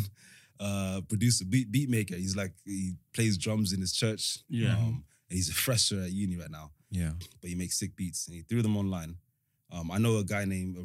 uh, 0.59 1.01
producer, 1.09 1.45
beat, 1.45 1.72
beat 1.72 1.89
maker. 1.89 2.16
He's 2.16 2.36
like, 2.36 2.53
he 2.66 2.93
plays 3.14 3.38
drums 3.38 3.74
in 3.74 3.82
his 3.82 3.93
church. 3.93 4.39
Yeah. 4.49 4.74
Um, 4.78 5.03
and 5.30 5.38
he's 5.38 5.49
a 5.49 5.53
fresher 5.53 6.01
at 6.01 6.11
uni 6.11 6.38
right 6.38 6.51
now 6.51 6.72
Yeah. 6.91 7.11
but 7.41 7.49
he 7.49 7.55
makes 7.55 7.80
sick 7.80 7.95
beats 7.95 8.28
and 8.28 8.36
he 8.36 8.43
threw 8.43 8.61
them 8.61 8.78
online. 8.78 9.16
Um, 9.72 9.89
I 9.91 9.97
know 9.97 10.18
a 10.18 10.24
guy 10.24 10.45
named 10.45 10.78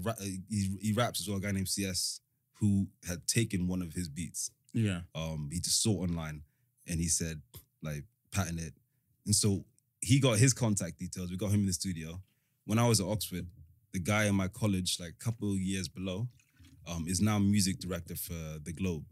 he, 0.48 0.78
he 0.80 0.92
raps 0.94 1.20
as 1.20 1.28
well. 1.28 1.36
A 1.36 1.40
guy 1.40 1.52
named 1.52 1.68
CS 1.68 2.20
who 2.60 2.88
had 3.06 3.26
taken 3.26 3.66
one 3.68 3.82
of 3.82 3.92
his 3.92 4.08
beats. 4.08 4.50
yeah, 4.72 5.00
Um, 5.14 5.48
he 5.52 5.60
just 5.60 5.82
saw 5.82 6.02
it 6.02 6.08
online 6.10 6.42
and 6.86 7.00
he 7.00 7.08
said 7.08 7.40
like 7.82 8.04
patent 8.32 8.60
it. 8.60 8.74
And 9.26 9.34
so 9.34 9.64
he 10.00 10.18
got 10.20 10.38
his 10.38 10.52
contact 10.52 10.98
details. 10.98 11.30
We 11.30 11.36
got 11.36 11.50
him 11.50 11.60
in 11.60 11.66
the 11.66 11.72
studio. 11.72 12.20
When 12.64 12.78
I 12.78 12.86
was 12.88 13.00
at 13.00 13.06
Oxford, 13.06 13.46
the 13.92 13.98
guy 14.00 14.24
in 14.26 14.34
my 14.34 14.48
college, 14.48 14.98
like 15.00 15.14
a 15.20 15.24
couple 15.24 15.50
of 15.52 15.58
years 15.58 15.88
below, 15.88 16.28
um, 16.86 17.06
is 17.06 17.20
now 17.20 17.38
music 17.38 17.78
director 17.78 18.16
for 18.16 18.58
the 18.62 18.72
Globe. 18.72 19.04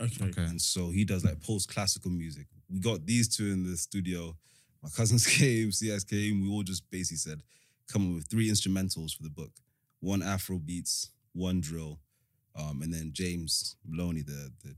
okay, 0.00 0.26
Okay. 0.26 0.42
And 0.44 0.60
so 0.60 0.90
he 0.90 1.04
does 1.04 1.24
like 1.24 1.40
post 1.40 1.68
classical 1.68 2.10
music. 2.10 2.46
We 2.72 2.80
got 2.80 3.06
these 3.06 3.28
two 3.28 3.46
in 3.52 3.62
the 3.68 3.76
studio. 3.76 4.36
My 4.82 4.88
cousins 4.88 5.26
came, 5.38 5.70
CS 5.72 6.04
came. 6.04 6.42
We 6.42 6.48
all 6.50 6.62
just 6.62 6.88
basically 6.90 7.18
said, 7.18 7.42
come 7.88 8.08
up 8.10 8.14
with 8.16 8.26
three 8.28 8.48
instrumentals 8.50 9.16
for 9.16 9.22
the 9.22 9.30
book 9.30 9.50
one 10.00 10.22
Afro 10.22 10.58
beats, 10.58 11.10
one 11.32 11.60
drill. 11.60 11.98
Um, 12.58 12.82
and 12.82 12.92
then 12.92 13.10
James 13.12 13.76
Maloney, 13.86 14.22
the, 14.22 14.50
the 14.64 14.74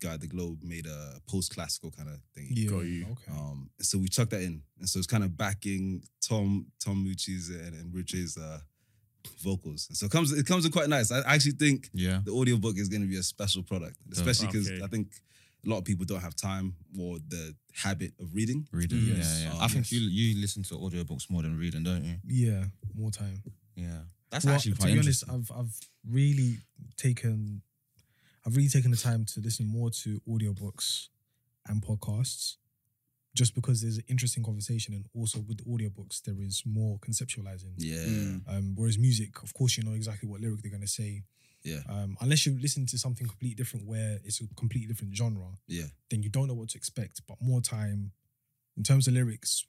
guy 0.00 0.14
at 0.14 0.20
the 0.20 0.26
Globe, 0.26 0.58
made 0.62 0.86
a 0.86 1.20
post 1.28 1.54
classical 1.54 1.90
kind 1.90 2.08
of 2.08 2.18
thing. 2.34 2.48
Yeah, 2.50 2.70
Got 2.70 2.80
you. 2.80 3.04
okay. 3.12 3.30
Um, 3.32 3.70
and 3.78 3.86
so 3.86 3.98
we 3.98 4.08
chucked 4.08 4.30
that 4.32 4.42
in. 4.42 4.62
And 4.80 4.88
so 4.88 4.98
it's 4.98 5.06
kind 5.06 5.24
of 5.24 5.36
backing 5.36 6.02
Tom 6.20 6.66
Tom 6.84 7.04
Moutchi's 7.06 7.48
and, 7.50 7.74
and 7.74 7.94
Rich's 7.94 8.36
uh, 8.36 8.58
vocals. 9.42 9.86
And 9.88 9.96
so 9.96 10.06
it 10.06 10.12
comes 10.12 10.32
it 10.32 10.46
comes 10.46 10.64
in 10.64 10.72
quite 10.72 10.88
nice. 10.88 11.10
I 11.12 11.20
actually 11.34 11.52
think 11.52 11.88
Yeah. 11.94 12.20
the 12.24 12.32
audiobook 12.32 12.76
is 12.78 12.88
going 12.88 13.02
to 13.02 13.08
be 13.08 13.16
a 13.16 13.22
special 13.22 13.62
product, 13.62 13.96
especially 14.12 14.48
because 14.48 14.68
Okay. 14.70 14.82
I 14.82 14.88
think 14.88 15.08
a 15.64 15.68
lot 15.70 15.78
of 15.78 15.84
people 15.84 16.04
don't 16.04 16.20
have 16.20 16.34
time 16.34 16.74
or 16.98 17.18
the 17.28 17.54
habit 17.72 18.12
of 18.20 18.34
reading. 18.34 18.66
Reading. 18.72 18.98
Yes. 19.06 19.38
Yeah, 19.42 19.48
yeah. 19.48 19.54
Um, 19.54 19.60
I 19.62 19.68
think 19.68 19.90
yes. 19.90 19.92
you 19.92 20.00
you 20.00 20.40
listen 20.40 20.64
to 20.64 20.74
audiobooks 20.74 21.30
more 21.30 21.42
than 21.42 21.56
reading, 21.56 21.84
don't 21.84 22.04
you? 22.04 22.16
yeah, 22.26 22.64
more 22.94 23.10
time. 23.12 23.42
Yeah. 23.76 24.00
That's 24.32 24.44
Well, 24.46 24.54
actually 24.54 24.72
to 24.72 24.86
be 24.86 24.98
honest. 24.98 25.24
I've 25.30 25.50
I've 25.54 25.78
really 26.10 26.56
taken 26.96 27.62
I've 28.44 28.56
really 28.56 28.68
taken 28.68 28.90
the 28.90 28.96
time 28.96 29.24
to 29.26 29.40
listen 29.40 29.66
more 29.66 29.90
to 29.90 30.20
audiobooks 30.28 31.08
and 31.68 31.80
podcasts 31.80 32.56
just 33.34 33.54
because 33.54 33.80
there's 33.80 33.98
an 33.98 34.04
interesting 34.08 34.42
conversation 34.42 34.94
and 34.94 35.06
also 35.14 35.40
with 35.40 35.64
audiobooks 35.66 36.22
there 36.22 36.40
is 36.40 36.62
more 36.66 36.98
conceptualizing. 36.98 37.74
Yeah, 37.76 37.96
Mm. 38.04 38.42
Um, 38.48 38.74
whereas 38.74 38.98
music, 38.98 39.42
of 39.42 39.54
course, 39.54 39.76
you 39.76 39.84
know 39.84 39.92
exactly 39.94 40.28
what 40.28 40.40
lyric 40.40 40.62
they're 40.62 40.70
going 40.70 40.82
to 40.82 40.88
say. 40.88 41.22
yeah, 41.62 41.80
Um, 41.88 42.16
unless 42.20 42.44
you 42.44 42.58
listen 42.60 42.86
to 42.86 42.98
something 42.98 43.26
completely 43.26 43.54
different 43.54 43.86
where 43.86 44.18
it's 44.24 44.40
a 44.40 44.48
completely 44.56 44.88
different 44.88 45.14
genre, 45.14 45.52
yeah, 45.68 45.84
then 46.10 46.22
you 46.22 46.28
don't 46.28 46.48
know 46.48 46.54
what 46.54 46.70
to 46.70 46.78
expect. 46.78 47.22
But 47.28 47.40
more 47.40 47.60
time, 47.60 48.12
in 48.76 48.82
terms 48.82 49.06
of 49.06 49.14
lyrics, 49.14 49.64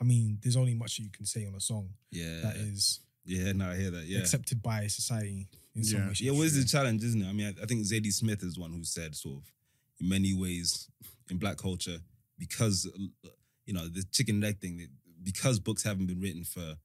I 0.00 0.04
mean, 0.04 0.38
there's 0.42 0.56
only 0.56 0.74
much 0.74 0.98
you 0.98 1.08
can 1.10 1.24
say 1.24 1.46
on 1.46 1.54
a 1.54 1.60
song 1.60 1.94
yeah. 2.10 2.40
that 2.42 2.56
is 2.56 3.00
yeah, 3.24 3.52
no, 3.52 3.70
I 3.70 3.76
hear 3.76 3.90
that. 3.90 4.06
Yeah, 4.06 4.18
accepted 4.20 4.62
by 4.62 4.86
society 4.88 5.48
in 5.74 5.84
some 5.84 6.00
Yeah. 6.00 6.08
way. 6.08 6.14
shape, 6.14 6.26
yeah. 6.26 6.32
What 6.32 6.46
is 6.46 6.54
the 6.62 6.64
challenge, 6.68 7.02
isn't 7.04 7.22
it? 7.22 7.28
I 7.28 7.32
mean, 7.32 7.46
I, 7.58 7.62
I 7.62 7.66
think 7.66 7.82
Zadie 7.84 8.12
Smith 8.12 8.42
is 8.42 8.58
one 8.58 8.72
who 8.72 8.84
said, 8.84 9.14
sort 9.14 9.38
of, 9.38 9.52
in 10.00 10.08
many 10.08 10.34
ways, 10.34 10.88
in 11.30 11.38
Black 11.38 11.56
culture, 11.58 11.98
because 12.38 12.86
uh, 13.24 13.28
you 13.66 13.72
know 13.74 13.88
the 13.88 14.02
chicken 14.12 14.40
leg 14.40 14.58
thing, 14.60 14.88
because 15.22 15.58
books 15.60 15.82
haven't 15.82 16.06
been 16.06 16.20
written 16.20 16.44
for 16.44 16.76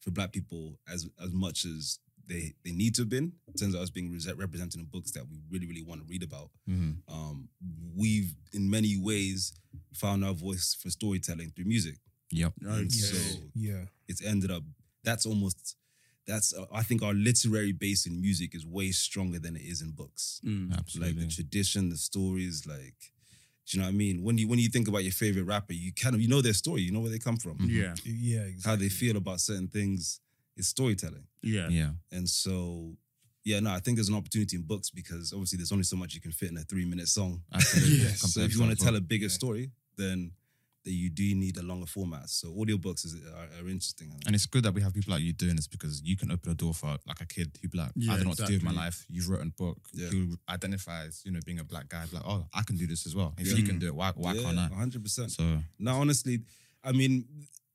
for 0.00 0.10
Black 0.10 0.32
people 0.32 0.78
as 0.92 1.08
as 1.22 1.32
much 1.32 1.64
as 1.64 1.98
they 2.28 2.54
they 2.64 2.72
need 2.72 2.94
to 2.96 3.02
have 3.02 3.08
been 3.08 3.32
in 3.48 3.54
terms 3.54 3.74
of 3.74 3.80
us 3.80 3.88
being 3.88 4.10
re- 4.12 4.32
represented 4.36 4.80
in 4.80 4.86
books 4.86 5.12
that 5.12 5.26
we 5.28 5.40
really 5.50 5.66
really 5.66 5.82
want 5.82 6.00
to 6.00 6.06
read 6.06 6.22
about. 6.22 6.50
Mhm. 6.68 6.96
um, 7.08 7.48
we've 7.94 8.34
in 8.52 8.68
many 8.68 8.96
ways 8.98 9.52
found 9.94 10.24
our 10.24 10.34
voice 10.34 10.74
for 10.74 10.90
storytelling 10.90 11.50
through 11.52 11.64
music. 11.64 11.96
Yep. 12.32 12.52
And 12.62 12.70
Okay. 12.70 12.88
so 12.90 13.48
Yeah. 13.54 13.86
it's 14.08 14.22
ended 14.22 14.50
up 14.50 14.64
that's 15.04 15.24
almost 15.24 15.76
that's 16.26 16.52
uh, 16.54 16.66
I 16.72 16.82
think 16.82 17.02
our 17.02 17.14
literary 17.14 17.72
base 17.72 18.06
in 18.06 18.20
music 18.20 18.54
is 18.54 18.66
way 18.66 18.90
stronger 18.90 19.38
than 19.38 19.56
it 19.56 19.62
is 19.62 19.80
in 19.82 19.90
books. 19.92 20.40
Mm. 20.44 20.76
Absolutely. 20.76 21.12
Like 21.20 21.28
the 21.28 21.34
tradition, 21.34 21.88
the 21.90 21.96
stories, 21.96 22.66
like 22.66 22.94
do 23.68 23.76
you 23.76 23.80
know 23.82 23.88
what 23.88 23.94
I 23.94 23.96
mean? 23.96 24.22
When 24.22 24.38
you 24.38 24.46
when 24.48 24.58
you 24.58 24.68
think 24.68 24.86
about 24.88 25.02
your 25.04 25.12
favorite 25.12 25.44
rapper, 25.44 25.72
you 25.72 25.92
kind 25.92 26.14
of 26.14 26.20
you 26.20 26.28
know 26.28 26.40
their 26.40 26.52
story, 26.54 26.82
you 26.82 26.92
know 26.92 27.00
where 27.00 27.10
they 27.10 27.18
come 27.18 27.36
from, 27.36 27.56
Yeah, 27.60 27.94
Yeah. 28.04 28.40
Exactly. 28.42 28.70
how 28.70 28.76
they 28.76 28.88
feel 28.88 29.16
about 29.16 29.40
certain 29.40 29.68
things. 29.68 30.20
is 30.56 30.68
storytelling. 30.68 31.26
yeah, 31.42 31.68
yeah. 31.68 31.90
And 32.12 32.26
so, 32.28 32.96
yeah, 33.44 33.60
no, 33.60 33.70
I 33.70 33.80
think 33.80 33.96
there's 33.98 34.08
an 34.08 34.14
opportunity 34.14 34.56
in 34.56 34.62
books 34.62 34.88
because 34.90 35.32
obviously 35.34 35.58
there's 35.58 35.70
only 35.72 35.84
so 35.84 35.96
much 35.96 36.14
you 36.14 36.20
can 36.20 36.32
fit 36.32 36.50
in 36.50 36.56
a 36.56 36.62
three 36.62 36.86
minute 36.86 37.08
song. 37.08 37.42
Absolutely. 37.52 37.96
Yes. 38.06 38.32
So 38.32 38.40
if 38.40 38.54
you 38.54 38.60
want 38.62 38.76
to 38.78 38.82
tell 38.84 38.96
a 38.96 39.00
bigger 39.00 39.26
Yeah. 39.26 39.40
story, 39.40 39.70
then 39.96 40.30
that 40.86 40.92
you 40.92 41.10
do 41.10 41.34
need 41.34 41.56
a 41.58 41.62
longer 41.62 41.84
format. 41.86 42.30
So 42.30 42.48
audiobooks 42.54 43.04
is, 43.04 43.16
are, 43.36 43.48
are 43.62 43.68
interesting. 43.68 44.14
And 44.24 44.34
it's 44.34 44.46
good 44.46 44.62
that 44.64 44.72
we 44.72 44.80
have 44.82 44.94
people 44.94 45.12
like 45.12 45.20
you 45.22 45.32
doing 45.34 45.56
this 45.56 45.66
because 45.66 46.00
you 46.02 46.16
can 46.16 46.30
open 46.32 46.50
a 46.52 46.54
door 46.54 46.72
for 46.72 46.96
like 47.06 47.20
a 47.20 47.26
kid 47.26 47.58
who'd 47.60 47.72
be 47.72 47.78
like, 47.78 47.90
Yeah, 47.96 48.12
I 48.12 48.14
don't 48.16 48.24
know 48.24 48.30
what 48.30 48.38
to 48.38 48.46
do 48.46 48.54
with 48.54 48.62
my 48.62 48.70
life. 48.72 49.04
You've 49.10 49.28
written 49.28 49.48
a 49.48 49.62
book 49.62 49.78
Yeah. 49.92 50.08
who 50.08 50.38
identifies, 50.48 51.20
you 51.24 51.32
know, 51.32 51.40
being 51.44 51.58
a 51.58 51.64
black 51.64 51.88
guy, 51.88 52.04
like, 52.12 52.22
oh, 52.24 52.46
I 52.54 52.62
can 52.62 52.76
do 52.76 52.86
this 52.86 53.04
as 53.04 53.14
well. 53.14 53.34
If 53.36 53.48
Yeah. 53.48 53.54
you 53.56 53.64
can 53.64 53.78
do 53.78 53.88
it, 53.88 53.94
why 53.94 54.12
why 54.14 54.32
yeah, 54.34 54.42
can't 54.42 54.58
I? 54.58 54.68
100%. 54.68 55.30
So 55.30 55.58
now, 55.78 56.00
honestly, 56.00 56.40
I 56.84 56.92
mean, 56.92 57.26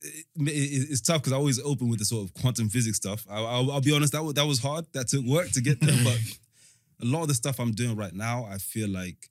it, 0.01 0.25
it- 0.47 0.87
it's 0.89 1.01
tough 1.01 1.21
because 1.21 1.33
I 1.33 1.35
always 1.35 1.59
open 1.59 1.89
with 1.89 1.99
the 1.99 2.05
sort 2.05 2.23
of 2.27 2.33
quantum 2.33 2.69
physics 2.69 2.97
stuff. 2.97 3.25
I, 3.29 3.35
I'll, 3.41 3.71
I'll 3.71 3.81
be 3.81 3.93
honest, 3.93 4.13
that 4.13 4.23
was, 4.23 4.33
that 4.35 4.47
was 4.47 4.59
hard. 4.59 4.85
That 4.93 5.09
took 5.09 5.25
work 5.25 5.51
to 5.51 5.61
get 5.61 5.79
there. 5.81 5.97
but 6.03 6.17
a 7.01 7.05
lot 7.05 7.23
of 7.23 7.27
the 7.27 7.33
stuff 7.35 7.59
I'm 7.59 7.71
doing 7.71 7.95
right 7.95 8.13
now, 8.13 8.45
I 8.45 8.57
feel 8.57 8.87
like 8.89 9.29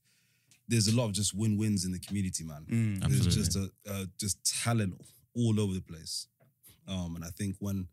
there's 0.71 0.89
a 0.89 0.97
lot 0.97 1.07
of 1.07 1.13
just 1.13 1.35
win-wins 1.35 1.85
in 1.85 1.93
the 1.93 1.99
community, 1.99 2.45
man. 2.45 2.65
Mm. 2.71 3.01
There's 3.09 3.27
just 3.35 3.57
a 3.57 3.71
uh, 3.91 4.05
just 4.19 4.37
talent 4.63 4.95
all 5.35 5.59
over 5.61 5.75
the 5.75 5.81
place, 5.83 6.27
um, 6.89 7.17
and 7.17 7.25
I 7.25 7.31
think 7.39 7.57
when 7.59 7.89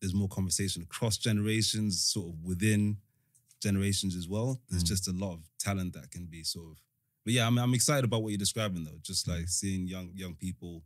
there's 0.00 0.14
more 0.14 0.28
conversation 0.28 0.82
across 0.82 1.16
generations, 1.18 2.02
sort 2.02 2.28
of 2.34 2.42
within 2.42 2.96
generations 3.62 4.16
as 4.16 4.26
well, 4.28 4.60
there's 4.68 4.82
Mm. 4.82 4.88
just 4.88 5.08
a 5.08 5.12
lot 5.12 5.34
of 5.34 5.40
talent 5.58 5.92
that 5.94 6.10
can 6.10 6.26
be 6.26 6.42
sort 6.42 6.72
of 6.72 6.76
But 7.24 7.34
yeah, 7.34 7.46
I'm 7.46 7.56
I'm 7.58 7.74
excited 7.74 8.04
about 8.04 8.22
what 8.22 8.30
you're 8.30 8.38
describing 8.46 8.82
though. 8.84 8.98
Just 9.02 9.28
like 9.28 9.46
seeing 9.48 9.86
young 9.86 10.10
young 10.14 10.34
people 10.34 10.82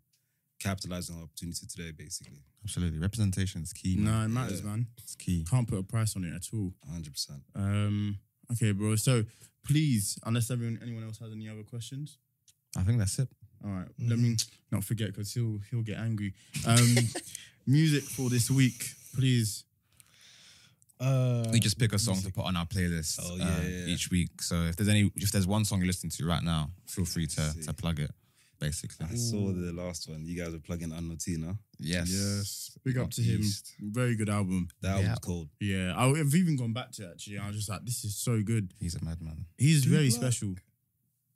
capitalizing 0.59 1.17
on 1.17 1.23
opportunity 1.23 1.67
today, 1.67 1.93
basically. 1.93 2.43
Absolutely. 2.65 2.99
Representation 2.99 3.63
is 3.63 3.73
key. 3.73 3.97
No, 3.97 4.11
Man. 4.11 4.25
it 4.25 4.29
matters, 4.29 4.61
Yeah. 4.61 4.67
man. 4.71 4.87
It's 5.03 5.15
key. 5.15 5.45
Can't 5.49 5.67
put 5.69 5.79
a 5.79 5.83
price 5.83 6.17
on 6.17 6.25
it 6.25 6.35
at 6.35 6.47
all. 6.53 6.75
100. 6.85 7.13
percent 7.13 7.43
Um, 7.55 8.19
okay, 8.53 8.73
bro. 8.73 8.97
So 8.97 9.25
please, 9.67 10.19
unless 10.25 10.51
everyone 10.51 10.79
anyone 10.83 11.05
else 11.05 11.19
has 11.19 11.33
any 11.33 11.49
other 11.49 11.62
questions. 11.62 12.19
I 12.77 12.83
think 12.83 12.99
that's 12.99 13.19
it. 13.19 13.29
All 13.64 13.71
right, 13.71 13.89
let 13.99 14.19
me 14.19 14.37
not 14.71 14.85
forget 14.85 15.09
because 15.09 15.33
he'll 15.33 15.59
he'll 15.71 15.83
get 15.83 15.99
angry. 15.99 16.35
Um, 16.67 16.95
music 17.67 18.05
for 18.05 18.29
this 18.31 18.51
week, 18.51 18.85
please. 19.14 19.64
Uh, 20.99 21.45
we 21.53 21.61
just 21.61 21.79
pick 21.79 21.93
a 21.93 21.99
song 21.99 22.17
to 22.23 22.33
put 22.33 22.45
on 22.47 22.57
our 22.57 22.64
playlist 22.64 23.21
Oh, 23.23 23.35
uh, 23.35 23.37
yeah, 23.37 23.45
yeah, 23.61 23.69
yeah. 23.69 23.87
each 23.87 24.11
week. 24.11 24.41
So 24.41 24.62
if 24.62 24.77
there's 24.77 24.89
any, 24.89 25.11
if 25.17 25.31
there's 25.31 25.47
one 25.47 25.64
song 25.67 25.81
you're 25.81 25.87
listening 25.89 26.11
to 26.12 26.27
right 26.27 26.43
now, 26.43 26.71
feel 26.87 27.05
free 27.05 27.27
to 27.27 27.55
to 27.67 27.73
plug 27.75 28.01
it. 28.01 28.11
Basically, 28.59 29.07
I 29.11 29.15
saw 29.17 29.53
the 29.53 29.73
last 29.73 30.09
one. 30.09 30.25
You 30.25 30.37
guys 30.43 30.53
were 30.53 30.59
plugging 30.59 30.91
Annotina. 30.91 31.59
yes, 31.79 32.09
Yes, 32.11 32.71
big 32.85 32.97
up 32.97 33.05
Not 33.05 33.13
to 33.13 33.23
him. 33.23 33.41
East. 33.41 33.75
Very 33.81 34.17
good 34.17 34.29
album. 34.31 34.69
That 34.81 34.93
album's 34.93 35.09
Yeah. 35.09 35.15
cold. 35.21 35.49
Yeah, 35.61 35.95
I- 35.95 36.19
I've 36.21 36.35
even 36.35 36.57
gone 36.57 36.73
back 36.73 36.93
to 36.93 37.05
it 37.05 37.11
actually. 37.13 37.39
I 37.39 37.47
was 37.49 37.57
just 37.57 37.69
like, 37.69 37.85
this 37.85 38.05
is 38.05 38.17
so 38.17 38.43
good. 38.43 38.73
He's 38.81 38.95
a 38.95 39.05
madman. 39.05 39.45
He's 39.59 39.83
Good 39.85 39.91
very 39.93 40.09
luck. 40.11 40.19
special. 40.21 40.55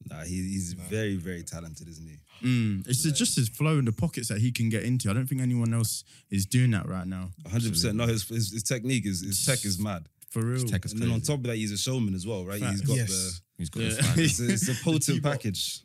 Nah, 0.09 0.25
he, 0.25 0.37
he's 0.37 0.73
very 0.73 1.17
very 1.17 1.43
talented, 1.43 1.87
isn't 1.87 2.09
he? 2.09 2.21
Mm, 2.47 2.89
it's 2.89 3.03
just 3.03 3.37
his 3.37 3.51
flow 3.51 3.79
in 3.79 3.85
the 3.85 3.93
pockets 3.93 4.29
that 4.29 4.39
he 4.41 4.51
can 4.51 4.71
get 4.71 4.85
into. 4.85 5.11
I 5.11 5.13
don't 5.13 5.27
think 5.27 5.43
anyone 5.43 5.75
else 5.75 6.05
is 6.31 6.47
doing 6.47 6.71
that 6.71 6.89
right 6.89 7.07
now. 7.07 7.33
100. 7.43 7.71
percent 7.73 7.97
No, 7.97 8.07
his, 8.07 8.27
his 8.27 8.51
his 8.51 8.63
technique 8.63 9.05
is 9.05 9.21
his 9.21 9.45
tech 9.45 9.63
is 9.67 9.79
mad. 9.79 10.09
For 10.31 10.43
real. 10.43 10.65
Tech 10.65 10.87
is 10.87 10.93
And 10.93 11.03
then 11.03 11.11
on 11.11 11.21
top 11.21 11.39
of 11.41 11.43
that, 11.45 11.57
he's 11.57 11.73
a 11.73 11.77
showman 11.77 12.15
as 12.15 12.27
well, 12.27 12.47
right? 12.47 12.61
He's 12.63 12.79
Facts. 12.79 12.81
got 12.81 12.97
Yes. 12.97 13.41
He's 13.59 13.69
got 13.69 13.83
Yeah. 13.83 13.89
the 14.15 14.15
it's 14.25 14.41
a, 14.41 14.49
it's 14.53 14.69
a 14.69 14.75
potent 14.85 15.23
package. 15.23 15.83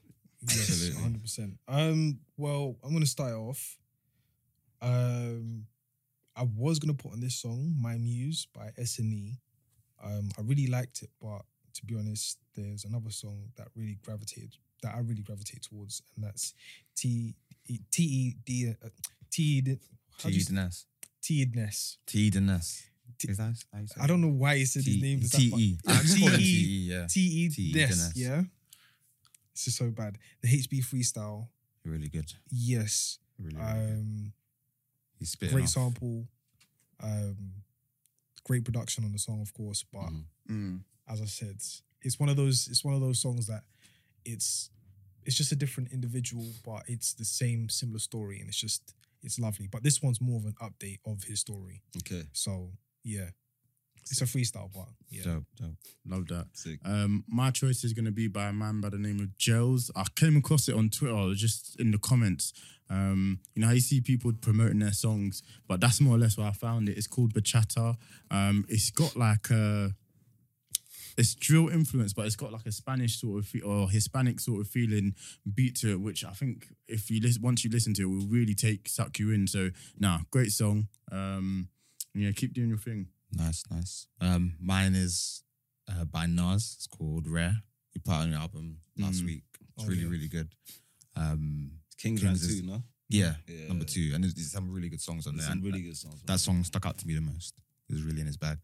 Yes, 0.50 0.96
hundred 0.98 1.22
percent. 1.22 1.58
Um, 1.68 2.20
well, 2.38 2.76
I'm 2.84 2.94
gonna 2.94 3.06
start 3.06 3.34
off. 3.34 3.78
Um, 4.82 5.66
I 6.36 6.44
was 6.44 6.80
gonna 6.80 6.94
put 6.94 7.14
on 7.14 7.20
this 7.22 7.36
song, 7.36 7.76
"My 7.80 7.98
Muse" 7.98 8.48
by 8.54 8.72
S 8.78 9.00
and 9.00 9.14
E. 9.14 9.40
Um, 10.04 10.30
I 10.38 10.42
really 10.42 10.68
liked 10.68 11.02
it, 11.02 11.10
but 11.22 11.42
to 11.74 11.86
be 11.86 11.96
honest, 11.96 12.38
there's 12.56 12.86
another 12.86 13.10
song 13.10 13.52
that 13.58 13.68
really 13.76 13.98
gravitated, 14.04 14.58
that 14.82 14.94
I 14.96 15.00
really 15.00 15.24
gravitate 15.24 15.62
towards, 15.64 16.02
and 16.16 16.26
that's 16.26 16.54
T 16.96 17.36
E 17.68 17.80
T 17.92 18.04
E 18.04 18.36
D 18.46 18.70
uh, 18.70 18.90
T 19.32 19.44
E. 19.44 19.62
T- 23.18 23.32
Is 23.32 23.38
that 23.38 23.56
how 23.74 23.80
you 23.80 23.88
say 23.88 24.02
I 24.02 24.08
don't 24.08 24.20
know 24.22 24.28
why 24.30 24.58
he 24.58 24.66
said 24.66 24.84
his 24.84 25.02
name. 25.02 25.20
is 25.22 25.32
that, 25.32 25.38
T-E. 25.38 25.78
but- 25.86 25.94
I 25.96 26.02
just 26.02 26.20
call 26.20 26.28
him 26.30 26.40
T-E. 26.40 26.46
T-E, 26.66 26.92
yeah. 26.92 27.08
T 27.08 27.20
E 27.22 27.50
Teedness. 27.50 27.76
Ness. 27.90 28.12
Yeah. 28.16 28.44
This 29.56 29.68
is 29.68 29.76
so 29.78 29.90
bad. 29.90 30.18
The 30.42 30.48
HB 30.50 30.84
freestyle. 30.86 31.48
Really 31.84 32.10
good. 32.10 32.34
Yes. 32.52 33.20
Really, 33.40 33.56
really 33.56 33.68
good. 33.74 33.94
Um, 33.94 34.34
He's 35.18 35.30
spitting 35.32 35.56
great 35.56 35.64
off. 35.64 35.70
sample, 35.70 36.28
um, 37.02 37.64
great 38.44 38.66
production 38.66 39.04
on 39.06 39.12
the 39.14 39.20
song, 39.20 39.42
of 39.42 39.54
course. 39.54 39.84
But 39.92 40.10
Mhm. 40.12 40.26
Mm. 40.50 40.84
as 41.08 41.22
I 41.22 41.26
said, 41.26 41.62
it's 42.02 42.20
one 42.20 42.30
of 42.30 42.36
those. 42.36 42.68
It's 42.68 42.84
one 42.84 42.94
of 42.94 43.02
those 43.02 43.20
songs 43.22 43.48
that 43.48 43.64
it's 44.26 44.70
it's 45.24 45.36
just 45.38 45.52
a 45.52 45.56
different 45.56 45.92
individual, 45.92 46.54
but 46.64 46.88
it's 46.88 47.14
the 47.14 47.26
same 47.26 47.68
similar 47.70 48.00
story, 48.00 48.40
and 48.40 48.48
it's 48.50 48.60
just 48.60 48.94
it's 49.24 49.40
lovely. 49.40 49.68
But 49.68 49.82
this 49.84 50.02
one's 50.02 50.22
more 50.22 50.38
of 50.38 50.46
an 50.46 50.54
update 50.62 51.00
of 51.06 51.24
his 51.24 51.40
story. 51.40 51.82
Okay, 51.98 52.28
So 52.34 52.78
yeah, 53.04 53.32
it's 54.12 54.22
a 54.22 54.26
freestyle, 54.26 54.70
but 54.74 54.88
yeah, 55.10 55.24
Dope, 55.24 55.44
dope. 55.60 55.76
Love 56.08 56.28
that. 56.28 56.48
sick. 56.54 56.80
Um, 56.86 57.24
my 57.28 57.50
choice 57.52 57.84
is 57.84 57.94
going 57.94 58.06
to 58.06 58.12
be 58.12 58.28
by 58.28 58.48
a 58.50 58.54
man 58.54 58.80
by 58.82 58.90
the 58.90 58.98
name 59.00 59.20
of 59.20 59.36
Gels. 59.38 59.90
I 59.96 60.04
came 60.16 60.38
across 60.38 60.68
it 60.70 60.76
on 60.76 60.90
Twitter, 60.90 61.34
just 61.34 61.80
in 61.80 61.92
the 61.92 61.98
comments. 61.98 62.54
Um, 62.88 63.40
you 63.56 63.62
know 63.62 63.68
how 63.70 63.74
you 63.74 63.80
see 63.80 64.02
people 64.02 64.32
promoting 64.40 64.78
their 64.80 64.94
songs, 64.94 65.42
but 65.68 65.82
that's 65.82 66.00
more 66.00 66.16
or 66.16 66.20
less 66.20 66.38
where 66.38 66.48
I 66.48 66.52
found 66.52 66.88
it. 66.88 66.98
It's 66.98 67.08
called 67.08 67.34
Bachata. 67.34 67.98
Um, 68.30 68.64
it's 68.70 68.92
got 68.92 69.16
like 69.16 69.50
a, 69.50 69.96
it's 71.18 71.34
drill 71.34 71.70
influence, 71.70 72.14
but 72.14 72.28
it's 72.28 72.36
got 72.36 72.52
like 72.52 72.66
a 72.68 72.72
Spanish 72.72 73.20
sort 73.20 73.40
of 73.40 73.48
fe- 73.48 73.62
or 73.62 73.90
Hispanic 73.90 74.40
sort 74.40 74.62
of 74.62 74.68
feeling 74.68 75.16
beat 75.56 75.76
to 75.78 75.94
it, 75.94 76.00
which 76.02 76.24
I 76.24 76.32
think 76.32 76.68
if 76.88 77.10
you 77.10 77.20
listen, 77.22 77.42
once 77.42 77.64
you 77.64 77.72
listen 77.72 77.96
to 77.96 78.04
it, 78.04 78.06
will 78.06 78.28
really 78.28 78.54
take 78.54 78.88
suck 78.88 79.18
you 79.18 79.32
in. 79.32 79.48
So, 79.48 79.72
nah, 79.98 80.20
great 80.30 80.52
song. 80.52 80.88
Um, 81.12 81.70
yeah, 82.14 82.32
keep 82.34 82.54
doing 82.54 82.70
your 82.70 82.78
thing. 82.78 83.08
Nice, 83.36 83.64
nice. 83.70 84.08
Um, 84.22 84.56
mine 84.60 84.96
is 84.96 85.44
uh, 85.92 86.06
by 86.06 86.26
Nas. 86.26 86.74
It's 86.78 86.88
called 86.88 87.28
Rare. 87.28 87.58
He 87.92 88.00
put 88.00 88.14
out 88.14 88.24
an 88.28 88.34
album 88.34 88.78
last 88.98 89.22
Mm. 89.22 89.26
week. 89.26 89.44
It's 89.76 89.84
Oh, 89.84 89.88
really, 89.88 90.02
yeah. 90.04 90.08
really 90.10 90.28
good. 90.30 90.56
Um, 91.16 91.72
King's, 91.98 92.22
Kings 92.22 92.24
Round 92.24 92.36
is- 92.38 92.60
two, 92.62 92.66
no? 92.66 92.84
yeah, 93.10 93.36
Yeah. 93.48 93.68
number 93.68 93.86
two, 93.86 94.12
and 94.14 94.24
there's, 94.24 94.34
there's 94.34 94.52
some 94.52 94.72
really 94.72 94.90
good 94.90 95.02
songs 95.02 95.28
on 95.28 95.36
There's 95.36 95.46
there. 95.46 95.52
some 95.52 95.58
and 95.60 95.66
really 95.68 95.82
good 95.82 95.98
songs. 95.98 96.22
That 96.26 96.40
song 96.40 96.64
stuck 96.64 96.86
out 96.86 96.98
to 97.00 97.08
me 97.08 97.14
the 97.16 97.22
most. 97.22 97.54
It 97.90 97.94
was 97.94 98.04
really 98.04 98.22
in 98.22 98.28
his 98.28 98.38
bag. 98.38 98.58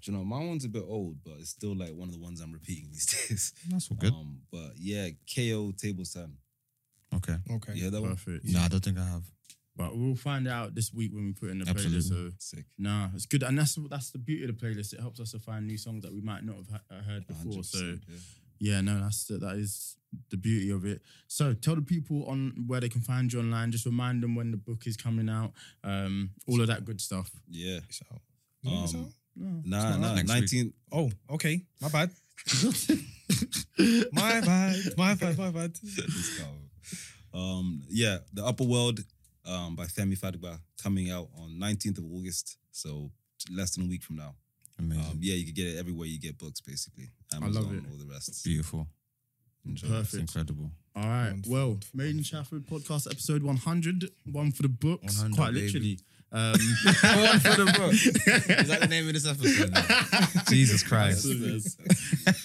Do 0.00 0.10
you 0.12 0.18
know, 0.18 0.24
my 0.24 0.38
one's 0.44 0.64
a 0.64 0.68
bit 0.68 0.84
old, 0.86 1.22
but 1.24 1.34
it's 1.40 1.50
still 1.50 1.74
like 1.74 1.94
one 1.94 2.08
of 2.08 2.14
the 2.14 2.20
ones 2.20 2.40
I'm 2.40 2.52
repeating 2.52 2.90
these 2.90 3.06
days. 3.28 3.52
That's 3.68 3.90
all 3.90 3.96
good. 3.96 4.12
Um, 4.12 4.42
but 4.52 4.72
yeah, 4.76 5.08
KO 5.34 5.72
Table 5.72 6.04
Stand. 6.04 6.36
okay. 7.14 7.36
okay. 7.50 7.74
You 7.74 7.84
heard 7.84 7.92
that 7.94 8.02
one? 8.02 8.10
Perfect. 8.10 8.44
No, 8.46 8.60
I 8.60 8.68
don't 8.68 8.84
think 8.84 8.98
I 8.98 9.06
have. 9.06 9.24
But 9.76 9.96
we'll 9.96 10.14
find 10.14 10.46
out 10.46 10.74
this 10.74 10.92
week 10.92 11.12
when 11.12 11.24
we 11.26 11.32
put 11.32 11.50
in 11.50 11.58
the 11.58 11.68
Absolutely. 11.68 11.98
playlist. 11.98 12.08
So 12.08 12.30
Sick. 12.38 12.64
nah, 12.78 13.08
it's 13.14 13.26
good, 13.26 13.42
and 13.42 13.58
that's 13.58 13.76
that's 13.90 14.10
the 14.12 14.18
beauty 14.18 14.44
of 14.44 14.56
the 14.58 14.66
playlist. 14.66 14.92
It 14.92 15.00
helps 15.00 15.18
us 15.20 15.32
to 15.32 15.38
find 15.40 15.66
new 15.66 15.76
songs 15.78 16.02
that 16.04 16.12
we 16.14 16.20
might 16.20 16.44
not 16.44 16.56
have 16.56 16.68
ha- 16.70 16.96
uh, 16.96 17.02
heard 17.02 17.26
before. 17.26 17.64
So 17.64 17.78
yeah. 17.84 17.96
yeah, 18.60 18.80
no, 18.82 19.00
that's 19.00 19.24
the, 19.24 19.38
that 19.38 19.56
is 19.56 19.96
the 20.30 20.36
beauty 20.36 20.70
of 20.70 20.84
it. 20.84 21.02
So 21.26 21.54
tell 21.54 21.74
the 21.74 21.82
people 21.82 22.24
on 22.26 22.64
where 22.68 22.78
they 22.80 22.88
can 22.88 23.00
find 23.00 23.32
you 23.32 23.40
online. 23.40 23.72
Just 23.72 23.84
remind 23.86 24.22
them 24.22 24.36
when 24.36 24.52
the 24.52 24.56
book 24.56 24.86
is 24.86 24.96
coming 24.96 25.28
out. 25.28 25.52
Um, 25.82 26.30
all 26.46 26.60
of 26.60 26.68
that 26.68 26.84
good 26.84 27.00
stuff. 27.00 27.32
Yeah. 27.50 27.80
It's 27.88 28.00
out. 28.12 28.20
Is 28.64 28.70
it- 28.72 28.84
it's 28.84 28.94
Um, 28.94 29.00
out? 29.00 29.10
No, 29.36 29.60
Nah, 29.64 29.96
nah. 29.96 30.08
out. 30.10 30.14
Next 30.14 30.30
week. 30.30 30.40
19. 30.52 30.72
Oh, 30.92 31.10
okay. 31.30 31.64
My 31.80 31.88
bad. 31.88 32.10
My 34.12 34.40
bad. 34.40 34.76
My 34.96 35.14
bad. 35.14 35.36
My 35.38 35.50
bad. 35.50 35.76
Um, 37.32 37.82
yeah, 37.88 38.18
The 38.32 38.44
Upper 38.44 38.62
World 38.64 39.00
um, 39.46 39.76
by 39.76 39.84
Femi 39.84 40.18
Fadugba 40.18 40.58
coming 40.82 41.10
out 41.10 41.28
on 41.38 41.50
19th 41.60 41.98
of 41.98 42.04
August. 42.12 42.56
So 42.72 43.10
less 43.50 43.74
than 43.76 43.84
a 43.86 43.88
week 43.88 44.02
from 44.02 44.16
now. 44.16 44.34
Amazing. 44.78 45.04
Um, 45.04 45.18
yeah, 45.20 45.34
you 45.34 45.44
can 45.44 45.54
get 45.54 45.66
it 45.68 45.78
everywhere 45.78 46.06
you 46.08 46.18
get 46.18 46.36
books, 46.38 46.60
basically. 46.60 47.10
I 47.32 47.38
love 47.46 47.72
it. 47.72 47.82
all 47.90 47.96
the 47.98 48.06
rest. 48.12 48.42
Beautiful. 48.44 48.88
Enjoy. 49.66 49.86
It's 49.86 50.10
Perfect. 50.10 50.20
incredible. 50.20 50.70
All 50.96 51.02
right. 51.04 51.30
Wonderful, 51.30 51.52
well, 51.52 51.68
wonderful, 51.68 51.90
Made 51.98 52.10
in 52.10 52.16
wonderful. 52.16 52.58
Chafford 52.58 52.64
podcast 52.82 53.06
episode 53.10 53.42
100. 53.42 54.10
One 54.32 54.50
for 54.52 54.62
the 54.62 54.68
books. 54.68 55.16
100, 55.22 55.36
Quite 55.36 55.54
baby. 55.54 55.66
literally. 55.66 55.98
Um, 56.32 56.40
One 56.52 57.38
for 57.38 57.64
the 57.64 57.72
book. 57.78 57.92
Is 57.92 58.66
that 58.68 58.80
the 58.80 58.88
name 58.88 59.06
of 59.06 59.14
this 59.14 59.24
episode? 59.24 59.72
Jesus 60.48 60.82
Christ. 60.82 61.24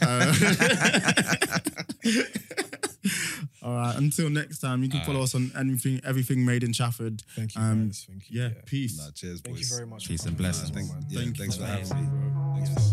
Uh, 0.01 0.33
all 3.69 3.75
right. 3.75 3.95
Until 3.97 4.29
next 4.29 4.59
time, 4.59 4.83
you 4.83 4.89
can 4.89 5.01
follow 5.03 5.21
us 5.21 5.35
on 5.35 5.51
anything, 5.57 6.01
everything 6.03 6.43
made 6.45 6.63
in 6.63 6.71
Chafford. 6.71 7.21
Thank 7.35 7.55
you, 7.55 7.61
Um, 7.61 7.87
guys. 7.87 8.05
Thank 8.09 8.29
you. 8.31 8.41
Yeah. 8.41 8.49
Peace. 8.65 8.97
Nah, 8.97 9.11
cheers, 9.11 9.41
Thank 9.41 9.57
boys. 9.57 9.69
you 9.69 9.75
very 9.75 9.87
much. 9.87 10.07
Peace 10.07 10.25
and 10.25 10.35
blessings. 10.37 10.71
man. 10.73 10.87
Thank, 10.87 11.11
yeah, 11.11 11.19
Thank 11.19 11.37
you 11.37 11.43
thanks 11.43 11.55
for 11.57 11.61
for 11.63 11.67
having 11.67 11.87
having 11.87 12.63
me. 12.63 12.88